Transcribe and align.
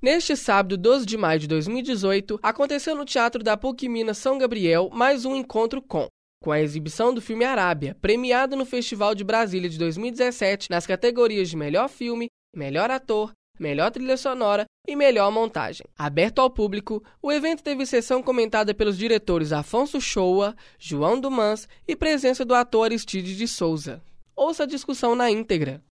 Neste 0.00 0.36
sábado, 0.36 0.76
12 0.76 1.04
de 1.04 1.16
maio 1.16 1.40
de 1.40 1.48
2018, 1.48 2.38
aconteceu 2.40 2.94
no 2.94 3.04
Teatro 3.04 3.42
da 3.42 3.56
PUC 3.56 3.88
Minas 3.88 4.18
São 4.18 4.38
Gabriel 4.38 4.88
mais 4.92 5.24
um 5.24 5.34
encontro 5.34 5.82
com 5.82 6.06
com 6.40 6.52
a 6.52 6.60
exibição 6.60 7.12
do 7.12 7.20
filme 7.20 7.44
Arábia, 7.44 7.96
premiado 8.00 8.54
no 8.54 8.64
Festival 8.64 9.12
de 9.12 9.24
Brasília 9.24 9.68
de 9.68 9.76
2017 9.76 10.70
nas 10.70 10.86
categorias 10.86 11.50
de 11.50 11.56
melhor 11.56 11.88
filme, 11.88 12.28
melhor 12.54 12.92
ator, 12.92 13.32
melhor 13.58 13.90
trilha 13.90 14.16
sonora 14.16 14.64
e 14.86 14.94
melhor 14.94 15.32
montagem. 15.32 15.84
Aberto 15.98 16.38
ao 16.38 16.48
público, 16.48 17.02
o 17.20 17.32
evento 17.32 17.64
teve 17.64 17.84
sessão 17.84 18.22
comentada 18.22 18.72
pelos 18.72 18.96
diretores 18.96 19.50
Afonso 19.50 20.00
Shoa, 20.00 20.54
João 20.78 21.20
Dumans 21.20 21.68
e 21.88 21.96
presença 21.96 22.44
do 22.44 22.54
ator 22.54 22.84
Aristide 22.84 23.36
de 23.36 23.48
Souza. 23.48 24.00
Ouça 24.36 24.62
a 24.62 24.66
discussão 24.66 25.16
na 25.16 25.28
íntegra. 25.28 25.82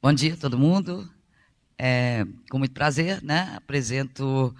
Bom 0.00 0.12
dia, 0.12 0.36
todo 0.36 0.56
mundo. 0.56 1.15
É, 1.78 2.24
com 2.50 2.58
muito 2.58 2.72
prazer, 2.72 3.22
né, 3.22 3.52
apresento 3.54 4.54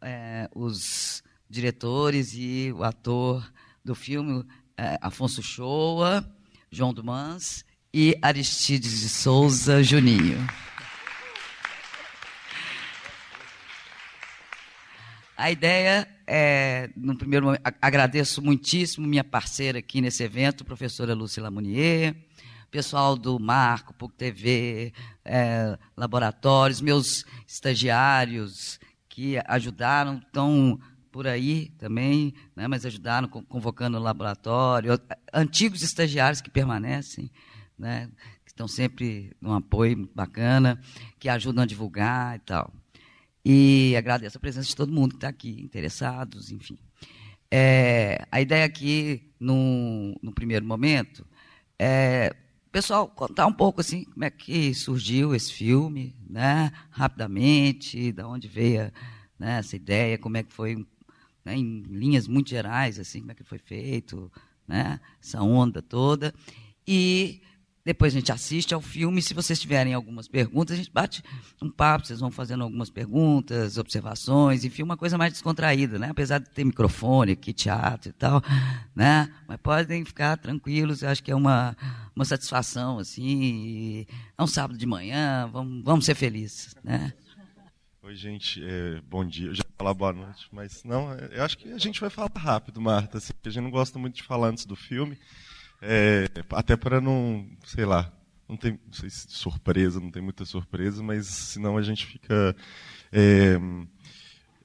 é, 0.00 0.48
os 0.54 1.22
diretores 1.48 2.32
e 2.34 2.72
o 2.74 2.82
ator 2.82 3.46
do 3.84 3.94
filme, 3.94 4.44
é, 4.76 4.98
Afonso 5.00 5.42
Shoa, 5.42 6.26
João 6.70 6.94
Dumans 6.94 7.64
e 7.92 8.16
Aristides 8.22 9.00
de 9.00 9.08
Souza 9.08 9.82
Juninho. 9.82 10.38
A 15.36 15.50
ideia 15.50 16.08
é, 16.26 16.90
no 16.96 17.16
primeiro 17.16 17.46
momento, 17.46 17.62
agradeço 17.80 18.42
muitíssimo 18.42 19.06
minha 19.06 19.22
parceira 19.22 19.78
aqui 19.78 20.00
nesse 20.00 20.22
evento, 20.22 20.64
professora 20.64 21.14
Lúcia 21.14 21.42
Lamounier, 21.42 22.16
pessoal 22.76 23.16
do 23.16 23.38
Marco, 23.40 23.94
PUC 23.94 24.14
TV, 24.16 24.92
é, 25.24 25.78
laboratórios, 25.96 26.82
meus 26.82 27.24
estagiários 27.48 28.78
que 29.08 29.38
ajudaram, 29.46 30.18
estão 30.18 30.78
por 31.10 31.26
aí 31.26 31.70
também, 31.78 32.34
né, 32.54 32.68
mas 32.68 32.84
ajudaram 32.84 33.28
convocando 33.28 33.96
o 33.96 34.02
laboratório, 34.02 34.90
antigos 35.32 35.80
estagiários 35.80 36.42
que 36.42 36.50
permanecem, 36.50 37.30
né, 37.78 38.10
que 38.44 38.50
estão 38.50 38.68
sempre 38.68 39.34
num 39.40 39.54
apoio 39.54 40.06
bacana, 40.14 40.78
que 41.18 41.30
ajudam 41.30 41.64
a 41.64 41.66
divulgar 41.66 42.36
e 42.36 42.40
tal. 42.40 42.74
E 43.42 43.94
agradeço 43.96 44.36
a 44.36 44.40
presença 44.40 44.68
de 44.68 44.76
todo 44.76 44.92
mundo 44.92 45.12
que 45.12 45.16
está 45.16 45.28
aqui, 45.28 45.62
interessados, 45.62 46.52
enfim. 46.52 46.78
É, 47.50 48.26
a 48.30 48.38
ideia 48.38 48.66
aqui, 48.66 49.32
no, 49.40 50.14
no 50.22 50.30
primeiro 50.30 50.66
momento, 50.66 51.26
é 51.78 52.36
pessoal 52.76 53.08
contar 53.08 53.46
um 53.46 53.52
pouco 53.54 53.80
assim 53.80 54.04
como 54.04 54.22
é 54.22 54.28
que 54.28 54.74
surgiu 54.74 55.34
esse 55.34 55.50
filme, 55.50 56.14
né? 56.28 56.70
Rapidamente, 56.90 58.12
da 58.12 58.28
onde 58.28 58.48
veio 58.48 58.92
né, 59.38 59.60
essa 59.60 59.74
ideia, 59.74 60.18
como 60.18 60.36
é 60.36 60.42
que 60.42 60.52
foi, 60.52 60.86
né, 61.42 61.56
em 61.56 61.80
linhas 61.88 62.28
muito 62.28 62.50
gerais, 62.50 62.98
assim, 62.98 63.20
como 63.20 63.32
é 63.32 63.34
que 63.34 63.44
foi 63.44 63.56
feito, 63.56 64.30
né? 64.68 65.00
Essa 65.18 65.40
onda 65.40 65.80
toda. 65.80 66.34
E 66.86 67.40
depois 67.86 68.12
a 68.12 68.18
gente 68.18 68.32
assiste 68.32 68.74
ao 68.74 68.80
filme. 68.80 69.22
Se 69.22 69.32
vocês 69.32 69.60
tiverem 69.60 69.94
algumas 69.94 70.26
perguntas, 70.26 70.74
a 70.74 70.76
gente 70.76 70.90
bate 70.92 71.22
um 71.62 71.70
papo, 71.70 72.04
vocês 72.04 72.18
vão 72.18 72.32
fazendo 72.32 72.64
algumas 72.64 72.90
perguntas, 72.90 73.78
observações, 73.78 74.64
enfim, 74.64 74.82
uma 74.82 74.96
coisa 74.96 75.16
mais 75.16 75.32
descontraída, 75.32 75.96
né? 75.96 76.08
Apesar 76.10 76.40
de 76.40 76.50
ter 76.50 76.64
microfone 76.64 77.32
aqui, 77.32 77.52
teatro 77.52 78.10
e 78.10 78.12
tal, 78.12 78.42
né? 78.92 79.32
Mas 79.46 79.58
podem 79.58 80.04
ficar 80.04 80.36
tranquilos, 80.36 81.02
eu 81.02 81.10
acho 81.10 81.22
que 81.22 81.30
é 81.30 81.36
uma, 81.36 81.76
uma 82.14 82.24
satisfação, 82.24 82.98
assim. 82.98 84.04
É 84.36 84.42
um 84.42 84.48
sábado 84.48 84.76
de 84.76 84.84
manhã, 84.84 85.48
vamos, 85.52 85.84
vamos 85.84 86.04
ser 86.04 86.16
felizes, 86.16 86.74
né? 86.82 87.12
Oi, 88.02 88.16
gente, 88.16 88.60
é, 88.64 89.00
bom 89.08 89.24
dia. 89.24 89.46
Eu 89.46 89.54
já 89.54 89.62
ia 89.62 89.74
falar 89.78 89.94
boa 89.94 90.12
noite, 90.12 90.48
mas 90.50 90.82
não, 90.82 91.12
eu 91.14 91.44
acho 91.44 91.56
que 91.56 91.70
a 91.70 91.78
gente 91.78 92.00
vai 92.00 92.10
falar 92.10 92.32
rápido, 92.34 92.80
Marta, 92.80 93.18
assim, 93.18 93.32
porque 93.32 93.48
a 93.48 93.52
gente 93.52 93.62
não 93.62 93.70
gosta 93.70 93.96
muito 93.96 94.16
de 94.16 94.24
falar 94.24 94.48
antes 94.48 94.66
do 94.66 94.74
filme. 94.74 95.16
É, 95.80 96.28
até 96.50 96.76
para 96.76 97.00
não, 97.00 97.46
sei 97.64 97.84
lá, 97.84 98.12
não 98.48 98.56
tem 98.56 98.72
não 98.72 98.92
sei 98.92 99.10
se 99.10 99.26
surpresa, 99.28 100.00
não 100.00 100.10
tem 100.10 100.22
muita 100.22 100.44
surpresa, 100.44 101.02
mas 101.02 101.26
senão 101.26 101.76
a 101.76 101.82
gente 101.82 102.06
fica. 102.06 102.56
É, 103.12 103.58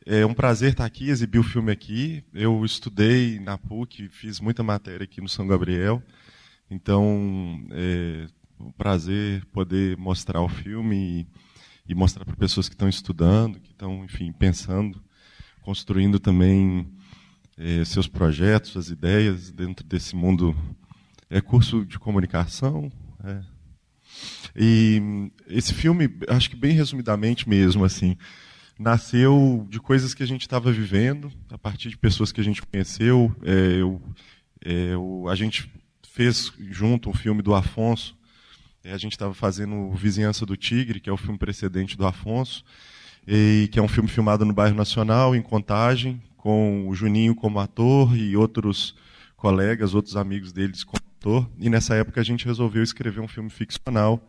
é 0.06 0.26
um 0.26 0.34
prazer 0.34 0.72
estar 0.72 0.86
aqui, 0.86 1.10
exibir 1.10 1.40
o 1.40 1.44
filme 1.44 1.72
aqui. 1.72 2.24
Eu 2.34 2.64
estudei 2.66 3.40
na 3.40 3.58
PUC, 3.58 4.10
fiz 4.10 4.40
muita 4.40 4.64
matéria 4.64 5.04
aqui 5.04 5.22
no 5.22 5.30
São 5.30 5.48
Gabriel, 5.48 6.02
então 6.70 7.68
é 7.72 8.28
um 8.60 8.72
prazer 8.72 9.46
poder 9.48 9.98
mostrar 9.98 10.42
o 10.42 10.50
filme 10.50 11.28
e, 11.88 11.92
e 11.92 11.96
mostrar 11.96 12.26
para 12.26 12.36
pessoas 12.36 12.70
que 12.70 12.76
estão 12.76 12.90
estudando, 12.90 13.60
que 13.60 13.72
estão, 13.72 14.04
enfim, 14.06 14.32
pensando, 14.32 15.02
construindo 15.62 16.20
também 16.20 16.88
é, 17.58 17.84
seus 17.86 18.08
projetos, 18.08 18.72
suas 18.72 18.90
ideias 18.90 19.52
dentro 19.52 19.86
desse 19.86 20.16
mundo 20.16 20.56
é 21.32 21.40
curso 21.40 21.86
de 21.86 21.98
comunicação. 21.98 22.92
É. 23.24 23.40
E 24.54 25.32
esse 25.48 25.74
filme, 25.74 26.14
acho 26.28 26.50
que 26.50 26.58
bem 26.58 26.74
resumidamente 26.74 27.48
mesmo, 27.48 27.86
assim, 27.86 28.18
nasceu 28.78 29.66
de 29.70 29.80
coisas 29.80 30.14
que 30.14 30.22
a 30.22 30.28
gente 30.28 30.42
estava 30.42 30.72
vivendo, 30.72 31.32
a 31.50 31.58
partir 31.58 31.90
de 31.90 31.98
pessoas 31.98 32.34
que 32.34 32.42
a 32.42 32.44
gente 32.44 32.62
conheceu. 32.62 33.34
É, 33.44 33.82
eu, 33.82 34.02
é, 34.64 34.94
eu, 34.94 35.26
a 35.30 35.36
gente 35.36 35.72
fez 36.04 36.52
junto 36.70 37.10
um 37.10 37.14
filme 37.14 37.42
do 37.42 37.56
Afonso. 37.56 38.18
É, 38.84 38.92
a 38.92 38.98
gente 38.98 39.14
estava 39.14 39.34
fazendo 39.34 39.90
Vizinhança 39.92 40.46
do 40.46 40.58
Tigre, 40.58 41.00
que 41.00 41.10
é 41.10 41.14
o 41.14 41.18
filme 41.18 41.38
precedente 41.38 41.96
do 41.96 42.06
Afonso, 42.06 42.64
e 43.26 43.70
que 43.72 43.80
é 43.80 43.82
um 43.82 43.88
filme 43.88 44.10
filmado 44.10 44.44
no 44.44 44.52
bairro 44.52 44.76
Nacional, 44.76 45.34
em 45.34 45.42
Contagem, 45.42 46.22
com 46.36 46.90
o 46.90 46.94
Juninho 46.94 47.36
como 47.36 47.60
ator 47.60 48.18
e 48.18 48.36
outros 48.36 48.96
colegas, 49.38 49.94
outros 49.94 50.18
amigos 50.18 50.52
deles 50.52 50.84
como 50.84 51.11
E 51.60 51.70
nessa 51.70 51.96
época 51.96 52.20
a 52.20 52.24
gente 52.24 52.46
resolveu 52.46 52.82
escrever 52.82 53.22
um 53.22 53.28
filme 53.28 53.50
ficcional. 53.50 54.28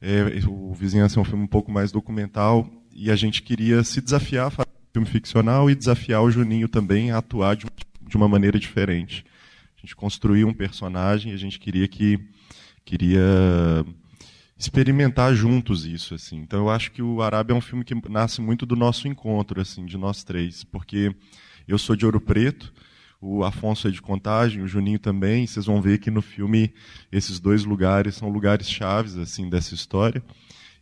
É, 0.00 0.22
o 0.46 0.72
Vizinhança 0.74 1.18
é 1.18 1.22
um 1.22 1.24
filme 1.24 1.44
um 1.44 1.48
pouco 1.48 1.72
mais 1.72 1.90
documental 1.90 2.70
e 2.94 3.10
a 3.10 3.16
gente 3.16 3.42
queria 3.42 3.82
se 3.82 4.00
desafiar 4.00 4.46
a 4.46 4.50
fazer 4.50 4.70
um 4.70 4.92
filme 4.92 5.08
ficcional 5.08 5.70
e 5.70 5.74
desafiar 5.74 6.22
o 6.22 6.30
Juninho 6.30 6.68
também 6.68 7.10
a 7.10 7.18
atuar 7.18 7.56
de, 7.56 7.66
de 8.06 8.16
uma 8.16 8.28
maneira 8.28 8.58
diferente. 8.58 9.24
A 9.76 9.80
gente 9.80 9.96
construiu 9.96 10.46
um 10.48 10.52
personagem 10.52 11.32
e 11.32 11.34
a 11.34 11.38
gente 11.38 11.58
queria 11.58 11.88
que 11.88 12.18
queria 12.84 13.84
experimentar 14.58 15.34
juntos 15.34 15.86
isso 15.86 16.14
assim. 16.14 16.38
Então 16.38 16.60
eu 16.60 16.70
acho 16.70 16.90
que 16.90 17.00
o 17.00 17.22
Arábia 17.22 17.54
é 17.54 17.56
um 17.56 17.60
filme 17.60 17.84
que 17.84 17.94
nasce 18.08 18.40
muito 18.40 18.66
do 18.66 18.74
nosso 18.74 19.06
encontro 19.06 19.60
assim, 19.60 19.86
de 19.86 19.96
nós 19.96 20.24
três, 20.24 20.64
porque 20.64 21.14
eu 21.66 21.78
sou 21.78 21.94
de 21.94 22.04
Ouro 22.04 22.20
Preto, 22.20 22.72
o 23.20 23.44
Afonso 23.44 23.88
é 23.88 23.90
de 23.90 24.00
Contagem, 24.00 24.62
o 24.62 24.68
Juninho 24.68 24.98
também. 24.98 25.46
Vocês 25.46 25.66
vão 25.66 25.82
ver 25.82 25.98
que 25.98 26.10
no 26.10 26.22
filme 26.22 26.72
esses 27.10 27.40
dois 27.40 27.64
lugares 27.64 28.14
são 28.14 28.28
lugares 28.28 28.70
chaves 28.70 29.16
assim 29.16 29.48
dessa 29.50 29.74
história. 29.74 30.22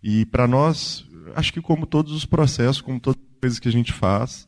E 0.03 0.27
para 0.27 0.47
nós, 0.47 1.05
acho 1.35 1.53
que 1.53 1.61
como 1.61 1.87
todos 1.87 2.13
os 2.13 2.27
processos, 2.27 2.81
como 2.81 3.01
todas 3.01 3.21
as 3.21 3.41
coisas 3.41 3.59
que 3.59 3.69
a 3.69 3.73
gente 3.73 3.93
faz, 3.93 4.47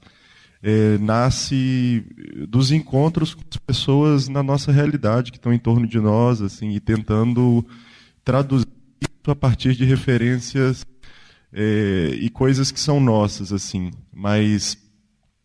é, 0.62 0.99
nasce 0.99 2.04
dos 2.49 2.71
encontros 2.71 3.34
com 3.34 3.43
as 3.50 3.56
pessoas 3.56 4.28
na 4.28 4.43
nossa 4.43 4.70
realidade 4.70 5.31
que 5.31 5.38
estão 5.38 5.53
em 5.53 5.59
torno 5.59 5.87
de 5.87 5.99
nós, 5.99 6.43
assim, 6.43 6.70
e 6.70 6.81
tentando 6.81 7.65
traduzir 8.25 8.69
isso 9.00 9.31
a 9.31 9.37
partir 9.37 9.75
de 9.75 9.84
referências 9.84 10.84
é, 11.53 12.10
e 12.20 12.28
coisas 12.28 12.70
que 12.70 12.81
são 12.81 13.00
nossas, 13.00 13.53
assim. 13.53 13.91
Mas 14.12 14.76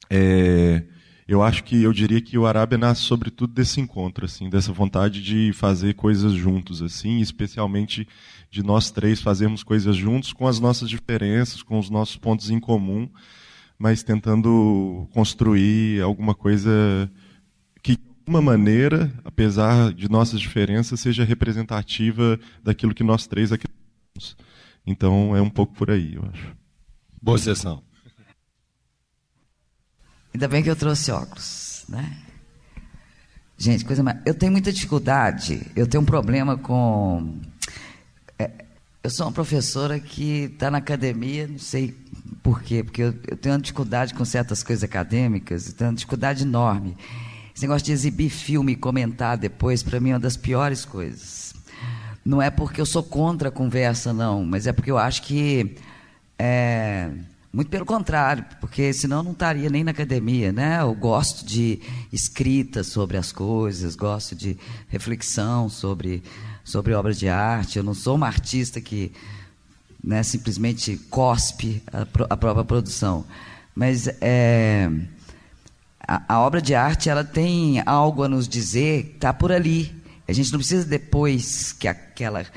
é, 0.09 0.83
eu 1.33 1.41
acho 1.41 1.63
que 1.63 1.81
eu 1.81 1.91
diria 1.91 2.21
que 2.21 2.37
o 2.37 2.45
Arábia 2.45 2.77
nasce 2.77 3.01
sobretudo 3.01 3.53
desse 3.53 3.81
encontro, 3.81 4.25
assim, 4.25 4.49
dessa 4.49 4.71
vontade 4.71 5.21
de 5.21 5.51
fazer 5.53 5.95
coisas 5.95 6.33
juntos, 6.33 6.81
assim, 6.81 7.19
especialmente 7.19 8.07
de 8.51 8.61
nós 8.61 8.91
três 8.91 9.19
fazermos 9.19 9.63
coisas 9.63 9.95
juntos 9.95 10.31
com 10.31 10.47
as 10.47 10.59
nossas 10.59 10.89
diferenças, 10.89 11.63
com 11.63 11.79
os 11.79 11.89
nossos 11.89 12.17
pontos 12.17 12.51
em 12.51 12.59
comum, 12.59 13.09
mas 13.79 14.03
tentando 14.03 15.07
construir 15.11 16.01
alguma 16.01 16.35
coisa 16.35 17.09
que, 17.81 17.95
de 17.95 18.03
alguma 18.19 18.41
maneira, 18.41 19.11
apesar 19.25 19.91
de 19.91 20.07
nossas 20.09 20.39
diferenças, 20.39 20.99
seja 20.99 21.23
representativa 21.23 22.39
daquilo 22.63 22.93
que 22.93 23.03
nós 23.03 23.25
três 23.25 23.51
acreditamos. 23.51 24.37
Então, 24.85 25.35
é 25.35 25.41
um 25.41 25.49
pouco 25.49 25.73
por 25.73 25.89
aí, 25.89 26.13
eu 26.13 26.23
acho. 26.31 26.55
Boa 27.19 27.39
sessão. 27.39 27.81
Ainda 30.33 30.47
bem 30.47 30.63
que 30.63 30.69
eu 30.69 30.75
trouxe 30.75 31.11
óculos, 31.11 31.85
né? 31.87 32.17
Gente, 33.57 33.85
coisa 33.85 34.01
mais. 34.01 34.17
Eu 34.25 34.33
tenho 34.33 34.51
muita 34.51 34.73
dificuldade, 34.73 35.65
eu 35.75 35.85
tenho 35.85 36.01
um 36.01 36.05
problema 36.05 36.57
com. 36.57 37.39
É, 38.37 38.49
eu 39.03 39.09
sou 39.09 39.27
uma 39.27 39.31
professora 39.31 39.99
que 39.99 40.51
está 40.53 40.71
na 40.71 40.79
academia, 40.79 41.47
não 41.47 41.59
sei 41.59 41.95
por 42.41 42.61
quê, 42.61 42.83
porque 42.83 43.03
eu, 43.03 43.13
eu, 43.27 43.37
tenho 43.37 43.53
uma 43.53 43.61
dificuldade 43.61 44.13
com 44.13 44.25
certas 44.25 44.63
coisas 44.63 44.83
acadêmicas, 44.83 45.71
tenho 45.71 45.91
uma 45.91 45.95
dificuldade 45.95 46.43
enorme. 46.43 46.97
Esse 47.55 47.63
negócio 47.63 47.85
de 47.85 47.91
exibir 47.91 48.29
filme 48.29 48.73
e 48.73 48.75
comentar 48.75 49.37
depois, 49.37 49.83
para 49.83 49.99
mim, 49.99 50.09
é 50.09 50.13
uma 50.13 50.19
das 50.19 50.35
piores 50.35 50.83
coisas. 50.83 51.53
Não 52.25 52.41
é 52.41 52.49
porque 52.49 52.81
eu 52.81 52.85
sou 52.85 53.03
contra 53.03 53.49
a 53.49 53.51
conversa, 53.51 54.11
não, 54.11 54.43
mas 54.43 54.65
é 54.65 54.73
porque 54.73 54.89
eu 54.89 54.97
acho 54.97 55.21
que. 55.21 55.75
É, 56.39 57.11
Muito 57.53 57.69
pelo 57.69 57.85
contrário, 57.85 58.43
porque 58.59 58.91
senão 58.93 59.21
não 59.21 59.31
estaria 59.31 59.69
nem 59.69 59.83
na 59.83 59.91
academia, 59.91 60.51
né? 60.51 60.81
Eu 60.81 60.95
gosto 60.95 61.45
de 61.45 61.79
escrita 62.11 62.83
sobre 62.83 63.15
as 63.15 63.31
coisas, 63.31 63.95
gosto 63.95 64.35
de 64.35 64.57
reflexão 64.89 65.69
sobre, 65.69 66.23
sobre 66.63 66.95
obras 66.95 67.19
de 67.19 67.29
arte. 67.29 67.77
Eu 67.77 67.83
não 67.83 67.93
sou 67.93 68.15
uma 68.15 68.25
artista 68.25 68.81
que 68.81 69.11
né, 70.03 70.23
simplesmente 70.23 70.97
cospe 71.11 71.83
a, 71.93 72.07
a 72.27 72.35
própria 72.35 72.65
produção. 72.65 73.23
Mas 73.75 74.07
é, 74.19 74.89
a, 76.07 76.33
a, 76.33 76.39
obra 76.39 76.59
de 76.59 76.73
arte 76.73 77.07
ela 77.07 77.23
tem 77.23 77.83
algo 77.85 78.23
a 78.23 78.27
nos 78.27 78.47
dizer, 78.47 79.13
está 79.13 79.31
por 79.31 79.51
ali. 79.51 79.95
A 80.27 80.33
gente 80.33 80.51
não 80.51 80.57
precisa 80.57 80.87
depois 80.87 81.71
que 81.71 81.87
aquela, 81.87 82.47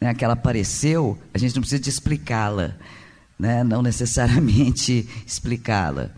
né, 0.00 0.12
que 0.12 0.24
ela 0.24 0.34
apareceu, 0.34 1.16
a 1.32 1.38
gente 1.38 1.54
não 1.54 1.60
precisa 1.60 1.88
explicá-la 1.88 2.74
né? 3.38 3.62
não 3.62 3.82
necessariamente 3.82 5.08
explicá-la. 5.26 6.10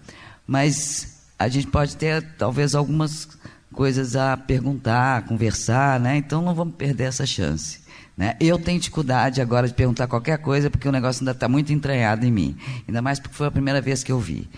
Mas 0.46 1.20
a 1.38 1.48
gente 1.48 1.66
pode 1.66 1.96
ter 1.96 2.22
talvez 2.36 2.74
algumas 2.74 3.28
coisas 3.72 4.16
a 4.16 4.36
perguntar, 4.36 5.18
a 5.18 5.22
conversar, 5.22 6.00
né? 6.00 6.16
então 6.16 6.42
não 6.42 6.54
vamos 6.54 6.74
perder 6.74 7.04
essa 7.04 7.26
chance. 7.26 7.80
Né? 8.16 8.36
Eu 8.40 8.58
tenho 8.58 8.78
dificuldade 8.78 9.40
agora 9.40 9.66
de 9.66 9.74
perguntar 9.74 10.06
qualquer 10.06 10.38
coisa 10.38 10.68
porque 10.68 10.88
o 10.88 10.92
negócio 10.92 11.22
ainda 11.22 11.30
está 11.32 11.48
muito 11.48 11.72
entranhado 11.72 12.26
em 12.26 12.30
mim, 12.30 12.56
ainda 12.86 13.00
mais 13.00 13.18
porque 13.18 13.34
foi 13.34 13.46
a 13.46 13.50
primeira 13.50 13.80
vez 13.80 14.02
que 14.02 14.12
eu 14.12 14.18
vi. 14.18 14.48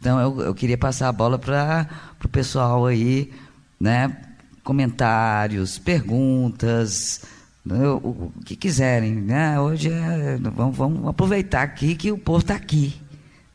Então 0.00 0.20
eu, 0.20 0.40
eu 0.46 0.54
queria 0.54 0.78
passar 0.78 1.08
a 1.08 1.12
bola 1.12 1.38
para 1.38 1.88
o 2.24 2.28
pessoal 2.28 2.86
aí, 2.86 3.32
né? 3.80 4.16
comentários, 4.68 5.78
perguntas, 5.78 7.22
o, 7.74 8.32
que 8.44 8.56
quiserem, 8.56 9.12
né? 9.12 9.60
Hoje 9.60 9.90
é, 9.90 10.36
vamos, 10.36 10.76
vamos, 10.76 11.08
aproveitar 11.08 11.62
aqui 11.62 11.94
que 11.94 12.10
o 12.10 12.18
povo 12.18 12.40
está 12.40 12.54
aqui, 12.54 12.94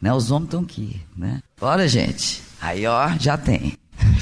né? 0.02 0.14
Os 0.14 0.32
homens 0.32 0.48
estão 0.48 0.62
aqui, 0.62 1.02
né? 1.16 1.42
Bora, 1.60 1.88
gente. 1.88 2.42
Aí, 2.62 2.86
ó, 2.86 3.10
já 3.20 3.38
tem. 3.38 3.74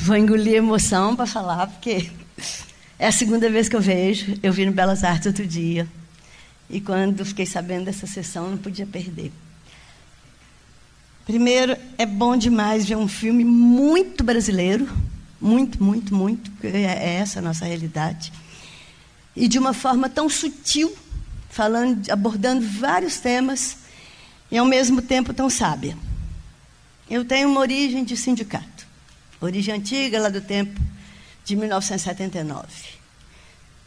Vou 0.03 0.15
engolir 0.15 0.55
emoção 0.55 1.15
para 1.15 1.25
falar, 1.25 1.67
porque 1.67 2.09
é 2.97 3.07
a 3.07 3.11
segunda 3.11 3.49
vez 3.49 3.67
que 3.67 3.75
eu 3.75 3.81
vejo. 3.81 4.37
Eu 4.41 4.53
vi 4.53 4.65
no 4.65 4.71
Belas 4.71 5.03
Artes 5.03 5.27
outro 5.27 5.45
dia. 5.45 5.87
E 6.69 6.79
quando 6.79 7.25
fiquei 7.25 7.45
sabendo 7.45 7.85
dessa 7.85 8.07
sessão, 8.07 8.49
não 8.49 8.57
podia 8.57 8.85
perder. 8.85 9.31
Primeiro, 11.25 11.75
é 11.97 12.05
bom 12.05 12.35
demais 12.37 12.85
ver 12.85 12.95
um 12.95 13.07
filme 13.07 13.43
muito 13.43 14.23
brasileiro. 14.23 14.87
Muito, 15.39 15.83
muito, 15.83 16.15
muito. 16.15 16.51
É, 16.63 16.83
é 16.83 17.13
essa 17.15 17.39
a 17.39 17.41
nossa 17.41 17.65
realidade 17.65 18.31
e 19.35 19.47
de 19.47 19.57
uma 19.57 19.73
forma 19.73 20.09
tão 20.09 20.29
sutil, 20.29 20.95
falando, 21.49 22.09
abordando 22.09 22.65
vários 22.65 23.17
temas 23.17 23.77
e 24.49 24.57
ao 24.57 24.65
mesmo 24.65 25.01
tempo 25.01 25.33
tão 25.33 25.49
sábia. 25.49 25.97
Eu 27.09 27.25
tenho 27.25 27.49
uma 27.49 27.59
origem 27.59 28.03
de 28.03 28.15
sindicato, 28.15 28.87
origem 29.39 29.75
antiga 29.75 30.19
lá 30.19 30.29
do 30.29 30.41
tempo 30.41 30.79
de 31.43 31.55
1979. 31.55 32.67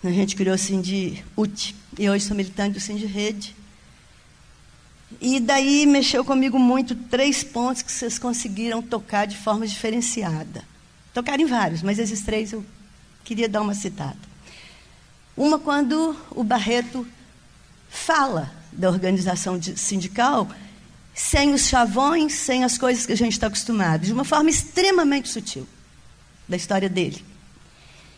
A 0.02 0.11
gente 0.11 0.37
criou 0.37 0.55
o 0.55 0.58
Sindi 0.58 1.25
UT 1.35 1.75
e 1.99 2.11
hoje 2.11 2.26
sou 2.26 2.37
militante 2.37 2.75
do 2.75 2.81
Sindi 2.81 3.06
Rede. 3.06 3.56
E 5.20 5.41
daí 5.41 5.87
mexeu 5.87 6.25
comigo 6.25 6.58
muito 6.58 6.94
três 6.94 7.43
pontos 7.43 7.81
que 7.81 7.91
vocês 7.91 8.19
conseguiram 8.19 8.82
tocar 8.82 9.26
de 9.26 9.37
forma 9.37 9.67
diferenciada. 9.67 10.64
Tocaram 11.14 11.43
em 11.43 11.46
vários, 11.46 11.82
mas 11.82 11.99
esses 11.99 12.20
três 12.20 12.52
eu 12.52 12.64
queria 13.25 13.49
dar 13.49 13.62
uma 13.62 13.75
citada. 13.75 14.33
Uma 15.36 15.58
quando 15.58 16.16
o 16.31 16.44
Barreto 16.44 17.06
fala 17.88 18.52
da 18.72 18.88
organização 18.88 19.60
sindical 19.62 20.48
sem 21.14 21.54
os 21.54 21.66
chavões, 21.69 22.32
sem 22.34 22.64
as 22.64 22.76
coisas 22.76 23.06
que 23.06 23.12
a 23.12 23.16
gente 23.16 23.32
está 23.32 23.46
acostumado, 23.46 24.04
de 24.04 24.12
uma 24.12 24.25
forma 24.25 24.50
extremamente 24.50 25.28
sutil 25.28 25.66
da 26.48 26.56
história 26.56 26.88
dele 26.88 27.25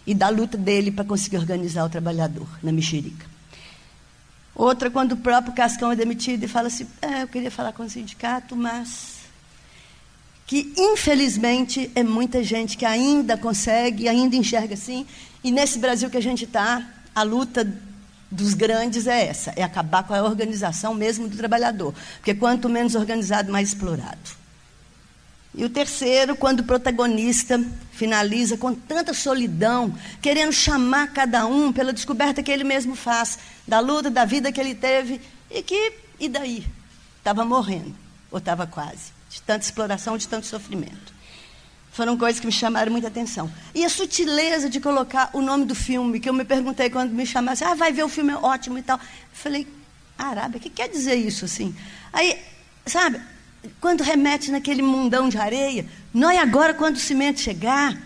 e 0.06 0.14
da 0.14 0.28
luta 0.28 0.56
dele 0.56 0.90
para 0.90 1.04
conseguir 1.04 1.36
organizar 1.36 1.84
o 1.84 1.90
trabalhador 1.90 2.48
na 2.62 2.72
mexerica. 2.72 3.26
Outra, 4.54 4.90
quando 4.90 5.12
o 5.12 5.16
próprio 5.18 5.52
Cascão 5.52 5.92
é 5.92 5.96
demitido 5.96 6.44
e 6.44 6.48
fala 6.48 6.68
assim: 6.68 6.86
é, 7.02 7.22
eu 7.22 7.28
queria 7.28 7.50
falar 7.50 7.72
com 7.72 7.82
o 7.82 7.90
sindicato, 7.90 8.56
mas. 8.56 9.16
Que, 10.46 10.72
infelizmente, 10.78 11.90
é 11.94 12.04
muita 12.04 12.42
gente 12.42 12.76
que 12.76 12.84
ainda 12.84 13.36
consegue, 13.36 14.08
ainda 14.08 14.36
enxerga 14.36 14.74
assim, 14.74 15.04
e 15.42 15.50
nesse 15.50 15.76
Brasil 15.76 16.08
que 16.08 16.16
a 16.16 16.22
gente 16.22 16.44
está, 16.44 16.88
a 17.16 17.22
luta 17.22 17.66
dos 18.30 18.52
grandes 18.52 19.06
é 19.06 19.26
essa, 19.26 19.54
é 19.56 19.62
acabar 19.62 20.02
com 20.02 20.12
a 20.12 20.22
organização 20.22 20.92
mesmo 20.92 21.26
do 21.26 21.34
trabalhador, 21.34 21.94
porque 22.16 22.34
quanto 22.34 22.68
menos 22.68 22.94
organizado, 22.94 23.50
mais 23.50 23.68
explorado. 23.68 24.36
E 25.54 25.64
o 25.64 25.70
terceiro, 25.70 26.36
quando 26.36 26.60
o 26.60 26.64
protagonista 26.64 27.58
finaliza 27.92 28.58
com 28.58 28.74
tanta 28.74 29.14
solidão, 29.14 29.96
querendo 30.20 30.52
chamar 30.52 31.14
cada 31.14 31.46
um 31.46 31.72
pela 31.72 31.94
descoberta 31.94 32.42
que 32.42 32.52
ele 32.52 32.64
mesmo 32.64 32.94
faz 32.94 33.38
da 33.66 33.80
luta, 33.80 34.10
da 34.10 34.26
vida 34.26 34.52
que 34.52 34.60
ele 34.60 34.74
teve, 34.74 35.18
e 35.50 35.62
que, 35.62 35.94
e 36.20 36.28
daí? 36.28 36.66
Estava 37.16 37.46
morrendo, 37.46 37.94
ou 38.30 38.36
estava 38.36 38.66
quase, 38.66 39.12
de 39.30 39.40
tanta 39.40 39.64
exploração, 39.64 40.18
de 40.18 40.28
tanto 40.28 40.46
sofrimento. 40.46 41.15
Foram 41.96 42.14
coisas 42.14 42.38
que 42.38 42.46
me 42.46 42.52
chamaram 42.52 42.92
muita 42.92 43.08
atenção. 43.08 43.50
E 43.74 43.82
a 43.82 43.88
sutileza 43.88 44.68
de 44.68 44.78
colocar 44.80 45.30
o 45.32 45.40
nome 45.40 45.64
do 45.64 45.74
filme, 45.74 46.20
que 46.20 46.28
eu 46.28 46.34
me 46.34 46.44
perguntei 46.44 46.90
quando 46.90 47.10
me 47.10 47.24
chamasse, 47.24 47.64
ah, 47.64 47.72
vai 47.72 47.90
ver 47.90 48.04
o 48.04 48.08
filme, 48.10 48.32
é 48.32 48.36
ótimo 48.36 48.76
e 48.76 48.82
tal. 48.82 48.98
Eu 48.98 49.04
falei, 49.32 49.66
Arábia, 50.18 50.58
o 50.58 50.60
que 50.60 50.68
quer 50.68 50.90
dizer 50.90 51.14
isso 51.14 51.46
assim? 51.46 51.74
Aí, 52.12 52.38
sabe, 52.84 53.18
quando 53.80 54.02
remete 54.02 54.50
naquele 54.50 54.82
mundão 54.82 55.26
de 55.30 55.38
areia, 55.38 55.86
nós 56.12 56.38
agora, 56.38 56.74
quando 56.74 56.96
o 56.96 57.00
cimento 57.00 57.40
chegar, 57.40 57.96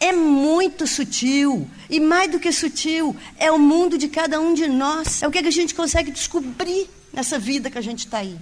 é 0.00 0.10
muito 0.10 0.84
sutil. 0.84 1.70
E 1.88 2.00
mais 2.00 2.28
do 2.28 2.40
que 2.40 2.50
sutil, 2.50 3.14
é 3.36 3.52
o 3.52 3.58
mundo 3.60 3.96
de 3.96 4.08
cada 4.08 4.40
um 4.40 4.52
de 4.52 4.66
nós. 4.66 5.22
É 5.22 5.28
o 5.28 5.30
que 5.30 5.38
a 5.38 5.48
gente 5.48 5.76
consegue 5.76 6.10
descobrir 6.10 6.90
nessa 7.12 7.38
vida 7.38 7.70
que 7.70 7.78
a 7.78 7.82
gente 7.82 8.00
está 8.00 8.18
aí. 8.18 8.36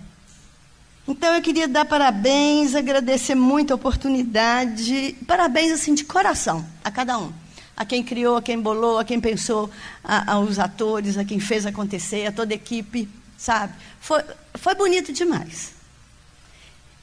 Então 1.09 1.35
eu 1.35 1.41
queria 1.41 1.69
dar 1.69 1.85
parabéns, 1.85 2.75
agradecer 2.75 3.37
muito 3.37 3.73
a 3.73 3.77
oportunidade, 3.77 5.17
parabéns 5.25 5.73
assim 5.73 5.95
de 5.95 6.05
coração 6.05 6.67
a 6.83 6.91
cada 6.91 7.17
um, 7.17 7.33
a 7.77 7.85
quem 7.85 8.03
criou, 8.03 8.37
a 8.37 8.43
quem 8.43 8.61
bolou, 8.61 8.99
a 8.99 9.05
quem 9.05 9.21
pensou, 9.21 9.71
a, 10.03 10.33
aos 10.33 10.59
atores, 10.59 11.17
a 11.17 11.25
quem 11.25 11.39
fez 11.39 11.65
acontecer, 11.65 12.27
a 12.27 12.33
toda 12.33 12.53
a 12.53 12.57
equipe, 12.57 13.09
sabe? 13.39 13.73
Foi, 14.01 14.21
foi 14.55 14.75
bonito 14.75 15.13
demais. 15.13 15.75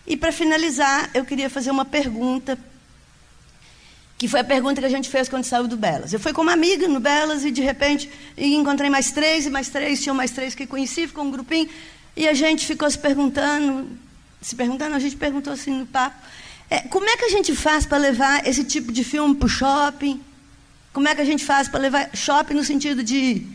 E 0.05 0.17
para 0.17 0.33
finalizar, 0.33 1.09
eu 1.13 1.23
queria 1.23 1.49
fazer 1.49 1.71
uma 1.71 1.85
pergunta, 1.85 2.59
que 4.17 4.27
foi 4.27 4.41
a 4.41 4.43
pergunta 4.43 4.81
que 4.81 4.85
a 4.87 4.89
gente 4.89 5.09
fez 5.09 5.29
quando 5.29 5.45
saiu 5.45 5.65
do 5.65 5.77
Belas. 5.77 6.11
Eu 6.11 6.19
fui 6.19 6.33
com 6.33 6.41
uma 6.41 6.51
amiga 6.51 6.89
no 6.89 6.99
Belas 6.99 7.45
e 7.45 7.51
de 7.51 7.61
repente 7.61 8.09
encontrei 8.37 8.89
mais 8.89 9.11
três 9.11 9.45
e 9.45 9.49
mais 9.49 9.69
três, 9.69 10.01
tinham 10.01 10.15
mais 10.15 10.31
três 10.31 10.53
que 10.53 10.67
conheci, 10.67 11.07
ficou 11.07 11.23
um 11.23 11.31
grupinho. 11.31 11.69
E 12.15 12.27
a 12.27 12.33
gente 12.33 12.65
ficou 12.65 12.89
se 12.89 12.97
perguntando, 12.97 13.89
se 14.41 14.55
perguntando, 14.55 14.95
a 14.95 14.99
gente 14.99 15.15
perguntou 15.15 15.53
assim 15.53 15.71
no 15.71 15.85
papo, 15.85 16.15
é, 16.69 16.79
como 16.81 17.09
é 17.09 17.17
que 17.17 17.25
a 17.25 17.29
gente 17.29 17.55
faz 17.55 17.85
para 17.85 17.97
levar 17.97 18.47
esse 18.47 18.63
tipo 18.63 18.91
de 18.91 19.03
filme 19.03 19.35
para 19.35 19.45
o 19.45 19.49
shopping? 19.49 20.21
Como 20.91 21.07
é 21.07 21.15
que 21.15 21.21
a 21.21 21.25
gente 21.25 21.43
faz 21.43 21.67
para 21.67 21.79
levar 21.79 22.09
shopping 22.15 22.53
no 22.53 22.63
sentido 22.63 23.03
de 23.03 23.45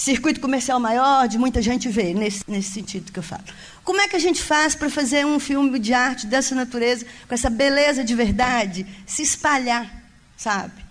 circuito 0.00 0.40
comercial 0.40 0.80
maior, 0.80 1.28
de 1.28 1.36
muita 1.36 1.60
gente 1.60 1.88
ver, 1.88 2.14
nesse, 2.14 2.42
nesse 2.48 2.70
sentido 2.70 3.12
que 3.12 3.18
eu 3.18 3.22
falo. 3.22 3.44
Como 3.84 4.00
é 4.00 4.08
que 4.08 4.16
a 4.16 4.20
gente 4.20 4.42
faz 4.42 4.74
para 4.74 4.88
fazer 4.88 5.26
um 5.26 5.38
filme 5.38 5.78
de 5.78 5.92
arte 5.92 6.26
dessa 6.26 6.54
natureza, 6.54 7.04
com 7.28 7.34
essa 7.34 7.50
beleza 7.50 8.02
de 8.02 8.14
verdade, 8.14 8.86
se 9.06 9.22
espalhar, 9.22 10.02
sabe? 10.36 10.82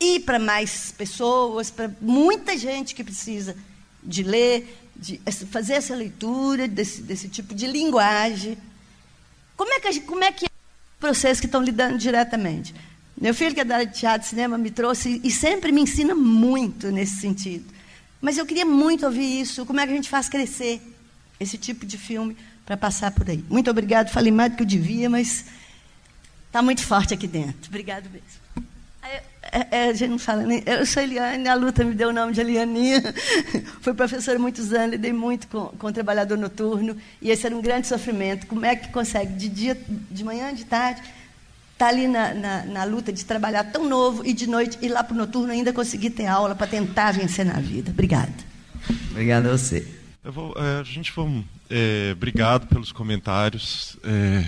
Ir 0.00 0.20
para 0.20 0.40
mais 0.40 0.92
pessoas, 0.92 1.70
para 1.70 1.88
muita 2.00 2.58
gente 2.58 2.94
que 2.94 3.04
precisa 3.04 3.56
de 4.02 4.24
ler, 4.24 4.81
de 4.96 5.20
fazer 5.50 5.74
essa 5.74 5.94
leitura 5.94 6.68
desse, 6.68 7.02
desse 7.02 7.28
tipo 7.28 7.54
de 7.54 7.66
linguagem. 7.66 8.56
Como 9.56 9.72
é 9.72 9.80
que, 9.80 10.00
como 10.00 10.22
é, 10.24 10.32
que 10.32 10.46
é 10.46 10.48
processo 11.00 11.40
que 11.40 11.46
estão 11.46 11.62
lidando 11.62 11.98
diretamente? 11.98 12.74
Meu 13.20 13.34
filho, 13.34 13.54
que 13.54 13.60
é 13.60 13.64
da 13.64 13.76
área 13.76 13.86
de 13.86 13.98
teatro 13.98 14.26
e 14.26 14.30
cinema, 14.30 14.56
me 14.58 14.70
trouxe 14.70 15.20
e 15.22 15.30
sempre 15.30 15.70
me 15.70 15.80
ensina 15.80 16.14
muito 16.14 16.90
nesse 16.90 17.20
sentido. 17.20 17.64
Mas 18.20 18.38
eu 18.38 18.46
queria 18.46 18.64
muito 18.64 19.04
ouvir 19.04 19.40
isso. 19.40 19.66
Como 19.66 19.80
é 19.80 19.86
que 19.86 19.92
a 19.92 19.96
gente 19.96 20.08
faz 20.08 20.28
crescer 20.28 20.80
esse 21.38 21.58
tipo 21.58 21.84
de 21.84 21.98
filme 21.98 22.36
para 22.64 22.76
passar 22.76 23.10
por 23.10 23.28
aí? 23.28 23.44
Muito 23.48 23.70
obrigado. 23.70 24.10
Falei 24.10 24.32
mais 24.32 24.52
do 24.52 24.56
que 24.56 24.62
eu 24.62 24.66
devia, 24.66 25.10
mas 25.10 25.44
está 26.46 26.62
muito 26.62 26.84
forte 26.84 27.12
aqui 27.12 27.26
dentro. 27.26 27.68
Obrigado 27.68 28.08
mesmo. 28.10 28.71
É, 29.02 29.22
é, 29.70 29.88
a 29.90 29.92
gente 29.92 30.10
não 30.10 30.18
fala 30.18 30.44
nem. 30.44 30.62
Eu 30.64 30.86
sou 30.86 31.02
Eliane, 31.02 31.48
a 31.48 31.54
luta 31.54 31.84
me 31.84 31.94
deu 31.94 32.10
o 32.10 32.12
nome 32.12 32.32
de 32.32 32.40
Elianinha. 32.40 33.02
Fui 33.82 33.92
professora 33.92 34.38
muitos 34.38 34.72
anos, 34.72 34.92
lidei 34.92 35.12
muito 35.12 35.48
com, 35.48 35.66
com 35.66 35.88
o 35.88 35.92
trabalhador 35.92 36.38
noturno. 36.38 36.96
E 37.20 37.30
esse 37.30 37.44
era 37.44 37.56
um 37.56 37.60
grande 37.60 37.86
sofrimento. 37.86 38.46
Como 38.46 38.64
é 38.64 38.76
que 38.76 38.88
consegue, 38.88 39.34
de 39.34 39.48
dia, 39.48 39.78
de 40.10 40.24
manhã, 40.24 40.54
de 40.54 40.64
tarde, 40.64 41.00
estar 41.00 41.12
tá 41.76 41.88
ali 41.88 42.06
na, 42.06 42.32
na, 42.32 42.64
na, 42.64 42.84
luta 42.84 43.12
de 43.12 43.24
trabalhar 43.24 43.64
tão 43.64 43.88
novo 43.88 44.24
e 44.24 44.32
de 44.32 44.46
noite 44.48 44.78
ir 44.80 44.88
lá 44.88 45.02
para 45.02 45.14
o 45.14 45.18
noturno 45.18 45.52
ainda 45.52 45.72
conseguir 45.72 46.10
ter 46.10 46.26
aula 46.26 46.54
para 46.54 46.66
tentar 46.66 47.12
vencer 47.12 47.44
na 47.44 47.60
vida? 47.60 47.90
Obrigada. 47.90 48.32
Obrigado 49.10 49.46
a 49.46 49.52
você. 49.52 49.86
Vou, 50.24 50.54
é, 50.56 50.80
a 50.80 50.84
gente 50.84 51.10
foi. 51.10 51.44
É, 51.68 52.12
obrigado 52.12 52.68
pelos 52.68 52.92
comentários. 52.92 53.98
É, 54.04 54.44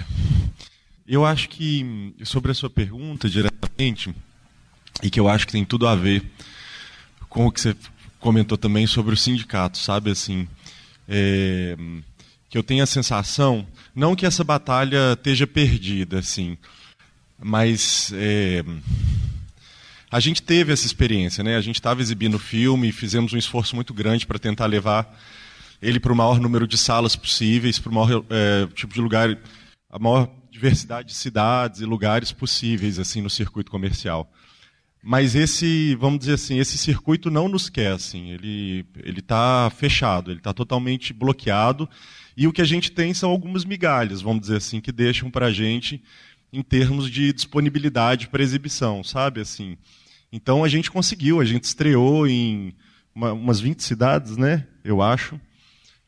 eu 1.07 1.27
acho 1.27 1.49
que, 1.49 2.15
sobre 2.23 2.53
a 2.53 2.55
sua 2.55 2.71
pergunta 2.71 3.29
diretamente, 3.29 4.15
e 5.03 5.11
que 5.11 5.21
eu 5.21 5.29
acho 5.29 5.47
que 5.47 5.53
tem 5.53 5.65
tudo 5.65 5.87
a 5.87 5.95
ver 5.95 6.23
com 7.29 7.47
o 7.47 7.53
que 7.53 7.61
você 7.61 7.77
comentou 8.21 8.57
também 8.57 8.87
sobre 8.87 9.15
o 9.15 9.17
sindicato, 9.17 9.77
sabe? 9.79 10.11
Assim, 10.11 10.49
é, 11.09 11.77
que 12.49 12.57
eu 12.57 12.63
tenho 12.63 12.83
a 12.83 12.87
sensação, 12.87 13.67
não 13.95 14.15
que 14.15 14.25
essa 14.25 14.45
batalha 14.45 15.13
esteja 15.13 15.47
perdida, 15.47 16.21
assim, 16.21 16.57
mas 17.39 18.13
é, 18.15 18.65
a 20.11 20.21
gente 20.21 20.41
teve 20.41 20.73
essa 20.73 20.87
experiência, 20.87 21.43
né? 21.43 21.57
A 21.57 21.61
gente 21.61 21.77
estava 21.77 22.01
exibindo 22.01 22.37
o 22.37 22.39
filme, 22.39 22.93
fizemos 22.93 23.33
um 23.33 23.37
esforço 23.37 23.75
muito 23.75 23.93
grande 23.93 24.27
para 24.27 24.39
tentar 24.39 24.67
levar 24.67 25.21
ele 25.83 25.99
para 25.99 26.13
o 26.13 26.17
maior 26.17 26.39
número 26.41 26.67
de 26.67 26.79
salas 26.79 27.17
possíveis, 27.17 27.79
para 27.79 27.91
o 27.91 27.95
maior 27.95 28.25
é, 28.31 28.67
tipo 28.75 28.95
de 28.95 29.01
lugar, 29.01 29.37
a 29.91 29.99
maior 29.99 30.31
diversidade 30.51 31.09
de 31.09 31.15
cidades 31.15 31.81
e 31.81 31.85
lugares 31.85 32.31
possíveis 32.31 33.01
assim 33.01 33.21
no 33.21 33.29
circuito 33.29 33.71
comercial. 33.71 34.33
Mas 35.07 35.35
esse, 35.35 35.95
vamos 35.97 36.21
dizer 36.21 36.33
assim, 36.33 36.59
esse 36.59 36.79
circuito 36.79 37.31
não 37.31 37.47
nos 37.47 37.69
quer, 37.69 37.93
assim, 37.93 38.31
ele 38.31 38.87
está 39.19 39.71
fechado, 39.77 40.31
ele 40.31 40.39
está 40.39 40.51
totalmente 40.55 41.13
bloqueado. 41.13 41.87
E 42.35 42.49
o 42.49 42.53
que 42.53 42.63
a 42.63 42.65
gente 42.65 42.91
tem 42.91 43.13
são 43.13 43.29
algumas 43.29 43.67
migalhas, 43.67 44.23
vamos 44.23 44.41
dizer 44.41 44.57
assim, 44.57 44.81
que 44.81 44.91
deixam 44.91 45.31
para 45.31 45.47
a 45.47 45.53
gente 45.53 46.03
em 46.51 46.63
termos 46.63 47.11
de 47.11 47.35
disponibilidade 47.35 48.29
para 48.29 48.43
exibição, 48.43 49.05
sabe, 49.05 49.43
assim. 49.43 49.77
Então 50.33 50.65
a 50.65 50.69
gente 50.69 50.91
conseguiu, 50.91 51.39
a 51.39 51.45
gente 51.45 51.65
estreou 51.65 52.27
em 52.27 52.75
uma, 53.15 53.35
umas 53.35 53.61
20 53.61 53.83
cidades, 53.83 54.39
né, 54.39 54.67
eu 54.83 55.03
acho, 55.03 55.39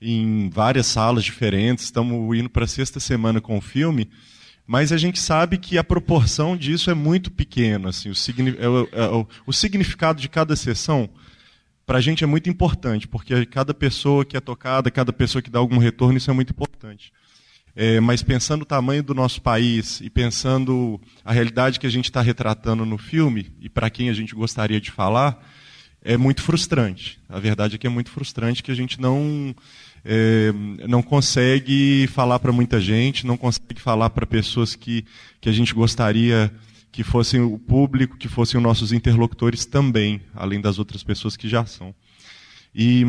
em 0.00 0.48
várias 0.48 0.86
salas 0.86 1.22
diferentes, 1.22 1.84
estamos 1.84 2.34
indo 2.34 2.48
para 2.48 2.64
a 2.64 2.68
sexta 2.68 2.98
semana 2.98 3.42
com 3.42 3.58
o 3.58 3.60
filme 3.60 4.08
mas 4.66 4.90
a 4.90 4.96
gente 4.96 5.20
sabe 5.20 5.58
que 5.58 5.78
a 5.78 5.84
proporção 5.84 6.56
disso 6.56 6.90
é 6.90 6.94
muito 6.94 7.30
pequena. 7.30 7.90
Assim, 7.90 8.10
o, 8.10 8.14
é 8.58 8.68
o, 8.68 8.88
é 8.90 9.08
o, 9.08 9.28
o 9.46 9.52
significado 9.52 10.20
de 10.20 10.28
cada 10.28 10.56
sessão, 10.56 11.08
para 11.86 11.98
a 11.98 12.00
gente, 12.00 12.24
é 12.24 12.26
muito 12.26 12.50
importante, 12.50 13.06
porque 13.06 13.46
cada 13.46 13.72
pessoa 13.72 14.24
que 14.24 14.36
é 14.36 14.40
tocada, 14.40 14.90
cada 14.90 15.12
pessoa 15.12 15.40
que 15.40 15.50
dá 15.50 15.60
algum 15.60 15.78
retorno, 15.78 16.18
isso 16.18 16.30
é 16.30 16.34
muito 16.34 16.50
importante. 16.50 17.12
É, 17.76 18.00
mas 18.00 18.22
pensando 18.22 18.62
o 18.62 18.66
tamanho 18.66 19.02
do 19.02 19.14
nosso 19.14 19.40
país 19.40 20.00
e 20.00 20.10
pensando 20.10 21.00
a 21.24 21.32
realidade 21.32 21.78
que 21.78 21.86
a 21.86 21.90
gente 21.90 22.06
está 22.06 22.20
retratando 22.20 22.84
no 22.84 22.98
filme, 22.98 23.52
e 23.60 23.68
para 23.68 23.90
quem 23.90 24.08
a 24.08 24.14
gente 24.14 24.34
gostaria 24.34 24.80
de 24.80 24.90
falar, 24.90 25.46
é 26.02 26.16
muito 26.16 26.42
frustrante. 26.42 27.20
A 27.28 27.38
verdade 27.38 27.76
é 27.76 27.78
que 27.78 27.86
é 27.86 27.90
muito 27.90 28.10
frustrante 28.10 28.62
que 28.62 28.70
a 28.70 28.74
gente 28.74 29.00
não 29.00 29.54
é, 30.08 30.52
não 30.86 31.02
consegue 31.02 32.06
falar 32.06 32.38
para 32.38 32.52
muita 32.52 32.80
gente, 32.80 33.26
não 33.26 33.36
consegue 33.36 33.80
falar 33.80 34.10
para 34.10 34.24
pessoas 34.24 34.76
que, 34.76 35.04
que 35.40 35.48
a 35.48 35.52
gente 35.52 35.74
gostaria 35.74 36.52
que 36.92 37.02
fossem 37.02 37.40
o 37.40 37.58
público, 37.58 38.16
que 38.16 38.28
fossem 38.28 38.56
os 38.56 38.62
nossos 38.62 38.92
interlocutores 38.92 39.66
também, 39.66 40.22
além 40.32 40.60
das 40.60 40.78
outras 40.78 41.02
pessoas 41.02 41.36
que 41.36 41.48
já 41.48 41.66
são. 41.66 41.92
E 42.72 43.04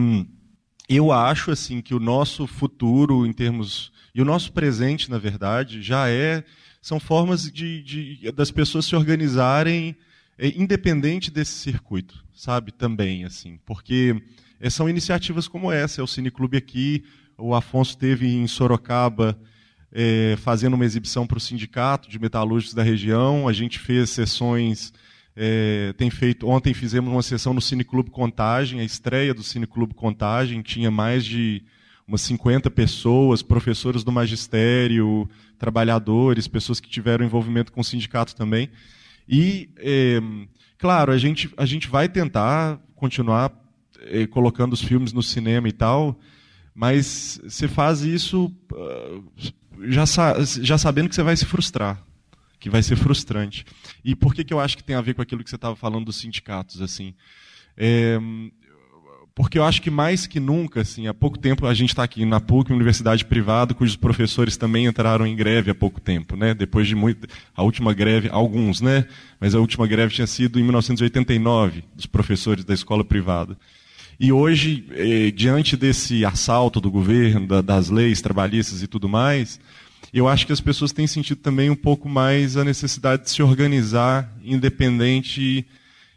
eu 0.90 1.12
acho 1.12 1.52
assim 1.52 1.82
que 1.82 1.94
o 1.94 2.00
nosso 2.00 2.48
futuro 2.48 3.26
em 3.28 3.32
termos 3.32 3.92
e 4.16 4.22
o 4.22 4.26
nosso 4.26 4.52
presente, 4.52 5.12
na 5.12 5.20
verdade, 5.20 5.84
já 5.84 6.10
é 6.10 6.44
são 6.82 7.00
formas 7.00 7.52
de, 7.52 7.84
de 7.84 8.32
das 8.32 8.50
pessoas 8.50 8.86
se 8.86 8.96
organizarem 8.96 9.96
é, 10.38 10.48
independente 10.50 11.30
desse 11.30 11.52
circuito, 11.52 12.26
sabe? 12.34 12.72
Também 12.72 13.24
assim, 13.24 13.60
porque 13.66 14.20
são 14.70 14.90
iniciativas 14.90 15.48
como 15.48 15.72
essa. 15.72 16.02
É 16.02 16.04
o 16.04 16.08
Cineclube 16.08 16.58
aqui, 16.58 17.04
o 17.38 17.54
Afonso 17.54 17.98
teve 17.98 18.28
em 18.28 18.48
Sorocaba 18.48 19.40
é, 19.92 20.36
fazendo 20.38 20.74
uma 20.74 20.86
exibição 20.86 21.26
para 21.26 21.38
o 21.38 21.42
sindicato 21.42 22.10
de 22.10 22.20
metalúrgicos 22.20 22.74
da 22.74 22.84
região. 22.84 23.48
A 23.48 23.54
gente 23.54 23.80
fez 23.80 24.10
sessões, 24.10 24.94
é, 25.36 25.94
tem 25.98 26.10
feito. 26.10 26.48
Ontem 26.48 26.74
fizemos 26.74 27.12
uma 27.12 27.22
sessão 27.22 27.54
no 27.54 27.62
Cineclube 27.62 28.10
Contagem, 28.10 28.80
a 28.80 28.84
estreia 28.84 29.34
do 29.34 29.44
Cineclube 29.44 29.94
Contagem 29.94 30.62
tinha 30.62 30.92
mais 30.92 31.26
de 31.26 31.64
umas 32.08 32.22
50 32.22 32.72
pessoas, 32.72 33.42
professores 33.42 34.04
do 34.04 34.12
magistério, 34.12 35.30
trabalhadores, 35.60 36.48
pessoas 36.48 36.80
que 36.80 36.90
tiveram 36.90 37.26
envolvimento 37.26 37.72
com 37.72 37.82
o 37.82 37.84
sindicato 37.84 38.36
também. 38.36 38.70
E, 39.28 39.70
é, 39.78 40.22
claro, 40.78 41.12
a 41.12 41.18
gente, 41.18 41.52
a 41.58 41.66
gente 41.66 41.90
vai 41.90 42.08
tentar 42.08 42.80
continuar 42.96 43.52
colocando 44.30 44.74
os 44.74 44.82
filmes 44.82 45.14
no 45.14 45.24
cinema 45.24 45.68
e 45.68 45.72
tal, 45.72 46.20
mas 46.74 47.40
você 47.44 47.68
faz 47.68 48.02
isso 48.02 48.54
uh, 48.72 49.24
já, 49.90 50.06
já 50.62 50.78
sabendo 50.78 51.10
que 51.10 51.16
você 51.16 51.24
vai 51.24 51.36
se 51.36 51.46
frustrar, 51.46 52.02
que 52.60 52.70
vai 52.70 52.84
ser 52.84 52.96
frustrante. 52.96 53.66
E 54.04 54.16
por 54.16 54.34
que, 54.34 54.44
que 54.44 54.54
eu 54.54 54.60
acho 54.60 54.78
que 54.78 54.84
tem 54.84 54.96
a 54.96 55.02
ver 55.02 55.14
com 55.14 55.22
aquilo 55.22 55.44
que 55.44 55.50
você 55.50 55.56
estava 55.56 55.76
falando 55.76 56.06
dos 56.06 56.18
sindicatos? 56.18 56.82
assim? 56.82 57.14
É, 57.76 58.20
porque 59.38 59.60
eu 59.60 59.64
acho 59.64 59.84
que 59.84 59.92
mais 59.92 60.26
que 60.26 60.40
nunca, 60.40 60.82
assim, 60.82 61.06
há 61.06 61.14
pouco 61.14 61.38
tempo 61.38 61.68
a 61.68 61.74
gente 61.76 61.90
está 61.90 62.04
aqui 62.04 62.26
na 62.26 62.40
PUC, 62.40 62.74
universidade 62.74 63.24
privada, 63.24 63.72
cujos 63.72 63.96
professores 63.96 64.58
também 64.58 64.88
entraram 64.88 65.28
em 65.28 65.36
greve 65.36 65.70
há 65.70 65.76
pouco 65.76 66.02
tempo, 66.02 66.36
né? 66.36 66.56
Depois 66.56 66.88
de 66.88 66.96
muito, 66.96 67.28
a 67.56 67.62
última 67.62 67.94
greve, 67.94 68.30
alguns, 68.32 68.82
né? 68.82 69.06
Mas 69.40 69.54
a 69.54 69.60
última 69.60 69.86
greve 69.86 70.16
tinha 70.16 70.26
sido 70.26 70.60
em 70.60 70.64
1989 70.64 71.84
dos 71.96 72.08
professores 72.08 72.66
da 72.66 72.74
escola 72.74 73.06
privada. 73.06 73.56
E 74.20 74.32
hoje, 74.32 74.86
eh, 74.92 75.32
diante 75.32 75.78
desse 75.78 76.26
assalto 76.26 76.82
do 76.82 76.90
governo, 76.90 77.46
da, 77.46 77.62
das 77.62 77.90
leis 77.90 78.20
trabalhistas 78.20 78.82
e 78.82 78.88
tudo 78.88 79.08
mais, 79.08 79.60
eu 80.12 80.28
acho 80.28 80.46
que 80.48 80.54
as 80.54 80.62
pessoas 80.62 80.92
têm 80.92 81.06
sentido 81.06 81.40
também 81.40 81.70
um 81.70 81.76
pouco 81.76 82.10
mais 82.10 82.58
a 82.58 82.64
necessidade 82.64 83.24
de 83.24 83.30
se 83.30 83.44
organizar 83.44 84.34
independente 84.44 85.68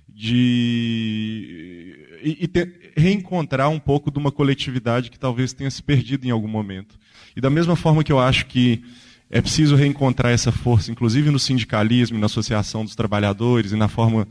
de. 0.09 1.95
e, 2.23 2.39
e 2.45 2.49
ter, 2.49 2.93
reencontrar 2.97 3.69
um 3.69 3.79
pouco 3.79 4.11
de 4.11 4.19
uma 4.19 4.33
coletividade 4.33 5.11
que 5.11 5.19
talvez 5.19 5.53
tenha 5.53 5.71
se 5.71 5.83
perdido 5.83 6.27
em 6.27 6.31
algum 6.31 6.49
momento. 6.49 6.99
E 7.37 7.41
da 7.41 7.51
mesma 7.51 7.77
forma 7.77 8.03
que 8.03 8.13
eu 8.13 8.19
acho 8.19 8.47
que 8.47 8.83
é 9.31 9.41
preciso 9.41 9.77
reencontrar 9.77 10.33
essa 10.33 10.51
força, 10.51 10.91
inclusive 10.91 11.31
no 11.31 11.39
sindicalismo, 11.39 12.19
na 12.19 12.27
associação 12.27 12.85
dos 12.85 12.97
trabalhadores 12.97 13.73
e 13.73 13.77
na 13.77 13.87
forma 13.87 14.27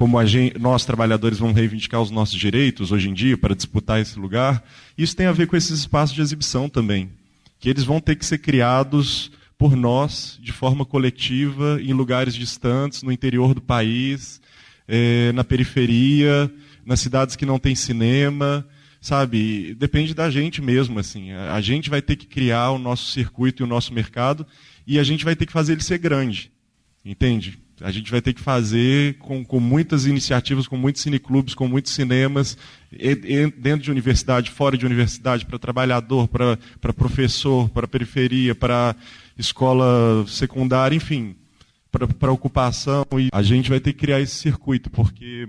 como 0.00 0.24
gente, 0.24 0.58
nós, 0.58 0.86
trabalhadores, 0.86 1.38
vamos 1.38 1.54
reivindicar 1.54 2.00
os 2.00 2.10
nossos 2.10 2.34
direitos 2.34 2.90
hoje 2.90 3.10
em 3.10 3.12
dia 3.12 3.36
para 3.36 3.54
disputar 3.54 4.00
esse 4.00 4.18
lugar. 4.18 4.64
Isso 4.96 5.14
tem 5.14 5.26
a 5.26 5.32
ver 5.32 5.46
com 5.46 5.54
esses 5.54 5.80
espaços 5.80 6.16
de 6.16 6.22
exibição 6.22 6.70
também, 6.70 7.10
que 7.58 7.68
eles 7.68 7.84
vão 7.84 8.00
ter 8.00 8.16
que 8.16 8.24
ser 8.24 8.38
criados 8.38 9.30
por 9.58 9.76
nós, 9.76 10.38
de 10.40 10.52
forma 10.52 10.86
coletiva, 10.86 11.78
em 11.82 11.92
lugares 11.92 12.34
distantes, 12.34 13.02
no 13.02 13.12
interior 13.12 13.52
do 13.52 13.60
país, 13.60 14.40
é, 14.88 15.32
na 15.32 15.44
periferia, 15.44 16.50
nas 16.82 17.00
cidades 17.00 17.36
que 17.36 17.44
não 17.44 17.58
tem 17.58 17.74
cinema, 17.74 18.66
sabe? 19.02 19.74
Depende 19.74 20.14
da 20.14 20.30
gente 20.30 20.62
mesmo, 20.62 20.98
assim. 20.98 21.30
A 21.32 21.60
gente 21.60 21.90
vai 21.90 22.00
ter 22.00 22.16
que 22.16 22.24
criar 22.24 22.70
o 22.70 22.78
nosso 22.78 23.12
circuito 23.12 23.62
e 23.62 23.64
o 23.64 23.68
nosso 23.68 23.92
mercado 23.92 24.46
e 24.86 24.98
a 24.98 25.02
gente 25.02 25.26
vai 25.26 25.36
ter 25.36 25.44
que 25.44 25.52
fazer 25.52 25.74
ele 25.74 25.82
ser 25.82 25.98
grande, 25.98 26.50
entende? 27.04 27.58
A 27.82 27.90
gente 27.90 28.10
vai 28.10 28.20
ter 28.20 28.32
que 28.32 28.40
fazer 28.40 29.14
com, 29.18 29.44
com 29.44 29.58
muitas 29.58 30.06
iniciativas, 30.06 30.66
com 30.66 30.76
muitos 30.76 31.02
cineclubes, 31.02 31.54
com 31.54 31.66
muitos 31.66 31.92
cinemas, 31.92 32.56
dentro 33.56 33.82
de 33.82 33.90
universidade, 33.90 34.50
fora 34.50 34.76
de 34.76 34.84
universidade, 34.84 35.46
para 35.46 35.58
trabalhador, 35.58 36.28
para 36.28 36.92
professor, 36.92 37.68
para 37.70 37.88
periferia, 37.88 38.54
para 38.54 38.94
escola 39.38 40.26
secundária, 40.26 40.94
enfim, 40.94 41.34
para 41.90 42.32
ocupação. 42.32 43.06
E 43.18 43.28
a 43.32 43.42
gente 43.42 43.70
vai 43.70 43.80
ter 43.80 43.92
que 43.92 44.00
criar 44.00 44.20
esse 44.20 44.36
circuito, 44.36 44.90
porque 44.90 45.48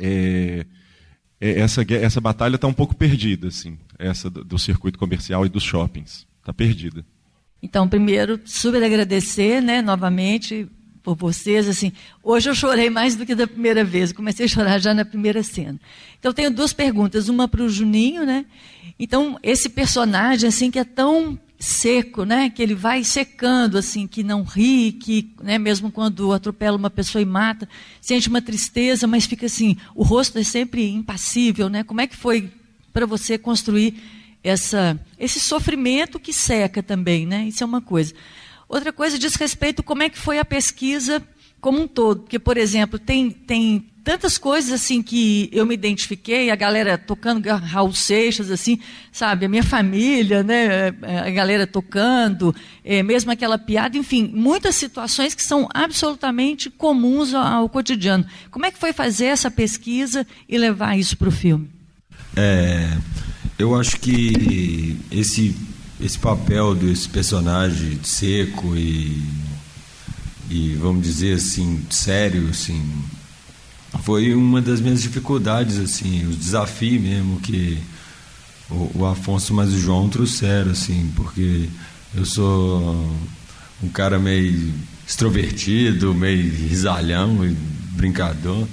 é, 0.00 0.66
é, 1.40 1.60
essa, 1.60 1.82
essa 1.94 2.20
batalha 2.20 2.56
está 2.56 2.66
um 2.66 2.72
pouco 2.72 2.94
perdida, 2.94 3.48
assim, 3.48 3.78
essa 3.98 4.30
do, 4.30 4.44
do 4.44 4.58
circuito 4.58 4.98
comercial 4.98 5.44
e 5.44 5.48
dos 5.48 5.62
shoppings. 5.62 6.26
Está 6.40 6.52
perdida. 6.52 7.04
Então, 7.62 7.88
primeiro, 7.88 8.40
super 8.44 8.82
agradecer, 8.82 9.60
né, 9.60 9.82
novamente, 9.82 10.68
por 11.14 11.14
vocês. 11.14 11.68
Assim, 11.68 11.92
hoje 12.20 12.50
eu 12.50 12.54
chorei 12.54 12.90
mais 12.90 13.14
do 13.14 13.24
que 13.24 13.34
da 13.34 13.46
primeira 13.46 13.84
vez. 13.84 14.10
comecei 14.10 14.46
a 14.46 14.48
chorar 14.48 14.80
já 14.80 14.92
na 14.92 15.04
primeira 15.04 15.40
cena. 15.44 15.78
Então, 16.18 16.32
tenho 16.32 16.50
duas 16.50 16.72
perguntas. 16.72 17.28
Uma 17.28 17.46
para 17.46 17.62
o 17.62 17.68
Juninho, 17.68 18.26
né? 18.26 18.44
Então, 18.98 19.38
esse 19.42 19.68
personagem, 19.68 20.48
assim, 20.48 20.68
que 20.68 20.80
é 20.80 20.84
tão 20.84 21.38
seco, 21.60 22.24
né? 22.24 22.50
Que 22.50 22.60
ele 22.60 22.74
vai 22.74 23.04
secando, 23.04 23.78
assim, 23.78 24.08
que 24.08 24.24
não 24.24 24.42
ri, 24.42 24.92
que, 24.92 25.32
né, 25.40 25.58
mesmo 25.58 25.92
quando 25.92 26.32
atropela 26.32 26.76
uma 26.76 26.90
pessoa 26.90 27.22
e 27.22 27.24
mata, 27.24 27.68
sente 28.00 28.28
uma 28.28 28.42
tristeza, 28.42 29.06
mas 29.06 29.26
fica 29.26 29.46
assim, 29.46 29.76
o 29.94 30.02
rosto 30.02 30.38
é 30.38 30.42
sempre 30.42 30.88
impassível, 30.90 31.68
né? 31.68 31.84
Como 31.84 32.00
é 32.00 32.06
que 32.06 32.16
foi 32.16 32.50
para 32.92 33.06
você 33.06 33.38
construir 33.38 33.94
essa, 34.42 34.98
esse 35.18 35.38
sofrimento 35.38 36.18
que 36.18 36.32
seca 36.32 36.82
também, 36.82 37.26
né? 37.26 37.46
Isso 37.46 37.62
é 37.62 37.66
uma 37.66 37.80
coisa. 37.80 38.12
Outra 38.68 38.92
coisa 38.92 39.18
diz 39.18 39.34
respeito 39.34 39.82
como 39.82 40.02
é 40.02 40.08
que 40.08 40.18
foi 40.18 40.38
a 40.38 40.44
pesquisa 40.44 41.22
como 41.60 41.82
um 41.82 41.88
todo, 41.88 42.20
porque, 42.20 42.38
por 42.38 42.56
exemplo, 42.56 42.98
tem, 42.98 43.30
tem 43.30 43.84
tantas 44.04 44.38
coisas 44.38 44.72
assim 44.72 45.02
que 45.02 45.48
eu 45.52 45.66
me 45.66 45.74
identifiquei, 45.74 46.48
a 46.48 46.54
galera 46.54 46.96
tocando 46.96 47.44
Raul 47.48 47.92
Seixas, 47.92 48.52
assim, 48.52 48.78
sabe, 49.10 49.46
a 49.46 49.48
minha 49.48 49.64
família, 49.64 50.44
né, 50.44 50.94
a 51.26 51.30
galera 51.30 51.66
tocando, 51.66 52.54
é, 52.84 53.02
mesmo 53.02 53.32
aquela 53.32 53.58
piada, 53.58 53.98
enfim, 53.98 54.30
muitas 54.32 54.76
situações 54.76 55.34
que 55.34 55.42
são 55.42 55.68
absolutamente 55.74 56.70
comuns 56.70 57.34
ao, 57.34 57.68
cotidiano. 57.68 58.24
Como 58.48 58.64
é 58.64 58.70
que 58.70 58.78
foi 58.78 58.92
fazer 58.92 59.26
essa 59.26 59.50
pesquisa 59.50 60.24
e 60.48 60.56
levar 60.56 60.96
isso 60.96 61.16
para 61.16 61.28
o 61.28 61.32
filme? 61.32 61.68
É, 62.36 62.96
eu 63.58 63.74
acho 63.74 63.98
que 63.98 64.96
esse 65.10 65.56
esse 66.00 66.18
papel 66.18 66.74
desse 66.74 67.08
personagem 67.08 67.98
seco 68.02 68.76
e 68.76 69.22
e 70.48 70.74
vamos 70.74 71.02
dizer 71.02 71.34
assim 71.34 71.82
sério 71.90 72.48
assim 72.50 72.80
foi 74.04 74.32
uma 74.34 74.62
das 74.62 74.80
minhas 74.80 75.02
dificuldades 75.02 75.78
assim 75.78 76.26
o 76.26 76.36
desafio 76.36 77.00
mesmo 77.00 77.40
que 77.40 77.78
o, 78.70 78.90
o 78.98 79.06
Afonso 79.06 79.52
mas 79.52 79.72
o 79.72 79.78
João 79.78 80.08
trouxeram 80.08 80.70
assim 80.70 81.10
porque 81.16 81.68
eu 82.14 82.24
sou 82.24 83.10
um 83.82 83.88
cara 83.88 84.18
meio 84.18 84.72
extrovertido 85.06 86.14
meio 86.14 86.48
risalhão 86.68 87.44
e 87.44 87.56
brincador. 87.96 88.66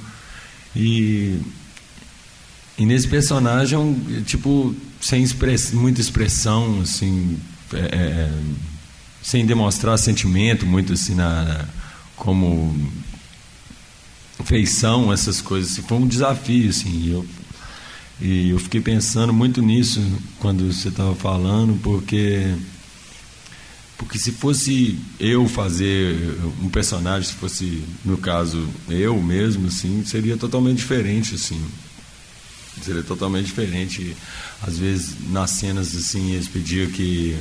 E 0.76 1.40
e 2.78 2.86
nesse 2.86 3.08
personagem 3.08 3.96
tipo 4.26 4.76
sem 5.04 5.22
express, 5.22 5.74
muita 5.74 6.00
expressão 6.00 6.80
assim 6.80 7.38
é, 7.74 7.78
é 7.78 8.32
sem 9.22 9.46
demonstrar 9.46 10.00
sentimento 10.00 10.66
muito 10.66 10.94
assim 10.94 11.14
na, 11.14 11.44
na 11.44 11.66
como 12.16 12.74
feição 14.46 15.12
essas 15.12 15.42
coisas 15.42 15.74
assim, 15.74 15.82
foi 15.82 15.98
um 15.98 16.08
desafio 16.08 16.70
assim 16.70 17.12
eu 17.12 17.26
e 18.22 18.52
eu 18.52 18.60
fiquei 18.60 18.80
pensando 18.80 19.34
muito 19.34 19.62
nisso 19.62 20.02
quando 20.40 20.72
você 20.72 20.88
estava 20.88 21.14
falando 21.14 21.78
porque 21.82 22.56
porque 23.98 24.18
se 24.18 24.32
fosse 24.32 24.98
eu 25.20 25.50
fazer 25.50 26.16
um 26.62 26.70
personagem 26.70 27.28
se 27.28 27.36
fosse 27.36 27.84
no 28.06 28.18
caso 28.18 28.70
eu 28.90 29.22
mesmo 29.22 29.68
assim 29.68 30.06
seria 30.06 30.38
totalmente 30.38 30.78
diferente 30.78 31.36
assim 31.36 31.62
seria 32.82 33.04
totalmente 33.04 33.46
diferente 33.46 34.16
às 34.62 34.78
vezes 34.78 35.16
nas 35.30 35.52
cenas 35.52 35.96
assim 35.96 36.34
eles 36.34 36.48
pediam 36.48 36.90
que 36.92 37.38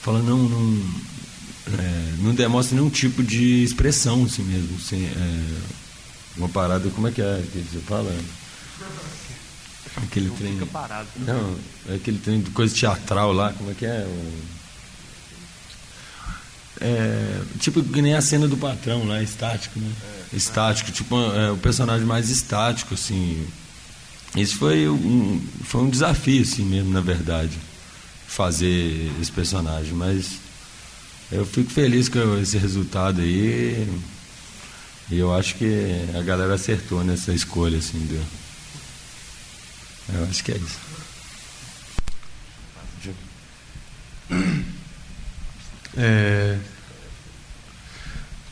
fala 0.00 0.20
não 0.22 0.38
não 0.48 0.82
é, 1.78 2.12
não 2.18 2.34
demonstra 2.34 2.76
nenhum 2.76 2.90
tipo 2.90 3.22
de 3.22 3.62
expressão 3.62 4.24
assim 4.24 4.42
mesmo 4.42 4.76
assim, 4.76 5.04
é, 5.04 5.58
uma 6.36 6.48
parada 6.48 6.88
como 6.90 7.08
é 7.08 7.10
que 7.10 7.22
é 7.22 7.42
que 7.52 7.58
você 7.58 7.80
fala 7.80 8.14
aquele 9.96 10.28
não 10.28 10.36
trem 10.36 10.52
fica 10.54 10.66
parado. 10.66 11.08
não 11.18 11.56
é 11.88 11.94
aquele 11.96 12.18
trem 12.18 12.40
de 12.40 12.50
coisa 12.50 12.74
teatral 12.74 13.32
lá 13.32 13.52
como 13.52 13.70
é 13.70 13.74
que 13.74 13.86
é 13.86 14.06
é, 16.82 17.40
tipo 17.60 17.80
que 17.80 18.02
nem 18.02 18.14
a 18.14 18.20
cena 18.20 18.48
do 18.48 18.56
patrão 18.56 19.06
lá, 19.06 19.22
estático, 19.22 19.78
né? 19.78 19.88
É, 20.32 20.36
estático, 20.36 20.90
tipo 20.90 21.16
é, 21.32 21.52
o 21.52 21.56
personagem 21.56 22.04
mais 22.04 22.28
estático, 22.28 22.94
assim. 22.94 23.46
Isso 24.36 24.56
foi 24.56 24.88
um, 24.88 25.40
foi 25.64 25.82
um 25.82 25.90
desafio, 25.90 26.42
assim 26.42 26.64
mesmo, 26.64 26.90
na 26.90 27.00
verdade 27.00 27.58
fazer 28.32 29.12
esse 29.20 29.30
personagem, 29.30 29.92
mas 29.92 30.38
eu 31.30 31.44
fico 31.44 31.70
feliz 31.70 32.08
com 32.08 32.38
esse 32.38 32.56
resultado 32.56 33.20
aí. 33.20 33.86
E 35.10 35.18
eu 35.18 35.34
acho 35.34 35.56
que 35.56 35.66
a 36.18 36.22
galera 36.22 36.54
acertou 36.54 37.04
nessa 37.04 37.32
escolha, 37.34 37.76
assim, 37.78 37.98
do... 38.06 38.14
Eu 40.14 40.24
acho 40.24 40.42
que 40.42 40.52
é 40.52 40.56
isso. 40.56 40.78
É, 45.94 46.58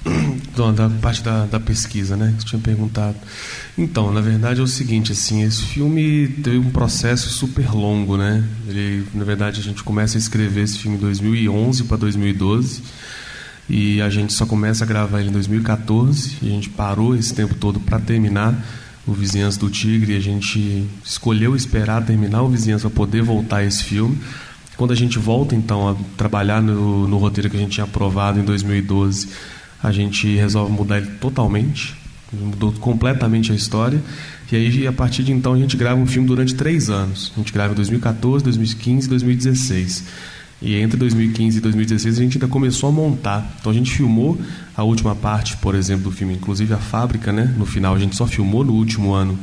da 0.77 0.89
parte 1.01 1.23
da, 1.23 1.47
da 1.47 1.61
pesquisa, 1.61 2.17
né? 2.17 2.35
Você 2.39 2.47
tinha 2.47 2.61
perguntado. 2.61 3.17
Então, 3.77 4.13
na 4.13 4.21
verdade 4.21 4.61
é 4.61 4.63
o 4.63 4.67
seguinte, 4.67 5.13
assim, 5.13 5.43
esse 5.43 5.63
filme 5.63 6.29
teve 6.43 6.59
um 6.59 6.71
processo 6.71 7.29
super 7.31 7.71
longo, 7.73 8.17
né? 8.17 8.45
Ele, 8.69 9.07
na 9.15 9.25
verdade, 9.25 9.61
a 9.61 9.63
gente 9.63 9.83
começa 9.83 10.17
a 10.17 10.21
escrever 10.21 10.63
esse 10.63 10.79
filme 10.79 10.97
em 10.97 11.01
2011 11.01 11.85
para 11.85 11.97
2012 11.97 12.83
e 13.69 14.03
a 14.03 14.11
gente 14.11 14.33
só 14.33 14.45
começa 14.45 14.85
a 14.85 14.87
gravar 14.87 15.21
ele 15.21 15.29
em 15.29 15.33
2014. 15.33 16.39
E 16.43 16.49
a 16.49 16.51
gente 16.51 16.69
parou 16.69 17.15
esse 17.15 17.33
tempo 17.33 17.55
todo 17.55 17.79
para 17.79 18.01
terminar 18.01 18.55
o 19.07 19.13
Vizinhança 19.13 19.61
do 19.61 19.71
Tigre. 19.71 20.17
A 20.17 20.21
gente 20.21 20.89
escolheu 21.05 21.55
esperar 21.55 22.05
terminar 22.05 22.43
o 22.43 22.49
Vizinhança 22.49 22.89
para 22.89 22.97
poder 22.97 23.23
voltar 23.23 23.59
a 23.59 23.65
esse 23.65 23.85
filme. 23.85 24.19
Quando 24.77 24.93
a 24.93 24.97
gente 24.97 25.19
volta, 25.19 25.55
então, 25.55 25.89
a 25.89 25.97
trabalhar 26.17 26.63
no, 26.63 27.07
no 27.07 27.19
roteiro 27.19 27.51
que 27.51 27.57
a 27.57 27.61
gente 27.61 27.73
tinha 27.73 27.85
aprovado 27.85 28.41
em 28.41 28.45
2012 28.45 29.29
a 29.83 29.93
gente 29.93 30.35
resolve 30.37 30.73
mudar 30.73 30.99
ele 30.99 31.11
totalmente, 31.21 31.95
mudou 32.33 32.73
completamente 32.73 33.53
a 33.53 33.55
história. 33.55 34.01
E 34.51 34.57
aí, 34.57 34.87
a 34.87 34.93
partir 34.93 35.23
de 35.23 35.33
então, 35.33 35.55
a 35.55 35.59
gente 35.59 35.77
grava 35.77 36.01
um 36.01 36.07
filme 36.07 36.27
durante 36.27 36.55
três 36.55 36.91
anos. 36.91 37.33
A 37.35 37.39
gente 37.39 37.53
grava 37.53 37.73
em 37.73 37.77
2014, 37.77 38.45
2015 38.45 39.07
e 39.07 39.11
2016. 39.11 40.05
E 40.63 40.75
entre 40.75 40.99
2015 40.99 41.57
e 41.57 41.61
2016 41.61 42.19
a 42.19 42.23
gente 42.23 42.37
ainda 42.37 42.47
começou 42.47 42.91
a 42.91 42.93
montar. 42.93 43.57
Então 43.59 43.73
a 43.73 43.75
gente 43.75 43.91
filmou 43.91 44.39
a 44.77 44.83
última 44.83 45.15
parte, 45.15 45.57
por 45.57 45.75
exemplo, 45.75 46.05
do 46.05 46.13
filme, 46.13 46.35
inclusive 46.35 46.75
a 46.75 46.79
fábrica, 46.79 47.33
né? 47.33 47.55
No 47.57 47.65
final 47.65 47.95
a 47.95 47.99
gente 47.99 48.15
só 48.15 48.27
filmou 48.27 48.63
no 48.63 48.75
último 48.75 49.13
ano 49.13 49.39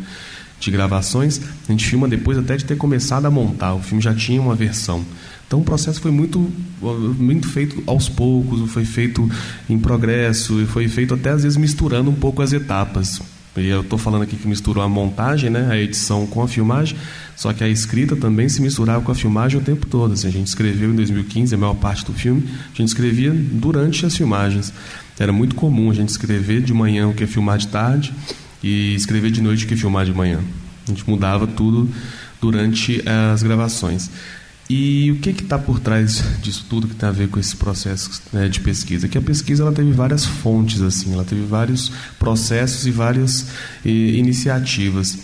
de 0.59 0.69
gravações. 0.69 1.41
A 1.67 1.71
gente 1.71 1.85
filma 1.85 2.07
depois 2.07 2.37
até 2.37 2.55
de 2.55 2.65
ter 2.65 2.77
começado 2.77 3.25
a 3.25 3.31
montar. 3.31 3.73
O 3.73 3.81
filme 3.81 4.01
já 4.01 4.13
tinha 4.13 4.39
uma 4.39 4.53
versão. 4.53 5.03
Então 5.47 5.61
o 5.61 5.63
processo 5.63 6.01
foi 6.01 6.11
muito, 6.11 6.51
muito 7.17 7.47
feito 7.47 7.81
aos 7.87 8.09
poucos, 8.09 8.69
foi 8.69 8.83
feito 8.83 9.29
em 9.69 9.79
progresso, 9.79 10.61
e 10.61 10.65
foi 10.65 10.89
feito 10.89 11.13
até 11.13 11.29
às 11.29 11.43
vezes 11.43 11.57
misturando 11.57 12.09
um 12.09 12.15
pouco 12.15 12.41
as 12.41 12.51
etapas. 12.51 13.21
E 13.55 13.67
eu 13.69 13.81
estou 13.81 13.97
falando 13.97 14.21
aqui 14.21 14.35
que 14.35 14.47
misturou 14.47 14.83
a 14.83 14.89
montagem, 14.89 15.49
né, 15.49 15.67
a 15.71 15.77
edição 15.77 16.27
com 16.27 16.43
a 16.43 16.47
filmagem, 16.47 16.95
só 17.35 17.51
que 17.53 17.63
a 17.63 17.69
escrita 17.69 18.15
também 18.15 18.47
se 18.47 18.61
misturava 18.61 19.01
com 19.01 19.11
a 19.11 19.15
filmagem 19.15 19.59
o 19.59 19.63
tempo 19.63 19.87
todo. 19.87 20.13
Assim, 20.13 20.27
a 20.27 20.31
gente 20.31 20.47
escreveu 20.47 20.91
em 20.91 20.95
2015 20.95 21.55
a 21.55 21.57
maior 21.57 21.73
parte 21.75 22.05
do 22.05 22.13
filme, 22.13 22.43
a 22.47 22.77
gente 22.77 22.89
escrevia 22.89 23.31
durante 23.33 24.05
as 24.05 24.15
filmagens. 24.15 24.71
Era 25.17 25.33
muito 25.33 25.55
comum 25.55 25.89
a 25.89 25.93
gente 25.93 26.09
escrever 26.09 26.61
de 26.61 26.73
manhã 26.73 27.07
o 27.07 27.13
que 27.13 27.23
é 27.23 27.27
filmar 27.27 27.57
de 27.57 27.67
tarde 27.69 28.13
e 28.61 28.93
escrever 28.93 29.31
de 29.31 29.41
noite 29.41 29.65
o 29.65 29.67
que 29.67 29.73
é 29.73 29.77
filmar 29.77 30.05
de 30.05 30.13
manhã. 30.13 30.39
A 30.85 30.91
gente 30.91 31.09
mudava 31.09 31.47
tudo 31.47 31.89
durante 32.39 33.01
as 33.07 33.41
gravações. 33.41 34.11
E 34.69 35.11
o 35.11 35.19
que 35.19 35.29
está 35.29 35.57
por 35.57 35.79
trás 35.79 36.21
disso 36.41 36.65
tudo 36.69 36.87
que 36.87 36.95
tem 36.95 37.07
a 37.07 37.11
ver 37.11 37.29
com 37.29 37.39
esse 37.39 37.55
processo 37.55 38.21
né, 38.33 38.49
de 38.49 38.59
pesquisa? 38.59 39.07
Que 39.07 39.17
a 39.17 39.21
pesquisa 39.21 39.63
ela 39.63 39.71
teve 39.71 39.91
várias 39.91 40.25
fontes, 40.25 40.81
assim, 40.81 41.13
ela 41.13 41.23
teve 41.23 41.45
vários 41.45 41.89
processos 42.19 42.85
e 42.85 42.91
várias 42.91 43.47
iniciativas. 43.85 45.19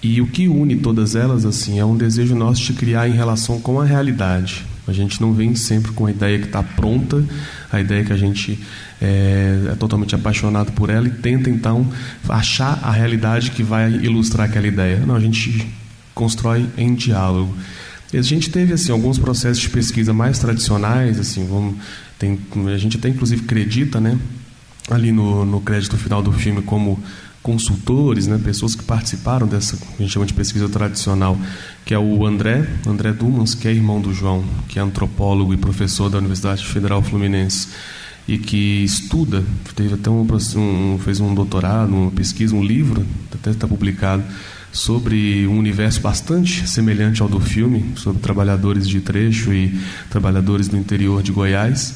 E 0.00 0.20
o 0.20 0.26
que 0.26 0.46
une 0.46 0.76
todas 0.76 1.16
elas 1.16 1.44
assim 1.44 1.78
é 1.78 1.84
um 1.84 1.96
desejo 1.96 2.36
nosso 2.36 2.62
de 2.62 2.74
criar 2.74 3.08
em 3.08 3.14
relação 3.14 3.58
com 3.60 3.80
a 3.80 3.84
realidade. 3.84 4.64
A 4.86 4.92
gente 4.92 5.20
não 5.20 5.32
vem 5.32 5.54
sempre 5.54 5.92
com 5.92 6.06
a 6.06 6.10
ideia 6.10 6.38
que 6.38 6.44
está 6.44 6.62
pronta, 6.62 7.24
a 7.72 7.80
ideia 7.80 8.04
que 8.04 8.12
a 8.12 8.16
gente 8.16 8.60
é, 9.00 9.70
é, 9.70 9.74
totalmente 9.76 10.14
apaixonado 10.14 10.72
por 10.72 10.90
ela 10.90 11.08
e 11.08 11.10
tenta 11.10 11.48
então 11.48 11.90
achar 12.28 12.78
a 12.82 12.90
realidade 12.90 13.50
que 13.50 13.62
vai 13.62 13.90
ilustrar 13.90 14.48
aquela 14.48 14.66
ideia. 14.66 14.98
Não, 15.06 15.14
a 15.14 15.20
gente 15.20 15.66
constrói 16.14 16.66
em 16.76 16.94
diálogo. 16.94 17.56
A 18.12 18.22
gente 18.22 18.50
teve 18.50 18.72
assim 18.72 18.92
alguns 18.92 19.18
processos 19.18 19.62
de 19.62 19.70
pesquisa 19.70 20.12
mais 20.12 20.38
tradicionais, 20.38 21.18
assim, 21.18 21.46
vamos, 21.46 21.76
tem, 22.18 22.38
a 22.72 22.76
gente 22.76 22.96
até 22.96 23.08
inclusive 23.08 23.42
acredita, 23.44 24.00
né, 24.00 24.18
ali 24.90 25.10
no, 25.10 25.44
no 25.44 25.60
crédito 25.60 25.96
final 25.96 26.22
do 26.22 26.32
filme 26.32 26.62
como 26.62 27.02
consultores, 27.42 28.26
né, 28.26 28.40
pessoas 28.42 28.74
que 28.74 28.82
participaram 28.84 29.46
dessa 29.46 29.76
que 29.76 29.84
a 29.98 30.02
gente 30.02 30.12
chama 30.12 30.26
de 30.26 30.32
pesquisa 30.32 30.68
tradicional, 30.68 31.36
que 31.84 31.92
é 31.92 31.98
o 31.98 32.24
André, 32.24 32.66
André 32.86 33.12
Dumans, 33.12 33.54
que 33.54 33.68
é 33.68 33.72
irmão 33.72 34.00
do 34.00 34.14
João, 34.14 34.44
que 34.68 34.78
é 34.78 34.82
antropólogo 34.82 35.52
e 35.52 35.56
professor 35.56 36.08
da 36.08 36.18
Universidade 36.18 36.64
Federal 36.64 37.02
Fluminense 37.02 37.68
e 38.26 38.38
que 38.38 38.82
estuda, 38.84 39.44
teve 39.74 39.94
até 39.94 40.08
um, 40.08 40.26
um 40.56 40.98
fez 40.98 41.20
um 41.20 41.34
doutorado, 41.34 41.92
uma 41.92 42.10
pesquisa, 42.10 42.54
um 42.54 42.64
livro, 42.64 43.04
até 43.34 43.50
está 43.50 43.68
publicado 43.68 44.24
sobre 44.74 45.46
um 45.46 45.56
universo 45.56 46.00
bastante 46.00 46.68
semelhante 46.68 47.22
ao 47.22 47.28
do 47.28 47.38
filme, 47.38 47.92
sobre 47.94 48.20
trabalhadores 48.20 48.88
de 48.88 49.00
trecho 49.00 49.52
e 49.54 49.72
trabalhadores 50.10 50.66
do 50.66 50.76
interior 50.76 51.22
de 51.22 51.30
Goiás. 51.30 51.94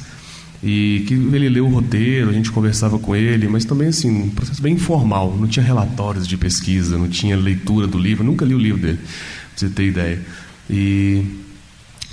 E 0.62 1.04
que 1.06 1.14
ele 1.14 1.48
leu 1.48 1.66
o 1.66 1.70
roteiro, 1.70 2.30
a 2.30 2.32
gente 2.32 2.52
conversava 2.52 2.96
com 2.98 3.16
ele, 3.16 3.48
mas 3.48 3.64
também 3.64 3.88
assim, 3.88 4.10
um 4.10 4.28
processo 4.30 4.62
bem 4.62 4.74
informal, 4.74 5.36
não 5.36 5.48
tinha 5.48 5.64
relatórios 5.64 6.26
de 6.26 6.36
pesquisa, 6.36 6.96
não 6.96 7.08
tinha 7.08 7.36
leitura 7.36 7.86
do 7.86 7.98
livro, 7.98 8.24
nunca 8.24 8.44
li 8.44 8.54
o 8.54 8.58
livro 8.58 8.80
dele, 8.80 8.98
pra 8.98 9.08
você 9.56 9.68
ter 9.68 9.86
ideia. 9.86 10.22
E 10.70 11.24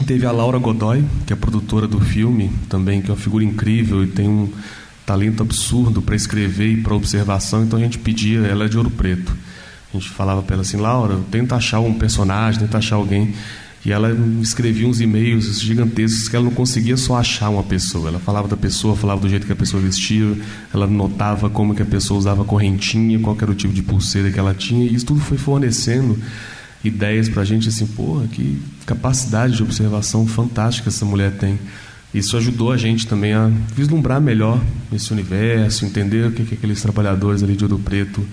teve 0.08 0.26
a 0.26 0.32
Laura 0.32 0.58
Godoy, 0.58 1.04
que 1.28 1.34
é 1.34 1.36
produtora 1.36 1.88
do 1.88 2.00
filme, 2.00 2.52
também, 2.68 3.02
que 3.04 3.10
é 3.10 3.14
uma 3.14 3.20
figura 3.20 3.44
incrível 3.44 4.04
e 4.04 4.08
tem 4.08 4.28
um 4.28 4.52
talento 5.06 5.44
absurdo 5.44 6.02
para 6.02 6.16
escrever 6.16 6.72
e 6.72 6.82
para 6.82 6.96
observação, 6.96 7.64
então 7.64 7.78
a 7.78 7.82
gente 7.82 8.00
pedia, 8.00 8.40
ela 8.40 8.66
é 8.66 8.68
de 8.68 8.78
Ouro 8.78 8.90
Preto. 8.90 9.32
A 9.96 10.00
gente 10.00 10.10
falava 10.10 10.42
para 10.42 10.56
ela 10.56 10.62
assim, 10.62 10.78
Laura, 10.78 11.20
tenta 11.32 11.56
achar 11.56 11.80
um 11.80 11.94
personagem, 11.94 12.60
tenta 12.62 12.78
achar 12.78 12.96
alguém. 12.96 13.34
E 13.86 13.92
ela 13.92 14.10
escrevia 14.42 14.88
uns 14.88 15.00
e-mails 15.00 15.62
gigantescos 15.62 16.28
que 16.28 16.36
ela 16.36 16.46
não 16.46 16.52
conseguia 16.52 16.98
só 16.98 17.18
achar 17.18 17.50
uma 17.50 17.62
pessoa. 17.62 18.10
Ela 18.10 18.20
falava 18.20 18.48
da 18.48 18.58
pessoa, 18.58 18.96
falava 18.96 19.22
do 19.22 19.30
jeito 19.30 19.46
que 19.46 19.54
a 19.54 19.56
pessoa 19.56 19.82
vestia, 19.82 20.36
ela 20.74 20.88
notava 20.88 21.52
como 21.52 21.76
que 21.76 21.84
a 21.84 21.86
pessoa 21.86 22.18
usava 22.18 22.44
correntinha, 22.44 23.20
qual 23.20 23.38
era 23.40 23.52
o 23.52 23.54
tipo 23.54 23.72
de 23.72 23.84
pulseira 23.84 24.32
que 24.32 24.40
ela 24.40 24.56
tinha, 24.56 24.86
e 24.86 24.96
isso 24.96 25.06
tudo 25.06 25.20
foi 25.20 25.38
fornecendo 25.38 26.18
ideias 26.84 27.30
para 27.30 27.44
a 27.44 27.46
gente 27.46 27.70
assim, 27.70 27.86
porra, 27.86 28.28
que 28.28 28.60
capacidade 28.88 29.56
de 29.56 29.62
observação 29.62 30.26
fantástica 30.26 30.90
essa 30.90 31.06
mulher 31.06 31.32
tem. 31.34 31.60
Isso 32.12 32.36
ajudou 32.38 32.72
a 32.72 32.78
gente 32.78 33.06
também 33.06 33.34
a 33.34 33.52
vislumbrar 33.76 34.20
melhor 34.20 34.60
esse 34.92 35.12
universo, 35.14 35.86
entender 35.86 36.26
o 36.26 36.32
que, 36.32 36.44
que 36.44 36.56
aqueles 36.56 36.82
trabalhadores 36.82 37.44
ali 37.44 37.56
de 37.56 37.64
Ouro 37.64 37.78
Preto 37.78 38.26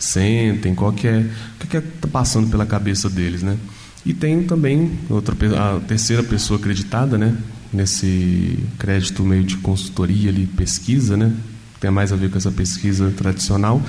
sentem, 0.00 0.74
qual 0.74 0.92
que 0.92 1.06
é, 1.06 1.26
o 1.62 1.66
que 1.66 1.76
está 1.76 2.08
passando 2.08 2.50
pela 2.50 2.66
cabeça 2.66 3.08
deles, 3.08 3.42
né? 3.42 3.56
E 4.04 4.14
tem 4.14 4.42
também 4.42 4.98
outra, 5.08 5.36
a 5.56 5.80
terceira 5.80 6.22
pessoa 6.22 6.58
acreditada, 6.58 7.18
né? 7.18 7.36
Nesse 7.72 8.58
crédito 8.78 9.22
meio 9.22 9.44
de 9.44 9.58
consultoria 9.58 10.30
ali, 10.30 10.46
pesquisa, 10.46 11.16
né? 11.16 11.32
Tem 11.78 11.90
mais 11.90 12.12
a 12.12 12.16
ver 12.16 12.30
com 12.30 12.38
essa 12.38 12.50
pesquisa 12.50 13.12
tradicional, 13.16 13.80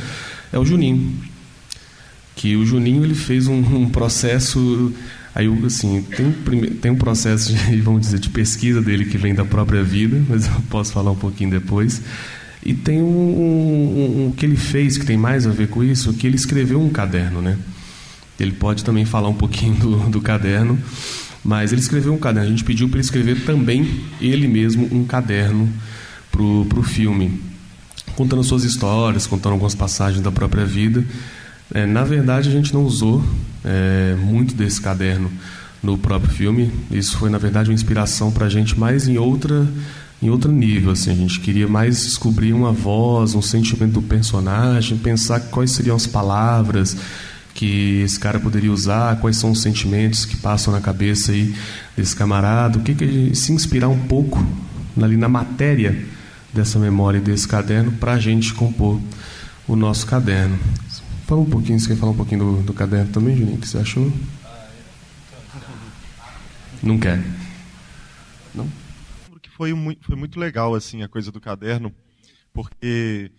é 0.52 0.60
o 0.60 0.66
Juninho. 0.66 1.14
Que 2.36 2.56
o 2.56 2.66
Juninho 2.66 3.04
ele 3.04 3.16
fez 3.16 3.48
um, 3.48 3.60
um 3.60 3.90
processo 3.90 4.94
Aí, 5.34 5.48
assim, 5.66 6.02
tem, 6.02 6.62
tem 6.74 6.92
um 6.92 6.96
processo, 6.96 7.54
de, 7.54 7.80
vamos 7.82 8.02
dizer, 8.02 8.20
de 8.20 8.30
pesquisa 8.30 8.82
dele 8.82 9.06
que 9.06 9.18
vem 9.18 9.34
da 9.34 9.46
própria 9.46 9.82
vida, 9.82 10.22
mas 10.28 10.46
eu 10.46 10.62
posso 10.70 10.92
falar 10.92 11.12
um 11.12 11.16
pouquinho 11.16 11.50
depois. 11.50 12.02
E 12.64 12.74
tem 12.74 13.02
um, 13.02 13.06
um, 13.06 14.26
um, 14.28 14.32
que 14.32 14.46
ele 14.46 14.56
fez 14.56 14.98
que 14.98 15.06
tem 15.06 15.18
mais 15.18 15.48
a 15.48 15.50
ver 15.50 15.68
com 15.68 15.84
isso, 15.84 16.14
que 16.14 16.28
ele 16.28 16.36
escreveu 16.36 16.80
um 16.80 16.90
caderno, 16.90 17.42
né? 17.42 17.58
Ele 18.40 18.52
pode 18.52 18.84
também 18.84 19.06
falar 19.06 19.30
um 19.30 19.34
pouquinho 19.34 19.76
do, 19.76 20.10
do 20.10 20.22
caderno, 20.22 20.78
mas 21.44 21.72
ele 21.72 21.82
escreveu 21.82 22.14
um 22.14 22.18
caderno. 22.18 22.48
A 22.48 22.52
gente 22.52 22.64
pediu 22.64 22.88
para 22.88 22.98
ele 22.98 23.06
escrever 23.06 23.44
também 23.46 24.02
ele 24.20 24.48
mesmo 24.48 24.88
um 24.92 25.06
caderno 25.06 25.70
pro 26.32 26.66
pro 26.66 26.84
filme, 26.84 27.42
contando 28.16 28.44
suas 28.44 28.64
histórias, 28.64 29.26
contando 29.26 29.54
algumas 29.54 29.76
passagens 29.76 30.24
da 30.24 30.32
própria 30.32 30.66
vida. 30.66 31.04
É, 31.74 31.86
na 31.86 32.04
verdade, 32.04 32.50
a 32.50 32.52
gente 32.52 32.74
não 32.74 32.84
usou 32.84 33.24
é, 33.64 34.16
muito 34.20 34.54
desse 34.54 34.80
caderno 34.80 35.32
no 35.82 35.98
próprio 35.98 36.32
filme. 36.32 36.72
Isso 36.92 37.18
foi, 37.18 37.30
na 37.30 37.38
verdade, 37.38 37.70
uma 37.70 37.76
inspiração 37.76 38.32
para 38.32 38.46
a 38.46 38.50
gente 38.50 38.80
mais 38.80 39.08
em 39.08 39.18
outra 39.18 39.68
em 40.22 40.30
outro 40.30 40.52
nível. 40.52 40.92
Assim, 40.92 41.12
a 41.12 41.16
gente 41.16 41.40
queria 41.40 41.68
mais 41.68 42.04
descobrir 42.04 42.54
uma 42.54 42.72
voz, 42.72 43.34
um 43.36 43.42
sentimento 43.42 43.94
do 43.94 44.02
personagem, 44.02 44.98
pensar 44.98 45.40
quais 45.40 45.72
seriam 45.72 45.96
as 45.96 46.06
palavras 46.06 46.96
que 47.54 48.02
esse 48.02 48.20
cara 48.20 48.40
poderia 48.40 48.72
usar, 48.72 49.20
quais 49.20 49.38
são 49.38 49.52
os 49.52 49.62
sentimentos 49.62 50.26
que 50.26 50.38
passam 50.38 50.74
na 50.74 50.80
cabeça 50.80 51.32
aí 51.32 51.54
desse 51.98 52.16
camarada, 52.16 52.78
o 52.78 52.82
que, 52.82 52.96
que 52.96 53.36
se 53.36 53.52
inspirar 53.52 53.90
um 53.90 54.00
pouco 54.08 54.46
ali 55.02 55.18
na 55.18 55.28
matéria 55.28 56.06
dessa 56.54 56.80
memória 56.80 57.18
e 57.18 57.22
desse 57.22 57.48
caderno 57.48 57.92
para 57.94 58.14
a 58.14 58.20
gente 58.20 58.54
compor 58.54 59.00
o 59.68 59.76
nosso 59.76 60.06
caderno. 60.06 60.58
Fala 61.28 61.42
um 61.42 61.50
pouquinho, 61.50 61.80
você 61.80 61.90
quer 61.90 61.96
falar 61.98 62.12
um 62.12 62.16
pouquinho 62.16 62.44
do, 62.44 62.64
do 62.64 62.74
caderno 62.74 63.12
também, 63.12 63.38
Juninho? 63.38 63.58
Que 63.58 63.68
você 63.68 63.78
achou? 63.78 64.12
Não 66.84 66.98
quer? 66.98 67.24
Não? 68.56 68.68
Foi 69.62 69.76
muito, 69.76 70.04
foi 70.04 70.16
muito 70.16 70.40
legal 70.40 70.74
assim 70.74 71.04
a 71.04 71.08
coisa 71.08 71.32
do 71.32 71.40
caderno, 71.40 71.94
porque 72.52 73.32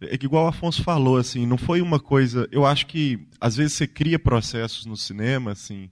é 0.00 0.14
igual 0.14 0.46
o 0.46 0.48
Afonso 0.48 0.82
falou 0.82 1.16
assim, 1.16 1.46
não 1.46 1.56
foi 1.56 1.80
uma 1.80 2.00
coisa. 2.00 2.48
Eu 2.50 2.66
acho 2.66 2.84
que 2.86 3.28
às 3.40 3.54
vezes 3.54 3.74
você 3.74 3.86
cria 3.86 4.18
processos 4.18 4.86
no 4.86 4.96
cinema 4.96 5.52
assim 5.52 5.88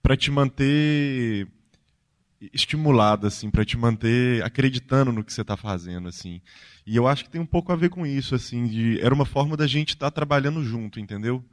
para 0.00 0.16
te 0.16 0.30
manter 0.30 1.48
estimulado 2.52 3.26
assim, 3.26 3.50
para 3.50 3.64
te 3.64 3.76
manter 3.76 4.40
acreditando 4.44 5.10
no 5.10 5.24
que 5.24 5.32
você 5.32 5.40
está 5.40 5.56
fazendo 5.56 6.06
assim. 6.06 6.40
E 6.86 6.94
eu 6.94 7.08
acho 7.08 7.24
que 7.24 7.30
tem 7.30 7.40
um 7.40 7.46
pouco 7.46 7.72
a 7.72 7.76
ver 7.76 7.88
com 7.88 8.06
isso, 8.06 8.36
assim, 8.36 8.68
de 8.68 9.00
era 9.00 9.12
uma 9.12 9.26
forma 9.26 9.56
da 9.56 9.66
gente 9.66 9.94
estar 9.96 10.12
tá 10.12 10.14
trabalhando 10.14 10.62
junto, 10.62 11.00
entendeu? 11.00 11.44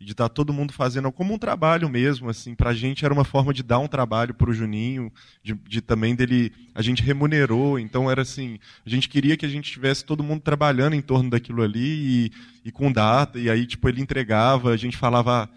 De 0.00 0.12
estar 0.12 0.28
tá 0.28 0.34
todo 0.34 0.52
mundo 0.52 0.72
fazendo 0.72 1.10
como 1.10 1.34
um 1.34 1.38
trabalho 1.38 1.88
mesmo, 1.88 2.30
assim, 2.30 2.54
para 2.54 2.70
a 2.70 2.74
gente 2.74 3.04
era 3.04 3.12
uma 3.12 3.24
forma 3.24 3.52
de 3.52 3.62
dar 3.62 3.80
um 3.80 3.88
trabalho 3.88 4.32
para 4.32 4.48
o 4.48 4.54
Juninho, 4.54 5.12
de, 5.42 5.54
de, 5.54 5.80
também 5.80 6.14
dele 6.14 6.52
a 6.74 6.82
gente 6.82 7.02
remunerou, 7.02 7.78
então 7.78 8.08
era 8.08 8.22
assim, 8.22 8.60
a 8.86 8.88
gente 8.88 9.08
queria 9.08 9.36
que 9.36 9.44
a 9.44 9.48
gente 9.48 9.72
tivesse 9.72 10.04
todo 10.04 10.22
mundo 10.22 10.40
trabalhando 10.40 10.94
em 10.94 11.02
torno 11.02 11.30
daquilo 11.30 11.62
ali 11.62 11.80
e, 12.26 12.32
e 12.66 12.70
com 12.70 12.92
data. 12.92 13.38
E 13.38 13.50
aí 13.50 13.66
tipo 13.66 13.88
ele 13.88 14.00
entregava, 14.00 14.70
a 14.70 14.76
gente 14.76 14.96
falava 14.96 15.44
ah, 15.44 15.48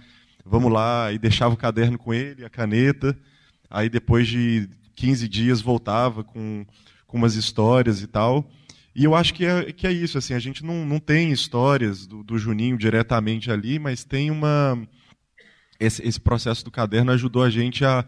vamos 0.44 0.72
lá 0.72 1.12
e 1.12 1.20
deixava 1.20 1.54
o 1.54 1.58
caderno 1.58 1.98
com 1.98 2.14
ele, 2.14 2.44
a 2.44 2.50
caneta, 2.50 3.16
aí 3.70 3.90
depois 3.90 4.28
de 4.28 4.68
15 4.96 5.28
dias 5.28 5.62
voltava 5.62 6.24
com 6.24 6.66
com 7.12 7.18
umas 7.18 7.36
histórias 7.36 8.02
e 8.02 8.08
tal. 8.08 8.50
E 8.94 9.04
eu 9.04 9.16
acho 9.16 9.34
que 9.34 9.46
é, 9.46 9.72
que 9.72 9.88
é 9.88 9.92
isso, 9.92 10.18
assim, 10.18 10.34
a 10.34 10.40
gente 10.40 10.66
não, 10.66 10.86
não 10.86 11.00
tem 11.00 11.32
histórias 11.32 12.06
do, 12.06 12.24
do 12.24 12.38
Juninho 12.38 12.78
diretamente 12.78 13.50
ali, 13.50 13.80
mas 13.80 14.04
tem 14.04 14.30
uma. 14.30 14.78
Esse, 15.80 16.06
esse 16.06 16.20
processo 16.20 16.64
do 16.64 16.70
caderno 16.70 17.12
ajudou 17.12 17.42
a 17.42 17.50
gente 17.50 17.84
a, 17.84 18.06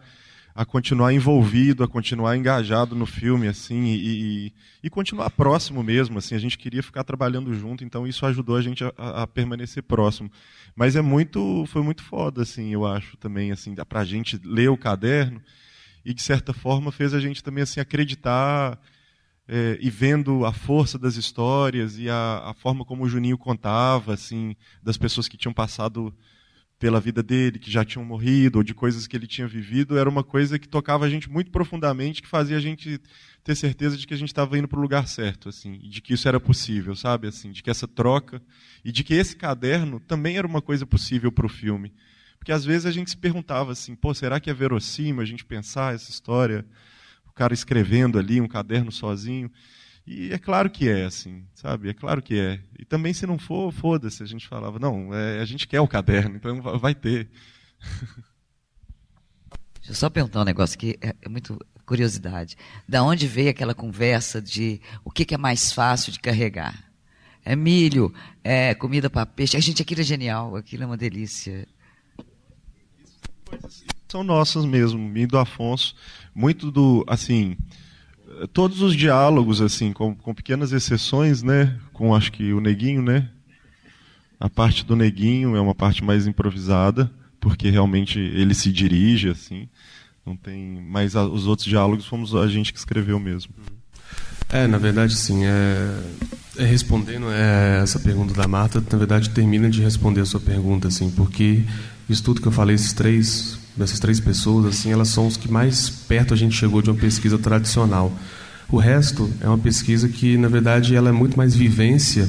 a 0.54 0.64
continuar 0.64 1.12
envolvido, 1.12 1.82
a 1.82 1.88
continuar 1.88 2.36
engajado 2.36 2.94
no 2.94 3.06
filme, 3.06 3.48
assim, 3.48 3.86
e, 3.86 3.96
e, 3.96 4.52
e, 4.84 4.90
continuar 4.90 5.30
próximo 5.30 5.82
mesmo, 5.82 6.18
assim, 6.18 6.36
a 6.36 6.38
gente 6.38 6.56
queria 6.56 6.82
ficar 6.82 7.02
trabalhando 7.02 7.52
junto, 7.52 7.82
então 7.82 8.06
isso 8.06 8.24
ajudou 8.26 8.56
a 8.56 8.62
gente 8.62 8.84
a, 8.84 9.22
a, 9.22 9.26
permanecer 9.26 9.82
próximo. 9.82 10.30
Mas 10.76 10.94
é 10.94 11.02
muito, 11.02 11.64
foi 11.66 11.82
muito 11.82 12.04
foda, 12.04 12.42
assim, 12.42 12.72
eu 12.72 12.86
acho 12.86 13.16
também, 13.16 13.50
assim, 13.50 13.74
para 13.74 14.00
a 14.00 14.04
gente 14.04 14.40
ler 14.44 14.70
o 14.70 14.76
caderno 14.76 15.42
e 16.04 16.12
de 16.12 16.22
certa 16.22 16.52
forma 16.52 16.92
fez 16.92 17.14
a 17.14 17.20
gente 17.20 17.42
também 17.42 17.62
assim 17.62 17.80
acreditar 17.80 18.78
é, 19.46 19.78
e 19.80 19.90
vendo 19.90 20.44
a 20.44 20.52
força 20.52 20.98
das 20.98 21.16
histórias 21.16 21.98
e 21.98 22.08
a, 22.08 22.42
a, 22.46 22.54
forma 22.54 22.84
como 22.84 23.04
o 23.04 23.08
Juninho 23.08 23.36
contava, 23.36 24.14
assim, 24.14 24.56
das 24.82 24.96
pessoas 24.96 25.28
que 25.28 25.36
tinham 25.36 25.52
passado 25.52 26.14
pela 26.78 27.00
vida 27.00 27.22
dele, 27.22 27.58
que 27.58 27.70
já 27.70 27.84
tinham 27.84 28.04
morrido, 28.04 28.58
ou 28.58 28.64
de 28.64 28.74
coisas 28.74 29.06
que 29.06 29.16
ele 29.16 29.26
tinha 29.26 29.46
vivido, 29.46 29.96
era 29.96 30.08
uma 30.08 30.24
coisa 30.24 30.58
que 30.58 30.68
tocava 30.68 31.04
a 31.04 31.08
gente 31.08 31.30
muito 31.30 31.50
profundamente, 31.50 32.20
que 32.20 32.28
fazia 32.28 32.56
a 32.56 32.60
gente 32.60 33.00
ter 33.42 33.54
certeza 33.54 33.96
de 33.96 34.06
que 34.06 34.14
a 34.14 34.16
gente 34.16 34.28
estava 34.28 34.58
indo 34.58 34.66
para 34.66 34.78
o 34.78 34.82
lugar 34.82 35.06
certo, 35.06 35.48
assim, 35.48 35.78
e 35.82 35.88
de 35.88 36.00
que 36.00 36.14
isso 36.14 36.26
era 36.26 36.40
possível, 36.40 36.96
sabe, 36.96 37.28
assim, 37.28 37.52
de 37.52 37.62
que 37.62 37.70
essa 37.70 37.86
troca 37.86 38.42
e 38.84 38.90
de 38.90 39.04
que 39.04 39.14
esse 39.14 39.36
caderno 39.36 40.00
também 40.00 40.36
era 40.36 40.46
uma 40.46 40.62
coisa 40.62 40.84
possível 40.84 41.30
para 41.30 41.46
o 41.46 41.50
filme, 41.50 41.92
porque 42.38 42.52
às 42.52 42.64
vezes 42.64 42.86
a 42.86 42.90
gente 42.90 43.10
se 43.10 43.16
perguntava 43.16 43.72
assim, 43.72 43.94
pô, 43.94 44.12
será 44.12 44.40
que 44.40 44.50
é 44.50 44.54
verossímil 44.54 45.22
a 45.22 45.24
gente 45.24 45.44
pensar 45.44 45.94
essa 45.94 46.10
história? 46.10 46.66
Cara 47.34 47.52
escrevendo 47.52 48.18
ali 48.18 48.40
um 48.40 48.48
caderno 48.48 48.92
sozinho. 48.92 49.50
E 50.06 50.32
é 50.32 50.38
claro 50.38 50.70
que 50.70 50.88
é, 50.88 51.04
assim, 51.04 51.44
sabe? 51.54 51.88
É 51.88 51.94
claro 51.94 52.22
que 52.22 52.38
é. 52.38 52.60
E 52.78 52.84
também, 52.84 53.12
se 53.14 53.26
não 53.26 53.38
for, 53.38 53.72
foda-se. 53.72 54.22
A 54.22 54.26
gente 54.26 54.46
falava, 54.46 54.78
não, 54.78 55.14
é, 55.14 55.40
a 55.40 55.44
gente 55.44 55.66
quer 55.66 55.80
o 55.80 55.88
caderno, 55.88 56.36
então 56.36 56.60
vai 56.78 56.94
ter. 56.94 57.28
Deixa 59.76 59.90
eu 59.90 59.94
só 59.94 60.08
perguntar 60.08 60.40
um 60.42 60.44
negócio 60.44 60.78
que 60.78 60.98
é, 61.00 61.14
é 61.20 61.28
muito 61.28 61.58
curiosidade. 61.84 62.56
Da 62.88 63.02
onde 63.02 63.26
veio 63.26 63.50
aquela 63.50 63.74
conversa 63.74 64.40
de 64.40 64.80
o 65.04 65.10
que, 65.10 65.24
que 65.24 65.34
é 65.34 65.38
mais 65.38 65.72
fácil 65.72 66.12
de 66.12 66.20
carregar? 66.20 66.90
É 67.44 67.54
milho, 67.54 68.12
é 68.42 68.74
comida 68.74 69.10
para 69.10 69.26
peixe. 69.26 69.56
A 69.56 69.60
gente, 69.60 69.82
aquilo 69.82 70.00
é 70.00 70.04
genial, 70.04 70.56
aquilo 70.56 70.82
é 70.82 70.86
uma 70.86 70.96
delícia. 70.96 71.68
São 74.08 74.24
nossas 74.24 74.64
mesmo, 74.64 74.98
mim 74.98 75.26
do 75.26 75.36
Afonso 75.36 75.94
muito 76.34 76.70
do 76.70 77.04
assim 77.06 77.56
todos 78.52 78.82
os 78.82 78.96
diálogos 78.96 79.60
assim 79.60 79.92
com, 79.92 80.14
com 80.14 80.34
pequenas 80.34 80.72
exceções 80.72 81.42
né? 81.42 81.78
Com 81.92 82.14
acho 82.14 82.32
que 82.32 82.52
o 82.52 82.60
neguinho 82.60 83.02
né? 83.02 83.28
A 84.40 84.50
parte 84.50 84.84
do 84.84 84.96
neguinho 84.96 85.56
é 85.56 85.60
uma 85.60 85.74
parte 85.74 86.02
mais 86.02 86.26
improvisada 86.26 87.10
porque 87.40 87.70
realmente 87.70 88.18
ele 88.18 88.54
se 88.54 88.72
dirige 88.72 89.28
assim. 89.28 89.68
Não 90.26 90.36
tem 90.36 90.82
mas 90.82 91.14
a, 91.14 91.24
os 91.24 91.46
outros 91.46 91.68
diálogos 91.68 92.06
fomos 92.06 92.34
a 92.34 92.48
gente 92.48 92.72
que 92.72 92.78
escreveu 92.78 93.20
mesmo. 93.20 93.54
É 94.48 94.66
na 94.66 94.78
verdade 94.78 95.14
sim 95.14 95.44
é, 95.44 96.00
é 96.58 96.64
respondendo 96.64 97.26
é, 97.30 97.80
essa 97.82 97.98
pergunta 98.00 98.34
da 98.34 98.48
Marta 98.48 98.82
na 98.90 98.98
verdade 98.98 99.30
termina 99.30 99.70
de 99.70 99.80
responder 99.80 100.20
a 100.20 100.26
sua 100.26 100.40
pergunta 100.40 100.88
assim 100.88 101.10
porque 101.10 101.62
isso 102.08 102.22
tudo 102.22 102.40
que 102.40 102.48
eu 102.48 102.52
falei 102.52 102.74
esses 102.74 102.92
três 102.92 103.58
dessas 103.76 103.98
três 103.98 104.20
pessoas, 104.20 104.66
assim, 104.66 104.92
elas 104.92 105.08
são 105.08 105.26
os 105.26 105.36
que 105.36 105.50
mais 105.50 105.88
perto 105.90 106.34
a 106.34 106.36
gente 106.36 106.54
chegou 106.54 106.80
de 106.80 106.90
uma 106.90 106.98
pesquisa 106.98 107.38
tradicional. 107.38 108.12
O 108.70 108.78
resto 108.78 109.30
é 109.40 109.48
uma 109.48 109.58
pesquisa 109.58 110.08
que, 110.08 110.36
na 110.36 110.48
verdade, 110.48 110.94
ela 110.94 111.08
é 111.08 111.12
muito 111.12 111.36
mais 111.36 111.54
vivência 111.54 112.28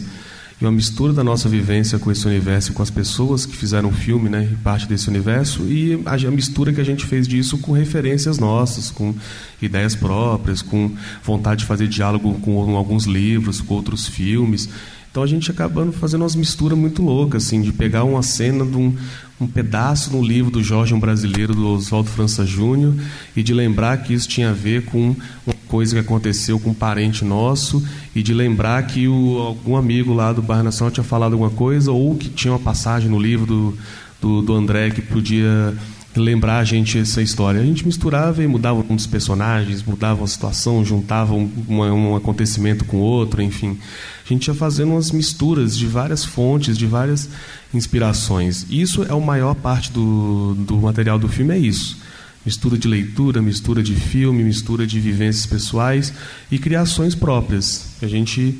e 0.60 0.63
uma 0.63 0.71
mistura 0.71 1.12
da 1.12 1.23
nossa 1.23 1.49
vivência 1.49 1.99
com 1.99 2.10
esse 2.10 2.25
universo, 2.25 2.71
com 2.71 2.81
as 2.81 2.89
pessoas 2.89 3.45
que 3.45 3.55
fizeram 3.55 3.89
o 3.89 3.91
filme, 3.91 4.29
né, 4.29 4.49
parte 4.63 4.88
desse 4.88 5.10
universo, 5.10 5.63
e 5.63 6.01
a, 6.05 6.13
a 6.13 6.31
mistura 6.31 6.71
que 6.71 6.79
a 6.79 6.84
gente 6.84 7.05
fez 7.05 7.27
disso 7.27 7.58
com 7.58 7.73
referências 7.73 8.39
nossas, 8.39 8.89
com 8.89 9.13
ideias 9.62 9.95
próprias, 9.95 10.62
com 10.62 10.91
vontade 11.23 11.62
de 11.62 11.65
fazer 11.65 11.88
diálogo 11.88 12.34
com 12.39 12.77
alguns 12.77 13.03
livros, 13.03 13.60
com 13.60 13.73
outros 13.73 14.08
filmes. 14.08 14.69
Então 15.12 15.23
a 15.23 15.27
gente 15.27 15.51
acabando 15.51 15.91
fazendo 15.91 16.21
umas 16.21 16.36
misturas 16.36 16.77
muito 16.77 17.01
loucas, 17.01 17.45
assim, 17.45 17.62
de 17.62 17.73
pegar 17.73 18.03
uma 18.03 18.21
cena 18.21 18.65
de 18.65 18.77
um, 18.77 18.95
um 19.39 19.48
pedaço 19.48 20.12
no 20.12 20.24
livro 20.24 20.50
do 20.50 20.63
Jorge 20.63 20.93
um 20.93 21.00
Brasileiro, 21.00 21.54
do 21.54 21.67
Oswaldo 21.67 22.10
França 22.10 22.45
Júnior, 22.45 22.93
e 23.36 23.43
de 23.43 23.54
lembrar 23.54 23.98
que 23.98 24.13
isso 24.13 24.28
tinha 24.28 24.52
a 24.52 24.54
ver 24.54 24.86
com 24.86 25.15
uma 25.45 25.56
coisa 25.67 25.95
que 25.95 26.00
aconteceu 26.00 26.60
com 26.60 26.69
um 26.69 26.74
parente 26.74 27.26
nosso, 27.26 27.86
e 28.15 28.24
de 28.24 28.34
lembrar 28.34 28.86
que 28.88 29.08
o, 29.08 29.38
algum 29.39 29.76
amigo 29.76 30.13
lá 30.13 30.32
do 30.32 30.41
Bairro 30.41 30.63
Nacional 30.63 30.91
tinha 30.91 31.04
falado 31.04 31.34
alguma 31.34 31.50
coisa, 31.50 31.91
ou 31.91 32.15
que 32.15 32.30
tinha 32.30 32.54
uma 32.54 32.60
passagem 32.60 33.10
no 33.10 33.19
livro 33.19 33.45
do, 33.45 33.78
do, 34.21 34.41
do 34.41 34.54
André 34.54 34.89
que 34.91 35.02
podia 35.02 35.76
lembrar 36.15 36.60
a 36.60 36.63
gente 36.63 36.98
essa 36.98 37.21
história. 37.21 37.60
A 37.60 37.65
gente 37.65 37.86
misturava 37.86 38.41
e 38.41 38.48
mudava 38.48 38.84
um 38.89 38.95
dos 38.95 39.06
personagens, 39.06 39.84
mudava 39.84 40.21
uma 40.21 40.28
situação, 40.28 40.84
juntava 40.86 41.34
um, 41.34 41.50
um 41.67 42.15
acontecimento 42.15 42.86
com 42.86 42.98
outro, 42.98 43.41
enfim. 43.41 43.78
A 44.26 44.34
gente 44.34 44.48
ia 44.48 44.56
fazendo 44.56 44.94
umas 44.94 45.12
misturas 45.12 45.78
de 45.78 45.86
várias 45.86 46.26
fontes, 46.26 46.76
de 46.76 46.88
várias 46.88 47.30
inspirações. 47.72 48.66
Isso 48.72 49.04
é 49.04 49.12
a 49.12 49.20
maior 49.20 49.54
parte 49.54 49.92
do, 49.92 50.56
do 50.56 50.78
material 50.78 51.20
do 51.20 51.30
filme, 51.30 51.54
é 51.54 51.60
isso. 51.60 51.98
Mistura 52.44 52.76
de 52.76 52.88
leitura, 52.88 53.40
mistura 53.40 53.84
de 53.84 53.94
filme, 53.94 54.44
mistura 54.44 54.88
de 54.88 55.00
vivências 55.00 55.46
pessoais 55.46 56.12
e 56.52 56.58
criações 56.58 57.14
próprias 57.14 57.90
que 58.00 58.06
a 58.06 58.08
gente 58.08 58.58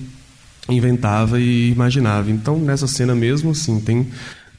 inventava 0.70 1.40
e 1.40 1.72
imaginava. 1.72 2.30
Então, 2.30 2.60
nessa 2.60 2.86
cena 2.86 3.16
mesmo, 3.16 3.52
assim, 3.52 3.80
tem 3.80 4.08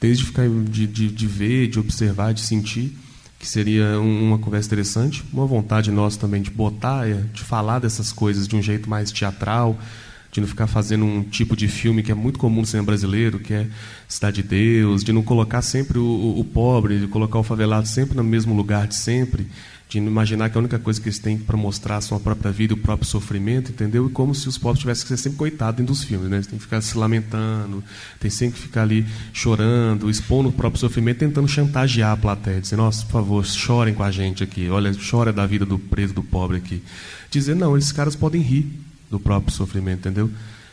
desde 0.01 0.25
ficar 0.25 0.47
de, 0.47 0.87
de, 0.87 1.07
de 1.09 1.27
ver, 1.27 1.67
de 1.67 1.79
observar, 1.79 2.33
de 2.33 2.41
sentir, 2.41 2.97
que 3.39 3.47
seria 3.47 3.99
uma 3.99 4.37
conversa 4.37 4.67
interessante. 4.67 5.23
Uma 5.31 5.45
vontade 5.45 5.89
nossa 5.89 6.19
também 6.19 6.41
de 6.41 6.51
botar, 6.51 7.07
é, 7.07 7.13
de 7.33 7.43
falar 7.43 7.79
dessas 7.79 8.11
coisas 8.11 8.47
de 8.47 8.55
um 8.55 8.61
jeito 8.61 8.89
mais 8.89 9.11
teatral, 9.11 9.79
de 10.31 10.41
não 10.41 10.47
ficar 10.47 10.67
fazendo 10.67 11.05
um 11.05 11.23
tipo 11.23 11.55
de 11.55 11.67
filme 11.67 12.03
que 12.03 12.11
é 12.11 12.15
muito 12.15 12.37
comum 12.37 12.61
no 12.61 12.67
cinema 12.67 12.87
brasileiro, 12.87 13.39
que 13.39 13.53
é 13.53 13.67
Cidade 14.07 14.41
de 14.41 14.47
Deus, 14.47 15.03
de 15.03 15.11
não 15.11 15.23
colocar 15.23 15.61
sempre 15.61 15.97
o, 15.97 16.39
o, 16.39 16.43
pobre, 16.43 16.99
de 16.99 17.07
colocar 17.07 17.39
o 17.39 17.43
favelado 17.43 17.87
sempre 17.87 18.15
no 18.15 18.23
mesmo 18.23 18.55
lugar 18.55 18.87
de 18.87 18.95
sempre, 18.95 19.47
de 19.89 19.97
imaginar 19.99 20.49
que 20.49 20.57
a 20.57 20.59
única 20.59 20.77
coisa 20.77 20.99
que 20.99 21.07
eles 21.07 21.17
têm 21.17 21.37
para 21.37 21.55
mostrar 21.55 21.97
a 21.97 22.01
sua 22.01 22.19
própria 22.19 22.51
vida, 22.51 22.73
o 22.73 22.77
próprio 22.77 23.07
sofrimento, 23.07 23.71
entendeu? 23.71 24.07
E 24.07 24.09
como 24.09 24.35
se 24.35 24.47
os 24.47 24.57
pobres 24.57 24.81
tivessem 24.81 25.03
que 25.03 25.07
ser 25.09 25.17
sempre 25.17 25.37
coitados 25.37 25.77
dentro 25.77 25.93
dos 25.93 26.03
filmes, 26.03 26.29
né? 26.29 26.37
Eles 26.37 26.47
têm 26.47 26.57
que 26.57 26.63
ficar 26.63 26.81
se 26.81 26.97
lamentando, 26.97 27.81
tem 28.19 28.29
sempre 28.29 28.59
que 28.59 28.67
ficar 28.67 28.81
ali 28.81 29.05
chorando, 29.31 30.09
expondo 30.09 30.49
o 30.49 30.51
próprio 30.51 30.79
sofrimento, 30.79 31.19
tentando 31.19 31.47
chantagear 31.47 32.11
a 32.11 32.17
plateia, 32.17 32.59
dizendo, 32.59 32.81
nossa, 32.81 33.03
por 33.05 33.13
favor, 33.13 33.45
chorem 33.45 33.93
com 33.93 34.03
a 34.03 34.11
gente 34.11 34.43
aqui, 34.43 34.69
olha, 34.69 34.91
chora 35.09 35.31
da 35.31 35.45
vida 35.45 35.65
do 35.65 35.79
preso, 35.79 36.13
do 36.13 36.23
pobre 36.23 36.57
aqui. 36.57 36.83
Dizer, 37.31 37.55
não, 37.55 37.77
esses 37.77 37.91
caras 37.91 38.15
podem 38.15 38.41
rir 38.41 38.86
do 39.09 39.19
próprio 39.19 39.53
sofrimento, 39.53 39.99
entendeu? 39.99 40.29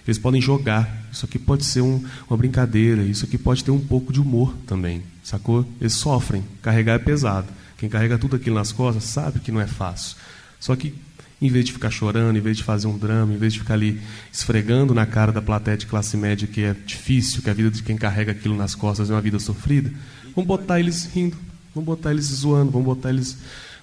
Eles 0.07 0.18
podem 0.18 0.40
jogar. 0.40 1.05
Isso 1.11 1.25
aqui 1.25 1.38
pode 1.38 1.64
ser 1.64 1.81
um, 1.81 2.05
uma 2.29 2.37
brincadeira, 2.37 3.03
isso 3.03 3.25
aqui 3.25 3.38
pode 3.38 3.64
ter 3.64 3.70
um 3.70 3.81
pouco 3.81 4.12
de 4.12 4.20
humor 4.20 4.55
também, 4.66 5.03
sacou? 5.23 5.66
Eles 5.81 5.94
sofrem, 5.94 6.44
carregar 6.61 6.94
é 6.94 6.99
pesado. 6.99 7.49
Quem 7.79 7.88
carrega 7.88 8.18
tudo 8.18 8.37
aquilo 8.37 8.57
nas 8.57 8.73
costas 8.73 9.05
sabe 9.05 9.40
que 9.40 9.51
não 9.51 9.61
é 9.61 9.66
fácil. 9.66 10.16
Só 10.61 10.77
que, 10.77 10.94
em 11.40 11.49
vez 11.49 11.64
de 11.64 11.73
ficar 11.73 11.90
chorando, 11.90 12.37
em 12.37 12.40
vez 12.40 12.57
de 12.57 12.62
fazer 12.62 12.87
um 12.87 12.97
drama, 12.97 13.33
em 13.33 13.37
vez 13.37 13.53
de 13.53 13.59
ficar 13.59 13.75
ali 13.75 14.01
esfregando 14.33 14.94
na 14.94 15.07
cara 15.07 15.33
da 15.33 15.42
plateia 15.42 15.77
de 15.77 15.87
classe 15.87 16.16
média 16.16 16.47
que 16.47 16.62
é 16.62 16.75
difícil, 16.87 17.42
que 17.42 17.51
a 17.51 17.55
vida 17.55 17.70
de 17.70 17.83
quem 17.83 17.97
carrega 17.97 18.33
aquilo 18.33 18.57
nas 18.57 18.75
costas 18.75 19.11
é 19.11 19.14
uma 19.14 19.20
vida 19.20 19.38
sofrida, 19.38 19.92
vamos 20.35 20.47
botar 20.47 20.81
eles 20.81 21.05
rindo, 21.07 21.37
vamos 21.75 21.87
botar 21.87 22.12
eles 22.12 22.27
zoando, 22.27 22.70
vamos 22.70 22.87
botar 22.87 23.11
eles 23.11 23.37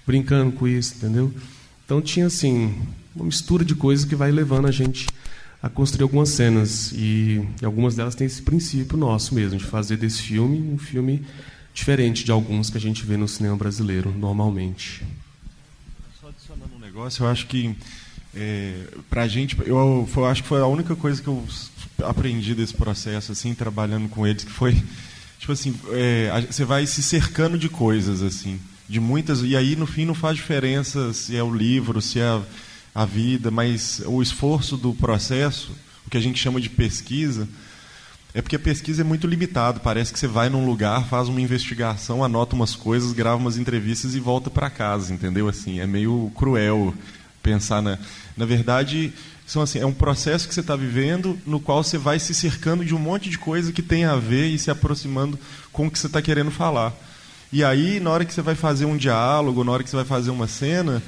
brincando 0.05 0.51
com 0.53 0.67
isso, 0.67 0.95
entendeu? 0.95 1.33
Então 1.85 2.01
tinha 2.01 2.27
assim 2.27 2.75
uma 3.15 3.25
mistura 3.25 3.63
de 3.65 3.75
coisas 3.75 4.05
que 4.05 4.15
vai 4.15 4.31
levando 4.31 4.67
a 4.67 4.71
gente 4.71 5.07
a 5.61 5.69
construir 5.69 6.03
algumas 6.03 6.29
cenas 6.29 6.91
e, 6.93 7.47
e 7.61 7.65
algumas 7.65 7.95
delas 7.95 8.15
têm 8.15 8.25
esse 8.25 8.41
princípio 8.41 8.97
nosso 8.97 9.35
mesmo 9.35 9.57
de 9.57 9.65
fazer 9.65 9.97
desse 9.97 10.21
filme 10.21 10.57
um 10.57 10.77
filme 10.77 11.23
diferente 11.73 12.23
de 12.23 12.31
alguns 12.31 12.69
que 12.69 12.77
a 12.77 12.81
gente 12.81 13.05
vê 13.05 13.15
no 13.15 13.27
cinema 13.27 13.55
brasileiro 13.55 14.11
normalmente. 14.17 15.03
Só 16.19 16.29
adicionando 16.29 16.75
um 16.75 16.79
negócio, 16.79 17.23
eu 17.23 17.29
acho 17.29 17.47
que 17.47 17.75
é, 18.35 18.87
para 19.09 19.23
a 19.23 19.27
gente, 19.27 19.57
eu, 19.65 20.07
eu, 20.15 20.25
acho 20.25 20.41
que 20.41 20.47
foi 20.47 20.61
a 20.61 20.65
única 20.65 20.95
coisa 20.95 21.21
que 21.21 21.27
eu 21.27 21.43
aprendi 22.03 22.55
desse 22.55 22.73
processo, 22.73 23.31
assim, 23.31 23.53
trabalhando 23.53 24.09
com 24.09 24.25
eles, 24.25 24.43
que 24.43 24.51
foi, 24.51 24.81
tipo 25.37 25.51
assim, 25.51 25.75
é, 25.91 26.45
você 26.49 26.63
vai 26.63 26.85
se 26.87 27.03
cercando 27.03 27.57
de 27.57 27.69
coisas, 27.69 28.21
assim, 28.21 28.59
de 28.87 28.99
muitas, 28.99 29.41
e 29.43 29.55
aí 29.55 29.75
no 29.75 29.85
fim 29.85 30.05
não 30.05 30.15
faz 30.15 30.37
diferença 30.37 31.13
se 31.13 31.35
é 31.35 31.43
o 31.43 31.53
livro, 31.53 32.01
se 32.01 32.19
é 32.19 32.41
a, 32.93 33.05
vida, 33.05 33.51
mas 33.51 34.01
o 34.05 34.21
esforço 34.21 34.77
do 34.77 34.93
processo, 34.93 35.71
o 36.05 36.09
que 36.09 36.17
a 36.17 36.21
gente 36.21 36.39
chama 36.39 36.59
de 36.59 36.69
pesquisa, 36.69 37.47
é 38.33 38.41
porque 38.41 38.55
a 38.55 38.59
pesquisa 38.59 39.01
é 39.01 39.03
muito 39.03 39.27
limitada. 39.27 39.79
Parece 39.79 40.13
que 40.13 40.19
você 40.19 40.27
vai 40.27 40.49
num 40.49 40.65
lugar, 40.65 41.05
faz 41.07 41.27
uma 41.27 41.41
investigação, 41.41 42.23
anota 42.23 42.55
umas 42.55 42.75
coisas, 42.75 43.11
grava 43.11 43.37
umas 43.37 43.57
entrevistas 43.57 44.15
e 44.15 44.19
volta 44.19 44.49
para 44.49 44.69
casa, 44.69 45.13
entendeu? 45.13 45.49
Assim, 45.49 45.79
é 45.79 45.87
meio 45.87 46.31
cruel 46.35 46.93
pensar 47.43 47.81
na. 47.81 47.97
Na 48.37 48.45
verdade, 48.45 49.11
são 49.45 49.61
assim, 49.61 49.79
é 49.79 49.85
um 49.85 49.93
processo 49.93 50.47
que 50.47 50.53
você 50.53 50.61
está 50.61 50.77
vivendo, 50.77 51.37
no 51.45 51.59
qual 51.59 51.83
você 51.83 51.97
vai 51.97 52.19
se 52.19 52.33
cercando 52.33 52.85
de 52.85 52.95
um 52.95 52.99
monte 52.99 53.29
de 53.29 53.37
coisa 53.37 53.73
que 53.73 53.81
tem 53.81 54.05
a 54.05 54.15
ver 54.15 54.47
e 54.47 54.57
se 54.57 54.71
aproximando 54.71 55.37
com 55.73 55.87
o 55.87 55.91
que 55.91 55.99
você 55.99 56.07
está 56.07 56.21
querendo 56.21 56.51
falar. 56.51 56.93
E 57.51 57.61
aí, 57.65 57.99
na 57.99 58.11
hora 58.11 58.23
que 58.23 58.33
você 58.33 58.41
vai 58.41 58.55
fazer 58.55 58.85
um 58.85 58.95
diálogo, 58.95 59.65
na 59.65 59.73
hora 59.73 59.83
que 59.83 59.89
você 59.89 59.97
vai 59.97 60.05
fazer 60.05 60.31
uma 60.31 60.47
cena, 60.47 61.03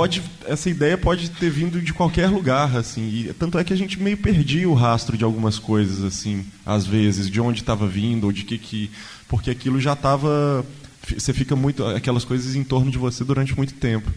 pode 0.00 0.22
essa 0.46 0.70
ideia 0.70 0.96
pode 0.96 1.28
ter 1.28 1.50
vindo 1.50 1.78
de 1.78 1.92
qualquer 1.92 2.28
lugar 2.28 2.74
assim. 2.74 3.06
E 3.06 3.34
tanto 3.34 3.58
é 3.58 3.64
que 3.64 3.74
a 3.74 3.76
gente 3.76 4.00
meio 4.00 4.16
perdia 4.16 4.66
o 4.66 4.72
rastro 4.72 5.14
de 5.14 5.24
algumas 5.24 5.58
coisas 5.58 6.02
assim 6.02 6.46
às 6.64 6.86
vezes 6.86 7.28
de 7.28 7.38
onde 7.38 7.60
estava 7.60 7.86
vindo 7.86 8.24
ou 8.24 8.32
de 8.32 8.44
que 8.44 8.56
que 8.56 8.90
porque 9.28 9.50
aquilo 9.50 9.78
já 9.78 9.92
estava 9.92 10.64
você 11.06 11.34
fica 11.34 11.54
muito 11.54 11.84
aquelas 11.84 12.24
coisas 12.24 12.54
em 12.56 12.64
torno 12.64 12.90
de 12.90 12.96
você 12.96 13.22
durante 13.24 13.54
muito 13.54 13.74
tempo. 13.74 14.10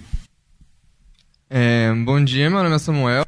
É, 1.50 1.94
bom 2.06 2.24
dia 2.24 2.50
meu 2.50 2.64
nome 2.64 2.76
é 2.78 2.80
Samuel 2.80 3.26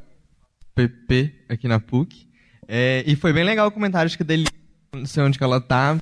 PP 0.74 1.34
aqui 1.50 1.68
na 1.68 1.82
PUC 1.82 2.26
é, 2.70 3.04
e 3.06 3.18
foi 3.18 3.34
bem 3.34 3.44
legal 3.44 3.68
o 3.68 3.72
comentário 3.72 4.10
que 4.16 4.24
dele 4.24 4.46
não 4.94 5.06
sei 5.06 5.24
onde 5.24 5.38
que 5.38 5.44
ela 5.44 5.60
tá 5.60 5.98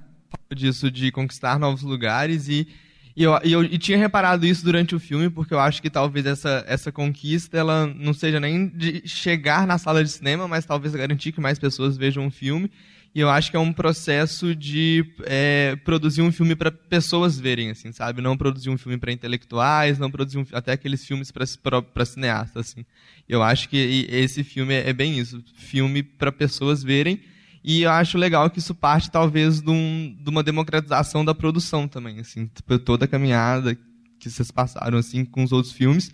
disso 0.55 0.91
de 0.91 1.11
conquistar 1.11 1.57
novos 1.57 1.81
lugares 1.81 2.47
e 2.47 2.67
e 3.15 3.23
eu, 3.23 3.39
e 3.43 3.51
eu 3.51 3.63
e 3.63 3.77
tinha 3.77 3.97
reparado 3.97 4.45
isso 4.45 4.63
durante 4.63 4.95
o 4.95 4.99
filme, 4.99 5.29
porque 5.29 5.53
eu 5.53 5.59
acho 5.59 5.81
que 5.81 5.89
talvez 5.89 6.25
essa, 6.25 6.63
essa 6.67 6.91
conquista 6.91 7.57
ela 7.57 7.85
não 7.85 8.13
seja 8.13 8.39
nem 8.39 8.67
de 8.67 9.07
chegar 9.07 9.67
na 9.67 9.77
sala 9.77 10.03
de 10.03 10.09
cinema, 10.09 10.47
mas 10.47 10.65
talvez 10.65 10.95
garantir 10.95 11.31
que 11.31 11.39
mais 11.39 11.59
pessoas 11.59 11.95
vejam 11.95 12.25
o 12.25 12.31
filme. 12.31 12.71
E 13.15 13.19
eu 13.19 13.29
acho 13.29 13.51
que 13.51 13.57
é 13.57 13.59
um 13.59 13.71
processo 13.71 14.55
de 14.55 15.05
é, 15.25 15.75
produzir 15.85 16.23
um 16.23 16.31
filme 16.31 16.55
para 16.55 16.71
pessoas 16.71 17.39
verem, 17.39 17.69
assim, 17.69 17.91
sabe? 17.91 18.23
Não 18.23 18.35
produzir 18.35 18.71
um 18.71 18.77
filme 18.77 18.97
para 18.97 19.11
intelectuais, 19.11 19.99
não 19.99 20.09
produzir 20.09 20.39
um, 20.39 20.45
até 20.51 20.71
aqueles 20.71 21.05
filmes 21.05 21.31
para 21.31 22.05
cineastas, 22.05 22.71
assim. 22.71 22.83
Eu 23.29 23.43
acho 23.43 23.69
que 23.69 24.07
esse 24.09 24.43
filme 24.43 24.73
é, 24.73 24.89
é 24.89 24.93
bem 24.93 25.19
isso, 25.19 25.43
filme 25.53 26.01
para 26.01 26.31
pessoas 26.31 26.81
verem 26.81 27.21
e 27.63 27.83
eu 27.83 27.91
acho 27.91 28.17
legal 28.17 28.49
que 28.49 28.59
isso 28.59 28.75
parte, 28.75 29.09
talvez, 29.09 29.61
de, 29.61 29.69
um, 29.69 30.15
de 30.19 30.29
uma 30.29 30.43
democratização 30.43 31.23
da 31.23 31.33
produção 31.33 31.87
também, 31.87 32.19
assim, 32.19 32.47
tipo, 32.47 32.77
toda 32.77 33.05
a 33.05 33.07
caminhada 33.07 33.77
que 34.19 34.29
vocês 34.29 34.51
passaram, 34.51 34.97
assim, 34.97 35.23
com 35.23 35.43
os 35.43 35.51
outros 35.51 35.73
filmes. 35.73 36.11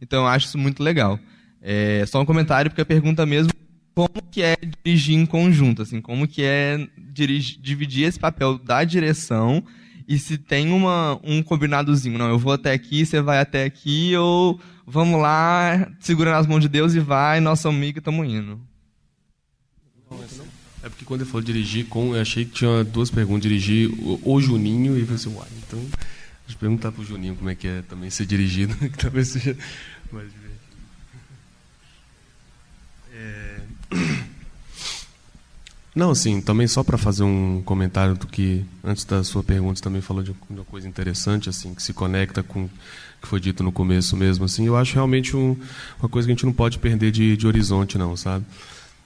Então, 0.00 0.22
eu 0.22 0.28
acho 0.28 0.46
isso 0.46 0.58
muito 0.58 0.82
legal. 0.82 1.18
É, 1.60 2.04
só 2.06 2.20
um 2.20 2.24
comentário, 2.24 2.70
porque 2.70 2.82
a 2.82 2.86
pergunta 2.86 3.24
mesmo 3.26 3.52
como 3.94 4.22
que 4.30 4.42
é 4.42 4.56
dirigir 4.84 5.16
em 5.16 5.26
conjunto, 5.26 5.82
assim, 5.82 6.00
como 6.00 6.26
que 6.26 6.42
é 6.42 6.88
dirigir, 6.96 7.60
dividir 7.60 8.08
esse 8.08 8.18
papel 8.18 8.58
da 8.58 8.82
direção 8.84 9.62
e 10.08 10.18
se 10.18 10.38
tem 10.38 10.72
uma, 10.72 11.20
um 11.22 11.42
combinadozinho, 11.42 12.18
não, 12.18 12.28
eu 12.28 12.38
vou 12.38 12.52
até 12.52 12.72
aqui, 12.72 13.04
você 13.04 13.20
vai 13.20 13.38
até 13.38 13.64
aqui, 13.64 14.16
ou 14.16 14.58
vamos 14.86 15.20
lá, 15.20 15.90
segura 16.00 16.32
nas 16.32 16.46
mãos 16.46 16.60
de 16.60 16.68
Deus 16.68 16.94
e 16.94 17.00
vai, 17.00 17.40
nosso 17.40 17.68
amigo, 17.68 17.98
estamos 17.98 18.26
indo. 18.26 18.60
É 20.82 20.88
porque 20.88 21.04
quando 21.04 21.20
ele 21.20 21.30
falou 21.30 21.42
dirigir 21.42 21.86
com, 21.86 22.14
eu 22.14 22.20
achei 22.20 22.44
que 22.44 22.50
tinha 22.50 22.82
duas 22.82 23.08
perguntas, 23.08 23.42
dirigir 23.42 23.88
o, 24.00 24.20
o 24.24 24.40
Juninho 24.40 24.98
e 24.98 25.02
você, 25.02 25.28
uai, 25.28 25.46
então, 25.66 25.78
deixa 25.78 26.54
eu 26.54 26.58
perguntar 26.58 26.90
pro 26.90 27.04
Juninho 27.04 27.36
como 27.36 27.48
é 27.48 27.54
que 27.54 27.68
é 27.68 27.82
também 27.82 28.10
ser 28.10 28.26
dirigido, 28.26 28.74
que 28.90 28.98
talvez 28.98 29.28
seja 29.28 29.56
mais 30.10 30.28
divertido. 30.32 30.52
É... 33.14 33.60
Não, 35.94 36.10
assim, 36.10 36.40
também 36.40 36.66
só 36.66 36.82
para 36.82 36.96
fazer 36.96 37.22
um 37.22 37.60
comentário 37.62 38.14
do 38.14 38.26
que, 38.26 38.64
antes 38.82 39.04
da 39.04 39.22
sua 39.22 39.44
pergunta, 39.44 39.76
você 39.76 39.82
também 39.82 40.00
falou 40.00 40.22
de 40.22 40.34
uma 40.48 40.64
coisa 40.64 40.88
interessante, 40.88 41.50
assim, 41.50 41.74
que 41.74 41.82
se 41.82 41.92
conecta 41.92 42.42
com 42.42 42.64
o 42.64 42.70
que 43.20 43.28
foi 43.28 43.38
dito 43.38 43.62
no 43.62 43.70
começo 43.70 44.16
mesmo, 44.16 44.46
assim, 44.46 44.66
eu 44.66 44.74
acho 44.76 44.94
realmente 44.94 45.36
um, 45.36 45.54
uma 46.00 46.08
coisa 46.08 46.26
que 46.26 46.32
a 46.32 46.34
gente 46.34 46.46
não 46.46 46.52
pode 46.52 46.78
perder 46.78 47.10
de, 47.12 47.36
de 47.36 47.46
horizonte, 47.46 47.98
não, 47.98 48.16
sabe? 48.16 48.44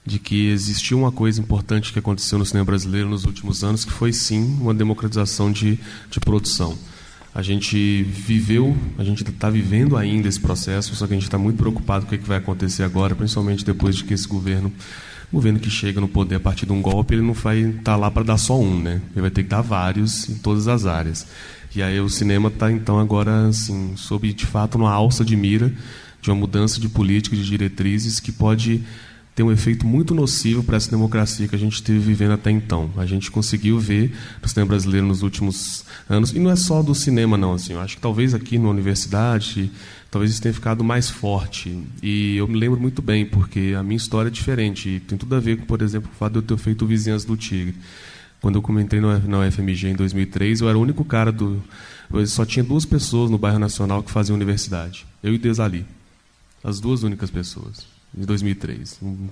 De 0.07 0.19
que 0.19 0.47
existiu 0.47 0.97
uma 0.97 1.11
coisa 1.11 1.41
importante 1.41 1.91
que 1.91 1.99
aconteceu 1.99 2.39
no 2.39 2.45
cinema 2.45 2.63
brasileiro 2.63 3.09
nos 3.09 3.25
últimos 3.25 3.61
anos, 3.61 3.83
que 3.83 3.91
foi 3.91 4.13
sim 4.13 4.57
uma 4.61 4.73
democratização 4.73 5.51
de, 5.51 5.77
de 6.09 6.19
produção. 6.21 6.77
A 7.35 7.41
gente 7.41 8.03
viveu, 8.03 8.75
a 8.97 9.03
gente 9.03 9.21
está 9.21 9.49
vivendo 9.49 9.97
ainda 9.97 10.29
esse 10.29 10.39
processo, 10.39 10.95
só 10.95 11.05
que 11.05 11.13
a 11.13 11.15
gente 11.17 11.25
está 11.25 11.37
muito 11.37 11.57
preocupado 11.57 12.05
com 12.05 12.15
o 12.15 12.17
que, 12.17 12.25
vai 12.25 12.37
acontecer 12.37 12.83
agora, 12.83 13.15
principalmente 13.15 13.65
depois 13.65 13.97
de 13.97 14.05
que 14.05 14.13
esse 14.13 14.25
governo, 14.25 14.71
governo 15.31 15.59
que 15.59 15.69
chega 15.69 15.99
no 15.99 16.07
poder 16.07 16.35
a 16.35 16.39
partir 16.39 16.65
de 16.65 16.71
um 16.71 16.81
golpe, 16.81 17.13
ele 17.13 17.21
não 17.21 17.33
vai 17.33 17.59
estar 17.59 17.83
tá 17.83 17.95
lá 17.97 18.09
para 18.09 18.23
dar 18.23 18.37
só 18.37 18.57
um, 18.57 18.79
né? 18.79 19.01
Ele 19.11 19.21
vai 19.21 19.29
ter 19.29 19.43
que 19.43 19.49
dar 19.49 19.61
vários 19.61 20.29
em 20.29 20.35
todas 20.35 20.69
as 20.69 20.85
áreas. 20.85 21.27
E 21.75 21.83
aí 21.83 21.99
o 21.99 22.09
cinema 22.09 22.47
está 22.47 22.71
então 22.71 22.97
agora 22.97 23.49
assim, 23.49 23.91
sob 23.97 24.31
de 24.31 24.45
fato 24.45 24.75
uma 24.75 24.89
alça 24.89 25.25
de 25.25 25.35
mira 25.35 25.71
de 26.21 26.31
uma 26.31 26.35
mudança 26.35 26.79
de 26.79 26.89
política, 26.89 27.35
de 27.35 27.45
diretrizes 27.45 28.19
que 28.19 28.31
pode 28.31 28.83
ter 29.37 29.43
um 29.43 29.51
efeito 29.51 29.85
muito 29.85 30.15
nocivo 30.15 30.63
para 30.63 30.77
essa 30.77 30.89
democracia 30.89 31.47
que 31.47 31.55
a 31.55 31.59
gente 31.59 31.75
esteve 31.75 31.99
vivendo 31.99 32.31
até 32.31 32.49
então. 32.49 32.89
A 32.97 33.05
gente 33.05 33.29
conseguiu 33.29 33.77
ver 33.77 34.11
no 34.41 34.49
cinema 34.49 34.69
brasileiro 34.69 35.05
nos 35.05 35.21
últimos 35.21 35.85
anos, 36.09 36.33
e 36.33 36.39
não 36.39 36.49
é 36.49 36.55
só 36.55 36.81
do 36.81 36.95
cinema, 36.95 37.37
não. 37.37 37.53
Assim, 37.53 37.73
eu 37.73 37.79
acho 37.79 37.97
que 37.97 38.01
talvez 38.01 38.33
aqui 38.33 38.57
na 38.57 38.67
universidade, 38.67 39.69
talvez 40.09 40.31
isso 40.31 40.41
tenha 40.41 40.55
ficado 40.55 40.83
mais 40.83 41.07
forte. 41.07 41.83
E 42.01 42.35
eu 42.35 42.47
me 42.47 42.57
lembro 42.57 42.81
muito 42.81 42.99
bem, 42.99 43.27
porque 43.27 43.75
a 43.77 43.83
minha 43.83 43.97
história 43.97 44.29
é 44.29 44.31
diferente. 44.31 44.89
E 44.89 44.99
tem 45.01 45.15
tudo 45.15 45.35
a 45.35 45.39
ver 45.39 45.57
com, 45.57 45.65
por 45.67 45.83
exemplo, 45.83 46.09
o 46.11 46.17
fato 46.17 46.31
de 46.31 46.39
eu 46.39 46.41
ter 46.41 46.57
feito 46.57 46.87
Vizinhança 46.87 47.27
do 47.27 47.37
Tigre. 47.37 47.75
Quando 48.41 48.55
eu 48.55 48.61
comentei 48.63 48.99
na 48.99 49.39
UFMG 49.47 49.89
em 49.89 49.95
2003, 49.95 50.61
eu 50.61 50.69
era 50.69 50.79
o 50.79 50.81
único 50.81 51.05
cara 51.05 51.31
do. 51.31 51.61
Só 52.25 52.43
tinha 52.43 52.63
duas 52.63 52.85
pessoas 52.85 53.29
no 53.29 53.37
bairro 53.37 53.59
Nacional 53.59 54.01
que 54.01 54.09
faziam 54.09 54.35
universidade. 54.35 55.05
Eu 55.21 55.31
e 55.31 55.37
Desali. 55.37 55.85
As 56.63 56.79
duas 56.79 57.03
únicas 57.03 57.29
pessoas 57.29 57.96
de 58.13 58.25
2003. 58.25 58.99
No 59.01 59.29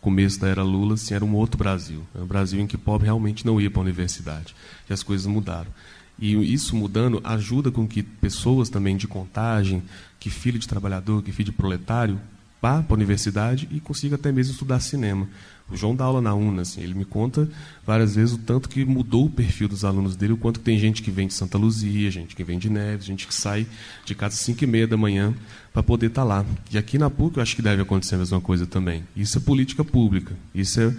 começo 0.00 0.40
da 0.40 0.48
era 0.48 0.62
Lula, 0.62 0.94
assim, 0.94 1.14
era 1.14 1.24
um 1.24 1.34
outro 1.34 1.56
Brasil. 1.56 2.02
Era 2.14 2.24
um 2.24 2.26
Brasil 2.26 2.60
em 2.60 2.66
que 2.66 2.76
pobre 2.76 3.06
realmente 3.06 3.46
não 3.46 3.60
ia 3.60 3.70
para 3.70 3.80
a 3.80 3.84
universidade. 3.84 4.54
E 4.88 4.92
as 4.92 5.02
coisas 5.02 5.26
mudaram. 5.26 5.70
E 6.18 6.34
isso 6.52 6.76
mudando 6.76 7.20
ajuda 7.24 7.70
com 7.70 7.86
que 7.86 8.02
pessoas 8.02 8.68
também 8.68 8.96
de 8.96 9.08
contagem, 9.08 9.82
que 10.20 10.30
filho 10.30 10.58
de 10.58 10.68
trabalhador, 10.68 11.22
que 11.22 11.32
filho 11.32 11.50
de 11.50 11.56
proletário, 11.56 12.20
vá 12.60 12.82
para 12.82 12.94
a 12.94 12.96
universidade 12.96 13.68
e 13.72 13.80
consiga 13.80 14.14
até 14.14 14.30
mesmo 14.30 14.52
estudar 14.52 14.78
cinema. 14.80 15.28
O 15.70 15.76
João 15.76 15.96
dá 15.96 16.04
aula 16.04 16.20
na 16.20 16.34
UNA, 16.34 16.62
assim, 16.62 16.82
ele 16.82 16.94
me 16.94 17.04
conta 17.04 17.48
várias 17.86 18.14
vezes 18.14 18.34
o 18.34 18.38
tanto 18.38 18.68
que 18.68 18.84
mudou 18.84 19.26
o 19.26 19.30
perfil 19.30 19.68
dos 19.68 19.84
alunos 19.84 20.16
dele, 20.16 20.34
o 20.34 20.36
quanto 20.36 20.60
que 20.60 20.64
tem 20.64 20.78
gente 20.78 21.02
que 21.02 21.10
vem 21.10 21.26
de 21.26 21.34
Santa 21.34 21.56
Luzia, 21.56 22.10
gente 22.10 22.36
que 22.36 22.44
vem 22.44 22.58
de 22.58 22.68
Neves, 22.68 23.06
gente 23.06 23.26
que 23.26 23.34
sai 23.34 23.66
de 24.04 24.14
casa 24.14 24.34
às 24.34 24.40
5 24.40 24.62
e 24.62 24.66
meia 24.66 24.86
da 24.86 24.96
manhã 24.96 25.34
para 25.72 25.82
poder 25.82 26.06
estar 26.06 26.22
tá 26.22 26.28
lá. 26.28 26.46
E 26.70 26.76
aqui 26.76 26.98
na 26.98 27.08
PUC 27.08 27.38
eu 27.38 27.42
acho 27.42 27.56
que 27.56 27.62
deve 27.62 27.80
acontecer 27.80 28.16
a 28.16 28.18
mesma 28.18 28.40
coisa 28.40 28.66
também. 28.66 29.04
Isso 29.16 29.38
é 29.38 29.40
política 29.40 29.84
pública, 29.84 30.34
isso 30.54 30.80
é 30.80 30.94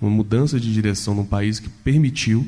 uma 0.00 0.10
mudança 0.10 0.58
de 0.58 0.72
direção 0.72 1.14
num 1.14 1.24
país 1.24 1.60
que 1.60 1.68
permitiu 1.68 2.46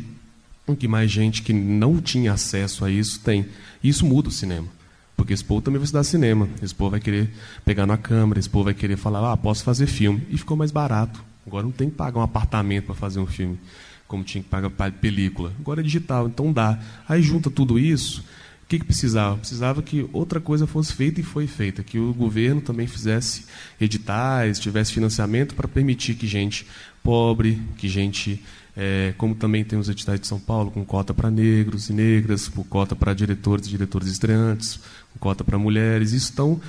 que 0.78 0.88
mais 0.88 1.10
gente 1.10 1.42
que 1.42 1.52
não 1.52 2.00
tinha 2.00 2.32
acesso 2.32 2.84
a 2.84 2.90
isso 2.90 3.20
tem. 3.20 3.46
E 3.82 3.88
isso 3.88 4.04
muda 4.04 4.28
o 4.28 4.32
cinema. 4.32 4.68
Porque 5.16 5.32
esse 5.32 5.44
povo 5.44 5.60
também 5.60 5.78
vai 5.78 5.84
estudar 5.84 6.04
cinema. 6.04 6.48
Esse 6.62 6.74
povo 6.74 6.90
vai 6.90 7.00
querer 7.00 7.30
pegar 7.64 7.86
na 7.86 7.96
câmera, 7.96 8.38
esse 8.38 8.48
povo 8.48 8.66
vai 8.66 8.74
querer 8.74 8.96
falar, 8.96 9.32
ah, 9.32 9.36
posso 9.36 9.64
fazer 9.64 9.86
filme. 9.86 10.22
E 10.30 10.38
ficou 10.38 10.56
mais 10.56 10.70
barato. 10.70 11.24
Agora 11.48 11.64
não 11.64 11.72
tem 11.72 11.88
que 11.88 11.96
pagar 11.96 12.20
um 12.20 12.22
apartamento 12.22 12.84
para 12.84 12.94
fazer 12.94 13.18
um 13.18 13.26
filme, 13.26 13.58
como 14.06 14.22
tinha 14.22 14.42
que 14.42 14.48
pagar 14.48 14.70
para 14.70 14.92
película. 14.92 15.52
Agora 15.58 15.80
é 15.80 15.82
digital, 15.82 16.28
então 16.28 16.52
dá. 16.52 16.78
Aí 17.08 17.22
junta 17.22 17.50
tudo 17.50 17.78
isso. 17.78 18.20
O 18.20 18.68
que, 18.68 18.78
que 18.78 18.84
precisava? 18.84 19.38
Precisava 19.38 19.82
que 19.82 20.06
outra 20.12 20.40
coisa 20.40 20.66
fosse 20.66 20.92
feita 20.92 21.20
e 21.20 21.24
foi 21.24 21.46
feita, 21.46 21.82
que 21.82 21.98
o 21.98 22.12
governo 22.12 22.60
também 22.60 22.86
fizesse 22.86 23.46
editais, 23.80 24.60
tivesse 24.60 24.92
financiamento 24.92 25.54
para 25.54 25.66
permitir 25.66 26.14
que 26.16 26.26
gente 26.26 26.66
pobre, 27.02 27.62
que 27.78 27.88
gente, 27.88 28.44
é, 28.76 29.14
como 29.16 29.34
também 29.34 29.64
tem 29.64 29.78
os 29.78 29.88
editais 29.88 30.20
de 30.20 30.26
São 30.26 30.38
Paulo, 30.38 30.70
com 30.70 30.84
cota 30.84 31.14
para 31.14 31.30
negros 31.30 31.88
e 31.88 31.94
negras, 31.94 32.46
com 32.46 32.62
cota 32.62 32.94
para 32.94 33.14
diretores 33.14 33.66
e 33.66 33.70
diretores 33.70 34.08
estreantes, 34.08 34.78
com 35.14 35.18
cota 35.18 35.42
para 35.42 35.58
mulheres, 35.58 36.12
isso 36.12 36.28
estão 36.28 36.60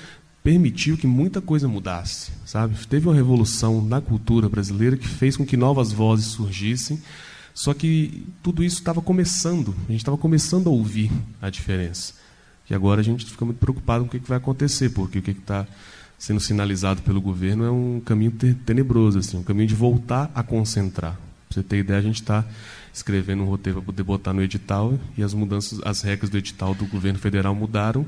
permitiu 0.44 0.98
que 0.98 1.08
muita 1.08 1.42
coisa 1.42 1.68
mudasse, 1.68 2.32
sabe? 2.46 2.76
Teve 2.88 3.08
uma 3.08 3.16
revolução 3.16 3.84
na 3.84 4.00
cultura 4.00 4.48
brasileira 4.48 4.98
que 4.98 5.08
fez 5.08 5.36
com 5.36 5.46
que 5.46 5.58
novas 5.58 5.92
vozes 5.92 6.28
surgissem, 6.28 7.02
só 7.54 7.74
que 7.74 8.26
tudo 8.42 8.64
isso 8.64 8.78
estava 8.78 9.02
começando, 9.02 9.76
a 9.88 9.92
gente 9.92 10.02
estava 10.02 10.18
começando 10.18 10.68
a 10.68 10.72
ouvir 10.72 11.12
a 11.42 11.50
diferença. 11.50 12.14
E 12.70 12.74
agora 12.74 13.02
a 13.02 13.04
gente 13.04 13.26
fica 13.26 13.44
muito 13.44 13.58
preocupado 13.58 14.06
com 14.06 14.16
o 14.16 14.20
que 14.20 14.30
vai 14.30 14.38
acontecer, 14.38 14.90
porque 14.92 15.20
o 15.20 15.22
que 15.22 15.32
está 15.32 15.68
sendo 16.18 16.40
sinalizado 16.40 17.02
pelo 17.02 17.20
governo 17.20 17.64
é 17.64 17.72
um 17.72 18.02
caminho 18.06 18.32
tenebroso, 18.66 19.20
assim, 19.20 19.38
um 19.38 19.44
caminho 19.44 19.68
de 19.68 19.76
voltar 19.76 20.32
a 20.36 20.44
concentrar. 20.44 21.14
Para 21.50 21.56
você 21.56 21.64
ter 21.64 21.78
ideia, 21.78 22.00
a 22.00 22.02
gente 22.02 22.22
está 22.22 22.46
escrevendo 22.94 23.44
um 23.44 23.46
roteiro 23.46 23.80
para 23.80 23.86
poder 23.88 24.04
botar 24.04 24.34
no 24.34 24.42
edital 24.42 25.00
e 25.18 25.24
as 25.24 25.34
mudanças, 25.34 25.82
as 25.84 26.02
regras 26.02 26.30
do 26.30 26.38
edital 26.38 26.76
do 26.76 26.86
governo 26.86 27.18
federal 27.18 27.56
mudaram 27.56 28.06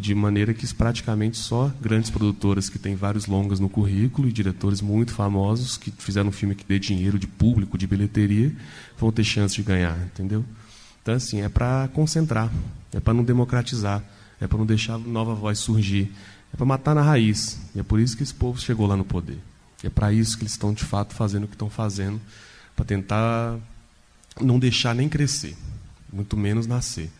de 0.00 0.14
maneira 0.14 0.52
que 0.52 0.66
praticamente 0.74 1.38
só 1.38 1.72
grandes 1.80 2.10
produtoras 2.10 2.68
que 2.68 2.78
têm 2.78 2.94
vários 2.94 3.26
longas 3.26 3.58
no 3.58 3.68
currículo 3.68 4.28
e 4.28 4.32
diretores 4.32 4.82
muito 4.82 5.14
famosos 5.14 5.78
que 5.78 5.90
fizeram 5.90 6.28
um 6.28 6.32
filme 6.32 6.54
que 6.54 6.64
dê 6.64 6.78
dinheiro 6.78 7.18
de 7.18 7.26
público, 7.26 7.78
de 7.78 7.86
bilheteria, 7.86 8.52
vão 8.98 9.10
ter 9.10 9.24
chance 9.24 9.54
de 9.56 9.62
ganhar, 9.62 9.98
entendeu? 10.04 10.44
Então, 11.02 11.14
assim, 11.14 11.40
é 11.40 11.48
para 11.48 11.88
concentrar, 11.94 12.52
é 12.92 13.00
para 13.00 13.14
não 13.14 13.24
democratizar, 13.24 14.04
é 14.40 14.46
para 14.46 14.58
não 14.58 14.66
deixar 14.66 14.98
nova 14.98 15.34
voz 15.34 15.58
surgir, 15.58 16.12
é 16.52 16.56
para 16.56 16.66
matar 16.66 16.94
na 16.94 17.02
raiz. 17.02 17.58
E 17.74 17.80
é 17.80 17.82
por 17.82 17.98
isso 17.98 18.16
que 18.16 18.22
esse 18.22 18.34
povo 18.34 18.60
chegou 18.60 18.86
lá 18.86 18.96
no 18.96 19.04
poder. 19.04 19.38
E 19.82 19.86
é 19.86 19.90
para 19.90 20.12
isso 20.12 20.36
que 20.36 20.42
eles 20.42 20.52
estão, 20.52 20.74
de 20.74 20.84
fato, 20.84 21.14
fazendo 21.14 21.44
o 21.44 21.48
que 21.48 21.54
estão 21.54 21.70
fazendo, 21.70 22.20
para 22.74 22.84
tentar 22.84 23.58
não 24.40 24.58
deixar 24.58 24.94
nem 24.94 25.08
crescer, 25.08 25.56
muito 26.12 26.36
menos 26.36 26.66
nascer. 26.66 27.10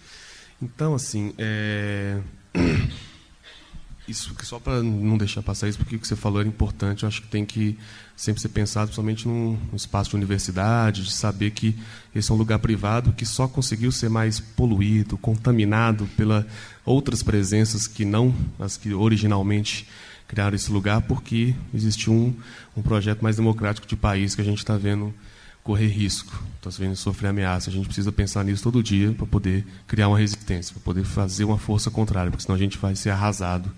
Então, 0.60 0.94
assim, 0.94 1.32
é, 1.38 2.20
isso 4.08 4.34
só 4.42 4.58
para 4.58 4.82
não 4.82 5.18
deixar 5.18 5.42
passar 5.42 5.68
isso, 5.68 5.78
porque 5.78 5.96
o 5.96 5.98
que 5.98 6.06
você 6.06 6.14
falou 6.14 6.40
era 6.40 6.48
importante, 6.48 7.02
eu 7.02 7.08
acho 7.08 7.22
que 7.22 7.28
tem 7.28 7.44
que 7.44 7.76
sempre 8.16 8.40
ser 8.40 8.48
pensado, 8.50 8.86
principalmente 8.86 9.26
num, 9.26 9.58
espaço 9.74 10.10
de 10.10 10.16
universidade, 10.16 11.04
de 11.04 11.12
saber 11.12 11.50
que 11.50 11.76
esse 12.14 12.30
é 12.30 12.34
um 12.34 12.38
lugar 12.38 12.58
privado 12.58 13.12
que 13.12 13.26
só 13.26 13.48
conseguiu 13.48 13.90
ser 13.90 14.08
mais 14.08 14.38
poluído, 14.38 15.18
contaminado 15.18 16.08
pela 16.16 16.46
outras 16.84 17.22
presenças 17.22 17.86
que 17.86 18.04
não 18.04 18.34
as 18.58 18.76
que 18.76 18.94
originalmente 18.94 19.86
criaram 20.28 20.56
esse 20.56 20.70
lugar, 20.70 21.02
porque 21.02 21.54
existiu 21.74 22.12
um, 22.12 22.34
um 22.76 22.82
projeto 22.82 23.22
mais 23.22 23.36
democrático 23.36 23.86
de 23.86 23.96
país 23.96 24.34
que 24.34 24.40
a 24.40 24.44
gente 24.44 24.58
está 24.58 24.76
vendo 24.76 25.12
correr 25.66 25.88
risco, 25.88 26.33
está 26.64 26.70
sofrer 26.94 27.26
ameaça. 27.26 27.70
A 27.70 27.72
gente 27.72 27.87
precisa 27.87 28.12
pensar 28.12 28.44
nisso 28.44 28.62
todo 28.62 28.81
dia 28.81 29.11
para 29.12 29.26
poder 29.26 29.66
criar 29.88 30.07
uma 30.07 30.16
resistência, 30.16 30.72
para 30.72 30.83
poder 30.83 31.05
fazer 31.05 31.42
uma 31.42 31.59
força 31.59 31.90
contrária, 31.90 32.31
porque 32.31 32.44
senão 32.44 32.55
a 32.55 32.59
gente 32.59 32.79
vai 32.79 32.94
ser 32.94 33.11
arrasado 33.11 33.68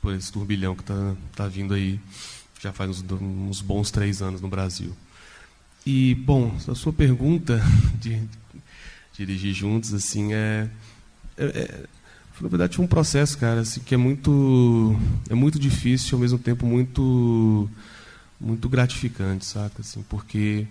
por 0.00 0.14
esse 0.14 0.32
turbilhão 0.32 0.74
que 0.74 0.80
está 0.80 1.14
tá 1.34 1.46
vindo 1.46 1.74
aí 1.74 2.00
já 2.58 2.72
faz 2.72 2.88
uns, 2.88 3.04
uns, 3.20 3.60
bons 3.60 3.90
três 3.90 4.22
anos 4.22 4.40
no 4.40 4.48
Brasil. 4.48 4.96
E, 5.84 6.14
bom, 6.14 6.56
a 6.66 6.74
sua 6.74 6.92
pergunta 6.92 7.62
de 8.00 8.22
dirigir 9.12 9.52
juntos, 9.52 9.92
assim, 9.92 10.32
é, 10.32 10.70
é, 11.36 11.44
é 11.44 11.84
na 12.40 12.48
verdade, 12.48 12.80
um 12.80 12.86
processo, 12.86 13.36
cara, 13.36 13.60
assim, 13.60 13.80
que 13.80 13.94
é 13.94 13.98
muito, 13.98 14.98
é 15.28 15.34
muito 15.34 15.58
difícil, 15.58 16.16
ao 16.16 16.20
mesmo 16.20 16.38
tempo 16.38 16.64
muito, 16.64 17.68
muito 18.40 18.70
gratificante, 18.70 19.44
saca? 19.44 19.82
Assim, 19.82 20.02
porque 20.08 20.66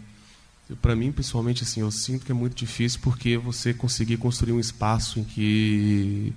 para 0.82 0.95
mim, 0.95 1.12
pessoalmente, 1.12 1.63
assim, 1.63 1.82
eu 1.82 1.91
sinto 1.91 2.25
que 2.25 2.32
é 2.32 2.36
muito 2.36 2.56
difícil 2.56 2.99
porque 3.04 3.38
você 3.38 3.73
conseguir 3.73 4.17
construir 4.17 4.54
um 4.54 4.60
espaço 4.60 5.19
em 5.19 5.23
que 5.23 6.34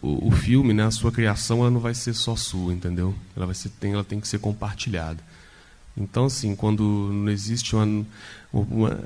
o, 0.00 0.28
o, 0.28 0.30
filme, 0.30 0.72
né, 0.72 0.84
a 0.84 0.90
sua 0.90 1.12
criação, 1.12 1.60
ela 1.60 1.70
não 1.70 1.80
vai 1.80 1.92
ser 1.92 2.14
só 2.14 2.34
sua, 2.36 2.72
entendeu? 2.72 3.14
Ela 3.36 3.46
vai 3.46 3.54
ser, 3.54 3.68
tem, 3.68 3.92
ela 3.92 4.04
tem 4.04 4.18
que 4.18 4.28
ser 4.28 4.38
compartilhada. 4.38 5.22
Então, 5.96 6.26
assim, 6.26 6.56
quando 6.56 6.82
não 7.12 7.30
existe 7.30 7.76
uma, 7.76 8.06
uma, 8.52 8.98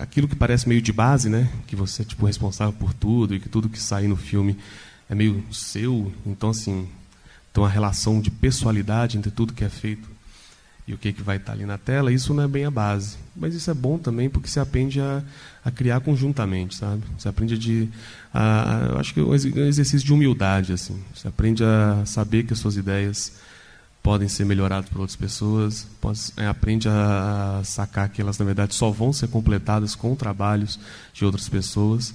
aquilo 0.00 0.28
que 0.28 0.36
parece 0.36 0.68
meio 0.68 0.82
de 0.82 0.92
base, 0.92 1.30
né, 1.30 1.50
que 1.66 1.74
você 1.74 2.02
é 2.02 2.04
tipo 2.04 2.26
responsável 2.26 2.74
por 2.74 2.92
tudo 2.92 3.34
e 3.34 3.40
que 3.40 3.48
tudo 3.48 3.68
que 3.68 3.80
sai 3.80 4.06
no 4.06 4.16
filme 4.16 4.58
é 5.08 5.14
meio 5.14 5.42
seu, 5.50 6.12
então 6.26 6.50
assim, 6.50 6.88
tem 7.52 7.62
uma 7.62 7.70
relação 7.70 8.20
de 8.20 8.30
pessoalidade 8.30 9.16
entre 9.16 9.30
tudo 9.30 9.52
que 9.52 9.64
é 9.64 9.68
feito 9.68 10.13
e 10.86 10.92
o 10.92 10.98
que, 10.98 11.12
que 11.12 11.22
vai 11.22 11.38
estar 11.38 11.52
ali 11.52 11.64
na 11.64 11.78
tela, 11.78 12.12
isso 12.12 12.34
não 12.34 12.42
é 12.42 12.48
bem 12.48 12.66
a 12.66 12.70
base. 12.70 13.16
Mas 13.34 13.54
isso 13.54 13.70
é 13.70 13.74
bom 13.74 13.96
também 13.96 14.28
porque 14.28 14.48
você 14.48 14.60
aprende 14.60 15.00
a, 15.00 15.22
a 15.64 15.70
criar 15.70 16.00
conjuntamente, 16.00 16.76
sabe? 16.76 17.02
Você 17.18 17.26
aprende 17.26 17.56
de, 17.56 17.88
a, 18.32 18.76
a, 18.76 18.86
eu 18.88 18.98
acho 18.98 19.14
que 19.14 19.20
é 19.20 19.22
um 19.22 19.34
exercício 19.34 20.06
de 20.06 20.12
humildade, 20.12 20.74
assim. 20.74 21.02
Você 21.14 21.26
aprende 21.26 21.64
a 21.64 22.02
saber 22.04 22.42
que 22.42 22.52
as 22.52 22.58
suas 22.58 22.76
ideias 22.76 23.32
podem 24.02 24.28
ser 24.28 24.44
melhoradas 24.44 24.90
por 24.90 25.00
outras 25.00 25.16
pessoas, 25.16 25.86
pode, 26.02 26.20
é, 26.36 26.46
aprende 26.46 26.86
a, 26.86 27.62
sacar 27.64 28.10
que 28.10 28.20
elas, 28.20 28.38
na 28.38 28.44
verdade, 28.44 28.74
só 28.74 28.90
vão 28.90 29.10
ser 29.10 29.28
completadas 29.28 29.94
com 29.94 30.14
trabalhos 30.14 30.78
de 31.14 31.24
outras 31.24 31.48
pessoas. 31.48 32.14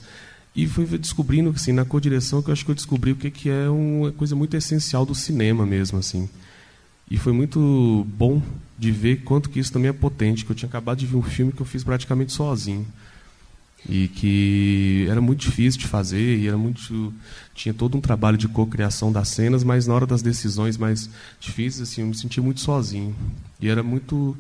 E 0.56 0.68
fui 0.68 0.86
descobrindo, 0.86 1.50
assim, 1.50 1.72
na 1.72 1.86
co-direção, 1.86 2.44
que 2.44 2.50
eu 2.50 2.54
acho 2.54 2.64
que 2.64 2.70
eu 2.70 2.76
descobri 2.76 3.14
o 3.14 3.16
que, 3.16 3.32
que 3.32 3.50
é 3.50 3.68
uma 3.68 4.12
coisa 4.12 4.36
muito 4.36 4.56
essencial 4.56 5.08
do 5.08 5.16
cinema 5.16 5.66
mesmo, 5.66 5.98
assim 5.98 6.30
E 7.10 7.18
foi 7.18 7.34
muito 7.34 8.06
bom 8.16 8.42
de 8.78 8.92
ver 8.92 9.24
quanto 9.24 9.50
que 9.50 9.60
isso 9.60 9.74
também 9.74 9.90
é 9.90 9.94
potente, 9.94 10.46
que 10.46 10.52
eu 10.52 10.56
tinha 10.56 10.70
acabado 10.70 11.00
de 11.00 11.06
ver 11.06 11.18
um 11.18 11.24
filme 11.24 11.52
que 11.52 11.62
eu 11.62 11.66
fiz 11.66 11.84
praticamente 11.84 12.32
sozinho. 12.32 12.86
E 13.88 14.08
que 14.10 15.08
era 15.10 15.22
muito 15.22 15.40
difícil 15.40 15.80
de 15.80 15.88
fazer, 15.88 16.38
e 16.38 16.48
era 16.48 16.58
muito 16.58 17.14
tinha 17.56 17.74
todo 17.74 17.98
um 17.98 18.02
trabalho 18.02 18.38
de 18.38 18.48
cocriação 18.48 19.12
das 19.12 19.30
cenas, 19.30 19.64
mas 19.64 19.88
na 19.88 19.94
hora 19.94 20.06
das 20.06 20.22
decisões 20.22 20.78
mais 20.78 21.10
difíceis 21.40 21.90
assim, 21.90 22.02
eu 22.02 22.08
me 22.08 22.16
sentia 22.16 22.44
muito 22.44 22.60
sozinho. 22.60 23.16
E 23.60 23.68
era 23.68 23.82
muito 23.82 24.38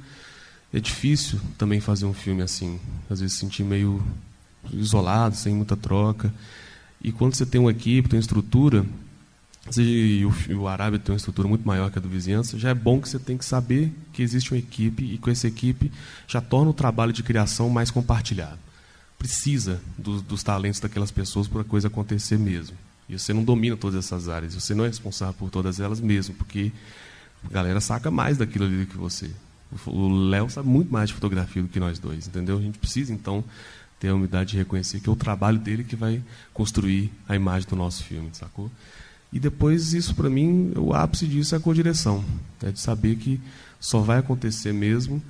é 0.74 0.80
difícil 0.80 1.39
também 1.57 1.80
fazer 1.80 2.05
um 2.05 2.13
filme 2.13 2.41
assim. 2.41 2.80
Às 3.09 3.20
vezes 3.20 3.38
sentir 3.38 3.63
meio 3.63 4.03
isolado, 4.72 5.36
sem 5.36 5.53
muita 5.53 5.76
troca. 5.76 6.34
E 7.01 7.11
quando 7.11 7.34
você 7.34 7.45
tem 7.45 7.59
uma 7.59 7.72
equipe, 7.72 8.09
tem 8.09 8.17
uma 8.17 8.22
estrutura, 8.22 8.86
e 9.78 10.26
o, 10.26 10.61
o 10.61 10.67
Arábia 10.67 10.99
tem 10.99 11.13
uma 11.13 11.17
estrutura 11.17 11.47
muito 11.47 11.67
maior 11.67 11.91
que 11.91 11.99
a 11.99 12.01
do 12.01 12.09
vizinhança, 12.09 12.57
já 12.57 12.70
é 12.70 12.74
bom 12.74 12.99
que 12.99 13.09
você 13.09 13.20
tem 13.20 13.38
que 13.38 13.45
saber 13.45 13.91
que 14.13 14.24
existe 14.24 14.51
uma 14.51 14.57
equipe 14.57 15.03
e 15.03 15.17
com 15.17 15.30
essa 15.30 15.47
equipe 15.47 15.91
já 16.28 16.41
torna 16.41 16.72
o 16.72 16.74
trabalho 16.74 17.13
de 17.13 17.22
criação 17.22 17.70
mais 17.70 17.91
compartilhado. 17.91 18.57
Precisa 19.17 19.82
do, 19.97 20.22
dos 20.22 20.43
talentos 20.43 20.80
daquelas 20.80 21.11
pessoas 21.11 21.47
para 21.47 21.61
a 21.61 21.65
coisa 21.65 21.88
acontecer 21.88 22.39
mesmo. 22.39 22.76
E 23.07 23.17
você 23.17 23.34
não 23.34 23.43
domina 23.43 23.76
todas 23.76 24.05
essas 24.05 24.30
áreas, 24.30 24.53
você 24.53 24.74
não 24.74 24.86
é 24.86 24.88
responsável 24.88 25.34
por 25.34 25.49
todas 25.49 25.80
elas 25.80 25.99
mesmo, 25.99 26.36
porque 26.36 26.72
a 27.43 27.53
galera 27.53 27.82
saca 27.82 28.09
mais 28.09 28.38
daquilo 28.38 28.65
ali 28.65 28.86
do 28.86 28.86
que 28.86 28.97
você. 28.97 29.30
O 29.86 30.07
Léo 30.30 30.49
sabe 30.49 30.67
muito 30.67 30.91
mais 30.91 31.09
de 31.09 31.15
fotografia 31.15 31.61
do 31.61 31.67
que 31.67 31.80
nós 31.80 31.99
dois, 31.99 32.28
entendeu? 32.28 32.57
A 32.57 32.61
gente 32.61 32.80
precisa, 32.80 33.13
então, 33.13 33.43
ter 33.99 34.09
a 34.09 34.15
humildade 34.15 34.51
de 34.51 34.57
reconhecer 34.57 34.99
que 34.99 35.09
é 35.09 35.11
o 35.11 35.15
trabalho 35.15 35.59
dele 35.59 35.84
que 35.84 35.95
vai 35.95 36.24
construir 36.53 37.11
a 37.28 37.36
imagem 37.36 37.67
do 37.67 37.76
nosso 37.76 38.03
filme, 38.03 38.30
sacou? 38.34 38.72
E 39.32 39.39
depois, 39.39 39.93
isso 39.93 40.15
para 40.15 40.30
mim, 40.30 40.73
o 40.75 40.93
ápice 40.93 41.27
disso 41.27 41.53
é 41.53 41.57
a 41.57 41.61
codireção. 41.61 42.23
É 42.63 42.71
de 42.71 42.80
saber 42.80 43.15
que 43.15 43.39
só 43.80 43.99
vai 43.99 44.17
acontecer 44.17 44.73
mesmo 44.73 45.21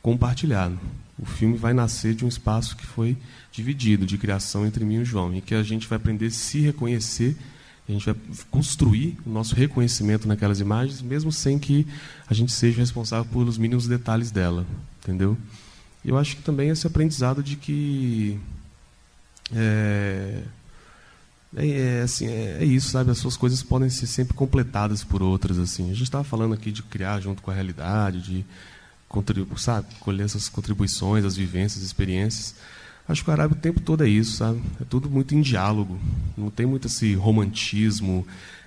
compartilhado. 0.00 0.78
O 1.18 1.26
filme 1.26 1.56
vai 1.56 1.74
nascer 1.74 2.14
de 2.14 2.24
um 2.24 2.28
espaço 2.28 2.76
que 2.76 2.86
foi 2.86 3.16
dividido, 3.50 4.06
de 4.06 4.16
criação 4.16 4.64
entre 4.64 4.84
mim 4.84 4.96
e 4.96 4.98
o 5.00 5.04
João, 5.04 5.34
e 5.34 5.40
que 5.40 5.54
a 5.54 5.62
gente 5.62 5.88
vai 5.88 5.96
aprender 5.96 6.26
a 6.26 6.30
se 6.30 6.60
reconhecer, 6.60 7.36
a 7.88 7.92
gente 7.92 8.06
vai 8.06 8.14
construir 8.50 9.18
o 9.26 9.30
nosso 9.30 9.54
reconhecimento 9.54 10.28
naquelas 10.28 10.60
imagens, 10.60 11.02
mesmo 11.02 11.32
sem 11.32 11.58
que 11.58 11.86
a 12.28 12.34
gente 12.34 12.52
seja 12.52 12.78
responsável 12.78 13.24
pelos 13.24 13.58
mínimos 13.58 13.88
detalhes 13.88 14.30
dela, 14.30 14.64
entendeu? 15.02 15.36
Eu 16.04 16.16
acho 16.16 16.36
que 16.36 16.42
também 16.42 16.68
esse 16.68 16.86
aprendizado 16.86 17.42
de 17.42 17.56
que 17.56 18.38
é, 19.52 20.42
é, 21.56 21.66
é, 21.66 22.02
assim, 22.02 22.26
é, 22.26 22.58
é, 22.60 22.64
isso, 22.64 22.90
sabe? 22.90 23.10
As 23.10 23.18
suas 23.18 23.36
coisas 23.36 23.62
podem 23.62 23.88
ser 23.88 24.06
sempre 24.06 24.34
completadas 24.34 25.02
por 25.02 25.22
outras, 25.22 25.58
assim. 25.58 25.90
A 25.90 25.94
gente 25.94 26.04
estava 26.04 26.24
falando 26.24 26.54
aqui 26.54 26.70
de 26.70 26.82
criar 26.82 27.20
junto 27.20 27.42
com 27.42 27.50
a 27.50 27.54
realidade, 27.54 28.20
de 28.20 28.44
contribuir, 29.08 29.58
sabe? 29.58 29.86
Colher 30.00 30.24
essas 30.24 30.48
contribuições, 30.48 31.24
as 31.24 31.36
vivências, 31.36 31.82
as 31.82 31.86
experiências. 31.86 32.54
Acho 33.08 33.24
que 33.24 33.30
o 33.30 33.32
Arábia 33.32 33.56
o 33.56 33.60
tempo 33.60 33.80
todo 33.80 34.04
é 34.04 34.08
isso, 34.08 34.36
sabe? 34.36 34.60
É 34.80 34.84
tudo 34.84 35.08
muito 35.08 35.34
em 35.34 35.40
diálogo. 35.40 35.98
Não 36.36 36.50
tem 36.50 36.66
muito 36.66 36.86
esse 36.86 37.14
romantismo 37.14 38.26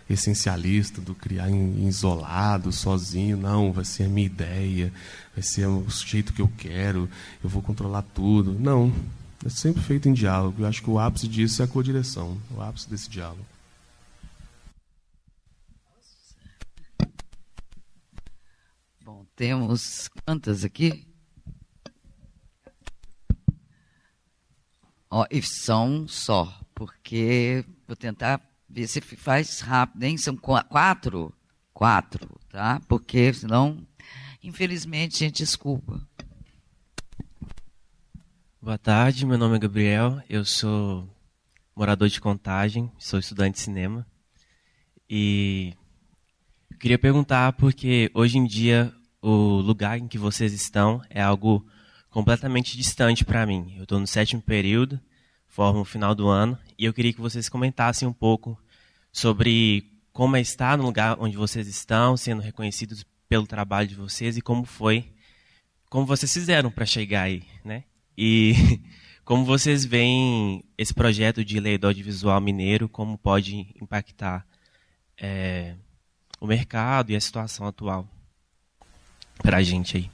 essencialista 0.10 1.00
do 1.00 1.14
criar 1.14 1.50
em, 1.52 1.88
isolado, 1.88 2.72
sozinho. 2.72 3.38
Não, 3.38 3.72
vai 3.72 3.86
ser 3.86 4.06
a 4.06 4.10
minha 4.10 4.26
ideia, 4.26 4.92
vai 5.36 5.44
ser 5.44 5.68
o 5.68 5.86
jeito 5.90 6.34
que 6.34 6.42
eu 6.42 6.50
quero, 6.58 7.08
eu 7.44 7.50
vou 7.50 7.62
controlar 7.62 8.02
tudo. 8.02 8.58
Não, 8.60 8.92
é 9.46 9.50
sempre 9.50 9.82
feito 9.82 10.08
em 10.08 10.14
diálogo. 10.14 10.62
Eu 10.62 10.68
acho 10.68 10.82
que 10.82 10.90
o 10.90 11.00
ápice 11.00 11.28
disso 11.28 11.62
é 11.62 11.66
a 11.66 11.68
codireção, 11.68 12.40
o 12.52 12.62
ápice 12.62 12.90
desse 12.90 13.10
diálogo. 13.10 13.46
Bom, 19.04 19.26
temos 19.36 20.10
quantas 20.26 20.64
aqui? 20.64 21.08
Ó, 25.10 25.26
e 25.30 25.42
são 25.42 26.08
só, 26.08 26.62
porque 26.74 27.66
vou 27.86 27.98
tentar 27.98 28.40
ver 28.70 28.88
se 28.88 29.02
faz 29.02 29.60
rápido, 29.60 30.04
hein? 30.04 30.18
São 30.18 30.38
quatro? 30.38 31.34
Quatro, 31.74 32.40
tá? 32.50 32.80
Porque 32.88 33.34
senão, 33.34 33.86
infelizmente, 34.42 35.20
gente, 35.20 35.44
desculpa. 35.44 36.02
Boa 38.64 38.78
tarde, 38.78 39.26
meu 39.26 39.40
nome 39.40 39.56
é 39.56 39.60
Gabriel, 39.60 40.22
eu 40.30 40.46
sou 40.46 41.10
morador 41.76 42.08
de 42.08 42.22
Contagem, 42.22 42.92
sou 43.00 43.18
estudante 43.18 43.56
de 43.56 43.62
cinema. 43.62 44.06
E 45.10 45.74
queria 46.80 47.00
perguntar 47.00 47.54
porque 47.54 48.12
hoje 48.14 48.38
em 48.38 48.46
dia 48.46 48.94
o 49.20 49.56
lugar 49.62 49.98
em 49.98 50.08
que 50.08 50.20
vocês 50.20 50.54
estão 50.54 51.02
é 51.10 51.20
algo 51.20 51.66
completamente 52.12 52.78
distante 52.78 53.26
para 53.26 53.48
mim. 53.48 53.74
Eu 53.78 53.82
estou 53.82 54.00
no 54.00 54.06
sétimo 54.06 54.44
período, 54.44 55.02
formo 55.48 55.80
o 55.80 55.86
final 55.86 56.14
do 56.14 56.28
ano, 56.28 56.56
e 56.78 56.86
eu 56.86 56.94
queria 56.94 57.14
que 57.14 57.20
vocês 57.20 57.50
comentassem 57.50 58.08
um 58.08 58.14
pouco 58.14 58.56
sobre 59.12 59.92
como 60.14 60.36
é 60.36 60.42
estar 60.42 60.78
no 60.78 60.84
lugar 60.84 61.18
onde 61.20 61.36
vocês 61.36 61.68
estão, 61.68 62.16
sendo 62.16 62.44
reconhecidos 62.44 63.04
pelo 63.28 63.48
trabalho 63.48 63.88
de 63.88 63.96
vocês 63.96 64.38
e 64.38 64.42
como 64.42 64.66
foi, 64.66 65.12
como 65.90 66.06
vocês 66.06 66.32
fizeram 66.32 66.70
para 66.70 66.86
chegar 66.86 67.24
aí, 67.24 67.42
né? 67.66 67.86
E 68.18 68.80
como 69.26 69.46
vocês 69.46 69.86
veem 69.86 70.64
esse 70.78 70.94
projeto 70.94 71.44
de 71.44 71.60
lei 71.60 71.78
do 71.78 71.88
audiovisual 71.88 72.40
mineiro, 72.42 72.90
como 72.90 73.18
pode 73.18 73.74
impactar 73.82 74.46
é, 75.18 75.76
o 76.40 76.48
mercado 76.48 77.12
e 77.12 77.16
a 77.16 77.22
situação 77.22 77.68
atual 77.68 78.08
para 79.42 79.58
a 79.58 79.64
gente 79.64 79.98
aí? 79.98 80.10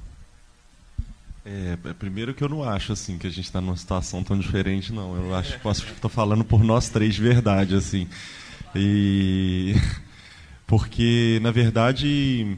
É, 1.50 1.78
é, 1.86 1.94
primeiro 1.94 2.34
que 2.34 2.44
eu 2.44 2.50
não 2.50 2.62
acho 2.62 2.92
assim 2.92 3.18
que 3.18 3.26
a 3.26 3.30
gente 3.30 3.46
está 3.46 3.62
numa 3.62 3.78
situação 3.78 4.22
tão 4.22 4.38
diferente, 4.38 4.92
não. 4.92 5.16
Eu 5.16 5.34
acho 5.34 5.54
que 5.54 5.60
posso 5.60 5.86
estou 5.86 6.10
falando 6.10 6.44
por 6.44 6.62
nós 6.62 6.90
três 6.90 7.16
de 7.16 7.22
verdade, 7.22 7.74
assim. 7.74 8.06
E 8.76 9.74
porque 10.68 11.40
na 11.42 11.50
verdade 11.50 12.58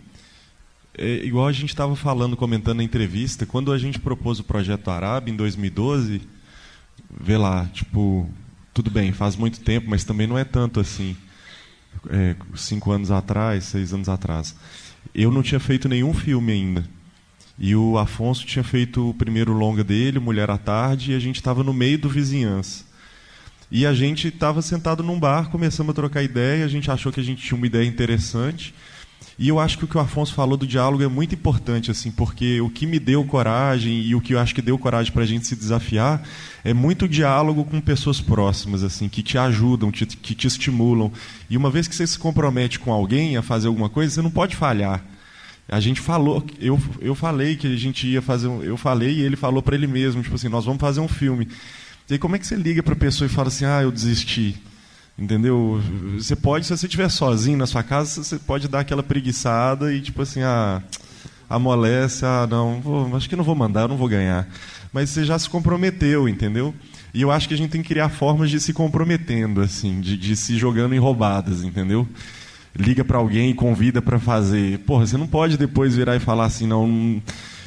é, 0.99 1.25
igual 1.25 1.47
a 1.47 1.51
gente 1.53 1.69
estava 1.69 1.95
falando, 1.95 2.35
comentando 2.35 2.77
na 2.77 2.83
entrevista, 2.83 3.45
quando 3.45 3.71
a 3.71 3.77
gente 3.77 3.97
propôs 3.99 4.37
o 4.39 4.43
projeto 4.43 4.91
Arábia 4.91 5.31
em 5.31 5.35
2012, 5.35 6.21
vê 7.09 7.37
lá, 7.37 7.65
tipo, 7.73 8.29
tudo 8.73 8.91
bem, 8.91 9.13
faz 9.13 9.37
muito 9.37 9.61
tempo, 9.61 9.89
mas 9.89 10.03
também 10.03 10.27
não 10.27 10.37
é 10.37 10.43
tanto 10.43 10.79
assim. 10.79 11.15
É, 12.09 12.35
cinco 12.55 12.91
anos 12.91 13.11
atrás, 13.11 13.63
seis 13.63 13.93
anos 13.93 14.09
atrás. 14.09 14.55
Eu 15.15 15.31
não 15.31 15.41
tinha 15.41 15.59
feito 15.59 15.87
nenhum 15.87 16.13
filme 16.13 16.51
ainda. 16.51 16.85
E 17.57 17.75
o 17.75 17.97
Afonso 17.97 18.45
tinha 18.45 18.63
feito 18.63 19.09
o 19.09 19.13
primeiro 19.13 19.53
longa 19.53 19.83
dele, 19.83 20.19
Mulher 20.19 20.49
à 20.49 20.57
Tarde, 20.57 21.11
e 21.11 21.15
a 21.15 21.19
gente 21.19 21.37
estava 21.37 21.63
no 21.63 21.73
meio 21.73 21.97
do 21.97 22.09
vizinhança. 22.09 22.85
E 23.71 23.85
a 23.85 23.93
gente 23.93 24.27
estava 24.27 24.61
sentado 24.61 25.01
num 25.01 25.19
bar, 25.19 25.49
começamos 25.49 25.91
a 25.91 25.93
trocar 25.93 26.23
ideia, 26.23 26.65
a 26.65 26.67
gente 26.67 26.91
achou 26.91 27.11
que 27.11 27.19
a 27.19 27.23
gente 27.23 27.41
tinha 27.41 27.57
uma 27.57 27.67
ideia 27.67 27.87
interessante. 27.87 28.73
E 29.39 29.47
eu 29.47 29.57
acho 29.57 29.77
que 29.77 29.85
o 29.85 29.87
que 29.87 29.97
o 29.97 30.01
Afonso 30.01 30.33
falou 30.33 30.57
do 30.57 30.67
diálogo 30.67 31.01
é 31.01 31.07
muito 31.07 31.33
importante, 31.33 31.89
assim, 31.89 32.11
porque 32.11 32.59
o 32.59 32.69
que 32.69 32.85
me 32.85 32.99
deu 32.99 33.23
coragem 33.23 34.01
e 34.01 34.13
o 34.13 34.19
que 34.19 34.33
eu 34.33 34.39
acho 34.39 34.53
que 34.53 34.61
deu 34.61 34.77
coragem 34.77 35.13
para 35.13 35.23
a 35.23 35.25
gente 35.25 35.47
se 35.47 35.55
desafiar 35.55 36.21
é 36.61 36.73
muito 36.73 37.07
diálogo 37.07 37.63
com 37.63 37.79
pessoas 37.79 38.19
próximas, 38.19 38.83
assim, 38.83 39.07
que 39.07 39.23
te 39.23 39.37
ajudam, 39.37 39.93
te, 39.93 40.05
que 40.05 40.35
te 40.35 40.45
estimulam. 40.45 41.09
E 41.49 41.55
uma 41.55 41.71
vez 41.71 41.87
que 41.87 41.95
você 41.95 42.05
se 42.05 42.19
compromete 42.19 42.79
com 42.79 42.91
alguém 42.91 43.37
a 43.37 43.41
fazer 43.41 43.69
alguma 43.69 43.87
coisa, 43.87 44.13
você 44.13 44.21
não 44.21 44.29
pode 44.29 44.57
falhar. 44.57 45.01
A 45.69 45.79
gente 45.79 46.01
falou, 46.01 46.45
eu, 46.59 46.77
eu 46.99 47.15
falei 47.15 47.55
que 47.55 47.67
a 47.67 47.77
gente 47.77 48.07
ia 48.07 48.21
fazer, 48.21 48.47
eu 48.47 48.75
falei 48.75 49.19
e 49.19 49.21
ele 49.21 49.37
falou 49.37 49.63
para 49.63 49.73
ele 49.73 49.87
mesmo, 49.87 50.21
tipo 50.21 50.35
assim, 50.35 50.49
nós 50.49 50.65
vamos 50.65 50.81
fazer 50.81 50.99
um 50.99 51.07
filme. 51.07 51.47
E 52.09 52.13
aí 52.13 52.19
como 52.19 52.35
é 52.35 52.39
que 52.39 52.45
você 52.45 52.57
liga 52.57 52.83
para 52.83 52.93
a 52.93 52.97
pessoa 52.97 53.25
e 53.25 53.29
fala 53.29 53.47
assim, 53.47 53.63
ah, 53.63 53.81
eu 53.83 53.91
desisti? 53.91 54.57
Entendeu? 55.19 55.81
Você 56.17 56.33
pode, 56.33 56.65
se 56.65 56.75
você 56.75 56.85
estiver 56.85 57.09
sozinho 57.09 57.57
na 57.57 57.67
sua 57.67 57.83
casa, 57.83 58.23
você 58.23 58.37
pode 58.37 58.69
dar 58.69 58.79
aquela 58.79 59.03
preguiçada 59.03 59.93
e 59.93 59.99
tipo 59.99 60.21
assim, 60.21 60.41
ah, 60.41 60.81
amolece, 61.49 62.25
ah, 62.25 62.47
não, 62.49 62.79
vou, 62.79 63.13
acho 63.17 63.27
que 63.27 63.35
não 63.35 63.43
vou 63.43 63.53
mandar, 63.53 63.89
não 63.89 63.97
vou 63.97 64.07
ganhar. 64.07 64.47
Mas 64.93 65.09
você 65.09 65.25
já 65.25 65.37
se 65.37 65.49
comprometeu, 65.49 66.29
entendeu? 66.29 66.73
E 67.13 67.21
eu 67.21 67.31
acho 67.31 67.49
que 67.49 67.53
a 67.53 67.57
gente 67.57 67.69
tem 67.69 67.81
que 67.81 67.89
criar 67.89 68.07
formas 68.07 68.49
de 68.49 68.61
se 68.61 68.71
comprometendo, 68.71 69.59
assim, 69.59 69.99
de, 69.99 70.15
de 70.15 70.37
se 70.37 70.57
jogando 70.57 70.95
em 70.95 70.99
roubadas, 70.99 71.63
entendeu? 71.63 72.07
Liga 72.73 73.03
para 73.03 73.17
alguém 73.17 73.49
e 73.49 73.53
convida 73.53 74.01
para 74.01 74.19
fazer. 74.19 74.79
Porra, 74.79 75.05
você 75.05 75.17
não 75.17 75.27
pode 75.27 75.57
depois 75.57 75.95
virar 75.97 76.15
e 76.15 76.19
falar 76.19 76.45
assim, 76.45 76.65
não, 76.65 76.87
não 76.87 77.21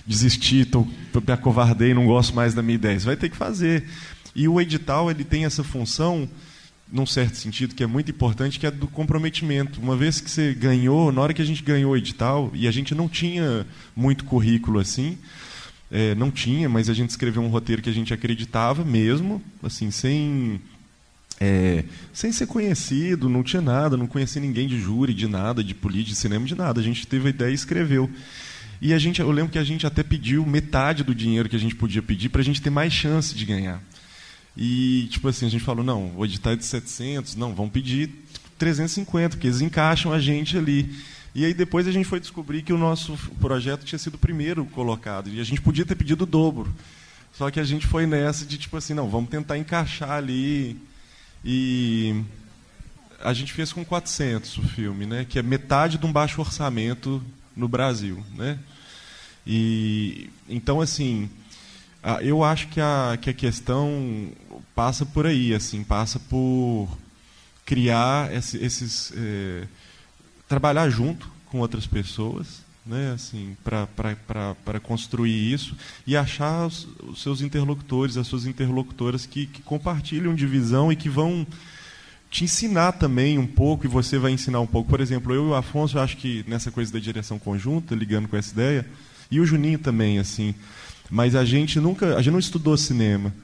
desisti, 0.06 0.64
tô, 0.64 0.86
me 0.86 1.32
acovardei, 1.32 1.92
não 1.92 2.06
gosto 2.06 2.34
mais 2.34 2.54
da 2.54 2.62
minha 2.62 2.76
ideia. 2.76 2.98
Você 2.98 3.06
vai 3.06 3.16
ter 3.16 3.28
que 3.28 3.36
fazer. 3.36 3.84
E 4.34 4.48
o 4.48 4.58
edital, 4.58 5.10
ele 5.10 5.22
tem 5.22 5.44
essa 5.44 5.62
função 5.62 6.26
num 6.92 7.06
certo 7.06 7.36
sentido, 7.36 7.74
que 7.74 7.82
é 7.82 7.86
muito 7.86 8.10
importante, 8.10 8.60
que 8.60 8.66
é 8.66 8.70
do 8.70 8.86
comprometimento. 8.86 9.80
Uma 9.80 9.96
vez 9.96 10.20
que 10.20 10.30
você 10.30 10.52
ganhou, 10.52 11.10
na 11.10 11.22
hora 11.22 11.32
que 11.32 11.40
a 11.40 11.44
gente 11.44 11.62
ganhou 11.62 11.92
o 11.92 11.96
edital, 11.96 12.50
e 12.52 12.68
a 12.68 12.70
gente 12.70 12.94
não 12.94 13.08
tinha 13.08 13.66
muito 13.96 14.24
currículo 14.24 14.78
assim, 14.78 15.16
é, 15.90 16.14
não 16.14 16.30
tinha, 16.30 16.68
mas 16.68 16.90
a 16.90 16.94
gente 16.94 17.10
escreveu 17.10 17.42
um 17.42 17.48
roteiro 17.48 17.80
que 17.80 17.88
a 17.88 17.94
gente 17.94 18.12
acreditava 18.12 18.84
mesmo, 18.84 19.42
assim, 19.62 19.90
sem 19.90 20.60
é, 21.40 21.84
sem 22.12 22.30
ser 22.30 22.46
conhecido, 22.46 23.28
não 23.28 23.42
tinha 23.42 23.62
nada, 23.62 23.96
não 23.96 24.06
conhecia 24.06 24.40
ninguém 24.40 24.68
de 24.68 24.78
júri, 24.78 25.12
de 25.12 25.26
nada, 25.26 25.64
de 25.64 25.74
política, 25.74 26.10
de 26.10 26.16
cinema, 26.16 26.46
de 26.46 26.54
nada. 26.54 26.80
A 26.80 26.84
gente 26.84 27.06
teve 27.06 27.26
a 27.26 27.30
ideia 27.30 27.50
e 27.50 27.54
escreveu. 27.54 28.08
E 28.80 28.92
a 28.92 28.98
gente, 28.98 29.20
eu 29.20 29.30
lembro 29.30 29.50
que 29.50 29.58
a 29.58 29.64
gente 29.64 29.86
até 29.86 30.02
pediu 30.02 30.46
metade 30.46 31.02
do 31.02 31.14
dinheiro 31.14 31.48
que 31.48 31.56
a 31.56 31.58
gente 31.58 31.74
podia 31.74 32.02
pedir 32.02 32.28
para 32.28 32.42
a 32.42 32.44
gente 32.44 32.60
ter 32.60 32.70
mais 32.70 32.92
chance 32.92 33.34
de 33.34 33.44
ganhar. 33.44 33.82
E, 34.56 35.08
tipo 35.10 35.28
assim, 35.28 35.46
a 35.46 35.48
gente 35.48 35.64
falou, 35.64 35.84
não, 35.84 36.12
o 36.16 36.24
edital 36.24 36.52
é 36.52 36.56
de 36.56 36.64
700, 36.64 37.36
não, 37.36 37.54
vamos 37.54 37.72
pedir 37.72 38.10
350, 38.58 39.30
porque 39.30 39.46
eles 39.46 39.60
encaixam 39.60 40.12
a 40.12 40.20
gente 40.20 40.56
ali. 40.56 40.94
E 41.34 41.44
aí 41.44 41.54
depois 41.54 41.88
a 41.88 41.92
gente 41.92 42.06
foi 42.06 42.20
descobrir 42.20 42.62
que 42.62 42.72
o 42.72 42.78
nosso 42.78 43.16
projeto 43.40 43.84
tinha 43.84 43.98
sido 43.98 44.14
o 44.14 44.18
primeiro 44.18 44.64
colocado, 44.66 45.30
e 45.30 45.40
a 45.40 45.44
gente 45.44 45.60
podia 45.60 45.86
ter 45.86 45.94
pedido 45.94 46.24
o 46.24 46.26
dobro. 46.26 46.72
Só 47.32 47.50
que 47.50 47.58
a 47.58 47.64
gente 47.64 47.86
foi 47.86 48.06
nessa 48.06 48.44
de, 48.44 48.58
tipo 48.58 48.76
assim, 48.76 48.92
não, 48.92 49.08
vamos 49.08 49.30
tentar 49.30 49.56
encaixar 49.56 50.10
ali 50.10 50.76
e 51.44 52.22
a 53.20 53.32
gente 53.32 53.52
fez 53.52 53.72
com 53.72 53.84
400 53.84 54.58
o 54.58 54.62
filme, 54.62 55.06
né? 55.06 55.24
Que 55.28 55.38
é 55.38 55.42
metade 55.42 55.96
de 55.96 56.04
um 56.04 56.12
baixo 56.12 56.40
orçamento 56.40 57.22
no 57.56 57.68
Brasil, 57.68 58.22
né? 58.34 58.58
E 59.46 60.28
então 60.48 60.80
assim, 60.80 61.30
eu 62.22 62.42
acho 62.42 62.68
que 62.68 62.80
a, 62.80 63.16
que 63.20 63.30
a 63.30 63.34
questão 63.34 64.28
passa 64.74 65.06
por 65.06 65.26
aí, 65.26 65.54
assim, 65.54 65.84
passa 65.84 66.18
por 66.18 66.88
criar 67.64 68.32
esses, 68.34 69.12
é, 69.16 69.66
trabalhar 70.48 70.88
junto 70.90 71.30
com 71.46 71.60
outras 71.60 71.86
pessoas, 71.86 72.62
né, 72.84 73.12
assim, 73.14 73.56
para 73.62 74.80
construir 74.80 75.52
isso 75.52 75.76
e 76.06 76.16
achar 76.16 76.66
os, 76.66 76.88
os, 77.02 77.22
seus 77.22 77.40
interlocutores, 77.40 78.16
as 78.16 78.26
suas 78.26 78.46
interlocutoras 78.46 79.24
que, 79.24 79.46
que 79.46 79.62
compartilham 79.62 80.34
de 80.34 80.46
visão 80.46 80.90
e 80.90 80.96
que 80.96 81.08
vão 81.08 81.46
te 82.28 82.44
ensinar 82.44 82.92
também 82.92 83.38
um 83.38 83.46
pouco 83.46 83.84
e 83.84 83.88
você 83.88 84.18
vai 84.18 84.32
ensinar 84.32 84.58
um 84.60 84.66
pouco. 84.66 84.88
Por 84.88 85.00
exemplo, 85.00 85.32
eu 85.32 85.44
e 85.44 85.48
o 85.50 85.54
Afonso, 85.54 85.98
eu 85.98 86.02
acho 86.02 86.16
que 86.16 86.44
nessa 86.48 86.70
coisa 86.70 86.92
da 86.92 86.98
direção 86.98 87.38
conjunta, 87.38 87.94
ligando 87.94 88.26
com 88.26 88.36
essa 88.36 88.52
ideia, 88.52 88.86
e 89.30 89.38
o 89.38 89.46
Juninho 89.46 89.78
também, 89.78 90.18
assim, 90.18 90.54
mas 91.12 91.36
a 91.36 91.44
gente 91.44 91.78
nunca, 91.78 92.16
a 92.16 92.22
gente 92.22 92.32
não 92.32 92.38
estudou 92.38 92.74
cinema. 92.74 93.34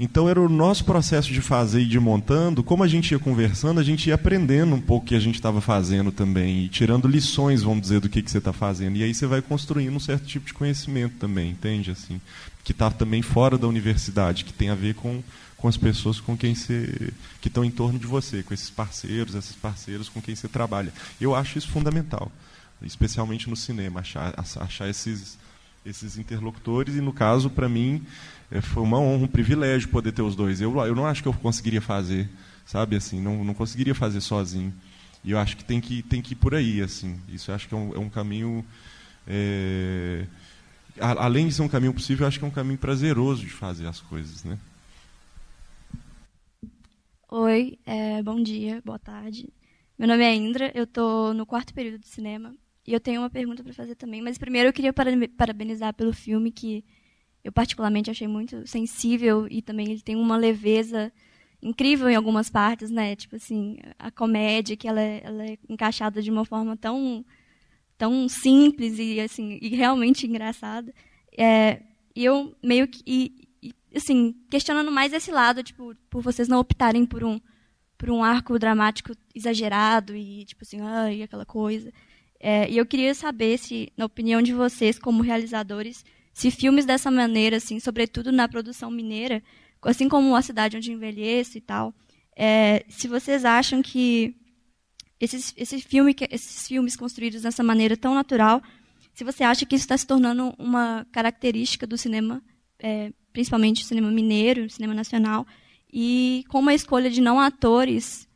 Então 0.00 0.28
era 0.28 0.40
o 0.40 0.48
nosso 0.48 0.84
processo 0.84 1.32
de 1.32 1.40
fazer 1.40 1.82
e 1.82 1.86
de 1.86 2.00
montando, 2.00 2.64
como 2.64 2.82
a 2.82 2.88
gente 2.88 3.12
ia 3.12 3.20
conversando, 3.20 3.78
a 3.78 3.84
gente 3.84 4.08
ia 4.08 4.16
aprendendo 4.16 4.74
um 4.74 4.80
pouco 4.80 5.06
o 5.06 5.08
que 5.10 5.14
a 5.14 5.20
gente 5.20 5.36
estava 5.36 5.60
fazendo 5.60 6.10
também, 6.10 6.64
e 6.64 6.68
tirando 6.68 7.06
lições, 7.06 7.62
vamos 7.62 7.82
dizer, 7.82 8.00
do 8.00 8.08
que, 8.08 8.20
que 8.20 8.28
você 8.28 8.38
está 8.38 8.52
fazendo. 8.52 8.96
E 8.96 9.04
aí 9.04 9.14
você 9.14 9.28
vai 9.28 9.40
construindo 9.40 9.94
um 9.94 10.00
certo 10.00 10.26
tipo 10.26 10.44
de 10.44 10.52
conhecimento 10.52 11.14
também, 11.20 11.52
entende? 11.52 11.92
assim 11.92 12.20
Que 12.64 12.72
está 12.72 12.90
também 12.90 13.22
fora 13.22 13.56
da 13.56 13.68
universidade, 13.68 14.44
que 14.44 14.52
tem 14.52 14.70
a 14.70 14.74
ver 14.74 14.96
com, 14.96 15.22
com 15.56 15.68
as 15.68 15.76
pessoas 15.76 16.18
com 16.18 16.36
quem 16.36 16.52
você. 16.52 17.12
que 17.40 17.46
estão 17.46 17.64
em 17.64 17.70
torno 17.70 17.96
de 17.96 18.08
você, 18.08 18.42
com 18.42 18.52
esses 18.52 18.70
parceiros, 18.70 19.36
esses 19.36 19.54
parceiros 19.54 20.08
com 20.08 20.20
quem 20.20 20.34
você 20.34 20.48
trabalha. 20.48 20.92
Eu 21.20 21.32
acho 21.32 21.58
isso 21.58 21.68
fundamental, 21.68 22.32
especialmente 22.82 23.48
no 23.48 23.54
cinema, 23.54 24.00
achar, 24.00 24.34
achar 24.36 24.88
esses, 24.90 25.38
esses 25.84 26.16
interlocutores, 26.16 26.94
e 26.96 27.00
no 27.00 27.12
caso, 27.12 27.50
para 27.50 27.68
mim 27.68 28.04
é, 28.50 28.60
foi 28.60 28.82
uma 28.82 28.98
honra, 28.98 29.24
um 29.24 29.28
privilégio 29.28 29.88
poder 29.88 30.12
ter 30.12 30.22
os 30.22 30.34
dois. 30.34 30.60
Eu, 30.60 30.76
eu 30.86 30.94
não 30.94 31.06
acho 31.06 31.22
que 31.22 31.28
eu 31.28 31.34
conseguiria 31.34 31.80
fazer, 31.80 32.28
sabe, 32.64 32.96
assim, 32.96 33.20
não, 33.20 33.44
não 33.44 33.54
conseguiria 33.54 33.94
fazer 33.94 34.20
sozinho. 34.20 34.72
E 35.22 35.30
eu 35.30 35.38
acho 35.38 35.56
que 35.56 35.64
tem 35.64 35.80
que, 35.80 36.02
tem 36.02 36.20
que 36.20 36.32
ir 36.32 36.36
por 36.36 36.54
aí, 36.54 36.82
assim. 36.82 37.18
Isso 37.28 37.50
eu 37.50 37.54
acho 37.54 37.68
que 37.68 37.74
é 37.74 37.76
um, 37.76 37.94
é 37.94 37.98
um 37.98 38.10
caminho... 38.10 38.64
É, 39.26 40.26
além 40.98 41.48
de 41.48 41.54
ser 41.54 41.62
um 41.62 41.68
caminho 41.68 41.94
possível, 41.94 42.24
eu 42.24 42.28
acho 42.28 42.38
que 42.38 42.44
é 42.44 42.48
um 42.48 42.52
caminho 42.52 42.78
prazeroso 42.78 43.42
de 43.42 43.50
fazer 43.50 43.86
as 43.86 44.00
coisas, 44.00 44.44
né? 44.44 44.58
Oi, 47.30 47.78
é, 47.84 48.22
bom 48.22 48.42
dia, 48.42 48.80
boa 48.84 48.98
tarde. 48.98 49.48
Meu 49.98 50.06
nome 50.06 50.22
é 50.22 50.34
Indra, 50.34 50.70
eu 50.74 50.84
estou 50.84 51.32
no 51.34 51.46
quarto 51.46 51.72
período 51.72 51.98
de 51.98 52.08
cinema 52.08 52.54
e 52.86 52.92
eu 52.92 53.00
tenho 53.00 53.20
uma 53.22 53.30
pergunta 53.30 53.62
para 53.62 53.72
fazer 53.72 53.94
também. 53.94 54.20
Mas 54.22 54.38
primeiro 54.38 54.68
eu 54.68 54.72
queria 54.72 54.92
parabenizar 54.92 55.94
pelo 55.94 56.12
filme 56.12 56.50
que 56.50 56.84
eu 57.42 57.52
particularmente 57.52 58.10
achei 58.10 58.26
muito 58.26 58.66
sensível 58.66 59.46
e 59.50 59.62
também 59.62 59.90
ele 59.90 60.00
tem 60.00 60.16
uma 60.16 60.36
leveza 60.36 61.12
incrível 61.62 62.08
em 62.08 62.14
algumas 62.14 62.50
partes, 62.50 62.90
né? 62.90 63.16
Tipo 63.16 63.36
assim, 63.36 63.78
a 63.98 64.10
comédia 64.10 64.76
que 64.76 64.86
ela 64.86 65.00
é, 65.00 65.22
ela 65.24 65.44
é 65.44 65.58
encaixada 65.68 66.22
de 66.22 66.30
uma 66.30 66.44
forma 66.44 66.76
tão 66.76 67.24
tão 67.96 68.28
simples 68.28 68.98
e 68.98 69.20
assim 69.20 69.58
e 69.60 69.68
realmente 69.68 70.26
engraçada. 70.26 70.94
É, 71.36 71.82
e 72.14 72.24
eu 72.24 72.54
meio 72.62 72.86
que 72.88 73.02
e, 73.06 73.48
e, 73.62 73.74
assim 73.96 74.34
questionando 74.50 74.90
mais 74.92 75.12
esse 75.12 75.30
lado, 75.30 75.62
tipo, 75.62 75.94
por 76.10 76.22
vocês 76.22 76.48
não 76.48 76.60
optarem 76.60 77.06
por 77.06 77.24
um 77.24 77.40
por 77.96 78.10
um 78.10 78.22
arco 78.22 78.58
dramático 78.58 79.12
exagerado 79.34 80.14
e 80.14 80.44
tipo 80.44 80.62
assim, 80.62 80.80
ai, 80.80 81.22
aquela 81.22 81.46
coisa. 81.46 81.92
É, 82.46 82.70
e 82.70 82.76
eu 82.76 82.84
queria 82.84 83.14
saber 83.14 83.56
se, 83.56 83.90
na 83.96 84.04
opinião 84.04 84.42
de 84.42 84.52
vocês, 84.52 84.98
como 84.98 85.22
realizadores, 85.22 86.04
se 86.30 86.50
filmes 86.50 86.84
dessa 86.84 87.10
maneira, 87.10 87.56
assim, 87.56 87.80
sobretudo 87.80 88.30
na 88.30 88.46
produção 88.46 88.90
mineira, 88.90 89.42
assim 89.80 90.10
como 90.10 90.36
A 90.36 90.42
Cidade 90.42 90.76
Onde 90.76 90.92
Envelheço 90.92 91.56
e 91.56 91.60
tal, 91.62 91.94
é, 92.36 92.84
se 92.86 93.08
vocês 93.08 93.46
acham 93.46 93.80
que 93.80 94.36
esses, 95.18 95.54
esse 95.56 95.80
filme, 95.80 96.14
esses 96.30 96.68
filmes 96.68 96.94
construídos 96.96 97.40
dessa 97.40 97.62
maneira 97.62 97.96
tão 97.96 98.14
natural, 98.14 98.62
se 99.14 99.24
você 99.24 99.42
acha 99.42 99.64
que 99.64 99.74
isso 99.74 99.84
está 99.84 99.96
se 99.96 100.06
tornando 100.06 100.54
uma 100.58 101.06
característica 101.10 101.86
do 101.86 101.96
cinema, 101.96 102.42
é, 102.78 103.10
principalmente 103.32 103.82
o 103.82 103.86
cinema 103.86 104.10
mineiro, 104.10 104.66
o 104.66 104.70
cinema 104.70 104.92
nacional, 104.92 105.46
e 105.90 106.44
como 106.50 106.68
a 106.68 106.74
escolha 106.74 107.08
de 107.08 107.22
não 107.22 107.40
atores 107.40 108.28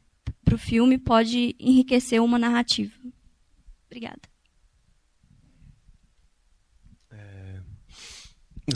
para 0.43 0.55
o 0.55 0.59
filme 0.59 0.97
pode 0.97 1.55
enriquecer 1.61 2.23
uma 2.23 2.39
narrativa. 2.39 2.97
Obrigada. 3.89 4.21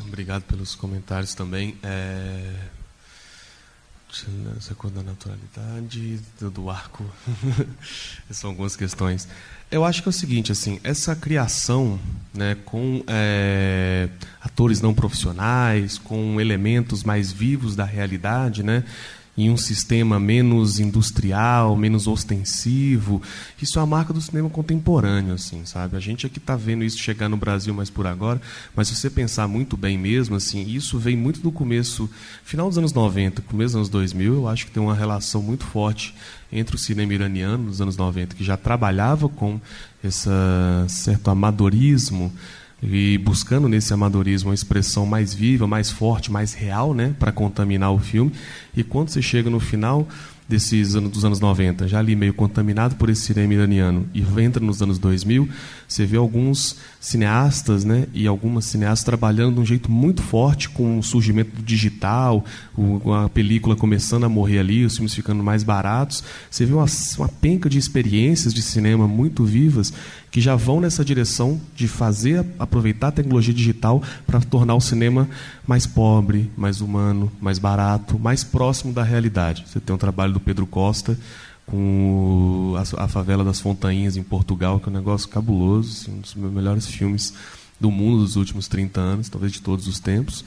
Obrigado 0.01 0.45
pelos 0.45 0.75
comentários 0.75 1.35
também. 1.35 1.77
É... 1.83 2.55
Essa 4.59 4.75
coisa 4.75 4.97
da 4.97 5.03
naturalidade, 5.03 6.21
do 6.39 6.69
arco. 6.69 7.03
São 8.31 8.51
algumas 8.51 8.77
questões. 8.77 9.27
Eu 9.71 9.87
acho 9.87 10.03
que 10.03 10.09
é 10.09 10.11
o 10.11 10.13
seguinte, 10.13 10.53
assim, 10.53 10.79
essa 10.85 11.17
criação 11.17 11.99
né, 12.35 12.55
com 12.67 13.03
é, 13.07 14.11
atores 14.43 14.83
não 14.83 14.93
profissionais, 14.93 15.97
com 15.97 16.39
elementos 16.39 17.05
mais 17.05 17.33
vivos 17.33 17.75
da 17.75 17.87
realidade, 17.87 18.63
né, 18.63 18.85
em 19.37 19.51
um 19.51 19.57
sistema 19.57 20.21
menos 20.21 20.79
industrial, 20.79 21.75
menos 21.75 22.07
ostensivo. 22.07 23.23
Isso 23.61 23.79
é 23.79 23.83
a 23.83 23.87
marca 23.87 24.13
do 24.13 24.21
cinema 24.21 24.51
contemporâneo, 24.51 25.35
assim, 25.35 25.65
sabe? 25.65 25.97
A 25.97 26.01
gente 26.01 26.27
aqui 26.27 26.39
está 26.39 26.55
vendo 26.55 26.85
isso 26.85 26.99
chegar 26.99 27.29
no 27.29 27.37
Brasil 27.37 27.73
mais 27.73 27.89
por 27.89 28.07
agora, 28.07 28.41
mas 28.77 28.89
se 28.89 28.97
você 28.97 29.09
pensar 29.09 29.49
muito 29.49 29.77
bem 29.77 29.97
mesmo, 29.97 30.37
assim, 30.37 30.63
isso 30.69 30.99
vem 30.99 31.17
muito 31.17 31.41
do 31.41 31.51
começo, 31.51 32.11
final 32.45 32.69
dos 32.69 32.77
anos 32.77 32.93
90, 32.93 33.41
começo 33.43 33.69
dos 33.69 33.77
anos 33.77 33.89
2000, 33.89 34.35
eu 34.35 34.49
acho 34.49 34.67
que 34.67 34.73
tem 34.73 34.83
uma 34.83 34.95
relação 34.95 35.43
muito 35.43 35.65
forte 35.65 36.15
entre 36.53 36.77
o 36.77 36.79
cinema 36.79 37.15
iraniano 37.15 37.65
dos 37.65 37.81
anos 37.81 37.97
90, 37.97 38.37
que 38.37 38.45
já 38.45 38.59
trabalhava 38.59 39.29
com 39.29 39.59
esse 40.05 40.29
certo 40.89 41.31
amadorismo, 41.31 42.31
e 42.83 43.17
buscando 43.19 43.69
nesse 43.69 43.95
amadorismo 43.95 44.51
uma 44.51 44.55
expressão 44.55 45.07
mais 45.07 45.33
viva, 45.33 45.67
mais 45.67 45.91
forte, 45.91 46.33
mais 46.33 46.53
real, 46.53 46.93
né, 46.93 47.15
para 47.19 47.31
contaminar 47.31 47.93
o 47.93 47.99
filme. 47.99 48.33
E 48.77 48.83
quando 48.83 49.11
você 49.11 49.23
chega 49.23 49.49
no 49.49 49.61
final 49.61 50.09
desses 50.49 50.95
anos 50.95 51.11
dos 51.11 51.25
anos 51.25 51.41
90, 51.41 51.89
já 51.89 51.99
ali 51.99 52.17
meio 52.17 52.35
contaminado 52.35 52.97
por 52.97 53.09
esse 53.09 53.23
cinema 53.23 53.55
iraniano 53.55 54.07
e 54.13 54.23
entra 54.43 54.63
nos 54.63 54.83
anos 54.83 54.99
2000, 54.99 55.49
você 55.89 56.05
vê 56.05 56.17
alguns 56.17 56.77
cineastas, 57.01 57.85
né, 57.85 58.07
e 58.13 58.27
algumas 58.27 58.65
cineastas 58.67 59.05
trabalhando 59.05 59.55
de 59.55 59.61
um 59.61 59.65
jeito 59.65 59.91
muito 59.91 60.21
forte 60.21 60.69
com 60.69 60.99
o 60.99 61.03
surgimento 61.03 61.57
do 61.57 61.63
digital, 61.63 62.45
o, 62.77 63.13
a 63.15 63.29
película 63.29 63.77
começando 63.77 64.25
a 64.25 64.29
morrer 64.29 64.59
ali, 64.59 64.85
os 64.85 64.97
filmes 64.97 65.15
ficando 65.15 65.43
mais 65.43 65.63
baratos. 65.63 66.23
Você 66.51 66.67
vê 66.67 66.75
uma, 66.75 66.87
uma 67.19 67.29
penca 67.29 67.71
de 67.71 67.79
experiências 67.79 68.53
de 68.53 68.61
cinema 68.61 69.07
muito 69.07 69.45
vivas 69.45 69.93
que 70.33 70.41
já 70.41 70.57
vão 70.57 70.81
nessa 70.81 71.05
direção 71.05 71.61
de 71.77 71.87
fazer 71.87 72.45
aproveitar 72.59 73.09
a 73.09 73.13
tecnologia 73.13 73.53
digital 73.53 74.03
para 74.27 74.41
tornar 74.41 74.75
o 74.75 74.81
cinema 74.81 75.29
mais 75.67 75.87
pobre, 75.87 76.51
mais 76.57 76.81
humano, 76.81 77.31
mais 77.39 77.59
barato, 77.59 78.19
mais 78.19 78.43
próximo 78.43 78.95
da 78.95 79.03
realidade. 79.05 79.63
Você 79.69 79.79
tem 79.79 79.95
um 79.95 79.99
trabalho 79.99 80.33
do 80.33 80.41
Pedro 80.41 80.67
Costa 80.67 81.19
com 81.67 82.75
a, 82.97 83.07
favela 83.07 83.45
das 83.45 83.61
Fontainhas 83.61 84.17
em 84.17 84.23
Portugal, 84.23 84.81
que 84.81 84.89
é 84.89 84.91
um 84.91 84.95
negócio 84.95 85.29
cabuloso, 85.29 86.01
assim, 86.01 86.13
um 86.13 86.21
dos 86.21 86.35
melhores 86.35 86.87
filmes 86.87 87.35
do 87.79 87.91
mundo 87.91 88.23
dos 88.23 88.37
últimos 88.37 88.67
30 88.69 89.01
anos, 89.01 89.29
talvez 89.29 89.53
de 89.53 89.61
todos 89.61 89.87
os 89.87 90.01
tempos 90.01 90.45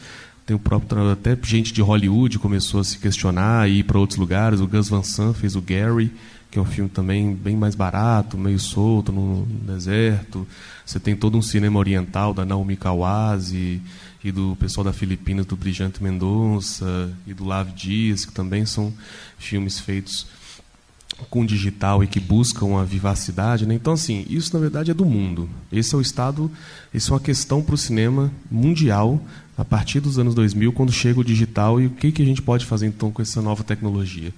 Tem 0.48 0.56
o 0.56 0.60
próprio 0.60 1.12
até 1.12 1.38
gente 1.44 1.72
de 1.72 1.82
Hollywood 1.82 2.40
começou 2.40 2.80
a 2.80 2.84
se 2.84 2.98
questionar 2.98 3.70
e 3.70 3.80
ir 3.80 3.84
para 3.84 4.00
outros 4.00 4.18
lugares. 4.18 4.62
O 4.62 4.68
Gus 4.68 4.90
Van 4.90 5.04
Sant 5.04 5.38
fez 5.38 5.56
o 5.56 5.62
Gary, 5.62 6.12
que 6.56 6.60
é 6.60 6.62
um 6.62 6.66
filme 6.66 6.90
também 6.90 7.36
bem 7.36 7.54
mais 7.54 7.76
barato, 7.76 8.38
meio 8.38 8.58
solto 8.58 9.12
no 9.12 9.46
deserto. 9.46 10.48
Você 10.86 11.02
tem 11.02 11.14
todo 11.14 11.38
um 11.38 11.42
cinema 11.42 11.78
oriental 11.78 12.34
da 12.34 12.46
Naomi 12.46 12.78
Kawase 12.78 13.82
e 14.24 14.32
do 14.32 14.56
pessoal 14.56 14.86
da 14.86 14.94
Filipinas, 14.94 15.46
do 15.46 15.58
Brilhante 15.58 16.02
Mendonça 16.02 17.12
e 17.28 17.34
do 17.34 17.44
Lave 17.44 17.74
Dias, 17.74 18.24
que 18.24 18.32
também 18.32 18.66
são 18.66 18.94
filmes 19.38 19.82
feitos 19.82 20.28
com 21.30 21.46
digital 21.46 22.02
e 22.02 22.08
que 22.08 22.22
buscam 22.22 22.80
a 22.80 22.86
vivacidade. 22.86 23.66
Né? 23.66 23.76
Então, 23.76 23.92
assim, 23.92 24.26
isso 24.30 24.54
na 24.54 24.60
verdade 24.62 24.92
é 24.92 24.94
do 24.94 25.04
mundo. 25.04 25.50
Esse 25.70 25.94
é 25.94 25.98
o 25.98 26.02
estado, 26.02 26.50
isso 26.94 27.12
é 27.12 27.16
uma 27.16 27.20
questão 27.20 27.62
para 27.62 27.76
o 27.76 27.78
cinema 27.78 28.32
mundial 28.50 29.22
a 29.58 29.66
partir 29.66 30.00
dos 30.00 30.18
anos 30.18 30.34
2000, 30.34 30.72
quando 30.72 30.94
chega 30.94 31.20
o 31.20 31.24
digital 31.24 31.82
e 31.82 31.88
o 31.88 31.90
que, 31.90 32.14
que 32.14 32.22
a 32.22 32.26
gente 32.26 32.42
pode 32.42 32.66
fazer 32.66 32.88
então 32.88 33.12
com 33.12 33.22
essa 33.22 33.42
nova 33.42 33.62
tecnologia? 33.62 34.34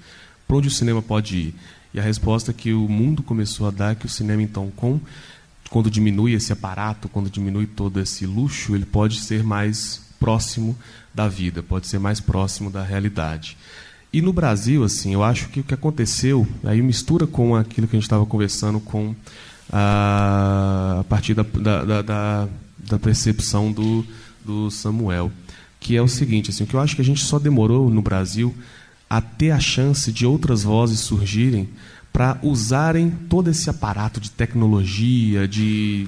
Para 0.47 0.57
onde 0.57 0.67
o 0.67 0.71
cinema 0.71 1.01
pode 1.03 1.37
ir? 1.37 1.55
E 1.97 1.99
a 1.99 2.03
resposta 2.03 2.53
que 2.53 2.73
o 2.73 2.87
mundo 2.87 3.23
começou 3.23 3.67
a 3.67 3.71
dar 3.71 3.93
é 3.93 3.95
que 3.95 4.05
o 4.05 4.09
cinema, 4.09 4.43
então, 4.43 4.71
com 4.75 4.99
quando 5.67 5.89
diminui 5.89 6.33
esse 6.33 6.53
aparato, 6.53 7.09
quando 7.09 7.27
diminui 7.27 7.65
todo 7.65 7.99
esse 7.99 8.23
luxo, 8.23 8.75
ele 8.75 8.85
pode 8.85 9.19
ser 9.19 9.43
mais 9.43 9.99
próximo 10.19 10.77
da 11.11 11.27
vida, 11.27 11.63
pode 11.63 11.87
ser 11.87 11.97
mais 11.97 12.19
próximo 12.19 12.69
da 12.69 12.83
realidade. 12.83 13.57
E 14.13 14.21
no 14.21 14.31
Brasil, 14.31 14.83
assim, 14.83 15.11
eu 15.11 15.23
acho 15.23 15.49
que 15.49 15.59
o 15.59 15.63
que 15.63 15.73
aconteceu, 15.73 16.47
aí 16.63 16.83
mistura 16.83 17.25
com 17.25 17.55
aquilo 17.55 17.87
que 17.87 17.95
a 17.95 17.99
gente 17.99 18.05
estava 18.05 18.27
conversando 18.27 18.79
com 18.79 19.15
a, 19.73 20.97
a 20.99 21.03
partir 21.05 21.33
da, 21.33 21.41
da, 21.41 22.01
da, 22.03 22.47
da 22.77 22.99
percepção 22.99 23.71
do, 23.71 24.05
do 24.45 24.69
Samuel, 24.69 25.31
que 25.79 25.97
é 25.97 26.01
o 26.03 26.07
seguinte, 26.07 26.51
assim, 26.51 26.63
o 26.63 26.67
que 26.67 26.75
eu 26.75 26.79
acho 26.79 26.95
que 26.95 27.01
a 27.01 27.05
gente 27.05 27.23
só 27.23 27.39
demorou 27.39 27.89
no 27.89 28.03
Brasil 28.03 28.53
a 29.09 29.21
ter 29.21 29.51
a 29.51 29.59
chance 29.59 30.11
de 30.11 30.25
outras 30.25 30.63
vozes 30.63 30.99
surgirem 30.99 31.69
para 32.11 32.39
usarem 32.41 33.11
todo 33.29 33.49
esse 33.49 33.69
aparato 33.69 34.19
de 34.19 34.31
tecnologia, 34.31 35.47
de 35.47 36.07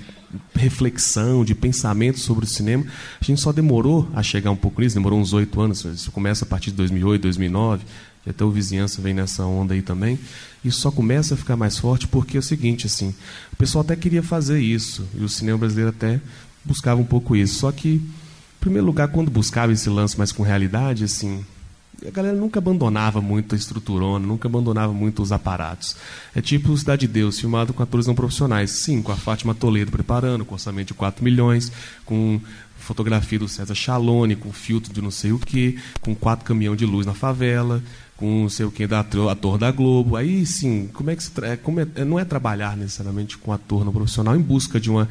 reflexão, 0.56 1.46
de 1.46 1.56
pensamento 1.56 2.20
sobre 2.20 2.46
o 2.46 2.48
cinema. 2.48 2.86
A 3.22 3.24
gente 3.24 3.40
só 3.40 3.52
demorou 3.52 4.08
a 4.14 4.24
chegar 4.24 4.52
um 4.52 4.56
pouco 4.56 4.82
nisso, 4.82 4.96
demorou 4.96 5.20
uns 5.20 5.34
oito 5.34 5.60
anos. 5.62 5.86
Isso 5.86 6.12
começa 6.12 6.46
a 6.46 6.48
partir 6.48 6.72
de 6.72 6.78
2008, 6.78 7.22
2009, 7.22 7.86
e 8.26 8.30
até 8.30 8.44
o 8.44 8.52
Vizinhança 8.52 9.02
vem 9.02 9.14
nessa 9.14 9.46
onda 9.46 9.74
aí 9.74 9.82
também. 9.82 10.20
Isso 10.64 10.82
só 10.82 10.92
começa 10.92 11.34
a 11.34 11.38
ficar 11.38 11.56
mais 11.56 11.78
forte 11.78 12.08
porque 12.08 12.38
é 12.38 12.40
o 12.40 12.44
seguinte, 12.44 12.86
assim, 12.86 13.14
o 13.54 13.56
pessoal 13.56 13.84
até 13.84 13.96
queria 13.96 14.22
fazer 14.22 14.60
isso, 14.60 15.08
e 15.16 15.24
o 15.24 15.30
cinema 15.30 15.58
brasileiro 15.58 15.90
até 15.90 16.20
buscava 16.66 17.00
um 17.00 17.06
pouco 17.06 17.36
isso. 17.36 17.60
Só 17.60 17.72
que, 17.72 17.96
em 17.96 18.60
primeiro 18.60 18.86
lugar, 18.86 19.08
quando 19.08 19.32
buscava 19.32 19.72
esse 19.72 19.90
lance 19.90 20.18
mais 20.18 20.32
com 20.32 20.44
realidade, 20.44 21.04
assim, 21.04 21.46
a 22.08 22.12
galera 22.12 22.36
nunca 22.36 22.60
abandonava 22.60 23.22
muito 23.22 23.56
a 23.56 23.58
estruturona, 23.58 24.26
nunca 24.26 24.48
abandonava 24.48 24.94
muito 24.94 25.22
os 25.22 25.32
aparatos. 25.32 25.96
É 26.36 26.42
tipo 26.42 26.76
Cidade 26.78 27.08
de 27.08 27.14
Deus, 27.14 27.40
filmado 27.40 27.74
com 27.74 27.84
atores 27.84 28.08
não 28.08 28.16
profissionais. 28.16 28.72
Sim, 28.72 29.02
com 29.02 29.12
a 29.12 29.18
Fátima 29.18 29.54
Toledo 29.54 29.92
preparando, 29.92 30.46
com 30.46 30.54
orçamento 30.54 30.90
de 30.90 30.94
4 30.94 31.24
milhões, 31.24 31.72
com 32.06 32.40
fotografia 32.78 33.38
do 33.38 33.48
César 33.48 33.76
Chalone, 33.76 34.36
com 34.36 34.52
filtro 34.52 34.92
de 34.92 35.02
não 35.02 35.12
sei 35.12 35.32
o 35.32 35.40
que, 35.40 35.78
com 36.02 36.16
quatro 36.16 36.46
caminhão 36.46 36.76
de 36.76 36.86
luz 36.86 37.06
na 37.06 37.14
favela, 37.14 37.84
com 38.18 38.42
não 38.42 38.50
sei 38.50 38.66
o 38.66 38.72
que 38.72 38.88
da 38.88 39.00
ator 39.00 39.58
da 39.58 39.72
Globo. 39.72 40.16
Aí 40.16 40.46
sim, 40.46 40.90
como 40.94 41.10
é 41.10 41.16
que 41.16 41.24
se 41.24 41.32
tra... 41.32 41.56
como 41.58 41.80
é... 41.80 42.06
não 42.06 42.20
é 42.20 42.26
trabalhar 42.26 42.76
necessariamente 42.76 43.38
com 43.38 43.52
ator 43.52 43.86
não 43.86 43.94
profissional 43.94 44.36
em 44.36 44.42
busca 44.42 44.80
de 44.80 44.90
uma 44.90 45.08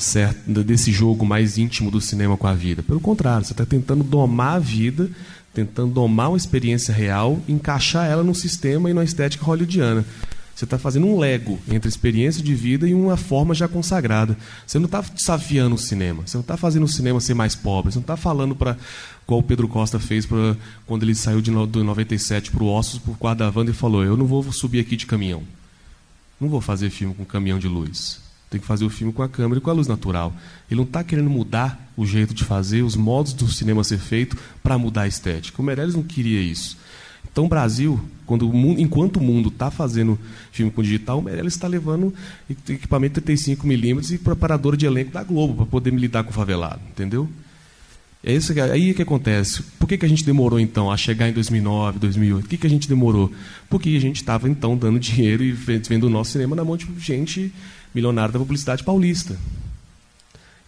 certa 0.00 0.64
desse 0.64 0.90
jogo 0.90 1.24
mais 1.24 1.58
íntimo 1.58 1.90
do 1.90 2.00
cinema 2.00 2.36
com 2.36 2.46
a 2.46 2.54
vida. 2.54 2.82
Pelo 2.82 3.00
contrário, 3.00 3.44
você 3.44 3.52
está 3.52 3.66
tentando 3.66 4.02
domar 4.02 4.56
a 4.56 4.58
vida 4.58 5.10
tentando 5.52 5.92
domar 5.92 6.28
uma 6.28 6.36
experiência 6.36 6.94
real, 6.94 7.40
encaixar 7.48 8.06
ela 8.06 8.22
num 8.22 8.34
sistema 8.34 8.88
e 8.88 8.94
numa 8.94 9.04
estética 9.04 9.44
hollywoodiana. 9.44 10.04
Você 10.54 10.64
está 10.66 10.78
fazendo 10.78 11.06
um 11.06 11.18
lego 11.18 11.58
entre 11.70 11.88
experiência 11.88 12.42
de 12.42 12.54
vida 12.54 12.86
e 12.86 12.92
uma 12.92 13.16
forma 13.16 13.54
já 13.54 13.66
consagrada. 13.66 14.36
Você 14.66 14.78
não 14.78 14.84
está 14.84 15.00
desafiando 15.00 15.74
o 15.74 15.78
cinema. 15.78 16.22
Você 16.26 16.36
não 16.36 16.42
está 16.42 16.54
fazendo 16.54 16.82
o 16.82 16.88
cinema 16.88 17.18
ser 17.18 17.32
mais 17.32 17.54
pobre. 17.54 17.90
Você 17.90 17.98
não 17.98 18.02
está 18.02 18.16
falando 18.16 18.54
para 18.54 18.76
qual 19.26 19.40
o 19.40 19.42
Pedro 19.42 19.66
Costa 19.66 19.98
fez 19.98 20.26
pra, 20.26 20.54
quando 20.86 21.02
ele 21.02 21.14
saiu 21.14 21.40
de, 21.40 21.50
do 21.50 21.82
97 21.82 22.50
para 22.50 22.62
o 22.62 22.68
Ossos, 22.68 22.98
por 22.98 23.16
guarda-vanda 23.16 23.70
e 23.70 23.74
falou: 23.74 24.04
Eu 24.04 24.18
não 24.18 24.26
vou 24.26 24.52
subir 24.52 24.80
aqui 24.80 24.96
de 24.96 25.06
caminhão. 25.06 25.42
Não 26.38 26.48
vou 26.48 26.60
fazer 26.60 26.90
filme 26.90 27.14
com 27.14 27.24
caminhão 27.24 27.58
de 27.58 27.68
luz. 27.68 28.20
Tem 28.50 28.60
que 28.60 28.66
fazer 28.66 28.84
o 28.84 28.90
filme 28.90 29.12
com 29.12 29.22
a 29.22 29.28
câmera 29.28 29.60
e 29.60 29.62
com 29.62 29.70
a 29.70 29.72
luz 29.72 29.86
natural. 29.86 30.34
Ele 30.68 30.78
não 30.80 30.84
está 30.84 31.04
querendo 31.04 31.30
mudar 31.30 31.88
o 31.96 32.04
jeito 32.04 32.34
de 32.34 32.44
fazer, 32.44 32.82
os 32.82 32.96
modos 32.96 33.32
do 33.32 33.48
cinema 33.48 33.84
ser 33.84 33.98
feito 33.98 34.36
para 34.62 34.76
mudar 34.76 35.02
a 35.02 35.08
estética. 35.08 35.62
O 35.62 35.64
Meirelles 35.64 35.94
não 35.94 36.02
queria 36.02 36.40
isso. 36.40 36.76
Então, 37.30 37.44
o 37.44 37.48
Brasil, 37.48 38.00
quando 38.26 38.50
o 38.50 38.52
mundo, 38.52 38.80
enquanto 38.80 39.18
o 39.18 39.22
mundo 39.22 39.50
está 39.50 39.70
fazendo 39.70 40.18
filme 40.50 40.72
com 40.72 40.82
digital, 40.82 41.20
o 41.20 41.22
Meirelles 41.22 41.54
está 41.54 41.68
levando 41.68 42.12
equipamento 42.68 43.22
35mm 43.22 44.14
e 44.14 44.18
preparador 44.18 44.76
de 44.76 44.84
elenco 44.84 45.12
da 45.12 45.22
Globo 45.22 45.54
para 45.54 45.66
poder 45.66 45.94
lidar 45.94 46.24
com 46.24 46.30
o 46.30 46.32
favelado, 46.32 46.80
entendeu? 46.90 47.28
É 48.22 48.34
isso 48.34 48.52
que, 48.52 48.60
aí 48.60 48.92
que 48.92 49.02
acontece. 49.02 49.62
Por 49.78 49.86
que, 49.86 49.96
que 49.96 50.04
a 50.04 50.08
gente 50.08 50.24
demorou, 50.24 50.60
então, 50.60 50.90
a 50.90 50.96
chegar 50.96 51.28
em 51.28 51.32
2009, 51.32 51.98
2008? 52.00 52.42
Por 52.42 52.50
que, 52.50 52.56
que 52.58 52.66
a 52.66 52.70
gente 52.70 52.88
demorou? 52.88 53.32
Porque 53.68 53.88
a 53.90 54.00
gente 54.00 54.16
estava, 54.16 54.48
então, 54.48 54.76
dando 54.76 54.98
dinheiro 55.00 55.42
e 55.42 55.52
vendo 55.52 56.04
o 56.04 56.10
nosso 56.10 56.32
cinema 56.32 56.54
na 56.56 56.64
mão 56.64 56.76
de 56.76 56.86
gente 56.98 57.52
milionário 57.94 58.32
da 58.32 58.38
publicidade 58.38 58.84
paulista. 58.84 59.36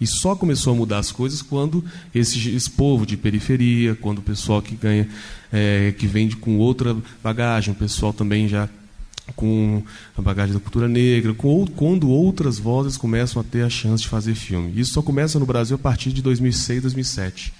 E 0.00 0.06
só 0.06 0.34
começou 0.34 0.72
a 0.72 0.76
mudar 0.76 0.98
as 0.98 1.12
coisas 1.12 1.42
quando 1.42 1.84
esse, 2.12 2.50
esse 2.50 2.68
povo 2.68 3.06
de 3.06 3.16
periferia, 3.16 3.94
quando 3.94 4.18
o 4.18 4.22
pessoal 4.22 4.60
que 4.60 4.74
ganha, 4.74 5.08
é, 5.52 5.94
que 5.96 6.08
vende 6.08 6.34
com 6.34 6.58
outra 6.58 6.96
bagagem, 7.22 7.72
o 7.72 7.76
pessoal 7.76 8.12
também 8.12 8.48
já 8.48 8.68
com 9.36 9.82
a 10.18 10.20
bagagem 10.20 10.54
da 10.54 10.60
cultura 10.60 10.88
negra, 10.88 11.32
com, 11.34 11.66
quando 11.66 12.08
outras 12.08 12.58
vozes 12.58 12.96
começam 12.96 13.40
a 13.40 13.44
ter 13.44 13.62
a 13.62 13.70
chance 13.70 14.02
de 14.02 14.08
fazer 14.08 14.34
filme. 14.34 14.72
Isso 14.74 14.92
só 14.92 15.02
começa 15.02 15.38
no 15.38 15.46
Brasil 15.46 15.76
a 15.76 15.78
partir 15.78 16.12
de 16.12 16.20
2006, 16.20 16.82
2007. 16.82 17.54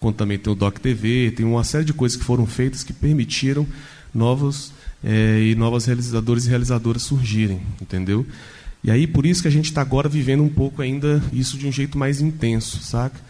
Quando 0.00 0.16
também 0.16 0.38
tem 0.38 0.52
o 0.52 0.56
Doc 0.56 0.78
TV, 0.78 1.32
tem 1.36 1.46
uma 1.46 1.64
série 1.64 1.84
de 1.84 1.92
coisas 1.92 2.18
que 2.18 2.24
foram 2.24 2.46
feitas 2.46 2.82
que 2.82 2.92
permitiram 2.92 3.66
novos 4.12 4.72
é, 5.04 5.40
e 5.40 5.54
novos 5.54 5.84
realizadores 5.84 6.46
e 6.46 6.48
realizadoras 6.48 7.02
surgirem, 7.02 7.60
entendeu? 7.80 8.26
E 8.86 8.90
aí, 8.90 9.04
por 9.04 9.26
isso 9.26 9.42
que 9.42 9.48
a 9.48 9.50
gente 9.50 9.64
está 9.64 9.80
agora 9.80 10.08
vivendo 10.08 10.44
um 10.44 10.48
pouco 10.48 10.80
ainda 10.80 11.20
isso 11.32 11.58
de 11.58 11.66
um 11.66 11.72
jeito 11.72 11.98
mais 11.98 12.20
intenso, 12.20 12.80
saca? 12.84 13.20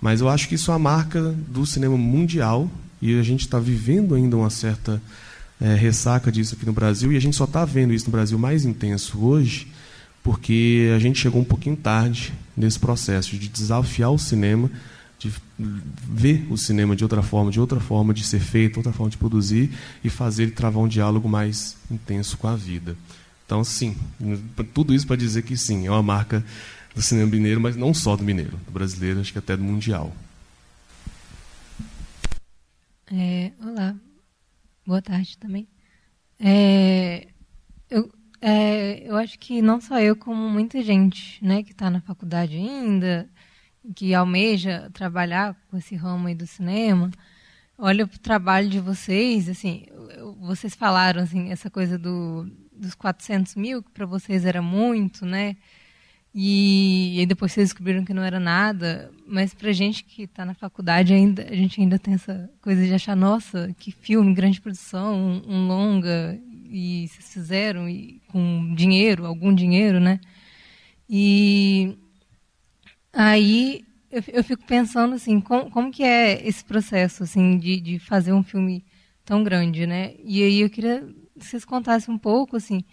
Mas 0.00 0.20
eu 0.20 0.28
acho 0.28 0.48
que 0.48 0.54
isso 0.54 0.70
é 0.70 0.74
a 0.74 0.78
marca 0.78 1.34
do 1.48 1.66
cinema 1.66 1.96
mundial 1.98 2.70
e 3.02 3.18
a 3.18 3.22
gente 3.24 3.40
está 3.40 3.58
vivendo 3.58 4.14
ainda 4.14 4.36
uma 4.36 4.50
certa 4.50 5.02
é, 5.60 5.74
ressaca 5.74 6.30
disso 6.30 6.54
aqui 6.54 6.64
no 6.64 6.72
Brasil 6.72 7.12
e 7.12 7.16
a 7.16 7.20
gente 7.20 7.34
só 7.34 7.42
está 7.42 7.64
vendo 7.64 7.92
isso 7.92 8.06
no 8.06 8.12
Brasil 8.12 8.38
mais 8.38 8.64
intenso 8.64 9.18
hoje 9.20 9.66
porque 10.22 10.92
a 10.94 10.98
gente 11.00 11.18
chegou 11.18 11.40
um 11.40 11.44
pouquinho 11.44 11.76
tarde 11.76 12.32
nesse 12.56 12.78
processo 12.78 13.36
de 13.36 13.48
desafiar 13.48 14.12
o 14.12 14.18
cinema, 14.18 14.70
de 15.18 15.32
ver 15.58 16.46
o 16.50 16.56
cinema 16.56 16.94
de 16.94 17.02
outra 17.02 17.20
forma, 17.20 17.50
de 17.50 17.58
outra 17.58 17.80
forma 17.80 18.14
de 18.14 18.24
ser 18.24 18.38
feito, 18.38 18.76
outra 18.76 18.92
forma 18.92 19.10
de 19.10 19.16
produzir 19.16 19.70
e 20.04 20.08
fazer 20.08 20.44
ele 20.44 20.52
travar 20.52 20.82
um 20.82 20.88
diálogo 20.88 21.28
mais 21.28 21.76
intenso 21.90 22.38
com 22.38 22.46
a 22.46 22.54
vida. 22.54 22.96
Então, 23.50 23.64
sim, 23.64 23.96
tudo 24.72 24.94
isso 24.94 25.08
para 25.08 25.16
dizer 25.16 25.42
que 25.42 25.56
sim, 25.56 25.84
é 25.84 25.90
uma 25.90 26.04
marca 26.04 26.44
do 26.94 27.02
cinema 27.02 27.28
mineiro, 27.28 27.60
mas 27.60 27.74
não 27.74 27.92
só 27.92 28.14
do 28.14 28.22
mineiro, 28.22 28.56
do 28.58 28.70
brasileiro, 28.70 29.18
acho 29.18 29.32
que 29.32 29.40
até 29.40 29.56
do 29.56 29.64
mundial. 29.64 30.14
É, 33.10 33.50
olá, 33.60 33.96
boa 34.86 35.02
tarde 35.02 35.36
também. 35.36 35.66
É, 36.38 37.26
eu, 37.90 38.12
é, 38.40 39.02
eu 39.04 39.16
acho 39.16 39.36
que 39.36 39.60
não 39.60 39.80
só 39.80 39.98
eu, 39.98 40.14
como 40.14 40.48
muita 40.48 40.80
gente 40.80 41.44
né, 41.44 41.64
que 41.64 41.72
está 41.72 41.90
na 41.90 42.00
faculdade 42.00 42.54
ainda, 42.54 43.28
que 43.96 44.14
almeja 44.14 44.88
trabalhar 44.92 45.56
com 45.68 45.76
esse 45.76 45.96
ramo 45.96 46.28
aí 46.28 46.36
do 46.36 46.46
cinema, 46.46 47.10
olha 47.76 48.04
o 48.04 48.08
trabalho 48.08 48.68
de 48.68 48.78
vocês, 48.78 49.48
assim, 49.48 49.86
vocês 50.38 50.72
falaram 50.72 51.20
assim, 51.20 51.50
essa 51.50 51.68
coisa 51.68 51.98
do 51.98 52.48
dos 52.80 52.94
400 52.94 53.54
mil, 53.56 53.82
que 53.82 53.90
para 53.90 54.06
vocês 54.06 54.44
era 54.44 54.62
muito, 54.62 55.26
né? 55.26 55.56
E, 56.34 57.16
e, 57.16 57.20
aí 57.20 57.26
depois 57.26 57.52
vocês 57.52 57.70
descobriram 57.70 58.04
que 58.04 58.14
não 58.14 58.22
era 58.22 58.38
nada. 58.38 59.10
Mas 59.26 59.52
para 59.52 59.72
gente 59.72 60.04
que 60.04 60.22
está 60.22 60.44
na 60.44 60.54
faculdade, 60.54 61.12
ainda, 61.12 61.42
a 61.42 61.54
gente 61.54 61.80
ainda 61.80 61.98
tem 61.98 62.14
essa 62.14 62.48
coisa 62.60 62.86
de 62.86 62.94
achar, 62.94 63.16
nossa, 63.16 63.74
que 63.78 63.90
filme, 63.90 64.32
grande 64.34 64.60
produção, 64.60 65.14
um, 65.16 65.54
um 65.54 65.66
longa, 65.66 66.38
e 66.70 67.08
vocês 67.08 67.32
fizeram 67.32 67.88
e, 67.88 68.20
com 68.28 68.74
dinheiro, 68.74 69.26
algum 69.26 69.54
dinheiro, 69.54 69.98
né? 69.98 70.20
E 71.08 71.98
aí 73.12 73.84
eu, 74.10 74.22
eu 74.28 74.44
fico 74.44 74.64
pensando 74.66 75.14
assim, 75.14 75.40
como, 75.40 75.70
como 75.70 75.90
que 75.90 76.02
é 76.02 76.46
esse 76.46 76.64
processo 76.64 77.22
assim 77.22 77.58
de, 77.58 77.80
de 77.80 77.98
fazer 77.98 78.32
um 78.32 78.42
filme 78.42 78.84
tão 79.24 79.42
grande, 79.44 79.86
né? 79.86 80.14
E 80.24 80.42
aí 80.42 80.60
eu 80.60 80.70
queria 80.70 81.06
vocês 81.46 81.64
contassem 81.64 82.14
um 82.14 82.18
pouco, 82.18 82.56
assim, 82.56 82.84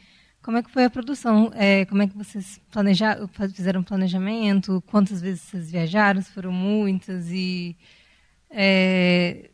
como 0.41 0.57
é 0.57 0.63
que 0.63 0.71
foi 0.71 0.85
a 0.85 0.89
produção? 0.89 1.51
É, 1.55 1.85
como 1.85 2.01
é 2.01 2.07
que 2.07 2.17
vocês 2.17 2.59
planejaram, 2.71 3.27
fizeram 3.53 3.83
planejamento? 3.83 4.83
Quantas 4.87 5.21
vezes 5.21 5.41
vocês 5.41 5.71
viajaram? 5.71 6.21
Se 6.21 6.31
foram 6.31 6.51
muitas? 6.51 7.29
E 7.31 7.75
é, 8.49 9.49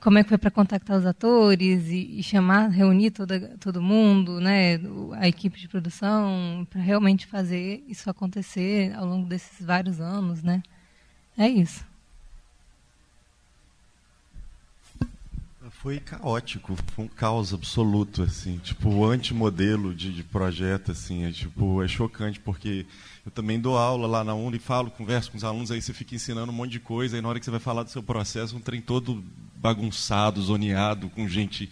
como 0.00 0.18
é 0.18 0.22
que 0.22 0.28
foi 0.28 0.38
para 0.38 0.50
contactar 0.50 0.98
os 0.98 1.06
atores 1.06 1.88
e, 1.88 2.18
e, 2.18 2.22
chamar, 2.22 2.68
reunir 2.68 3.10
toda, 3.10 3.56
todo 3.58 3.82
mundo, 3.82 4.40
né, 4.40 4.78
a 5.18 5.28
equipe 5.28 5.58
de 5.58 5.68
produção, 5.68 6.66
para 6.70 6.80
realmente 6.80 7.26
fazer 7.26 7.84
isso 7.86 8.08
acontecer 8.08 8.94
ao 8.94 9.06
longo 9.06 9.28
desses 9.28 9.64
vários 9.64 10.00
anos, 10.00 10.42
né? 10.42 10.62
É 11.36 11.48
isso. 11.48 11.89
Foi 15.82 15.98
caótico, 15.98 16.76
foi 16.94 17.06
um 17.06 17.08
caos 17.08 17.54
absoluto, 17.54 18.22
assim, 18.22 18.58
tipo, 18.58 19.02
antimodelo 19.02 19.94
de, 19.94 20.12
de 20.12 20.22
projeto, 20.22 20.92
assim, 20.92 21.24
é 21.24 21.32
tipo, 21.32 21.82
é 21.82 21.88
chocante, 21.88 22.38
porque 22.38 22.84
eu 23.24 23.32
também 23.32 23.58
dou 23.58 23.78
aula 23.78 24.06
lá 24.06 24.22
na 24.22 24.34
Uni, 24.34 24.58
falo, 24.58 24.90
converso 24.90 25.30
com 25.30 25.38
os 25.38 25.44
alunos, 25.44 25.70
aí 25.70 25.80
você 25.80 25.94
fica 25.94 26.14
ensinando 26.14 26.52
um 26.52 26.54
monte 26.54 26.72
de 26.72 26.80
coisa, 26.80 27.16
aí 27.16 27.22
na 27.22 27.30
hora 27.30 27.38
que 27.38 27.46
você 27.46 27.50
vai 27.50 27.60
falar 27.60 27.82
do 27.82 27.88
seu 27.88 28.02
processo, 28.02 28.54
um 28.54 28.60
trem 28.60 28.82
todo 28.82 29.24
bagunçado, 29.56 30.42
zoneado, 30.42 31.08
com 31.08 31.26
gente 31.26 31.70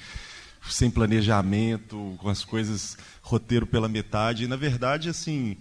sem 0.70 0.90
planejamento, 0.90 2.16
com 2.16 2.30
as 2.30 2.42
coisas, 2.42 2.96
roteiro 3.20 3.66
pela 3.66 3.90
metade, 3.90 4.44
e 4.44 4.48
na 4.48 4.56
verdade, 4.56 5.10
assim, 5.10 5.54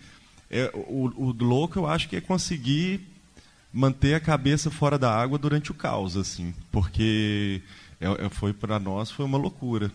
é, 0.49 0.71
o, 0.73 1.11
o 1.17 1.31
louco 1.33 1.79
eu 1.79 1.85
acho 1.85 2.07
que 2.07 2.15
é 2.15 2.21
conseguir 2.21 3.01
manter 3.73 4.13
a 4.13 4.21
cabeça 4.21 4.71
fora 4.71 4.97
da 4.97 5.13
água 5.13 5.37
durante 5.37 5.69
o 5.69 5.73
caos, 5.73 6.15
assim, 6.15 6.53
porque 6.71 7.61
é, 7.99 8.25
é, 8.25 8.29
foi 8.29 8.53
para 8.53 8.79
nós 8.79 9.11
foi 9.11 9.25
uma 9.25 9.37
loucura. 9.37 9.91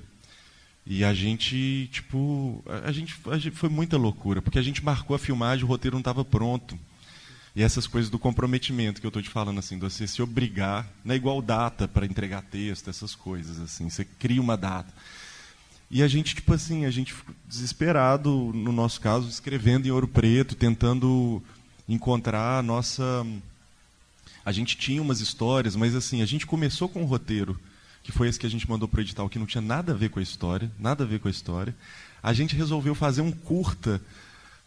E 0.85 1.05
a 1.05 1.15
gente, 1.15 1.89
tipo, 1.93 2.63
a 2.85 2.91
gente, 2.91 3.17
a 3.27 3.39
gente, 3.39 3.57
foi 3.57 3.69
muita 3.69 3.97
loucura, 3.97 4.43
porque 4.43 4.59
a 4.59 4.63
gente 4.63 4.85
marcou 4.85 5.15
a 5.15 5.19
filmagem, 5.19 5.65
o 5.65 5.69
roteiro 5.69 5.95
não 5.95 6.01
estava 6.01 6.25
pronto. 6.25 6.77
E 7.55 7.63
essas 7.63 7.87
coisas 7.87 8.11
do 8.11 8.19
comprometimento 8.19 9.01
que 9.01 9.07
eu 9.07 9.11
estou 9.11 9.23
te 9.23 9.29
falando, 9.31 9.59
assim, 9.59 9.77
de 9.77 9.83
você 9.83 10.09
se 10.09 10.21
obrigar, 10.21 10.91
não 11.05 11.15
é 11.15 11.17
igual 11.17 11.41
data 11.41 11.87
para 11.87 12.07
entregar 12.07 12.43
texto, 12.43 12.91
essas 12.91 13.15
coisas, 13.15 13.61
assim, 13.61 13.89
você 13.89 14.05
cria 14.05 14.41
uma 14.41 14.57
data. 14.57 14.93
E 15.89 16.03
a 16.03 16.09
gente, 16.09 16.35
tipo 16.35 16.53
assim, 16.53 16.85
a 16.85 16.91
gente 16.91 17.13
ficou 17.13 17.35
desesperado, 17.47 18.51
no 18.55 18.73
nosso 18.73 19.01
caso, 19.01 19.29
escrevendo 19.29 19.87
em 19.87 19.91
ouro 19.91 20.09
preto, 20.09 20.57
tentando 20.57 21.43
encontrar 21.87 22.59
a 22.59 22.63
nossa. 22.63 23.25
A 24.45 24.51
gente 24.51 24.77
tinha 24.77 25.03
umas 25.03 25.21
histórias, 25.21 25.77
mas 25.77 25.95
assim, 25.95 26.23
a 26.23 26.27
gente 26.27 26.47
começou 26.47 26.89
com 26.89 27.03
um 27.03 27.05
roteiro 27.05 27.61
que 28.03 28.13
foi 28.13 28.29
esse 28.29 28.39
que 28.39 28.47
a 28.47 28.51
gente 28.51 28.69
mandou 28.69 28.89
para 28.89 28.99
o 28.99 29.01
edital, 29.01 29.29
que 29.29 29.39
não 29.39 29.47
tinha 29.47 29.63
nada 29.63 29.93
a 29.93 29.97
ver 29.97 30.11
com 30.11 30.19
a 30.19 30.23
história, 30.23 30.71
nada 30.79 31.05
a 31.05 31.07
ver 31.07 31.21
com 31.21 31.29
a 31.29 31.31
história. 31.31 31.75
A 32.23 32.33
gente 32.33 32.57
resolveu 32.57 32.95
fazer 32.95 33.21
um 33.21 33.33
curta 33.33 34.01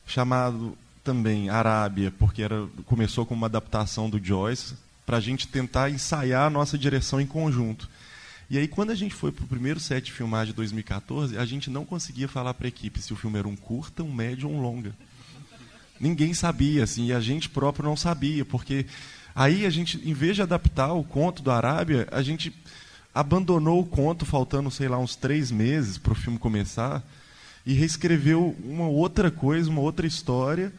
chamado 0.06 0.78
também 1.04 1.50
Arábia, 1.50 2.12
porque 2.18 2.42
era, 2.42 2.68
começou 2.86 3.26
com 3.26 3.34
uma 3.34 3.48
adaptação 3.48 4.10
do 4.10 4.24
Joyce, 4.24 4.76
para 5.06 5.18
a 5.18 5.22
gente 5.22 5.48
tentar 5.48 5.92
ensaiar 5.92 6.48
a 6.48 6.50
nossa 6.50 6.78
direção 6.78 7.22
em 7.22 7.28
conjunto. 7.28 7.88
E 8.50 8.58
aí, 8.58 8.68
quando 8.68 8.92
a 8.92 8.96
gente 8.96 9.14
foi 9.14 9.32
para 9.32 9.46
o 9.46 9.48
primeiro 9.48 9.80
set 9.80 10.06
de 10.06 10.12
filmagem 10.12 10.48
de 10.48 10.58
2014, 10.58 11.38
a 11.38 11.46
gente 11.46 11.70
não 11.70 11.86
conseguia 11.86 12.28
falar 12.28 12.54
para 12.54 12.68
a 12.68 12.70
equipe 12.70 13.02
se 13.02 13.14
o 13.14 13.16
filme 13.16 13.38
era 13.38 13.48
um 13.48 13.56
curta, 13.56 14.04
um 14.04 14.14
médio 14.14 14.50
ou 14.50 14.56
um 14.56 14.62
longa. 14.62 14.94
Ninguém 16.00 16.34
sabia, 16.34 16.84
assim, 16.84 17.08
e 17.08 17.14
a 17.14 17.20
gente 17.20 17.50
próprio 17.50 17.86
não 17.86 17.96
sabia, 17.96 18.44
porque 18.44 18.86
aí 19.34 19.66
a 19.66 19.70
gente, 19.70 19.98
em 20.04 20.14
vez 20.14 20.36
de 20.36 20.42
adaptar 20.42 20.94
o 20.94 21.04
conto 21.04 21.42
do 21.42 21.52
Arábia, 21.52 22.08
a 22.12 22.22
gente 22.22 22.54
abandonou 23.16 23.80
o 23.80 23.86
conto, 23.86 24.26
faltando, 24.26 24.70
sei 24.70 24.90
lá, 24.90 25.00
uns 25.00 25.16
três 25.16 25.50
meses 25.50 25.98
para 25.98 26.12
o 26.12 26.16
filme 26.16 26.38
começar, 26.38 27.02
e 27.66 27.74
reescreveu 27.74 28.54
uma 28.62 28.88
outra 28.90 29.32
coisa, 29.32 29.70
uma 29.70 29.80
outra 29.80 30.06
história, 30.06 30.74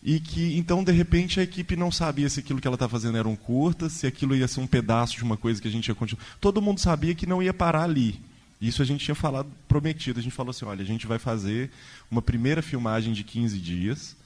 e 0.00 0.20
que 0.20 0.56
então 0.56 0.84
de 0.84 0.92
repente 0.92 1.40
a 1.40 1.42
equipe 1.42 1.74
não 1.74 1.90
sabia 1.90 2.28
se 2.28 2.38
aquilo 2.38 2.60
que 2.60 2.68
ela 2.68 2.76
estava 2.76 2.92
fazendo 2.92 3.18
era 3.18 3.28
um 3.28 3.34
curta, 3.34 3.88
se 3.88 4.06
aquilo 4.06 4.36
ia 4.36 4.46
ser 4.46 4.60
um 4.60 4.66
pedaço 4.68 5.16
de 5.16 5.24
uma 5.24 5.36
coisa 5.36 5.60
que 5.60 5.66
a 5.66 5.70
gente 5.70 5.88
ia 5.88 5.94
continuar. 5.96 6.24
Todo 6.40 6.62
mundo 6.62 6.78
sabia 6.78 7.16
que 7.16 7.26
não 7.26 7.42
ia 7.42 7.52
parar 7.52 7.82
ali. 7.82 8.20
Isso 8.60 8.80
a 8.80 8.84
gente 8.84 9.04
tinha 9.04 9.14
falado, 9.14 9.50
prometido. 9.66 10.20
A 10.20 10.22
gente 10.22 10.34
falou 10.34 10.50
assim: 10.50 10.64
olha, 10.64 10.82
a 10.82 10.86
gente 10.86 11.06
vai 11.06 11.18
fazer 11.18 11.70
uma 12.08 12.22
primeira 12.22 12.62
filmagem 12.62 13.12
de 13.12 13.24
15 13.24 13.58
dias 13.58 14.16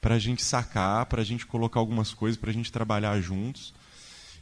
para 0.00 0.14
a 0.14 0.18
gente 0.18 0.44
sacar, 0.44 1.06
para 1.06 1.22
a 1.22 1.24
gente 1.24 1.46
colocar 1.46 1.80
algumas 1.80 2.12
coisas, 2.12 2.38
para 2.38 2.50
a 2.50 2.54
gente 2.54 2.70
trabalhar 2.70 3.18
juntos. 3.20 3.72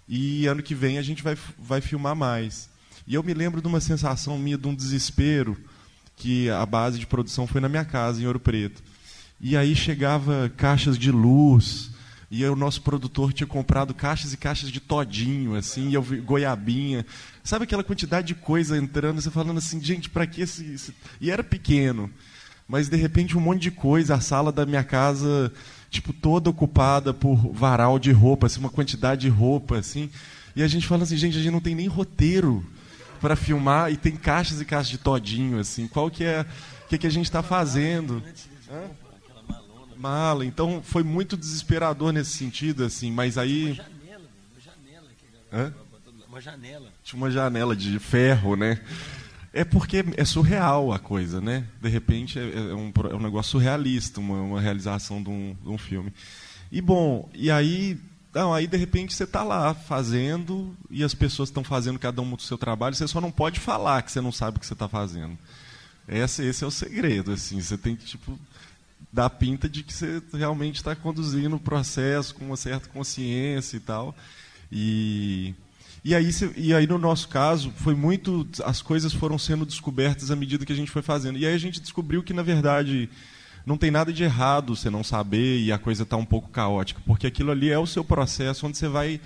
E 0.09 0.47
ano 0.47 0.63
que 0.63 0.75
vem 0.75 0.99
a 0.99 1.03
gente 1.03 1.23
vai, 1.23 1.37
vai 1.59 1.81
filmar 1.81 2.15
mais. 2.15 2.69
E 3.07 3.15
eu 3.15 3.23
me 3.23 3.35
lembro 3.35 3.61
de 3.61 3.69
uma 3.69 3.81
sensação 3.81 4.39
minha, 4.39 4.57
de 4.57 4.67
um 4.67 4.75
desespero, 4.75 5.57
que 6.17 6.49
a 6.51 6.65
base 6.65 6.99
de 6.99 7.07
produção 7.07 7.47
foi 7.47 7.61
na 7.61 7.69
minha 7.69 7.85
casa, 7.85 8.23
em 8.23 8.27
Ouro 8.27 8.41
Preto. 8.41 8.83
E 9.41 9.57
aí 9.57 9.75
chegava 9.75 10.51
caixas 10.57 10.97
de 10.99 11.11
luz, 11.11 11.91
e 12.31 12.45
o 12.47 12.57
nosso 12.57 12.83
produtor 12.83 13.33
tinha 13.33 13.47
comprado 13.47 13.93
caixas 13.95 14.33
e 14.33 14.37
caixas 14.37 14.71
de 14.71 14.81
todinho, 14.81 15.55
assim, 15.55 15.91
e 15.91 15.95
eu 15.95 16.03
vi 16.03 16.17
goiabinha. 16.17 17.05
Sabe 17.43 17.65
aquela 17.65 17.85
quantidade 17.85 18.29
de 18.29 18.35
coisa 18.35 18.79
entrando, 18.79 19.21
você 19.21 19.31
falando 19.31 19.59
assim, 19.59 19.81
gente, 19.83 20.09
para 20.09 20.27
que 20.27 20.41
esse, 20.41 20.65
esse... 20.73 20.95
E 21.21 21.31
era 21.31 21.45
pequeno, 21.45 22.11
mas 22.67 22.89
de 22.89 22.97
repente 22.97 23.37
um 23.37 23.41
monte 23.41 23.63
de 23.63 23.71
coisa, 23.71 24.15
a 24.15 24.21
sala 24.21 24.51
da 24.51 24.65
minha 24.65 24.83
casa 24.83 25.53
tipo, 25.95 26.13
toda 26.13 26.51
ocupada 26.51 27.15
por 27.15 27.37
varal 27.53 27.99
de 27.99 28.13
roupa, 28.13 28.47
assim, 28.47 28.61
uma 28.61 28.71
quantidade 28.71 29.23
de 29.23 29.29
roupa, 29.29 29.79
assim. 29.79 30.11
E 30.55 30.63
a 30.63 30.69
gente 30.69 30.87
fala 30.87 31.03
assim, 31.03 31.17
gente, 31.17 31.39
a 31.39 31.41
gente 31.41 31.53
não 31.53 31.61
tem 31.61 31.75
nem 31.75 31.87
roteiro 31.87 32.65
para 33.21 33.37
filmar 33.37 33.93
e 33.93 33.97
tem 33.97 34.17
caixas 34.17 34.61
e 34.61 34.65
caixas 34.65 34.89
de 34.89 34.99
todinho, 34.99 35.59
assim. 35.59 35.89
Qual 35.89 36.11
que 36.11 36.25
é, 36.25 36.45
que, 36.89 36.99
que 36.99 37.07
a 37.07 37.11
gente 37.11 37.27
está 37.27 37.43
fazendo? 37.43 38.23
Hã? 38.71 38.91
Mala. 39.97 40.45
Então 40.45 40.83
foi 40.83 41.03
muito 41.03 41.37
desesperador 41.37 42.13
nesse 42.13 42.33
sentido, 42.33 42.85
assim. 42.85 43.11
Mas 43.11 43.39
aí. 43.39 43.67
Uma 43.67 43.75
janela, 43.75 44.29
uma 44.53 44.61
janela. 44.61 45.09
Hã? 45.53 45.75
Uma 46.29 46.41
janela. 46.41 46.89
Tinha 47.03 47.17
uma 47.17 47.31
janela 47.31 47.77
de 47.77 47.99
ferro, 47.99 48.57
né? 48.57 48.81
É 49.57 49.65
porque 49.65 50.05
é 50.17 50.25
surreal 50.25 50.93
a 50.93 50.99
coisa, 50.99 51.41
né? 51.41 51.65
De 51.81 51.89
repente 51.89 52.41
é, 52.41 52.43
é, 52.43 52.75
um, 52.75 52.93
é 53.09 53.15
um 53.15 53.23
negócio 53.23 53.53
surrealista, 53.53 54.19
uma, 54.19 54.43
uma 54.43 54.61
realização 54.61 55.23
de 55.23 55.31
um, 55.31 55.57
de 55.63 55.69
um, 55.69 55.79
filme. 55.79 56.13
E 56.73 56.81
bom, 56.81 57.31
e 57.33 57.53
aí, 57.53 57.97
não, 58.35 58.53
aí 58.53 58.67
de 58.67 58.77
repente 58.77 59.15
você 59.15 59.23
está 59.23 59.45
lá 59.45 59.73
fazendo 59.73 60.77
e 60.91 61.05
as 61.05 61.15
pessoas 61.15 61.51
estão 61.51 61.63
fazendo 61.63 62.01
cada 62.01 62.21
um 62.21 62.35
do 62.35 62.43
seu 62.43 62.59
trabalho. 62.59 62.97
Você 62.97 63.07
só 63.07 63.21
não 63.21 63.31
pode 63.31 63.61
falar 63.61 64.03
que 64.03 64.11
você 64.11 64.21
não 64.21 64.33
sabe 64.33 64.57
o 64.57 64.61
que 64.61 64.67
você 64.67 64.73
está 64.73 64.89
fazendo. 64.89 65.39
Esse, 66.09 66.45
esse 66.45 66.65
é 66.65 66.67
o 66.67 66.71
segredo, 66.73 67.31
assim. 67.31 67.61
Você 67.61 67.79
tem 67.79 67.95
que 67.95 68.07
tipo 68.07 68.37
dar 69.13 69.31
pinta 69.31 69.69
de 69.69 69.85
que 69.85 69.93
você 69.93 70.21
realmente 70.33 70.77
está 70.77 70.97
conduzindo 70.97 71.55
o 71.55 71.61
processo 71.61 72.35
com 72.35 72.47
uma 72.47 72.57
certa 72.57 72.89
consciência 72.89 73.77
e 73.77 73.81
tal. 73.81 74.17
E 74.73 75.55
e 76.05 76.15
aí, 76.15 76.29
e 76.55 76.75
aí, 76.75 76.87
no 76.87 76.99
nosso 76.99 77.29
caso, 77.29 77.73
foi 77.77 77.95
muito. 77.95 78.47
As 78.63 78.83
coisas 78.83 79.15
foram 79.15 79.39
sendo 79.39 79.65
descobertas 79.65 80.31
à 80.31 80.37
medida 80.37 80.67
que 80.67 80.73
a 80.73 80.77
gente 80.77 80.91
foi 80.91 81.01
fazendo. 81.01 81.39
E 81.39 81.47
aí 81.47 81.55
a 81.55 81.59
gente 81.59 81.81
descobriu 81.81 82.23
que, 82.23 82.35
na 82.35 82.43
verdade, 82.43 83.09
não 83.65 83.79
tem 83.79 83.91
nada 83.91 84.13
de 84.13 84.23
errado 84.23 84.77
você 84.77 84.91
não 84.91 85.03
saber 85.03 85.61
e 85.61 85.73
a 85.73 85.79
coisa 85.79 86.03
está 86.03 86.19
um 86.19 86.25
pouco 86.25 86.51
caótica, 86.51 87.01
porque 87.07 87.27
aquilo 87.27 87.51
ali 87.51 87.71
é 87.71 87.79
o 87.79 87.87
seu 87.87 88.05
processo 88.05 88.67
onde 88.67 88.77
você 88.77 88.87
vai. 88.87 89.19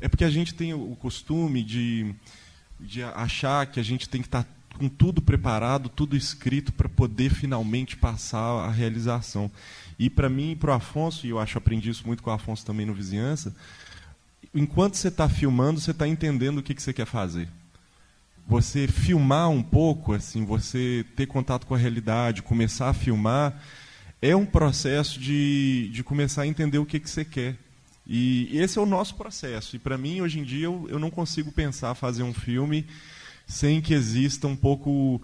É 0.00 0.06
porque 0.06 0.24
a 0.24 0.30
gente 0.30 0.54
tem 0.54 0.72
o 0.72 0.96
costume 1.00 1.60
de, 1.60 2.14
de 2.78 3.02
achar 3.02 3.66
que 3.66 3.80
a 3.80 3.82
gente 3.82 4.08
tem 4.08 4.20
que 4.20 4.28
estar 4.28 4.44
tá 4.44 4.50
com 4.78 4.88
tudo 4.88 5.20
preparado, 5.20 5.88
tudo 5.88 6.16
escrito 6.16 6.72
para 6.72 6.88
poder 6.88 7.30
finalmente 7.30 7.96
passar 7.96 8.64
a 8.64 8.70
realização. 8.70 9.50
E 9.98 10.08
para 10.08 10.28
mim 10.28 10.52
e 10.52 10.56
para 10.56 10.70
o 10.70 10.74
Afonso, 10.74 11.26
e 11.26 11.30
eu 11.30 11.40
acho 11.40 11.58
aprendi 11.58 11.90
isso 11.90 12.06
muito 12.06 12.22
com 12.22 12.30
o 12.30 12.32
Afonso 12.32 12.64
também 12.64 12.86
no 12.86 12.94
Vizinhança, 12.94 13.54
enquanto 14.54 14.96
você 14.96 15.08
está 15.08 15.28
filmando, 15.28 15.80
você 15.80 15.92
está 15.92 16.06
entendendo 16.06 16.58
o 16.58 16.62
que, 16.62 16.74
que 16.74 16.82
você 16.82 16.92
quer 16.92 17.06
fazer. 17.06 17.48
Você 18.46 18.86
filmar 18.86 19.48
um 19.48 19.62
pouco, 19.62 20.12
assim, 20.12 20.44
você 20.44 21.04
ter 21.16 21.26
contato 21.26 21.66
com 21.66 21.74
a 21.74 21.78
realidade, 21.78 22.42
começar 22.42 22.88
a 22.88 22.94
filmar, 22.94 23.62
é 24.20 24.34
um 24.36 24.44
processo 24.44 25.18
de, 25.18 25.88
de 25.92 26.04
começar 26.04 26.42
a 26.42 26.46
entender 26.46 26.78
o 26.78 26.86
que, 26.86 27.00
que 27.00 27.08
você 27.08 27.24
quer. 27.24 27.56
E 28.06 28.48
esse 28.52 28.78
é 28.78 28.82
o 28.82 28.86
nosso 28.86 29.14
processo. 29.14 29.76
E 29.76 29.78
para 29.78 29.96
mim, 29.96 30.20
hoje 30.20 30.40
em 30.40 30.44
dia, 30.44 30.66
eu, 30.66 30.86
eu 30.88 30.98
não 30.98 31.10
consigo 31.10 31.52
pensar 31.52 31.94
fazer 31.94 32.22
um 32.22 32.34
filme 32.34 32.86
sem 33.46 33.80
que 33.80 33.94
exista 33.94 34.46
um 34.46 34.56
pouco. 34.56 35.20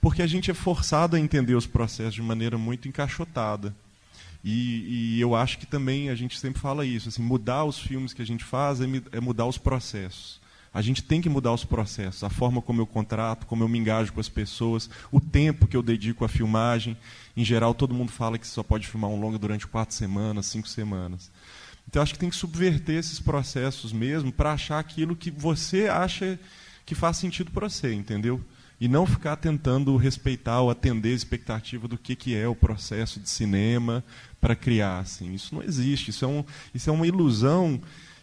Porque 0.00 0.22
a 0.22 0.26
gente 0.26 0.50
é 0.50 0.54
forçado 0.54 1.16
a 1.16 1.20
entender 1.20 1.54
os 1.54 1.66
processos 1.66 2.14
de 2.14 2.22
maneira 2.22 2.56
muito 2.56 2.88
encaixotada. 2.88 3.74
E, 4.42 5.16
e, 5.16 5.20
eu 5.20 5.34
acho 5.34 5.58
que 5.58 5.66
também 5.66 6.08
a 6.08 6.14
gente 6.14 6.38
sempre 6.38 6.60
fala 6.60 6.86
isso, 6.86 7.08
assim, 7.08 7.22
mudar 7.22 7.64
os 7.64 7.78
filmes 7.78 8.14
que 8.14 8.22
a 8.22 8.26
gente 8.26 8.42
faz 8.42 8.80
é, 8.80 8.84
é, 9.12 9.20
mudar 9.20 9.46
os 9.46 9.58
processos. 9.58 10.40
A 10.72 10.80
gente 10.80 11.02
tem 11.02 11.20
que 11.20 11.28
mudar 11.28 11.52
os 11.52 11.64
processos, 11.64 12.22
a 12.22 12.30
forma 12.30 12.62
como 12.62 12.80
eu 12.80 12.86
contrato, 12.86 13.44
como 13.44 13.64
eu 13.64 13.68
me 13.68 13.78
engajo 13.78 14.12
com 14.12 14.20
as 14.20 14.28
pessoas, 14.28 14.88
o 15.10 15.20
tempo 15.20 15.66
que 15.66 15.76
eu 15.76 15.82
dedico 15.82 16.24
à 16.24 16.28
filmagem. 16.28 16.96
Em 17.36 17.44
geral, 17.44 17.74
todo 17.74 17.92
mundo 17.92 18.12
fala 18.12 18.38
que 18.38 18.46
só 18.46 18.62
pode 18.62 18.86
filmar 18.86 19.10
um 19.10 19.20
longa 19.20 19.38
durante 19.38 19.66
quatro 19.66 19.94
semanas, 19.94 20.46
cinco 20.46 20.68
semanas. 20.68 21.30
Então, 21.88 22.00
acho 22.00 22.14
que 22.14 22.20
tem 22.20 22.30
que 22.30 22.36
subverter 22.36 22.96
esses 22.96 23.18
processos 23.18 23.92
mesmo 23.92 24.32
para 24.32 24.52
achar 24.52 24.78
aquilo 24.78 25.16
que 25.16 25.30
você 25.30 25.88
acha 25.88 26.38
que 26.86 26.94
faz 26.94 27.16
sentido 27.16 27.50
para 27.50 27.68
você, 27.68 27.92
entendeu? 27.92 28.40
e 28.80 28.88
não 28.88 29.04
ficar 29.04 29.36
tentando 29.36 29.94
respeitar 29.96 30.62
ou 30.62 30.70
atender 30.70 31.10
a 31.10 31.16
expectativa 31.16 31.86
do 31.86 31.98
que, 31.98 32.16
que 32.16 32.34
é 32.34 32.48
o 32.48 32.54
processo 32.54 33.20
de 33.20 33.28
cinema 33.28 34.02
para 34.40 34.56
criar. 34.56 35.00
Assim. 35.00 35.34
Isso 35.34 35.54
não 35.54 35.62
existe, 35.62 36.10
isso 36.10 36.24
é, 36.24 36.28
um, 36.28 36.44
isso 36.74 36.88
é 36.88 36.92
uma 36.92 37.06
ilusão 37.06 37.80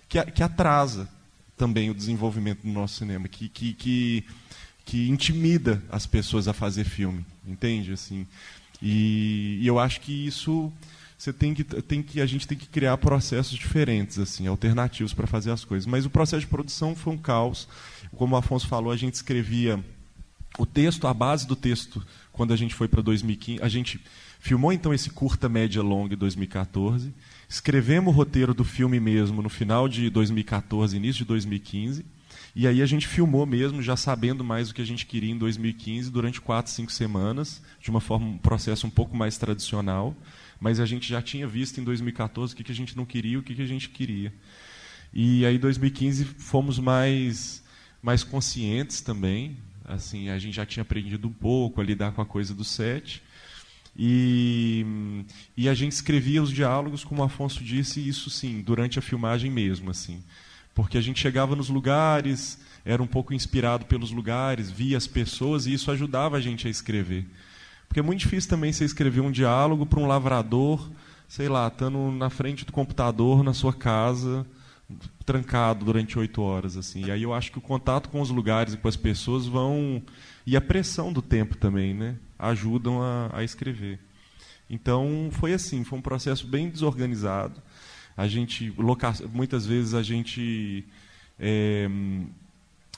que, 0.09 0.21
que 0.31 0.43
atrasa 0.43 1.07
também 1.55 1.89
o 1.89 1.93
desenvolvimento 1.93 2.61
do 2.61 2.69
nosso 2.69 2.95
cinema, 2.95 3.27
que, 3.27 3.49
que, 3.49 3.73
que, 3.73 4.25
que 4.85 5.09
intimida 5.09 5.81
as 5.89 6.05
pessoas 6.05 6.47
a 6.47 6.53
fazer 6.53 6.83
filme, 6.83 7.25
entende? 7.45 7.91
Assim, 7.91 8.27
e, 8.81 9.57
e 9.61 9.67
eu 9.67 9.79
acho 9.79 10.01
que 10.01 10.27
isso 10.27 10.71
você 11.17 11.33
tem 11.33 11.53
que, 11.53 11.63
tem 11.63 12.03
que 12.03 12.21
a 12.21 12.27
gente 12.27 12.47
tem 12.47 12.55
que 12.55 12.67
criar 12.67 12.95
processos 12.97 13.57
diferentes, 13.57 14.19
assim, 14.19 14.45
alternativos 14.45 15.13
para 15.13 15.25
fazer 15.25 15.51
as 15.51 15.65
coisas. 15.65 15.87
Mas 15.87 16.05
o 16.05 16.11
processo 16.11 16.41
de 16.41 16.47
produção 16.47 16.95
foi 16.95 17.13
um 17.13 17.17
caos. 17.17 17.67
Como 18.15 18.35
o 18.35 18.37
Afonso 18.37 18.67
falou, 18.67 18.91
a 18.91 18.97
gente 18.97 19.15
escrevia 19.15 19.83
o 20.59 20.65
texto, 20.65 21.07
a 21.07 21.13
base 21.13 21.47
do 21.47 21.55
texto, 21.55 22.05
quando 22.31 22.53
a 22.53 22.55
gente 22.55 22.75
foi 22.75 22.87
para 22.87 23.01
2015, 23.01 23.63
a 23.63 23.67
gente 23.67 23.99
filmou 24.39 24.71
então 24.71 24.93
esse 24.93 25.09
curta 25.09 25.47
média 25.47 25.81
longa 25.81 26.13
em 26.13 26.17
2014, 26.17 27.13
escrevemos 27.47 28.13
o 28.13 28.15
roteiro 28.15 28.53
do 28.53 28.63
filme 28.63 28.99
mesmo 28.99 29.41
no 29.41 29.49
final 29.49 29.87
de 29.87 30.09
2014, 30.09 30.95
início 30.95 31.19
de 31.19 31.25
2015. 31.25 32.05
E 32.55 32.67
aí 32.67 32.81
a 32.81 32.85
gente 32.85 33.07
filmou 33.07 33.45
mesmo, 33.45 33.83
já 33.83 33.95
sabendo 33.95 34.43
mais 34.43 34.69
o 34.69 34.73
que 34.73 34.81
a 34.81 34.85
gente 34.85 35.05
queria 35.05 35.31
em 35.31 35.37
2015, 35.37 36.09
durante 36.09 36.41
quatro, 36.41 36.71
cinco 36.71 36.91
semanas, 36.91 37.61
de 37.79 37.89
uma 37.89 38.01
forma, 38.01 38.25
um 38.25 38.37
processo 38.37 38.87
um 38.87 38.89
pouco 38.89 39.15
mais 39.15 39.37
tradicional 39.37 40.15
mas 40.59 40.79
a 40.79 40.85
gente 40.85 41.07
já 41.07 41.21
tinha 41.21 41.47
visto 41.47 41.79
em 41.79 41.83
2014 41.83 42.53
o 42.53 42.57
que, 42.57 42.71
a 42.71 42.75
gente 42.75 42.97
não 42.97 43.05
queria 43.05 43.33
e 43.33 43.37
o 43.37 43.43
que, 43.43 43.55
que 43.55 43.61
a 43.61 43.67
gente 43.67 43.89
queria. 43.89 44.33
E 45.13 45.45
aí, 45.45 45.55
em 45.55 45.59
2015, 45.59 46.25
fomos 46.25 46.79
mais, 46.79 47.63
mais 48.01 48.23
conscientes 48.23 49.01
também. 49.01 49.57
Assim, 49.85 50.29
a 50.29 50.37
gente 50.37 50.55
já 50.55 50.65
tinha 50.65 50.81
aprendido 50.81 51.27
um 51.27 51.33
pouco 51.33 51.79
a 51.79 51.83
lidar 51.83 52.11
com 52.11 52.21
a 52.21 52.25
coisa 52.25 52.53
do 52.53 52.63
set. 52.63 53.23
E, 53.97 54.85
e 55.55 55.67
a 55.67 55.73
gente 55.73 55.93
escrevia 55.93 56.43
os 56.43 56.51
diálogos, 56.51 57.03
como 57.03 57.21
o 57.21 57.25
Afonso 57.25 57.63
disse, 57.63 58.07
isso 58.07 58.29
sim, 58.29 58.61
durante 58.61 58.99
a 58.99 59.01
filmagem 59.01 59.49
mesmo. 59.49 59.89
assim 59.89 60.21
Porque 60.75 60.97
a 60.97 61.01
gente 61.01 61.19
chegava 61.19 61.55
nos 61.55 61.69
lugares, 61.69 62.59
era 62.85 63.01
um 63.01 63.07
pouco 63.07 63.33
inspirado 63.33 63.85
pelos 63.85 64.11
lugares, 64.11 64.69
via 64.69 64.97
as 64.97 65.07
pessoas, 65.07 65.65
e 65.65 65.73
isso 65.73 65.89
ajudava 65.89 66.37
a 66.37 66.39
gente 66.39 66.67
a 66.67 66.69
escrever. 66.69 67.25
Porque 67.87 67.99
é 67.99 68.03
muito 68.03 68.19
difícil 68.19 68.49
também 68.49 68.71
você 68.71 68.85
escrever 68.85 69.21
um 69.21 69.31
diálogo 69.31 69.85
para 69.85 69.99
um 69.99 70.05
lavrador, 70.05 70.91
sei 71.27 71.49
lá, 71.49 71.67
estando 71.67 72.11
na 72.11 72.29
frente 72.29 72.65
do 72.65 72.71
computador 72.71 73.43
na 73.43 73.53
sua 73.53 73.73
casa, 73.73 74.45
trancado 75.25 75.85
durante 75.85 76.19
oito 76.19 76.41
horas. 76.41 76.77
assim. 76.77 77.05
E 77.05 77.11
aí 77.11 77.23
eu 77.23 77.33
acho 77.33 77.51
que 77.51 77.57
o 77.57 77.61
contato 77.61 78.09
com 78.09 78.21
os 78.21 78.29
lugares 78.29 78.73
e 78.73 78.77
com 78.77 78.87
as 78.87 78.95
pessoas 78.95 79.47
vão. 79.47 80.01
E 80.45 80.55
a 80.55 80.61
pressão 80.61 81.11
do 81.11 81.21
tempo 81.21 81.57
também, 81.57 81.93
né? 81.93 82.15
Ajudam 82.37 83.01
a, 83.01 83.29
a 83.33 83.43
escrever. 83.43 83.99
Então 84.69 85.29
foi 85.31 85.53
assim, 85.53 85.83
foi 85.83 85.99
um 85.99 86.01
processo 86.01 86.45
bem 86.45 86.69
desorganizado. 86.69 87.61
A 88.15 88.27
gente, 88.27 88.73
muitas 89.31 89.65
vezes 89.65 89.93
a 89.93 90.01
gente 90.01 90.83
é, 91.39 91.87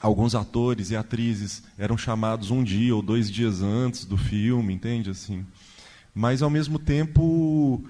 alguns 0.01 0.33
atores 0.33 0.91
e 0.91 0.95
atrizes 0.95 1.63
eram 1.77 1.97
chamados 1.97 2.51
um 2.51 2.63
dia 2.63 2.95
ou 2.95 3.01
dois 3.01 3.29
dias 3.29 3.61
antes 3.61 4.05
do 4.05 4.17
filme, 4.17 4.73
entende 4.73 5.09
assim? 5.09 5.45
Mas 6.13 6.41
ao 6.41 6.49
mesmo 6.49 6.79
tempo 6.79 7.83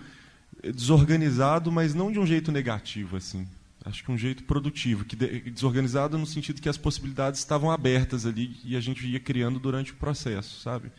desorganizado, 0.62 1.72
mas 1.72 1.94
não 1.94 2.12
de 2.12 2.20
um 2.20 2.26
jeito 2.26 2.52
negativo 2.52 3.16
assim. 3.16 3.48
Acho 3.86 4.04
que 4.04 4.12
um 4.12 4.18
jeito 4.18 4.44
produtivo, 4.44 5.06
que 5.06 5.16
desorganizado 5.16 6.18
no 6.18 6.26
sentido 6.26 6.62
que 6.62 6.68
as 6.68 6.78
possibilidades 6.78 7.40
estavam 7.40 7.72
abertas 7.72 8.26
ali 8.26 8.58
e 8.66 8.76
a 8.76 8.82
gente 8.82 9.08
ia 9.08 9.20
criando 9.20 9.58
durante 9.58 9.94
o 9.94 9.96
processo, 9.96 10.60
sabe? 10.60 10.92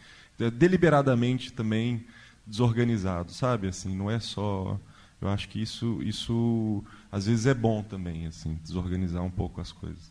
Deliberadamente 0.49 1.53
também 1.53 2.07
desorganizado, 2.47 3.33
sabe? 3.33 3.69
Assim, 3.69 3.95
não 3.95 4.11
é 4.11 4.21
só 4.21 4.79
eu 5.21 5.29
acho 5.29 5.49
que 5.49 5.61
isso 5.61 6.03
isso 6.03 6.83
às 7.13 7.27
vezes 7.27 7.47
é 7.47 7.53
bom 7.53 7.83
também, 7.83 8.27
assim, 8.27 8.55
desorganizar 8.63 9.23
um 9.23 9.31
pouco 9.31 9.61
as 9.61 9.71
coisas. 9.73 10.11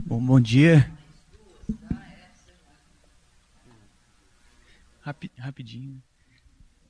Bom, 0.00 0.20
bom 0.24 0.40
dia. 0.40 0.90
Rapi, 5.02 5.30
rapidinho. 5.38 6.02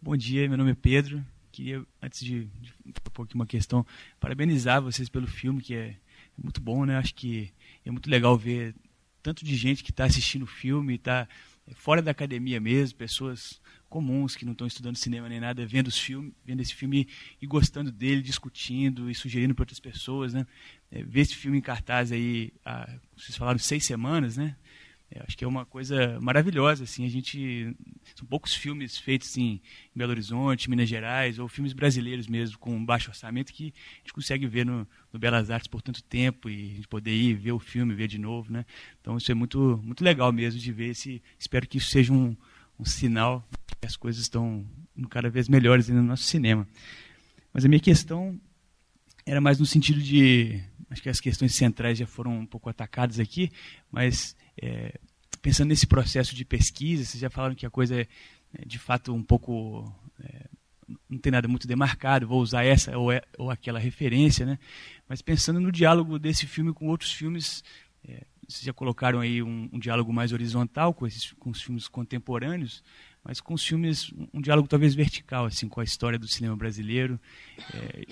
Bom 0.00 0.16
dia, 0.16 0.48
meu 0.48 0.56
nome 0.56 0.70
é 0.70 0.74
Pedro. 0.74 1.22
Queria, 1.52 1.84
antes 2.02 2.20
de, 2.20 2.46
de 2.84 3.00
propor 3.02 3.24
aqui 3.24 3.34
uma 3.34 3.46
questão, 3.46 3.84
parabenizar 4.18 4.80
vocês 4.80 5.08
pelo 5.08 5.26
filme, 5.26 5.60
que 5.60 5.74
é, 5.74 5.88
é 5.88 5.96
muito 6.42 6.60
bom, 6.60 6.84
né? 6.84 6.96
Acho 6.96 7.14
que 7.14 7.52
é 7.84 7.90
muito 7.90 8.08
legal 8.08 8.36
ver 8.36 8.74
tanto 9.26 9.44
de 9.44 9.56
gente 9.56 9.82
que 9.82 9.90
está 9.90 10.04
assistindo 10.04 10.46
filme, 10.46 10.94
está 10.94 11.26
é, 11.66 11.74
fora 11.74 12.00
da 12.00 12.12
academia 12.12 12.60
mesmo, 12.60 12.96
pessoas 12.96 13.60
comuns 13.88 14.36
que 14.36 14.44
não 14.44 14.52
estão 14.52 14.68
estudando 14.68 14.94
cinema 14.94 15.28
nem 15.28 15.40
nada, 15.40 15.66
vendo, 15.66 15.88
os 15.88 15.98
filme, 15.98 16.32
vendo 16.44 16.60
esse 16.60 16.72
filme 16.72 17.08
e 17.42 17.46
gostando 17.46 17.90
dele, 17.90 18.22
discutindo 18.22 19.10
e 19.10 19.14
sugerindo 19.16 19.52
para 19.52 19.62
outras 19.62 19.80
pessoas, 19.80 20.32
né? 20.32 20.46
É, 20.92 21.02
ver 21.02 21.22
esse 21.22 21.34
filme 21.34 21.58
em 21.58 21.60
cartaz 21.60 22.12
aí, 22.12 22.52
há, 22.64 22.88
vocês 23.16 23.36
falaram 23.36 23.58
seis 23.58 23.84
semanas, 23.84 24.36
né? 24.36 24.54
Acho 25.20 25.36
que 25.36 25.44
é 25.44 25.48
uma 25.48 25.64
coisa 25.64 26.18
maravilhosa, 26.20 26.84
assim, 26.84 27.04
a 27.04 27.08
gente 27.08 27.74
são 28.14 28.26
poucos 28.26 28.54
filmes 28.54 28.98
feitos 28.98 29.28
assim, 29.28 29.60
em 29.94 29.98
Belo 29.98 30.10
Horizonte, 30.10 30.68
Minas 30.68 30.88
Gerais, 30.88 31.38
ou 31.38 31.48
filmes 31.48 31.72
brasileiros 31.72 32.26
mesmo 32.26 32.58
com 32.58 32.84
baixo 32.84 33.10
orçamento 33.10 33.52
que 33.52 33.72
a 33.94 33.98
gente 33.98 34.12
consegue 34.12 34.46
ver 34.46 34.66
no, 34.66 34.86
no 35.12 35.18
Belas 35.18 35.50
Artes 35.50 35.68
por 35.68 35.80
tanto 35.80 36.02
tempo 36.02 36.50
e 36.50 36.72
a 36.72 36.74
gente 36.74 36.88
poder 36.88 37.14
ir 37.14 37.34
ver 37.34 37.52
o 37.52 37.58
filme, 37.58 37.94
ver 37.94 38.08
de 38.08 38.18
novo, 38.18 38.52
né? 38.52 38.66
Então 39.00 39.16
isso 39.16 39.30
é 39.30 39.34
muito 39.34 39.80
muito 39.82 40.02
legal 40.02 40.32
mesmo 40.32 40.60
de 40.60 40.72
ver 40.72 40.90
esse, 40.90 41.22
espero 41.38 41.66
que 41.66 41.78
isso 41.78 41.88
seja 41.88 42.12
um, 42.12 42.36
um 42.78 42.84
sinal 42.84 43.48
que 43.80 43.86
as 43.86 43.96
coisas 43.96 44.22
estão 44.22 44.66
cada 45.08 45.30
vez 45.30 45.48
melhores 45.48 45.88
no 45.88 46.02
nosso 46.02 46.24
cinema. 46.24 46.66
Mas 47.52 47.64
a 47.64 47.68
minha 47.68 47.80
questão 47.80 48.38
era 49.24 49.40
mais 49.40 49.58
no 49.58 49.66
sentido 49.66 50.00
de. 50.00 50.62
Acho 50.88 51.02
que 51.02 51.08
as 51.08 51.20
questões 51.20 51.54
centrais 51.54 51.98
já 51.98 52.06
foram 52.06 52.38
um 52.38 52.46
pouco 52.46 52.70
atacadas 52.70 53.18
aqui, 53.18 53.50
mas 53.90 54.36
é, 54.60 54.98
pensando 55.42 55.68
nesse 55.68 55.86
processo 55.86 56.34
de 56.34 56.44
pesquisa, 56.44 57.04
vocês 57.04 57.20
já 57.20 57.30
falaram 57.30 57.54
que 57.54 57.66
a 57.66 57.70
coisa 57.70 58.00
é, 58.00 58.06
é 58.54 58.64
de 58.64 58.78
fato 58.78 59.14
um 59.14 59.22
pouco. 59.22 59.92
É, 60.20 60.46
não 61.10 61.18
tem 61.18 61.32
nada 61.32 61.48
muito 61.48 61.66
demarcado, 61.66 62.28
vou 62.28 62.40
usar 62.40 62.64
essa 62.64 62.96
ou, 62.96 63.10
é, 63.10 63.20
ou 63.36 63.50
aquela 63.50 63.78
referência, 63.78 64.46
né? 64.46 64.56
mas 65.08 65.20
pensando 65.20 65.60
no 65.60 65.72
diálogo 65.72 66.16
desse 66.16 66.46
filme 66.46 66.72
com 66.72 66.86
outros 66.86 67.12
filmes 67.12 67.64
é, 68.08 68.22
vocês 68.48 68.62
já 68.64 68.72
colocaram 68.72 69.20
aí 69.20 69.42
um, 69.42 69.68
um 69.72 69.78
diálogo 69.78 70.12
mais 70.12 70.32
horizontal 70.32 70.94
com, 70.94 71.06
esses, 71.06 71.32
com 71.32 71.50
os 71.50 71.60
filmes 71.60 71.88
contemporâneos, 71.88 72.82
mas 73.24 73.40
com 73.40 73.54
os 73.54 73.64
filmes, 73.64 74.12
um, 74.12 74.28
um 74.34 74.40
diálogo 74.40 74.68
talvez 74.68 74.94
vertical, 74.94 75.46
assim, 75.46 75.68
com 75.68 75.80
a 75.80 75.84
história 75.84 76.18
do 76.18 76.28
cinema 76.28 76.56
brasileiro. 76.56 77.20
É, 77.74 78.04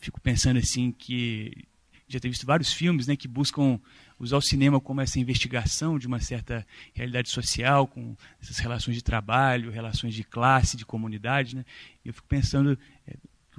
fico 0.00 0.20
pensando 0.20 0.58
assim 0.58 0.90
que 0.90 1.67
já 2.08 2.18
tenho 2.18 2.32
visto 2.32 2.46
vários 2.46 2.72
filmes 2.72 3.06
né, 3.06 3.16
que 3.16 3.28
buscam 3.28 3.78
usar 4.18 4.36
o 4.36 4.42
cinema 4.42 4.80
como 4.80 5.00
essa 5.00 5.20
investigação 5.20 5.98
de 5.98 6.06
uma 6.06 6.20
certa 6.20 6.66
realidade 6.94 7.28
social, 7.28 7.86
com 7.86 8.16
essas 8.40 8.58
relações 8.58 8.96
de 8.96 9.02
trabalho, 9.02 9.70
relações 9.70 10.14
de 10.14 10.24
classe, 10.24 10.76
de 10.76 10.86
comunidade. 10.86 11.54
Né? 11.54 11.64
Eu 12.04 12.12
fico 12.12 12.26
pensando, 12.26 12.78
é, 13.06 13.14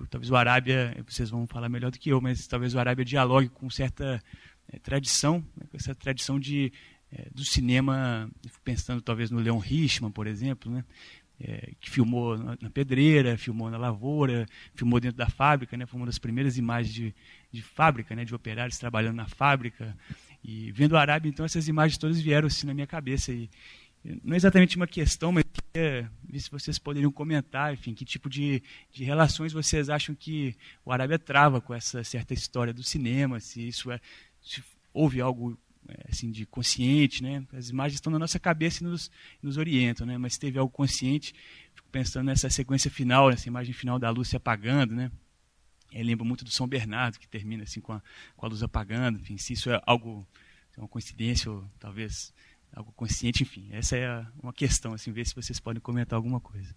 talvez 0.10 0.30
o 0.32 0.36
Arábia, 0.36 0.98
vocês 1.08 1.30
vão 1.30 1.46
falar 1.48 1.70
melhor 1.70 1.92
do 1.92 2.00
que 2.00 2.10
eu, 2.10 2.20
mas 2.20 2.48
talvez 2.48 2.74
o 2.74 2.80
Arábia 2.80 3.06
dialogue 3.06 3.50
com 3.50 3.70
certa 3.70 4.22
é, 4.68 4.80
tradição, 4.80 5.46
né, 5.56 5.68
essa 5.74 5.96
tradição 5.96 6.40
de, 6.40 6.74
é, 7.12 7.28
do 7.32 7.46
cinema, 7.46 8.30
pensando 8.64 9.02
talvez 9.02 9.32
no 9.32 9.40
Leon 9.40 9.58
Richman, 9.58 10.12
por 10.12 10.28
exemplo, 10.28 10.72
né, 10.72 10.84
é, 11.40 11.72
que 11.80 11.90
filmou 11.90 12.38
na, 12.38 12.58
na, 12.60 12.70
pedreira, 12.70 13.38
filmou 13.38 13.70
na 13.70 13.78
lavoura, 13.78 14.46
filmou 14.76 15.00
dentro 15.00 15.18
da 15.18 15.30
fábrica, 15.30 15.78
né, 15.78 15.86
foi 15.86 16.00
uma 16.00 16.06
das 16.06 16.20
primeiras 16.20 16.58
imagens 16.58 16.94
de, 16.94 17.16
de 17.52 17.62
fábrica, 17.62 18.16
né, 18.16 18.24
de 18.24 18.36
operários 18.36 18.78
trabalhando 18.78 19.16
na 19.16 19.28
fábrica. 19.28 19.96
E 20.44 20.72
vendo 20.72 20.96
a 20.96 21.02
Arábia, 21.02 21.30
então, 21.30 21.46
essas 21.46 21.68
imagens 21.68 21.98
todas 21.98 22.20
vieram 22.20 22.48
assim 22.48 22.68
na 22.68 22.74
minha 22.74 22.88
cabeça. 22.88 23.32
E, 23.32 23.50
não 24.24 24.34
é 24.34 24.38
exatamente 24.38 24.78
uma 24.78 24.88
questão, 24.88 25.32
mas 25.32 25.44
queria 25.44 26.10
ver 26.24 26.40
se 26.40 26.50
vocês 26.50 26.80
poderiam 26.80 27.12
comentar, 27.12 27.74
enfim, 27.74 27.94
que 27.94 28.06
tipo 28.06 28.30
de, 28.30 28.64
de 28.92 29.04
relações 29.04 29.52
vocês 29.52 29.90
acham 29.90 30.16
que 30.16 30.56
o 30.86 30.92
Arábia 30.92 31.20
trava 31.20 31.60
com 31.60 31.74
essa 31.74 32.04
certa 32.04 32.34
história 32.34 32.74
do 32.74 32.82
cinema, 32.82 33.40
se 33.40 33.68
isso 33.68 33.92
é, 33.92 34.00
se 34.42 34.64
houve 34.94 35.20
algo 35.20 35.60
é, 35.88 36.06
assim 36.10 36.32
de 36.32 36.46
consciente, 36.46 37.22
né? 37.22 37.44
As 37.52 37.70
imagens 37.70 37.96
estão 37.96 38.12
na 38.12 38.20
nossa 38.20 38.40
cabeça 38.40 38.84
e 38.84 38.88
nos, 38.88 39.12
nos 39.42 39.58
orientam, 39.58 40.08
né? 40.08 40.18
Mas 40.18 40.38
teve 40.38 40.58
algo 40.58 40.72
consciente. 40.72 41.34
Fico 41.76 41.90
pensando 41.90 42.26
nessa 42.26 42.50
sequência 42.50 42.90
final, 42.90 43.30
nessa 43.30 43.48
imagem 43.50 43.74
final 43.74 44.00
da 44.00 44.10
luz 44.10 44.30
se 44.30 44.38
apagando, 44.38 44.96
né? 44.96 45.12
Eu 45.92 46.06
lembro 46.06 46.26
muito 46.26 46.44
do 46.44 46.52
São 46.52 46.68
Bernardo 46.68 47.20
que 47.20 47.28
termina 47.28 47.64
assim 47.64 47.82
com 47.82 47.94
a, 47.94 48.02
com 48.36 48.46
a 48.46 48.50
luz 48.50 48.62
apagando. 48.62 49.20
Enfim, 49.20 49.38
se 49.38 49.54
isso 49.54 49.70
é 49.70 49.82
algo, 49.86 50.28
é 50.78 50.82
uma 50.82 50.88
coincidência 50.88 51.52
ou 51.52 51.64
talvez 51.80 52.34
algo 52.74 52.92
consciente, 52.92 53.44
enfim, 53.44 53.68
essa 53.72 53.98
é 53.98 54.26
uma 54.42 54.54
questão, 54.54 54.94
assim, 54.94 55.12
ver 55.12 55.26
se 55.26 55.36
vocês 55.36 55.60
podem 55.60 55.82
comentar 55.82 56.18
alguma 56.18 56.40
coisa. 56.40 56.74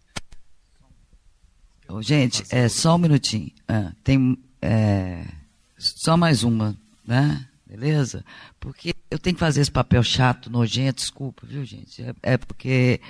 Gente, 2.00 2.44
é 2.50 2.68
só 2.68 2.94
um 2.94 2.98
minutinho. 2.98 3.50
Ah, 3.68 3.92
tem 4.02 4.38
é, 4.62 5.26
só 5.76 6.16
mais 6.16 6.42
uma, 6.42 6.76
né? 7.06 7.46
Beleza? 7.66 8.24
Porque 8.60 8.94
eu 9.10 9.18
tenho 9.18 9.34
que 9.34 9.40
fazer 9.40 9.60
esse 9.60 9.70
papel 9.70 10.02
chato, 10.02 10.50
nojento, 10.50 11.00
desculpa, 11.00 11.46
viu, 11.46 11.64
gente? 11.64 12.02
É, 12.02 12.14
é, 12.22 12.36
porque 12.38 13.00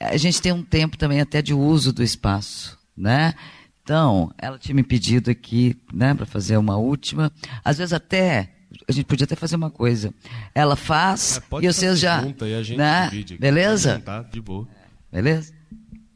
a 0.00 0.16
gente 0.16 0.42
tem 0.42 0.52
um 0.52 0.62
tempo 0.62 0.96
também 0.96 1.20
até 1.20 1.40
de 1.40 1.54
uso 1.54 1.92
do 1.92 2.02
espaço, 2.02 2.78
né? 2.96 3.34
Então, 3.82 4.32
ela 4.38 4.58
tinha 4.58 4.74
me 4.74 4.82
pedido 4.82 5.30
aqui, 5.30 5.76
né, 5.92 6.14
para 6.14 6.24
fazer 6.24 6.56
uma 6.56 6.76
última. 6.76 7.32
Às 7.64 7.78
vezes 7.78 7.92
até 7.92 8.50
a 8.88 8.92
gente 8.92 9.04
podia 9.04 9.24
até 9.24 9.34
fazer 9.34 9.56
uma 9.56 9.70
coisa. 9.70 10.14
Ela 10.54 10.76
faz 10.76 11.38
é, 11.38 11.64
e 11.64 11.72
vocês 11.72 11.98
já, 11.98 12.22
e 12.22 12.54
a 12.54 12.62
gente 12.62 12.78
né? 12.78 13.10
Beleza? 13.38 14.00
Tá 14.00 14.22
de 14.22 14.40
boa. 14.40 14.68
Beleza? 15.10 15.52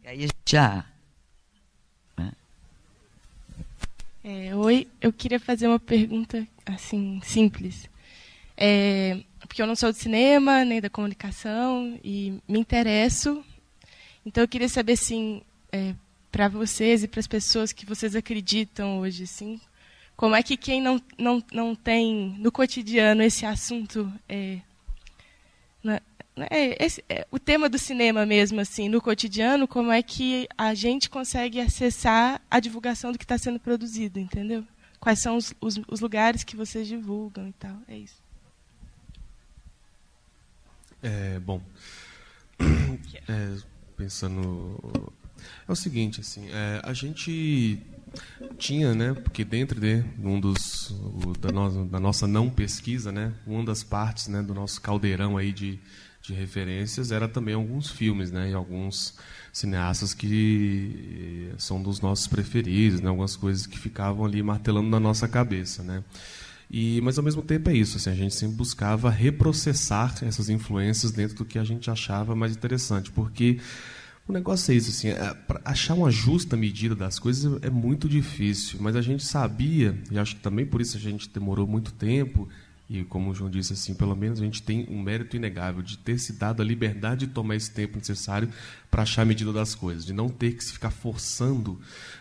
E 0.04 0.08
aí 0.08 0.18
a 0.18 0.22
gente 0.22 0.34
já 0.48 0.86
né? 2.16 2.32
é, 4.24 4.54
oi, 4.54 4.86
eu 5.00 5.12
queria 5.12 5.40
fazer 5.40 5.66
uma 5.66 5.80
pergunta 5.80 6.46
assim 6.64 7.20
simples. 7.24 7.90
É, 8.56 9.20
porque 9.40 9.60
eu 9.60 9.66
não 9.66 9.76
sou 9.76 9.92
de 9.92 9.98
cinema 9.98 10.64
nem 10.64 10.80
da 10.80 10.88
comunicação 10.88 11.98
e 12.02 12.40
me 12.48 12.58
interesso. 12.58 13.44
Então 14.24 14.42
eu 14.42 14.48
queria 14.48 14.68
saber 14.68 14.94
assim, 14.94 15.42
é, 15.70 15.94
para 16.36 16.48
vocês 16.48 17.02
e 17.02 17.08
para 17.08 17.18
as 17.18 17.26
pessoas 17.26 17.72
que 17.72 17.86
vocês 17.86 18.14
acreditam 18.14 18.98
hoje, 18.98 19.22
assim, 19.22 19.58
como 20.14 20.34
é 20.34 20.42
que 20.42 20.54
quem 20.54 20.82
não, 20.82 21.00
não, 21.16 21.42
não 21.50 21.74
tem 21.74 22.36
no 22.38 22.52
cotidiano 22.52 23.22
esse 23.22 23.46
assunto 23.46 24.12
é, 24.28 24.58
né, 25.82 25.98
é, 26.50 26.84
esse, 26.84 27.02
é, 27.08 27.26
o 27.30 27.38
tema 27.38 27.70
do 27.70 27.78
cinema 27.78 28.26
mesmo 28.26 28.60
assim 28.60 28.86
no 28.86 29.00
cotidiano 29.00 29.66
como 29.66 29.90
é 29.90 30.02
que 30.02 30.46
a 30.58 30.74
gente 30.74 31.08
consegue 31.08 31.58
acessar 31.58 32.42
a 32.50 32.60
divulgação 32.60 33.12
do 33.12 33.18
que 33.18 33.24
está 33.24 33.38
sendo 33.38 33.58
produzido 33.58 34.20
entendeu? 34.20 34.62
Quais 35.00 35.20
são 35.20 35.38
os, 35.38 35.54
os, 35.58 35.80
os, 35.88 36.00
lugares 36.00 36.44
que 36.44 36.54
vocês 36.54 36.86
divulgam 36.86 37.48
e 37.48 37.52
tal 37.54 37.78
é 37.88 37.96
isso. 37.96 38.22
É 41.02 41.38
bom 41.38 41.62
é, 43.26 43.56
pensando 43.96 44.78
é 45.68 45.72
o 45.72 45.76
seguinte 45.76 46.20
assim 46.20 46.48
é, 46.50 46.80
a 46.82 46.92
gente 46.92 47.82
tinha, 48.58 48.94
né? 48.94 49.14
Porque 49.14 49.44
dentro 49.44 49.80
de 49.80 50.04
um 50.18 50.40
dos 50.40 50.90
o, 50.90 51.32
da, 51.38 51.50
no, 51.50 51.86
da, 51.86 52.00
nossa 52.00 52.26
não 52.26 52.48
pesquisa, 52.48 53.12
né? 53.12 53.32
Uma 53.46 53.64
das 53.64 53.82
partes, 53.82 54.28
né? 54.28 54.42
Do 54.42 54.54
nosso 54.54 54.80
caldeirão 54.80 55.36
aí 55.36 55.52
de, 55.52 55.78
de 56.22 56.32
referências 56.32 57.10
era 57.10 57.28
também 57.28 57.54
alguns 57.54 57.90
filmes, 57.90 58.30
né? 58.30 58.50
E 58.50 58.54
alguns 58.54 59.14
cineastas 59.52 60.14
que 60.14 61.52
são 61.58 61.82
dos 61.82 62.00
nossos 62.00 62.26
preferidos, 62.26 63.00
né? 63.00 63.08
Algumas 63.08 63.36
coisas 63.36 63.66
que 63.66 63.78
ficavam 63.78 64.24
ali 64.24 64.42
martelando 64.42 64.88
na 64.88 65.00
nossa 65.00 65.28
cabeça, 65.28 65.82
né? 65.82 66.02
E, 66.68 67.00
mas 67.00 67.16
ao 67.16 67.22
mesmo 67.22 67.42
tempo 67.42 67.70
é 67.70 67.74
isso, 67.74 67.96
assim, 67.96 68.10
a 68.10 68.14
gente 68.14 68.34
sempre 68.34 68.56
buscava 68.56 69.08
reprocessar 69.08 70.12
essas 70.22 70.48
influências 70.48 71.12
dentro 71.12 71.36
do 71.36 71.44
que 71.44 71.60
a 71.60 71.64
gente 71.64 71.88
achava 71.88 72.34
mais 72.34 72.56
interessante, 72.56 73.08
porque 73.12 73.60
o 74.28 74.32
negócio 74.32 74.72
é 74.72 74.74
isso, 74.74 74.90
assim, 74.90 75.08
é, 75.08 75.36
achar 75.64 75.94
uma 75.94 76.10
justa 76.10 76.56
medida 76.56 76.94
das 76.96 77.18
coisas 77.18 77.62
é 77.62 77.70
muito 77.70 78.08
difícil, 78.08 78.78
mas 78.80 78.96
a 78.96 79.02
gente 79.02 79.24
sabia, 79.24 79.96
e 80.10 80.18
acho 80.18 80.36
que 80.36 80.42
também 80.42 80.66
por 80.66 80.80
isso 80.80 80.96
a 80.96 81.00
gente 81.00 81.28
demorou 81.28 81.66
muito 81.66 81.92
tempo, 81.92 82.48
e 82.88 83.02
como 83.04 83.30
o 83.30 83.34
João 83.34 83.50
disse, 83.50 83.72
assim, 83.72 83.94
pelo 83.94 84.14
menos 84.14 84.40
a 84.40 84.44
gente 84.44 84.62
tem 84.62 84.86
um 84.88 85.02
mérito 85.02 85.36
inegável 85.36 85.82
de 85.82 85.98
ter 85.98 86.18
se 86.18 86.32
dado 86.32 86.62
a 86.62 86.64
liberdade 86.64 87.26
de 87.26 87.32
tomar 87.32 87.56
esse 87.56 87.70
tempo 87.70 87.96
necessário 87.98 88.48
para 88.90 89.02
achar 89.02 89.22
a 89.22 89.24
medida 89.24 89.52
das 89.52 89.74
coisas, 89.74 90.04
de 90.04 90.12
não 90.12 90.28
ter 90.28 90.52
que 90.52 90.62
se 90.62 90.72
ficar 90.72 90.90
forçando 90.90 91.80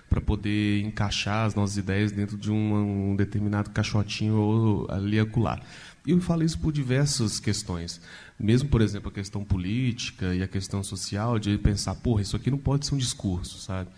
para 0.09 0.19
poder 0.19 0.81
encaixar 0.81 1.45
as 1.45 1.53
nossas 1.53 1.77
ideias 1.77 2.11
dentro 2.11 2.35
de 2.37 2.51
um, 2.51 3.11
um 3.11 3.15
determinado 3.15 3.69
caixotinho 3.69 4.35
ou 4.35 4.91
ali 4.91 5.19
acolá. 5.19 5.59
E 6.05 6.11
eu 6.11 6.21
falo 6.21 6.43
isso 6.43 6.59
por 6.59 6.71
diversas 6.71 7.39
questões 7.39 7.99
mesmo, 8.39 8.69
por 8.69 8.81
exemplo, 8.81 9.09
a 9.09 9.11
questão 9.11 9.43
política 9.43 10.35
e 10.35 10.43
a 10.43 10.47
questão 10.47 10.83
social, 10.83 11.39
de 11.39 11.57
pensar, 11.57 11.95
porra, 11.95 12.21
isso 12.21 12.35
aqui 12.35 12.51
não 12.51 12.57
pode 12.57 12.85
ser 12.85 12.95
um 12.95 12.97
discurso, 12.97 13.59
sabe? 13.59 13.89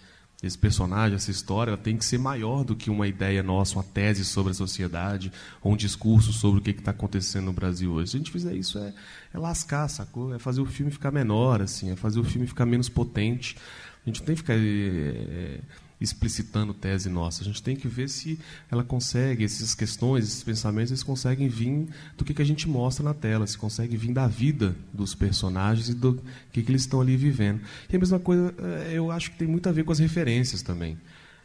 Esse 0.41 0.55
personagem, 0.55 1.15
essa 1.15 1.31
história, 1.31 1.71
ela 1.71 1.77
tem 1.77 1.97
que 1.97 2.05
ser 2.05 2.19
maior 2.19 2.63
do 2.63 2.75
que 2.75 2.91
uma 2.91 3.07
ideia 3.07 3.41
nossa, 3.41 3.75
uma 3.75 3.83
tese 3.83 4.23
sobre 4.23 4.51
a 4.51 4.53
sociedade, 4.53 5.31
ou 5.63 5.73
um 5.73 5.75
discurso 5.75 6.31
sobre 6.31 6.59
o 6.59 6.61
que 6.61 6.69
está 6.69 6.91
acontecendo 6.91 7.45
no 7.45 7.53
Brasil 7.53 7.91
hoje. 7.91 8.11
Se 8.11 8.17
a 8.17 8.19
gente 8.19 8.31
fizer 8.31 8.53
isso, 8.53 8.77
é, 8.77 8.93
é 9.33 9.39
lascar, 9.39 9.87
sacou? 9.87 10.35
É 10.35 10.37
fazer 10.37 10.61
o 10.61 10.65
filme 10.67 10.91
ficar 10.91 11.11
menor, 11.11 11.63
assim, 11.63 11.89
é 11.89 11.95
fazer 11.95 12.19
o 12.19 12.23
filme 12.23 12.45
ficar 12.45 12.67
menos 12.67 12.87
potente. 12.87 13.57
A 14.05 14.09
gente 14.09 14.19
não 14.19 14.27
tem 14.27 14.35
que 14.35 14.41
ficar 14.41 14.53
é, 14.53 15.59
explicitando 15.99 16.73
tese 16.73 17.09
nossa. 17.09 17.41
A 17.41 17.45
gente 17.45 17.61
tem 17.61 17.75
que 17.75 17.87
ver 17.87 18.09
se 18.09 18.39
ela 18.69 18.83
consegue, 18.83 19.43
essas 19.43 19.73
questões, 19.73 20.25
esses 20.25 20.43
pensamentos, 20.43 20.91
eles 20.91 21.03
conseguem 21.03 21.47
vir 21.47 21.87
do 22.17 22.23
que, 22.23 22.33
que 22.33 22.41
a 22.41 22.45
gente 22.45 22.67
mostra 22.67 23.03
na 23.03 23.13
tela, 23.13 23.47
se 23.47 23.57
consegue 23.57 23.97
vir 23.97 24.13
da 24.13 24.27
vida 24.27 24.75
dos 24.93 25.15
personagens 25.15 25.89
e 25.89 25.93
do 25.93 26.21
que, 26.51 26.61
que 26.61 26.71
eles 26.71 26.81
estão 26.81 27.01
ali 27.01 27.17
vivendo. 27.17 27.61
E 27.91 27.95
a 27.95 27.99
mesma 27.99 28.19
coisa, 28.19 28.53
eh, 28.57 28.91
eu 28.93 29.11
acho 29.11 29.31
que 29.31 29.37
tem 29.37 29.47
muito 29.47 29.67
a 29.67 29.71
ver 29.71 29.83
com 29.83 29.91
as 29.91 29.99
referências 29.99 30.61
também. 30.61 30.97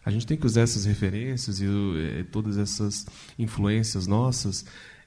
A 0.05 0.11
gente 0.11 0.27
tem 0.27 0.37
que 0.37 0.45
usar 0.45 0.63
essas 0.63 0.85
referências 0.85 1.61
e, 1.61 1.65
e 1.65 2.21
eh, 2.21 2.25
todas 2.31 2.59
essas 2.59 3.07
influências 3.39 4.07
nossas 4.07 4.65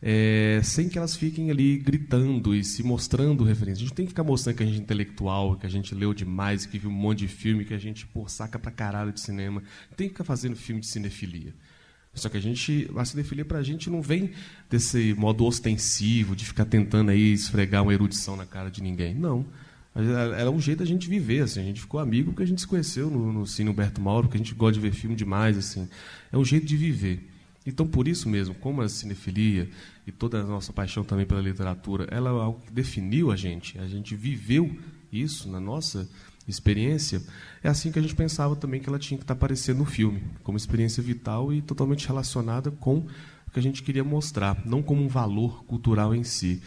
é, 0.08 0.62
sem 0.64 0.88
que 0.88 1.00
elas 1.00 1.16
fiquem 1.16 1.50
ali 1.50 1.80
gritando 1.80 2.54
e 2.54 2.64
se 2.64 2.84
mostrando 2.84 3.44
referência. 3.44 3.82
A 3.82 3.88
gente 3.88 3.96
tem 3.96 4.06
que 4.06 4.12
ficar 4.12 4.24
mostrando 4.24 4.56
que 4.56 4.62
a 4.62 4.66
gente 4.68 4.78
é 4.78 4.82
intelectual, 4.84 5.56
que 5.56 5.66
a 5.66 5.70
gente 5.70 5.96
leu 5.96 6.14
demais, 6.14 6.64
que 6.64 6.78
viu 6.78 6.92
um 6.92 6.94
monte 6.94 7.20
de 7.20 7.28
filme, 7.28 7.66
que 7.66 7.74
a 7.74 7.80
gente 7.80 8.06
pô, 8.06 8.28
saca 8.28 8.60
pra 8.60 8.70
caralho 8.70 9.12
de 9.12 9.20
cinema. 9.20 9.64
Tem 9.98 10.08
que 10.08 10.14
ficar 10.14 10.24
fazendo 10.24 10.56
filme 10.56 10.80
de 10.80 10.86
cinefilia. 10.86 11.56
Só 12.14 12.30
que 12.30 12.38
a 12.38 12.40
gente, 12.40 12.88
a 12.96 13.04
cinefilia 13.04 13.44
para 13.44 13.58
a 13.58 13.64
gente 13.64 13.90
não 13.90 14.00
vem 14.00 14.30
desse 14.70 15.16
modo 15.16 15.44
ostensivo 15.44 16.36
de 16.36 16.46
ficar 16.46 16.66
tentando 16.66 17.10
aí 17.10 17.34
esfregar 17.34 17.82
uma 17.82 17.94
erudição 17.94 18.36
na 18.36 18.46
cara 18.46 18.70
de 18.70 18.84
ninguém. 18.84 19.16
Não. 19.16 19.44
Era 20.38 20.52
um 20.52 20.62
jeito 20.62 20.80
da 20.80 20.86
gente 20.86 21.10
viver, 21.10 21.42
assim. 21.42 21.62
A 21.62 21.64
gente 21.64 21.82
ficou 21.82 22.00
amigo 22.00 22.30
porque 22.30 22.44
a 22.44 22.48
gente 22.48 22.62
se 22.62 22.68
conheceu 22.68 23.10
no, 23.10 23.34
no 23.34 23.48
Cine 23.48 23.72
Humberto 23.72 24.00
Mauro, 24.00 24.28
porque 24.28 24.38
a 24.38 24.44
gente 24.44 24.54
gosta 24.54 24.74
de 24.74 24.82
ver 24.82 24.94
filme 24.94 25.16
demais, 25.16 25.58
assim. 25.58 25.90
É 26.32 26.38
um 26.38 26.46
jeito 26.46 26.68
de 26.68 26.78
viver. 26.78 27.32
Então, 27.66 27.88
por 27.88 28.08
isso 28.08 28.30
mesmo, 28.30 28.54
como 28.54 28.84
a 28.84 28.88
cinefilia 28.88 29.68
e 30.08 30.12
toda 30.12 30.40
a 30.40 30.44
nossa 30.44 30.72
paixão 30.72 31.04
também 31.04 31.26
pela 31.26 31.42
literatura, 31.42 32.08
ela 32.12 32.30
é 32.30 32.34
algo 32.34 32.62
que 32.66 32.72
definiu 32.72 33.32
a 33.32 33.36
gente. 33.36 33.78
A 33.80 33.88
gente 33.88 34.16
viveu 34.16 34.78
isso 35.12 35.50
na 35.50 35.60
nossa 35.60 36.08
experiência. 36.48 37.22
É 37.64 37.70
assim 37.70 37.92
que 37.92 37.98
a 37.98 38.02
gente 38.02 38.16
pensava 38.16 38.56
também 38.56 38.80
que 38.80 38.88
ela 38.88 39.00
tinha 39.00 39.18
que 39.18 39.24
estar 39.24 39.34
aparecendo 39.34 39.80
no 39.80 39.86
filme, 39.86 40.24
como 40.44 40.58
experiência 40.58 41.02
vital 41.02 41.52
e 41.52 41.62
totalmente 41.62 42.08
relacionada 42.08 42.70
com 42.70 42.98
o 43.48 43.52
que 43.52 43.60
a 43.60 43.62
gente 43.62 43.82
queria 43.82 44.04
mostrar, 44.04 44.62
não 44.66 44.84
como 44.84 45.04
um 45.04 45.08
valor 45.08 45.64
cultural 45.66 46.14
em 46.14 46.24
si, 46.24 46.62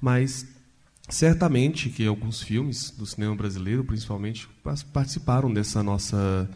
mas 0.00 0.46
certamente 1.08 1.88
que 1.88 2.06
alguns 2.06 2.42
filmes 2.42 2.90
do 2.90 3.06
cinema 3.06 3.34
brasileiro, 3.34 3.84
principalmente, 3.84 4.48
participaram 4.92 5.52
dessa 5.52 5.82
nossa 5.82 6.48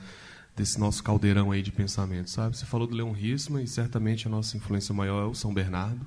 desse 0.56 0.80
nosso 0.80 1.04
caldeirão 1.04 1.52
aí 1.52 1.60
de 1.60 1.70
pensamento, 1.70 2.30
sabe? 2.30 2.56
Você 2.56 2.64
falou 2.64 2.86
do 2.86 2.96
Leon 2.96 3.12
Risman 3.12 3.62
e 3.62 3.68
certamente 3.68 4.26
a 4.26 4.30
nossa 4.30 4.56
influência 4.56 4.94
maior 4.94 5.24
é 5.24 5.26
o 5.26 5.34
São 5.34 5.52
Bernardo. 5.52 6.00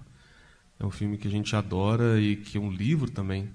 É 0.80 0.86
um 0.86 0.92
filme 0.92 1.18
que 1.18 1.28
a 1.28 1.32
gente 1.32 1.56
adora 1.56 2.20
e 2.20 2.36
que 2.36 2.58
é 2.58 2.62
um 2.62 2.72
livro 2.72 3.10
também 3.12 3.50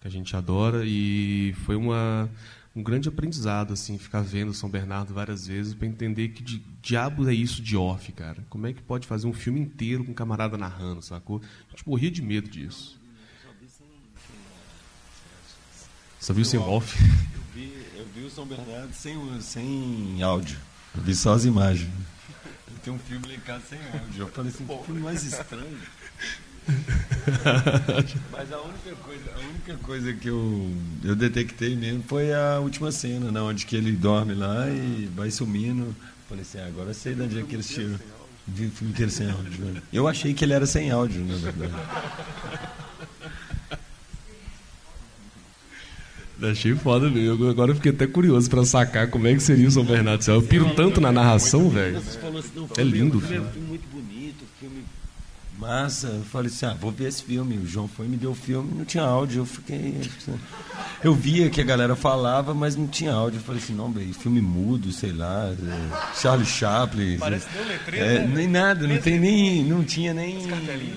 que 0.00 0.08
a 0.08 0.10
gente 0.10 0.34
adora 0.34 0.82
e 0.84 1.54
foi 1.64 1.76
uma 1.76 2.30
um 2.74 2.82
grande 2.82 3.08
aprendizado 3.08 3.72
assim 3.72 3.98
ficar 3.98 4.22
vendo 4.22 4.54
São 4.54 4.70
Bernardo 4.70 5.12
várias 5.12 5.46
vezes 5.46 5.74
para 5.74 5.86
entender 5.86 6.28
que 6.28 6.42
de, 6.42 6.62
diabo 6.80 7.28
é 7.28 7.34
isso 7.34 7.60
de 7.60 7.76
off, 7.76 8.10
cara. 8.12 8.44
Como 8.48 8.66
é 8.66 8.72
que 8.72 8.80
pode 8.80 9.06
fazer 9.06 9.26
um 9.26 9.32
filme 9.32 9.60
inteiro 9.60 10.04
com 10.04 10.12
um 10.12 10.14
camarada 10.14 10.56
narrando, 10.56 11.02
sacou? 11.02 11.42
A 11.68 11.70
gente 11.70 11.86
morria 11.86 12.10
de 12.10 12.22
medo 12.22 12.48
disso. 12.48 12.98
Só 16.18 16.32
viu 16.32 16.44
sem 16.44 16.60
off? 16.60 16.96
vi 18.20 18.26
o 18.26 18.30
São 18.30 18.46
Bernardo 18.46 18.92
sem, 18.92 19.16
sem 19.40 20.22
áudio. 20.22 20.58
Eu 20.94 21.02
vi 21.02 21.14
só 21.14 21.32
as 21.32 21.44
imagens. 21.44 21.90
Tem 22.82 22.92
um 22.92 22.98
filme 22.98 23.26
lá 23.26 23.34
em 23.34 23.40
casa 23.40 23.64
sem 23.68 23.78
áudio. 23.78 24.22
Eu 24.22 24.28
falei 24.28 24.50
assim, 24.50 24.66
que 24.66 24.84
filme 24.84 25.00
mais 25.00 25.22
estranho. 25.22 25.78
Mas 28.32 28.52
a 28.52 28.60
única 28.60 28.94
coisa, 29.02 29.30
a 29.34 29.38
única 29.48 29.74
coisa 29.82 30.12
que 30.12 30.28
eu, 30.28 30.70
eu 31.04 31.16
detectei 31.16 31.74
mesmo 31.76 32.02
foi 32.06 32.32
a 32.32 32.58
última 32.60 32.90
cena, 32.92 33.30
né, 33.30 33.40
onde 33.40 33.66
que 33.66 33.76
ele 33.76 33.92
dorme 33.92 34.34
lá 34.34 34.68
e 34.68 35.08
vai 35.14 35.30
sumindo. 35.30 35.94
Falei 36.28 36.42
assim, 36.42 36.58
ah, 36.58 36.66
agora 36.66 36.90
eu 36.90 36.94
sei 36.94 37.14
de 37.14 37.22
onde 37.22 37.38
é 37.38 37.42
que 37.42 37.54
eles 37.54 37.68
tiram. 37.68 37.98
Vi 38.46 38.66
o 38.66 38.70
filme 38.70 38.92
inteiro 38.92 39.10
sem 39.10 39.30
áudio. 39.30 39.82
Eu 39.92 40.08
achei 40.08 40.34
que 40.34 40.44
ele 40.44 40.52
era 40.52 40.66
sem 40.66 40.90
áudio, 40.90 41.24
na 41.24 41.36
verdade. 41.36 41.72
Achei 46.42 46.74
foda 46.74 47.10
mesmo. 47.10 47.48
Agora 47.48 47.72
eu 47.72 47.74
fiquei 47.74 47.92
até 47.92 48.06
curioso 48.06 48.48
pra 48.48 48.64
sacar 48.64 49.08
como 49.08 49.26
é 49.26 49.34
que 49.34 49.40
seria 49.40 49.68
o 49.68 49.70
São 49.70 49.84
Bernardo 49.84 50.24
Eu 50.30 50.42
piro 50.42 50.74
tanto 50.74 51.00
na 51.00 51.12
narração, 51.12 51.68
velho. 51.68 52.00
É 52.78 52.82
lindo 52.82 53.18
o 53.18 53.20
filme. 53.20 53.46
filme 53.52 53.68
muito 53.68 53.86
bonito, 53.92 54.19
massa. 55.60 56.08
Eu 56.08 56.24
falei 56.24 56.50
assim, 56.50 56.66
ah, 56.66 56.74
vou 56.74 56.90
ver 56.90 57.08
esse 57.08 57.22
filme. 57.22 57.58
O 57.58 57.66
João 57.66 57.86
foi 57.86 58.06
e 58.06 58.08
me 58.08 58.16
deu 58.16 58.30
o 58.30 58.34
filme, 58.34 58.72
não 58.74 58.84
tinha 58.84 59.04
áudio. 59.04 59.42
Eu 59.42 59.46
fiquei. 59.46 60.00
Eu 61.04 61.14
via 61.14 61.50
que 61.50 61.60
a 61.60 61.64
galera 61.64 61.94
falava, 61.94 62.54
mas 62.54 62.74
não 62.74 62.88
tinha 62.88 63.12
áudio. 63.12 63.38
Eu 63.38 63.42
falei 63.42 63.62
assim, 63.62 63.74
não, 63.74 63.92
velho, 63.92 64.12
filme 64.14 64.40
mudo, 64.40 64.90
sei 64.90 65.12
lá. 65.12 65.50
É, 65.50 66.16
Charlie 66.20 66.46
Chaplin. 66.46 67.18
Parece 67.18 67.46
é, 67.92 68.26
Nem 68.26 68.48
nada, 68.48 68.86
não 68.86 68.98
tem 68.98 69.20
nem. 69.20 69.64
Não 69.64 69.84
tinha 69.84 70.14
nem. 70.14 70.38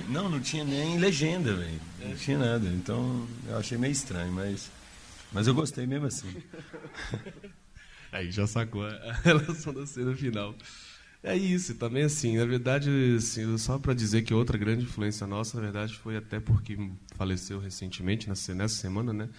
Não, 0.09 0.29
não 0.29 0.39
tinha 0.39 0.63
nem 0.63 0.97
legenda, 0.97 1.53
velho. 1.53 1.81
Não 2.03 2.15
tinha 2.15 2.37
nada. 2.37 2.67
Então 2.67 3.27
eu 3.47 3.57
achei 3.57 3.77
meio 3.77 3.91
estranho, 3.91 4.31
mas. 4.31 4.71
Mas 5.31 5.47
eu 5.47 5.53
gostei 5.53 5.85
mesmo 5.85 6.07
assim. 6.07 6.33
Aí 8.11 8.31
já 8.31 8.45
sacou 8.45 8.85
a 8.85 9.13
relação 9.23 9.73
da 9.73 9.87
cena 9.87 10.15
final. 10.15 10.53
É 11.23 11.37
isso, 11.37 11.75
também 11.75 12.03
assim, 12.03 12.37
na 12.37 12.45
verdade, 12.45 12.89
assim, 13.17 13.57
só 13.57 13.79
para 13.79 13.93
dizer 13.93 14.23
que 14.23 14.33
outra 14.33 14.57
grande 14.57 14.83
influência 14.83 15.25
nossa, 15.25 15.55
na 15.55 15.63
verdade, 15.63 15.97
foi 15.97 16.17
até 16.17 16.37
porque 16.37 16.77
faleceu 17.15 17.59
recentemente, 17.61 18.27
nessa 18.27 18.67
semana, 18.67 19.13
né, 19.13 19.29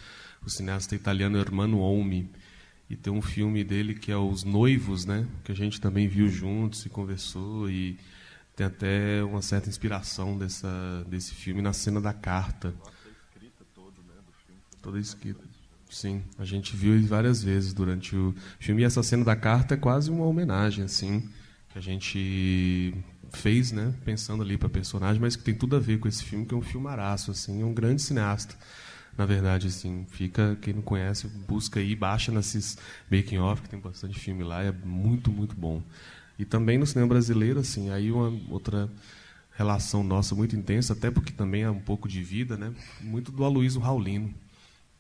o 0.43 0.49
cineasta 0.49 0.95
italiano 0.95 1.39
Hermano 1.39 1.79
Olmi, 1.81 2.31
e 2.89 2.97
tem 2.97 3.13
um 3.13 3.21
filme 3.21 3.63
dele 3.63 3.95
que 3.95 4.11
é 4.11 4.17
Os 4.17 4.45
Noivos, 4.45 5.05
né, 5.05 5.27
que 5.45 5.53
a 5.53 5.55
gente 5.55 5.79
também 5.79 6.09
viu 6.09 6.27
juntos 6.27 6.87
e 6.87 6.89
conversou, 6.89 7.69
e 7.69 7.99
tem 8.57 8.67
até 8.67 9.23
uma 9.23 9.43
certa 9.43 9.69
inspiração 9.69 10.39
dessa, 10.39 11.05
desse 11.07 11.35
filme 11.35 11.61
na 11.61 11.75
cena 11.75 12.01
da 12.01 12.15
carta. 12.15 12.73
Toda 14.81 14.99
escrita. 14.99 15.45
Sim, 15.91 16.23
a 16.39 16.45
gente 16.45 16.75
viu 16.75 17.01
várias 17.07 17.43
vezes 17.43 17.73
durante 17.73 18.17
o 18.17 18.35
filme. 18.59 18.83
E 18.83 18.85
essa 18.85 19.03
cena 19.03 19.25
da 19.25 19.37
carta 19.37 19.75
é 19.75 19.77
quase 19.77 20.11
uma 20.11 20.25
homenagem, 20.25 20.85
assim, 20.85 21.29
que 21.75 21.79
a 21.81 21.83
gente 21.83 22.95
fez, 23.33 23.73
né, 23.73 23.93
pensando 24.05 24.45
ali 24.45 24.57
para 24.57 24.69
personagem, 24.69 25.21
mas 25.21 25.35
que 25.35 25.43
tem 25.43 25.55
tudo 25.55 25.75
a 25.75 25.81
ver 25.81 25.99
com 25.99 26.07
esse 26.07 26.23
filme, 26.23 26.47
que 26.47 26.55
é 26.55 26.57
um 26.57 26.63
filmaraço, 26.63 27.33
assim, 27.33 27.63
é 27.63 27.65
um 27.65 27.75
grande 27.75 28.01
cineasta. 28.01 28.55
Na 29.19 29.27
verdade, 29.27 29.67
assim, 29.67 30.07
fica 30.09 30.57
quem 30.63 30.75
não 30.75 30.83
conhece, 30.83 31.27
busca 31.27 31.81
aí, 31.81 31.97
baixa 31.97 32.31
nesses 32.31 32.79
making 33.11 33.39
off, 33.39 33.61
que 33.63 33.69
tem 33.69 33.81
bastante 33.81 34.17
filme 34.17 34.45
lá, 34.45 34.63
é 34.63 34.71
muito, 34.71 35.33
muito 35.33 35.57
bom. 35.57 35.83
E 36.39 36.45
também 36.45 36.79
no 36.79 36.87
cinema 36.87 37.09
brasileiro, 37.09 37.59
assim, 37.59 37.91
aí 37.91 38.13
uma 38.13 38.33
outra 38.49 38.89
relação 39.57 40.05
nossa 40.05 40.33
muito 40.33 40.55
intensa, 40.55 40.93
até 40.93 41.11
porque 41.11 41.33
também 41.33 41.63
é 41.63 41.71
um 41.71 41.81
pouco 41.81 42.09
de 42.09 42.23
vida, 42.23 42.57
né? 42.57 42.73
Muito 43.01 43.33
do 43.33 43.45
Aloysio 43.45 43.81
Raulino, 43.81 44.33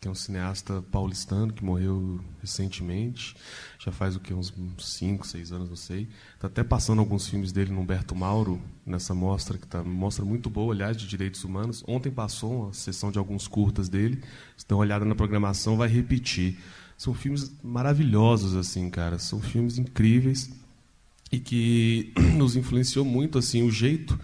que 0.05 0.09
é 0.09 0.11
um 0.11 0.15
cineasta 0.15 0.83
paulistano 0.93 1.51
que 1.51 1.65
morreu 1.65 2.21
recentemente, 2.43 3.35
já 3.79 3.91
faz 3.91 4.15
o 4.15 4.21
que 4.21 4.35
uns 4.35 4.53
5, 4.79 5.27
6 5.27 5.51
anos, 5.51 5.71
não 5.71 5.77
sei. 5.77 6.07
Está 6.35 6.47
até 6.47 6.63
passando 6.63 6.99
alguns 6.99 7.27
filmes 7.27 7.53
dele 7.53 7.73
no 7.73 7.81
Humberto 7.81 8.15
Mauro, 8.15 8.61
nessa 8.85 9.15
mostra, 9.15 9.57
que 9.57 9.67
tá 9.67 9.83
mostra 9.83 10.23
muito 10.23 10.51
boa, 10.51 10.75
aliás, 10.75 10.95
de 10.95 11.07
direitos 11.07 11.43
humanos. 11.43 11.83
Ontem 11.89 12.13
passou 12.13 12.65
uma 12.65 12.75
sessão 12.75 13.11
de 13.11 13.19
alguns 13.19 13.49
curtas 13.49 13.89
dele, 13.89 14.23
se 14.59 14.69
dá 14.69 14.77
uma 14.77 14.83
olhada 14.83 15.07
na 15.07 15.15
programação, 15.15 15.79
vai 15.79 15.89
repetir. 15.89 16.59
São 16.99 17.15
filmes 17.15 17.51
maravilhosos, 17.63 18.55
assim, 18.57 18.91
cara, 18.91 19.19
são 19.19 19.41
filmes 19.41 19.79
incríveis 19.79 20.51
e 21.33 21.41
que 21.41 22.13
nos 22.37 22.57
influenciou 22.57 23.07
muito 23.07 23.39
assim 23.39 23.63
o 23.63 23.71
jeito 23.71 24.21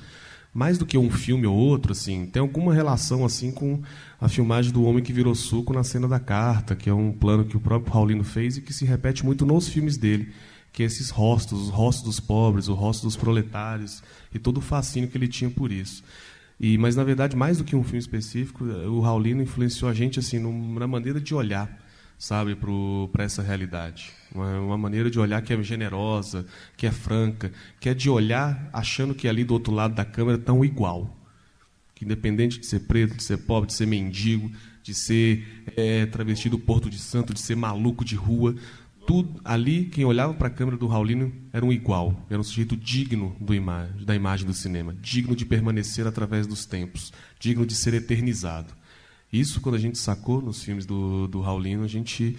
mais 0.52 0.78
do 0.78 0.84
que 0.86 0.98
um 0.98 1.10
filme 1.10 1.46
ou 1.46 1.56
outro 1.56 1.92
assim 1.92 2.26
tem 2.26 2.40
alguma 2.40 2.74
relação 2.74 3.24
assim 3.24 3.52
com 3.52 3.80
a 4.20 4.28
filmagem 4.28 4.72
do 4.72 4.82
homem 4.82 5.02
que 5.02 5.12
virou 5.12 5.34
suco 5.34 5.72
na 5.72 5.84
cena 5.84 6.08
da 6.08 6.18
carta 6.18 6.74
que 6.74 6.90
é 6.90 6.94
um 6.94 7.12
plano 7.12 7.44
que 7.44 7.56
o 7.56 7.60
próprio 7.60 7.92
Paulino 7.92 8.24
fez 8.24 8.56
e 8.56 8.60
que 8.60 8.72
se 8.72 8.84
repete 8.84 9.24
muito 9.24 9.46
nos 9.46 9.68
filmes 9.68 9.96
dele 9.96 10.32
que 10.72 10.82
é 10.82 10.86
esses 10.86 11.10
rostos 11.10 11.68
os 11.68 11.70
rostos 11.70 12.04
dos 12.04 12.20
pobres 12.20 12.68
o 12.68 12.74
rosto 12.74 13.04
dos 13.04 13.16
proletários 13.16 14.02
e 14.34 14.38
todo 14.38 14.58
o 14.58 14.60
fascínio 14.60 15.08
que 15.08 15.18
ele 15.18 15.28
tinha 15.28 15.50
por 15.50 15.72
isso. 15.72 16.02
E 16.58 16.76
mas 16.78 16.94
na 16.94 17.04
verdade 17.04 17.36
mais 17.36 17.58
do 17.58 17.64
que 17.64 17.74
um 17.74 17.82
filme 17.82 17.98
específico 17.98 18.64
o 18.64 19.00
Raulino 19.00 19.42
influenciou 19.42 19.90
a 19.90 19.94
gente 19.94 20.18
assim 20.18 20.38
na 20.38 20.86
maneira 20.86 21.20
de 21.20 21.34
olhar 21.34 21.79
sabe, 22.20 22.54
para 23.10 23.24
essa 23.24 23.42
realidade. 23.42 24.12
Uma, 24.32 24.60
uma, 24.60 24.78
maneira 24.78 25.10
de 25.10 25.18
olhar 25.18 25.40
que 25.40 25.54
é 25.54 25.62
generosa, 25.62 26.46
que 26.76 26.86
é 26.86 26.92
franca, 26.92 27.50
que 27.80 27.88
é 27.88 27.94
de 27.94 28.10
olhar 28.10 28.68
achando 28.74 29.14
que 29.14 29.26
ali 29.26 29.42
do 29.42 29.54
outro 29.54 29.72
lado 29.72 29.94
da 29.94 30.04
câmera 30.04 30.36
estão 30.36 30.62
igual. 30.62 31.16
Que 31.94 32.04
independente 32.04 32.60
de 32.60 32.66
ser 32.66 32.80
preto, 32.80 33.16
de 33.16 33.22
ser 33.24 33.38
pobre, 33.38 33.68
de 33.68 33.72
ser 33.72 33.86
mendigo, 33.86 34.52
de 34.82 34.92
ser 34.92 35.64
é, 35.74 36.04
travesti 36.04 36.50
do 36.50 36.58
Porto 36.58 36.90
de 36.90 36.98
Santo, 36.98 37.32
de 37.32 37.40
ser 37.40 37.56
maluco 37.56 38.04
de 38.04 38.16
rua, 38.16 38.54
tudo 39.06 39.40
ali, 39.42 39.86
quem 39.86 40.04
olhava 40.04 40.34
para 40.34 40.48
a 40.48 40.50
câmera 40.50 40.76
do 40.76 40.86
Raulino 40.86 41.32
era 41.54 41.64
um 41.64 41.72
igual, 41.72 42.22
era 42.28 42.38
um 42.38 42.44
sujeito 42.44 42.76
digno 42.76 43.34
imagem, 43.50 44.04
da 44.04 44.14
imagem 44.14 44.46
do 44.46 44.52
cinema, 44.52 44.94
digno 45.00 45.34
de 45.34 45.46
permanecer 45.46 46.06
através 46.06 46.46
dos 46.46 46.66
tempos, 46.66 47.12
digno 47.38 47.64
de 47.64 47.74
ser 47.74 47.94
eternizado. 47.94 48.79
Isso, 49.32 49.60
quando 49.60 49.76
a 49.76 49.78
gente 49.78 49.98
sacou 49.98 50.42
nos 50.42 50.62
filmes 50.62 50.84
do, 50.84 51.28
do 51.28 51.40
Raulino, 51.40 51.84
a 51.84 51.88
gente 51.88 52.36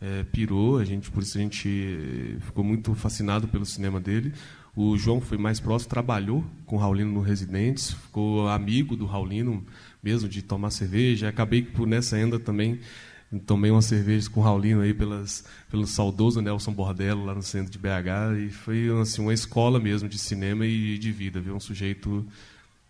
é, 0.00 0.24
pirou, 0.24 0.78
a 0.78 0.84
gente, 0.84 1.10
por 1.10 1.22
isso 1.22 1.38
a 1.38 1.40
gente 1.40 2.36
ficou 2.40 2.62
muito 2.62 2.94
fascinado 2.94 3.48
pelo 3.48 3.64
cinema 3.64 4.00
dele. 4.00 4.32
O 4.76 4.98
João 4.98 5.20
foi 5.20 5.38
mais 5.38 5.60
próximo, 5.60 5.88
trabalhou 5.88 6.44
com 6.66 6.76
o 6.76 6.78
Raulino 6.78 7.12
no 7.12 7.20
Residentes, 7.20 7.92
ficou 7.92 8.48
amigo 8.48 8.96
do 8.96 9.06
Raulino 9.06 9.64
mesmo, 10.02 10.28
de 10.28 10.42
tomar 10.42 10.70
cerveja. 10.70 11.28
Acabei 11.28 11.62
por 11.62 11.86
nessa 11.86 12.18
enda 12.18 12.38
também 12.38 12.80
tomei 13.46 13.70
uma 13.70 13.82
cerveja 13.82 14.28
com 14.30 14.40
o 14.40 14.42
Raulino 14.42 14.80
aí 14.80 14.94
pelas, 14.94 15.44
pelo 15.70 15.86
saudoso 15.86 16.40
Nelson 16.40 16.72
Bordello 16.72 17.24
lá 17.24 17.34
no 17.34 17.42
centro 17.42 17.70
de 17.70 17.78
BH 17.78 18.46
e 18.46 18.50
foi 18.50 18.88
assim 19.00 19.22
uma 19.22 19.34
escola 19.34 19.80
mesmo 19.80 20.08
de 20.08 20.18
cinema 20.18 20.66
e 20.66 20.98
de 20.98 21.10
vida, 21.10 21.40
viu 21.40 21.54
um 21.54 21.60
sujeito 21.60 22.24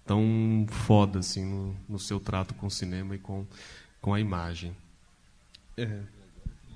tão 0.05 0.67
foda 0.69 1.19
assim 1.19 1.45
no, 1.45 1.77
no 1.89 1.99
seu 1.99 2.21
trato 2.21 2.55
com 2.55 2.67
o 2.67 2.71
cinema 2.71 3.15
e 3.15 3.19
com, 3.19 3.47
com 4.01 4.15
a 4.15 4.21
imagem. 4.21 4.77
É. 5.77 6.01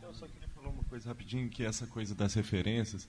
Eu 0.03 0.14
só 0.14 0.26
queria 0.26 0.49
falar 0.55 0.68
uma 0.70 0.85
coisa 0.85 1.09
rapidinho, 1.09 1.49
que 1.49 1.62
é 1.62 1.66
essa 1.66 1.87
coisa 1.87 2.14
das 2.14 2.35
referências, 2.35 3.09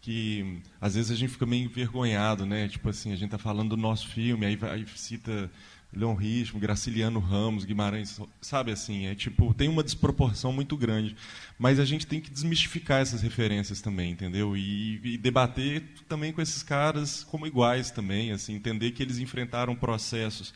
que 0.00 0.62
às 0.80 0.94
vezes 0.94 1.10
a 1.10 1.14
gente 1.14 1.32
fica 1.32 1.44
meio 1.46 1.64
envergonhado, 1.64 2.46
né? 2.46 2.68
Tipo 2.68 2.88
assim, 2.88 3.12
a 3.12 3.16
gente 3.16 3.30
tá 3.30 3.38
falando 3.38 3.70
do 3.70 3.76
nosso 3.76 4.08
filme, 4.08 4.46
aí, 4.46 4.58
aí 4.62 4.86
cita 4.96 5.50
Leon 5.92 6.14
Ritmo, 6.14 6.60
Graciliano 6.60 7.18
Ramos, 7.18 7.64
Guimarães, 7.64 8.20
sabe 8.40 8.70
assim, 8.70 9.06
é 9.06 9.14
tipo, 9.14 9.54
tem 9.54 9.68
uma 9.68 9.82
desproporção 9.82 10.52
muito 10.52 10.76
grande. 10.76 11.16
Mas 11.58 11.80
a 11.80 11.84
gente 11.84 12.06
tem 12.06 12.20
que 12.20 12.30
desmistificar 12.30 13.00
essas 13.00 13.22
referências 13.22 13.80
também, 13.80 14.12
entendeu? 14.12 14.56
E, 14.56 15.00
e 15.02 15.18
debater 15.18 15.82
também 16.08 16.32
com 16.32 16.42
esses 16.42 16.62
caras 16.62 17.24
como 17.24 17.46
iguais 17.46 17.90
também, 17.90 18.32
assim, 18.32 18.54
entender 18.54 18.92
que 18.92 19.02
eles 19.02 19.18
enfrentaram 19.18 19.74
processos 19.74 20.52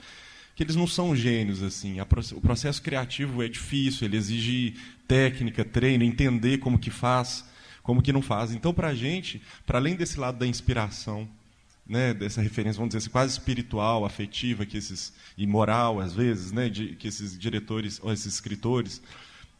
que 0.54 0.62
eles 0.62 0.76
não 0.76 0.86
são 0.86 1.16
gênios 1.16 1.62
assim. 1.62 1.96
o 2.00 2.40
processo 2.40 2.82
criativo 2.82 3.42
é 3.42 3.48
difícil, 3.48 4.06
ele 4.06 4.16
exige 4.16 4.74
técnica, 5.08 5.64
treino, 5.64 6.04
entender 6.04 6.58
como 6.58 6.78
que 6.78 6.90
faz, 6.90 7.44
como 7.82 8.02
que 8.02 8.12
não 8.12 8.22
faz. 8.22 8.52
Então, 8.52 8.72
para 8.72 8.88
a 8.88 8.94
gente, 8.94 9.42
para 9.66 9.78
além 9.78 9.96
desse 9.96 10.20
lado 10.20 10.38
da 10.38 10.46
inspiração, 10.46 11.28
né, 11.86 12.14
dessa 12.14 12.40
referência, 12.40 12.78
vamos 12.78 12.90
dizer 12.90 12.98
assim, 12.98 13.10
quase 13.10 13.32
espiritual, 13.32 14.04
afetiva, 14.04 14.64
que 14.64 14.76
esses 14.76 15.12
e 15.36 15.46
moral 15.46 16.00
às 16.00 16.12
vezes, 16.12 16.52
né, 16.52 16.68
de, 16.68 16.94
que 16.96 17.08
esses 17.08 17.38
diretores 17.38 18.00
ou 18.02 18.12
esses 18.12 18.34
escritores 18.34 19.02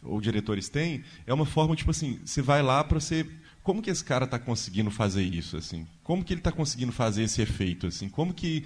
ou 0.03 0.21
diretores 0.21 0.69
têm, 0.69 1.05
é 1.27 1.35
uma 1.35 1.47
forma 1.47 1.77
tipo 1.77 1.91
assim, 1.91 2.21
você 2.25 2.43
vai 2.43 2.63
lá 2.63 2.83
para 2.83 3.01
você 3.01 3.27
como 3.63 3.81
que 3.81 3.91
esse 3.91 4.05
cara 4.05 4.25
está 4.25 4.39
conseguindo 4.39 4.91
fazer 4.91 5.23
isso 5.23 5.57
assim? 5.57 5.87
Como 6.03 6.25
que 6.25 6.33
ele 6.33 6.41
está 6.41 6.51
conseguindo 6.51 6.91
fazer 6.91 7.23
esse 7.23 7.41
efeito 7.41 7.87
assim? 7.87 8.09
Como 8.09 8.35
que 8.35 8.65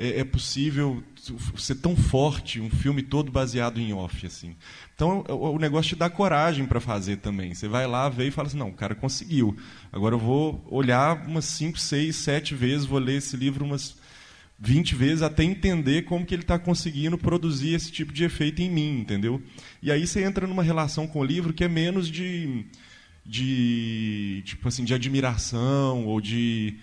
é, 0.00 0.20
é, 0.20 0.24
possível 0.24 1.04
ser 1.58 1.74
tão 1.74 1.94
forte 1.94 2.58
um 2.58 2.70
filme 2.70 3.02
todo 3.02 3.30
baseado 3.30 3.78
em 3.78 3.92
off 3.92 4.26
assim? 4.26 4.56
Então 4.94 5.22
o, 5.28 5.50
o 5.50 5.58
negócio 5.58 5.90
te 5.90 5.96
dá 5.96 6.08
coragem 6.08 6.64
para 6.64 6.80
fazer 6.80 7.18
também. 7.18 7.52
Você 7.52 7.68
vai 7.68 7.86
lá, 7.86 8.08
vê 8.08 8.28
e 8.28 8.30
fala 8.30 8.48
assim, 8.48 8.56
não, 8.56 8.70
o 8.70 8.74
cara 8.74 8.94
conseguiu. 8.94 9.54
Agora 9.92 10.14
eu 10.14 10.18
vou 10.18 10.66
olhar 10.70 11.26
umas 11.26 11.44
5, 11.44 11.78
6, 11.78 12.16
7 12.16 12.54
vezes, 12.54 12.86
vou 12.86 12.98
ler 12.98 13.18
esse 13.18 13.36
livro 13.36 13.62
umas 13.62 13.94
20 14.58 14.94
vezes 14.94 15.22
até 15.22 15.44
entender 15.44 16.02
como 16.02 16.24
que 16.24 16.34
ele 16.34 16.42
está 16.42 16.58
conseguindo 16.58 17.18
produzir 17.18 17.74
esse 17.74 17.92
tipo 17.92 18.12
de 18.12 18.24
efeito 18.24 18.62
em 18.62 18.70
mim, 18.70 19.00
entendeu? 19.00 19.42
E 19.82 19.92
aí 19.92 20.06
você 20.06 20.22
entra 20.24 20.46
numa 20.46 20.62
relação 20.62 21.06
com 21.06 21.20
o 21.20 21.24
livro 21.24 21.52
que 21.52 21.64
é 21.64 21.68
menos 21.68 22.08
de, 22.08 22.64
de 23.24 24.42
tipo 24.46 24.66
assim, 24.66 24.84
de 24.84 24.94
admiração 24.94 26.06
ou 26.06 26.20
de 26.20 26.78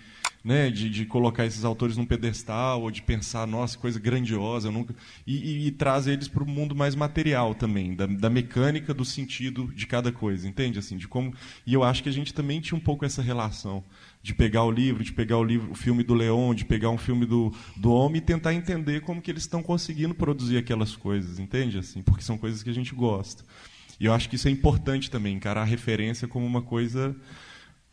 né, 0.48 0.70
de, 0.70 0.88
de, 0.88 1.04
colocar 1.04 1.44
esses 1.44 1.62
autores 1.62 1.98
num 1.98 2.06
pedestal 2.06 2.80
ou 2.80 2.90
de 2.90 3.02
pensar, 3.02 3.46
nossa, 3.46 3.76
coisa 3.76 4.00
grandiosa, 4.00 4.70
nunca 4.70 4.94
e, 5.26 5.36
e, 5.36 5.66
e, 5.66 5.70
traz 5.70 6.06
eles 6.06 6.26
para 6.26 6.42
o 6.42 6.48
mundo 6.48 6.74
mais 6.74 6.94
material 6.94 7.54
também, 7.54 7.94
da, 7.94 8.06
da, 8.06 8.30
mecânica 8.30 8.94
do 8.94 9.04
sentido 9.04 9.70
de 9.74 9.86
cada 9.86 10.10
coisa, 10.10 10.48
entende? 10.48 10.78
Assim, 10.78 10.96
de 10.96 11.06
como 11.06 11.34
e 11.66 11.74
eu 11.74 11.84
acho 11.84 12.02
que 12.02 12.08
a 12.08 12.12
gente 12.12 12.32
também 12.32 12.62
tinha 12.62 12.78
um 12.78 12.80
pouco 12.80 13.04
essa 13.04 13.20
relação 13.20 13.84
de 14.22 14.34
pegar 14.34 14.64
o 14.64 14.70
livro, 14.70 15.04
de 15.04 15.12
pegar 15.12 15.36
o 15.36 15.44
livro, 15.44 15.70
o 15.70 15.74
filme 15.74 16.02
do 16.02 16.14
Leon, 16.14 16.54
de 16.54 16.64
pegar 16.64 16.88
um 16.88 16.96
filme 16.96 17.26
do, 17.26 17.52
do 17.76 17.92
homem 17.92 18.16
e 18.16 18.24
tentar 18.24 18.54
entender 18.54 19.02
como 19.02 19.20
que 19.20 19.30
eles 19.30 19.42
estão 19.42 19.62
conseguindo 19.62 20.14
produzir 20.14 20.56
aquelas 20.56 20.96
coisas, 20.96 21.38
entende? 21.38 21.76
Assim, 21.76 22.00
porque 22.00 22.22
são 22.22 22.38
coisas 22.38 22.62
que 22.62 22.70
a 22.70 22.74
gente 22.74 22.94
gosta. 22.94 23.44
E 24.00 24.06
eu 24.06 24.14
acho 24.14 24.30
que 24.30 24.36
isso 24.36 24.48
é 24.48 24.50
importante 24.50 25.10
também, 25.10 25.36
encarar 25.36 25.60
a 25.60 25.64
referência 25.64 26.26
como 26.26 26.46
uma 26.46 26.62
coisa 26.62 27.14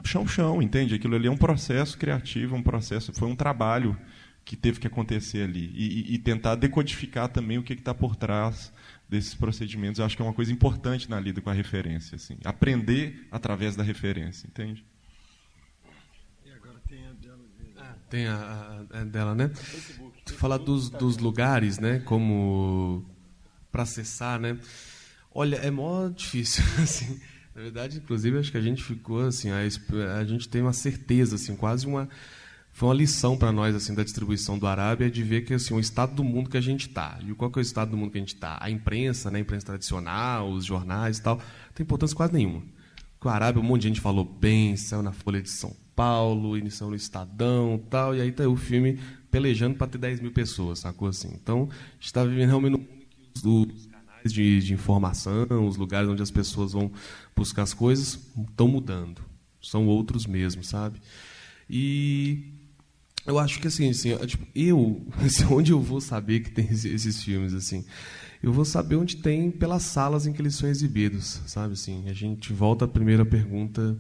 chão-chão, 0.04 0.62
entende? 0.62 0.96
Aquilo 0.96 1.16
ali 1.16 1.28
é 1.28 1.32
um 1.32 1.38
processo 1.38 1.98
criativo, 1.98 2.56
um 2.56 2.64
processo, 2.64 3.14
foi 3.14 3.28
um 3.28 3.36
trabalho 3.36 3.98
que 4.44 4.56
teve 4.56 4.80
que 4.80 4.88
acontecer 4.88 5.44
ali. 5.44 5.72
E, 5.74 6.14
e, 6.14 6.20
tentar 6.20 6.56
decodificar 6.56 7.28
também 7.28 7.58
o 7.58 7.64
que 7.64 7.74
está 7.74 7.94
por 7.96 8.16
trás 8.16 8.72
desses 9.10 9.34
procedimentos. 9.34 9.98
Eu 10.00 10.06
acho 10.06 10.16
que 10.16 10.22
é 10.22 10.26
uma 10.26 10.34
coisa 10.34 10.54
importante 10.54 11.10
na 11.10 11.20
lida 11.20 11.42
com 11.42 11.50
a 11.50 11.54
referência. 11.54 12.16
Assim. 12.16 12.38
Aprender 12.46 13.28
através 13.32 13.76
da 13.76 13.84
referência, 13.84 14.46
entende? 14.46 14.86
E 16.46 16.52
agora 16.52 16.80
tem 16.88 17.08
a 17.08 17.14
dela. 17.14 17.40
Ah, 17.78 17.96
tem 18.08 18.28
a, 18.28 18.36
a, 18.94 19.00
a 19.02 19.04
dela, 19.04 19.34
né? 19.34 19.50
Tu 20.24 20.34
falar 20.36 20.60
dos, 20.60 20.92
dos 20.92 21.18
lugares, 21.18 21.80
né? 21.80 22.00
Como 22.00 23.04
para 23.72 23.82
acessar, 23.82 24.40
né? 24.40 24.60
Olha, 25.34 25.56
é 25.56 25.72
mó 25.72 26.08
difícil, 26.08 26.64
assim 26.82 27.20
Na 27.56 27.62
verdade, 27.62 27.98
inclusive, 27.98 28.38
acho 28.38 28.52
que 28.52 28.58
a 28.58 28.62
gente 28.62 28.84
ficou 28.84 29.22
assim, 29.22 29.50
a, 29.50 29.60
a 30.20 30.26
gente 30.26 30.50
tem 30.50 30.62
uma 30.62 30.74
certeza, 30.74 31.36
assim, 31.36 31.56
quase 31.56 31.88
uma 31.88 32.10
foi 32.76 32.90
uma 32.90 32.96
lição 32.96 33.38
para 33.38 33.54
nós 33.54 33.74
assim 33.74 33.96
da 33.96 34.04
distribuição 34.04 34.60
do 34.60 34.68
Arábia 34.68 35.10
de 35.10 35.24
ver 35.24 35.46
que 35.46 35.54
assim 35.54 35.74
o 35.74 35.80
estado 35.80 36.14
do 36.14 36.26
mundo 36.26 36.50
que 36.50 36.58
a 36.58 36.62
gente 36.62 36.90
está 36.90 37.18
e 37.26 37.34
qual 37.34 37.50
que 37.50 37.58
é 37.58 37.62
o 37.62 37.64
estado 37.64 37.92
do 37.92 37.96
mundo 37.96 38.12
que 38.12 38.18
a 38.18 38.20
gente 38.20 38.36
está 38.36 38.58
a 38.60 38.70
imprensa 38.70 39.32
né? 39.32 39.38
A 39.38 39.42
imprensa 39.42 39.68
tradicional 39.68 40.52
os 40.52 40.66
jornais 40.66 41.18
e 41.18 41.22
tal 41.22 41.38
não 41.38 41.44
tem 41.74 41.86
importância 41.86 42.14
quase 42.14 42.34
nenhuma. 42.34 42.62
O 43.24 43.30
Arábia 43.30 43.62
um 43.62 43.64
monte 43.64 43.84
de 43.84 43.88
gente 43.88 44.02
falou 44.02 44.26
bem 44.26 44.76
saiu 44.76 45.02
na 45.02 45.14
Folha 45.14 45.42
de 45.42 45.50
São 45.50 45.74
Paulo 45.96 46.58
iniciou 46.58 46.90
no 46.90 46.98
Estadão 46.98 47.82
tal 47.90 48.14
e 48.14 48.20
aí 48.20 48.30
tá 48.30 48.46
o 48.46 48.58
filme 48.58 49.00
pelejando 49.32 49.78
para 49.78 49.88
ter 49.88 49.98
10 49.98 50.20
mil 50.20 50.34
pessoas 50.34 50.80
sacou 50.80 51.08
assim? 51.08 51.30
Então 51.34 51.70
está 51.98 52.26
vivendo 52.26 52.50
realmente 52.50 52.74
no 52.74 52.80
mundo 52.80 52.90
que 53.34 53.74
os 53.74 53.88
de, 54.32 54.60
de 54.62 54.74
informação 54.74 55.46
os 55.68 55.78
lugares 55.78 56.10
onde 56.10 56.22
as 56.22 56.32
pessoas 56.32 56.74
vão 56.74 56.92
buscar 57.36 57.64
as 57.64 57.74
coisas 57.74 58.20
estão 58.50 58.68
mudando 58.68 59.22
são 59.62 59.88
outros 59.88 60.26
mesmo 60.26 60.64
sabe 60.64 61.00
e 61.70 62.54
eu 63.26 63.40
acho 63.40 63.60
que 63.60 63.68
assim, 63.68 63.90
assim 63.90 64.16
tipo, 64.28 64.46
eu, 64.54 65.02
assim, 65.26 65.46
onde 65.46 65.72
eu 65.72 65.82
vou 65.82 66.00
saber 66.00 66.42
que 66.42 66.52
tem 66.52 66.68
esses 66.70 67.24
filmes 67.24 67.54
assim? 67.54 67.84
Eu 68.44 68.54
vou 68.54 68.64
saber 68.64 68.96
onde 68.96 69.18
tem 69.18 69.50
pelas 69.50 69.82
salas 69.82 70.28
em 70.28 70.34
que 70.34 70.40
eles 70.40 70.56
são 70.56 70.70
exibidos, 70.70 71.42
sabe 71.48 71.74
assim? 71.74 72.08
A 72.08 72.14
gente 72.14 72.54
volta 72.54 72.86
à 72.86 72.88
primeira 72.88 73.26
pergunta 73.26 73.98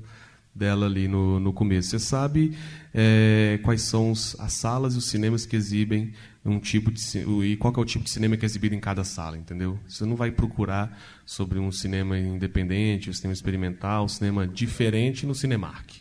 dela 0.55 0.85
ali 0.85 1.07
no, 1.07 1.39
no 1.39 1.51
começo. 1.51 1.89
Você 1.89 1.99
sabe 1.99 2.57
é, 2.93 3.59
quais 3.61 3.81
são 3.81 4.11
os, 4.11 4.39
as 4.39 4.53
salas 4.53 4.95
e 4.95 4.97
os 4.97 5.05
cinemas 5.05 5.45
que 5.45 5.55
exibem 5.55 6.13
um 6.45 6.59
tipo 6.59 6.91
de 6.91 7.01
e 7.43 7.57
qual 7.57 7.73
é 7.75 7.79
o 7.79 7.85
tipo 7.85 8.05
de 8.05 8.11
cinema 8.11 8.37
que 8.37 8.45
é 8.45 8.47
exibido 8.47 8.73
em 8.73 8.79
cada 8.79 9.03
sala, 9.03 9.37
entendeu? 9.37 9.77
Você 9.87 10.05
não 10.05 10.15
vai 10.15 10.31
procurar 10.31 10.97
sobre 11.25 11.59
um 11.59 11.71
cinema 11.71 12.17
independente, 12.17 13.09
um 13.09 13.13
cinema 13.13 13.33
experimental, 13.33 14.05
um 14.05 14.07
cinema 14.07 14.47
diferente 14.47 15.25
no 15.25 15.35
Cinemark. 15.35 15.97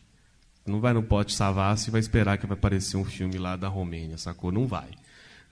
Não 0.66 0.80
vai 0.80 0.92
no 0.92 1.02
pote 1.02 1.34
Savassi 1.34 1.88
e 1.88 1.90
vai 1.90 2.00
esperar 2.00 2.38
que 2.38 2.46
vai 2.46 2.56
aparecer 2.56 2.96
um 2.96 3.04
filme 3.04 3.38
lá 3.38 3.56
da 3.56 3.68
Romênia, 3.68 4.16
sacou? 4.16 4.52
Não 4.52 4.66
vai. 4.66 4.88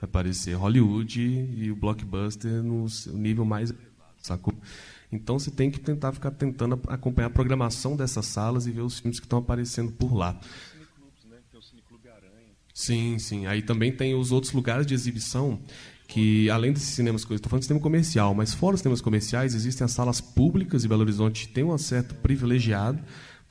Vai 0.00 0.08
aparecer 0.08 0.54
Hollywood 0.54 1.20
e 1.20 1.70
o 1.70 1.76
blockbuster 1.76 2.62
no 2.62 2.86
nível 3.12 3.44
mais 3.44 3.70
elevado, 3.70 4.16
sacou? 4.22 4.54
Então 5.12 5.38
você 5.38 5.50
tem 5.50 5.70
que 5.70 5.78
tentar 5.78 6.12
ficar 6.12 6.30
tentando 6.30 6.80
acompanhar 6.88 7.26
a 7.26 7.30
programação 7.30 7.94
dessas 7.94 8.24
salas 8.26 8.66
e 8.66 8.70
ver 8.72 8.80
os 8.80 8.98
filmes 8.98 9.20
que 9.20 9.26
estão 9.26 9.38
aparecendo 9.38 9.92
por 9.92 10.14
lá. 10.14 10.40
Sim, 12.72 13.18
sim. 13.18 13.46
Aí 13.46 13.60
também 13.60 13.92
tem 13.92 14.14
os 14.14 14.32
outros 14.32 14.52
lugares 14.52 14.86
de 14.86 14.94
exibição 14.94 15.60
que, 16.08 16.48
além 16.50 16.72
desses 16.72 16.88
cinemas, 16.88 17.22
estou 17.22 17.48
falando 17.48 17.60
de 17.60 17.66
cinema 17.66 17.82
comercial, 17.82 18.34
mas 18.34 18.52
fora 18.54 18.74
os 18.74 18.80
cinemas 18.80 19.00
comerciais, 19.00 19.54
existem 19.54 19.84
as 19.84 19.92
salas 19.92 20.20
públicas 20.20 20.84
e 20.84 20.88
Belo 20.88 21.02
Horizonte 21.02 21.48
tem 21.48 21.64
um 21.64 21.76
certo 21.76 22.14
privilegiado 22.16 23.02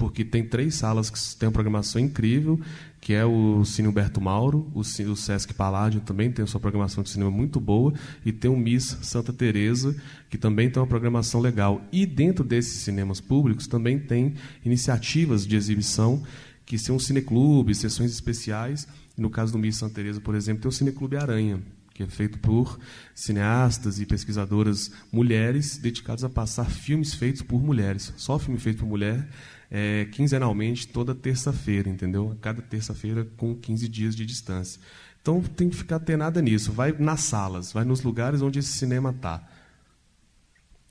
porque 0.02 0.26
tem 0.26 0.44
três 0.44 0.74
salas 0.74 1.12
que 1.12 1.20
têm 1.38 1.48
uma 1.48 1.54
programação 1.54 2.02
incrível, 2.02 2.60
que 3.02 3.14
é 3.14 3.26
o 3.26 3.66
Cine 3.66 3.88
Humberto 3.88 4.22
Mauro, 4.22 4.72
o, 4.76 4.82
o 4.82 5.16
Sesc 5.16 5.56
Paládio 5.56 6.02
também 6.02 6.32
tem 6.32 6.46
sua 6.46 6.60
programação 6.60 7.04
de 7.04 7.10
cinema 7.10 7.32
muito 7.32 7.60
boa, 7.60 7.92
e 8.24 8.32
tem 8.32 8.50
o 8.50 8.56
Miss 8.56 8.96
Santa 9.02 9.34
Teresa, 9.34 9.96
que 10.30 10.38
também 10.38 10.70
tem 10.70 10.80
uma 10.80 10.88
programação 10.88 11.42
legal. 11.42 11.82
E 11.92 12.06
dentro 12.06 12.46
desses 12.46 12.84
cinemas 12.84 13.20
públicos 13.20 13.66
também 13.66 13.98
tem 13.98 14.36
iniciativas 14.64 15.48
de 15.48 15.56
exibição, 15.56 16.22
que 16.64 16.78
são 16.78 17.00
cineclubes, 17.00 17.80
sessões 17.80 18.12
especiais. 18.12 18.88
No 19.18 19.32
caso 19.32 19.52
do 19.52 19.58
Miss 19.58 19.78
Santa 19.78 19.96
Teresa, 19.96 20.22
por 20.22 20.36
exemplo, 20.36 20.62
tem 20.62 20.70
o 20.70 20.72
Cineclube 20.72 21.18
Aranha, 21.18 21.60
que 21.96 22.04
é 22.04 22.08
feito 22.08 22.38
por 22.38 22.80
cineastas 23.16 24.00
e 24.00 24.06
pesquisadoras 24.06 24.92
mulheres 25.12 25.76
dedicados 25.76 26.24
a 26.24 26.30
passar 26.30 26.70
filmes 26.70 27.16
feitos 27.16 27.42
por 27.42 27.64
mulheres. 27.64 28.14
Só 28.16 28.38
filme 28.38 28.60
feito 28.60 28.78
por 28.78 28.88
mulher 28.88 29.28
é, 29.72 30.06
quinzenalmente, 30.12 30.86
toda 30.86 31.16
terça-feira, 31.16 31.90
entendeu? 31.90 32.38
Cada 32.42 32.62
terça-feira 32.62 33.26
com 33.38 33.56
15 33.56 33.88
dias 33.88 34.16
de 34.16 34.26
distância. 34.26 34.82
Então 35.22 35.42
tem 35.42 35.70
que 35.70 35.78
ficar 35.78 36.02
nada 36.18 36.42
nisso. 36.42 36.74
Vai 36.74 36.92
nas 36.92 37.22
salas, 37.22 37.72
vai 37.72 37.86
nos 37.86 38.02
lugares 38.02 38.42
onde 38.42 38.60
esse 38.60 38.74
cinema 38.74 39.12
está. 39.12 39.48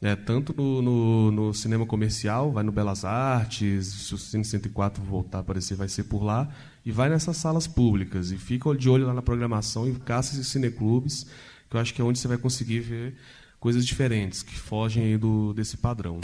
É, 0.02 0.16
tanto 0.16 0.54
no, 0.56 0.80
no, 0.80 1.30
no, 1.30 1.54
cinema 1.54 1.84
comercial, 1.84 2.50
vai 2.50 2.64
no 2.64 2.72
Belas 2.72 3.04
Artes, 3.04 3.86
se 3.86 4.14
o 4.14 4.18
Cine 4.18 4.46
104 4.46 5.02
voltar 5.04 5.38
a 5.38 5.40
aparecer, 5.42 5.74
vai 5.74 5.88
ser 5.88 6.04
por 6.04 6.22
lá, 6.22 6.48
e 6.86 6.90
vai 6.90 7.10
nessas 7.10 7.36
salas 7.36 7.66
públicas, 7.66 8.30
e 8.30 8.38
fica 8.38 8.74
de 8.74 8.88
olho 8.88 9.06
lá 9.06 9.12
na 9.12 9.20
programação 9.20 9.86
e 9.86 9.92
caça 9.96 10.32
esses 10.32 10.48
cineclubes, 10.48 11.26
que 11.68 11.76
eu 11.76 11.80
acho 11.80 11.92
que 11.92 12.00
é 12.00 12.04
onde 12.04 12.18
você 12.18 12.26
vai 12.26 12.38
conseguir 12.38 12.80
ver 12.80 13.14
coisas 13.58 13.86
diferentes, 13.86 14.42
que 14.42 14.54
fogem 14.58 15.18
do, 15.18 15.52
desse 15.52 15.76
padrão. 15.76 16.18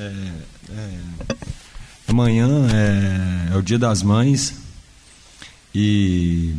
É, 0.00 0.12
é, 0.70 0.98
amanhã 2.06 2.48
é, 2.72 3.52
é, 3.52 3.56
o 3.56 3.62
Dia 3.62 3.80
das 3.80 4.00
Mães 4.00 4.54
e 5.74 6.54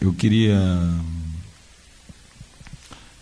eu 0.00 0.10
queria 0.14 0.58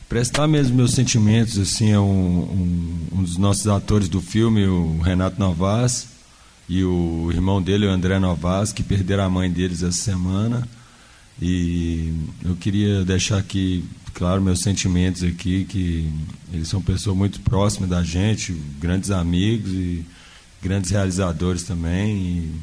prestar 0.08 0.46
mesmo 0.46 0.76
meus 0.76 0.92
sentimentos 0.92 1.58
assim 1.58 1.92
a 1.92 2.00
um, 2.00 2.06
um, 2.06 3.08
um, 3.12 3.22
dos 3.24 3.36
nossos 3.38 3.66
atores 3.66 4.08
do 4.08 4.20
filme, 4.20 4.64
o 4.68 5.00
Renato 5.00 5.40
Novas 5.40 6.10
e 6.68 6.84
o 6.84 7.28
irmão 7.32 7.60
dele, 7.60 7.86
o 7.86 7.90
André 7.90 8.20
Novas, 8.20 8.72
que 8.72 8.84
perderam 8.84 9.24
a 9.24 9.28
mãe 9.30 9.50
deles 9.50 9.82
essa 9.82 10.00
semana. 10.00 10.68
E 11.40 12.12
eu 12.44 12.56
queria 12.56 13.04
deixar 13.04 13.38
aqui 13.38 13.84
claro, 14.16 14.40
meus 14.40 14.60
sentimentos 14.60 15.22
aqui, 15.22 15.66
que 15.66 16.10
eles 16.50 16.68
são 16.68 16.80
pessoas 16.80 17.14
muito 17.16 17.38
próximas 17.40 17.90
da 17.90 18.02
gente, 18.02 18.52
grandes 18.80 19.10
amigos 19.10 19.70
e 19.70 20.04
grandes 20.62 20.90
realizadores 20.90 21.64
também, 21.64 22.16
e 22.16 22.60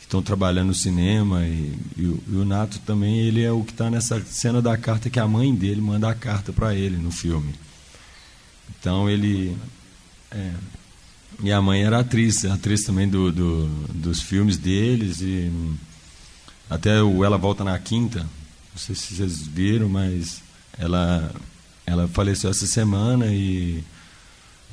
estão 0.00 0.22
trabalhando 0.22 0.68
no 0.68 0.74
cinema. 0.74 1.44
E, 1.44 1.74
e, 1.96 2.02
e, 2.28 2.36
o 2.36 2.44
Nato 2.44 2.78
também, 2.86 3.18
ele 3.18 3.42
é 3.42 3.50
o 3.50 3.64
que 3.64 3.72
está 3.72 3.90
nessa 3.90 4.20
cena 4.24 4.62
da 4.62 4.76
carta 4.76 5.10
que 5.10 5.18
a 5.18 5.26
mãe 5.26 5.52
dele 5.52 5.80
manda 5.80 6.08
a 6.08 6.14
carta 6.14 6.52
para 6.52 6.72
ele 6.74 6.96
no 6.96 7.10
filme. 7.10 7.52
Então 8.78 9.10
ele. 9.10 9.56
É, 10.30 10.52
e 11.42 11.52
a 11.52 11.60
mãe 11.60 11.82
era 11.82 11.98
atriz, 11.98 12.44
atriz 12.44 12.84
também 12.84 13.08
do, 13.08 13.32
do, 13.32 13.66
dos 13.92 14.22
filmes 14.22 14.56
deles. 14.56 15.20
E 15.20 15.50
até 16.68 17.02
o 17.02 17.24
Ela 17.24 17.38
Volta 17.38 17.62
na 17.62 17.78
Quinta, 17.78 18.20
não 18.20 18.78
sei 18.78 18.94
se 18.94 19.14
vocês 19.14 19.46
viram, 19.46 19.88
mas 19.88 20.42
ela, 20.78 21.32
ela 21.86 22.08
faleceu 22.08 22.50
essa 22.50 22.66
semana 22.66 23.26
e 23.26 23.82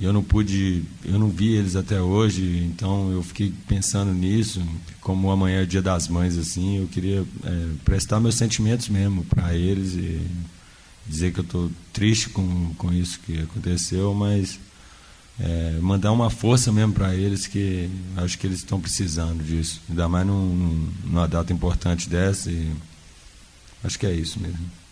eu 0.02 0.12
não 0.12 0.24
pude, 0.24 0.84
eu 1.06 1.20
não 1.20 1.30
vi 1.30 1.54
eles 1.54 1.76
até 1.76 2.02
hoje, 2.02 2.64
então 2.66 3.12
eu 3.12 3.22
fiquei 3.24 3.54
pensando 3.68 4.12
nisso, 4.12 4.62
como 5.00 5.30
amanhã 5.30 5.60
é 5.60 5.64
o 5.64 5.68
Dia 5.68 5.82
das 5.82 6.08
Mães, 6.08 6.38
assim, 6.38 6.80
eu 6.80 6.88
queria 6.88 7.24
é, 7.44 7.70
prestar 7.86 8.20
meus 8.20 8.36
sentimentos 8.36 8.90
mesmo 8.90 9.24
para 9.26 9.54
eles 9.54 9.94
e 9.94 10.20
dizer 11.08 11.32
que 11.32 11.40
eu 11.40 11.44
estou 11.44 11.72
triste 11.92 12.30
com, 12.30 12.74
com 12.76 12.92
isso 12.92 13.20
que 13.20 13.40
aconteceu, 13.40 14.14
mas 14.14 14.60
é, 15.40 15.78
mandar 15.82 16.12
uma 16.12 16.30
força 16.30 16.72
mesmo 16.72 16.94
para 16.94 17.16
eles 17.16 17.48
que 17.48 17.90
acho 18.18 18.38
que 18.38 18.46
eles 18.46 18.60
estão 18.60 18.80
precisando 18.80 19.44
disso, 19.44 19.82
ainda 19.90 20.08
mais 20.08 20.26
num, 20.26 20.90
numa 21.04 21.28
data 21.28 21.52
importante 21.52 22.10
dessa 22.10 22.52
e 22.52 22.72
acho 23.84 23.98
que 23.98 24.06
é 24.06 24.14
isso 24.14 24.40
mesmo. 24.40 24.83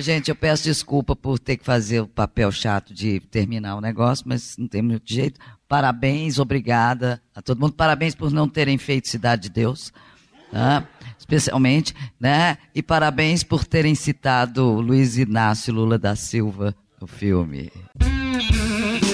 Gente, 0.00 0.30
eu 0.30 0.34
peço 0.34 0.64
desculpa 0.64 1.14
por 1.14 1.38
ter 1.38 1.56
que 1.56 1.64
fazer 1.64 2.00
o 2.00 2.08
papel 2.08 2.50
chato 2.50 2.94
de 2.94 3.20
terminar 3.20 3.76
o 3.76 3.80
negócio, 3.80 4.24
mas 4.26 4.56
não 4.56 4.66
tem 4.66 4.80
muito 4.80 5.12
jeito. 5.12 5.38
Parabéns, 5.68 6.38
obrigada 6.38 7.20
a 7.34 7.42
todo 7.42 7.60
mundo. 7.60 7.74
Parabéns 7.74 8.14
por 8.14 8.30
não 8.30 8.48
terem 8.48 8.78
feito 8.78 9.08
Cidade 9.08 9.42
de 9.42 9.50
Deus, 9.50 9.92
tá? 10.50 10.84
especialmente, 11.18 11.94
né? 12.18 12.56
E 12.74 12.82
parabéns 12.82 13.44
por 13.44 13.64
terem 13.64 13.94
citado 13.94 14.80
Luiz 14.80 15.16
Inácio 15.16 15.72
Lula 15.72 15.96
da 15.96 16.16
Silva 16.16 16.74
no 17.00 17.06
filme. 17.06 17.70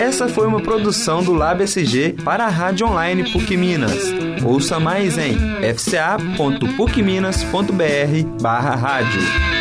Essa 0.00 0.28
foi 0.28 0.46
uma 0.46 0.60
produção 0.60 1.22
do 1.22 1.32
Lab 1.32 1.62
SG 1.62 2.16
para 2.24 2.46
a 2.46 2.48
Rádio 2.48 2.86
Online 2.86 3.30
PUC 3.32 3.56
Minas. 3.56 3.98
Ouça 4.44 4.78
mais 4.78 5.18
em 5.18 5.36
fca.pucminas.br 5.74 8.40
barra 8.40 8.74
rádio. 8.74 9.56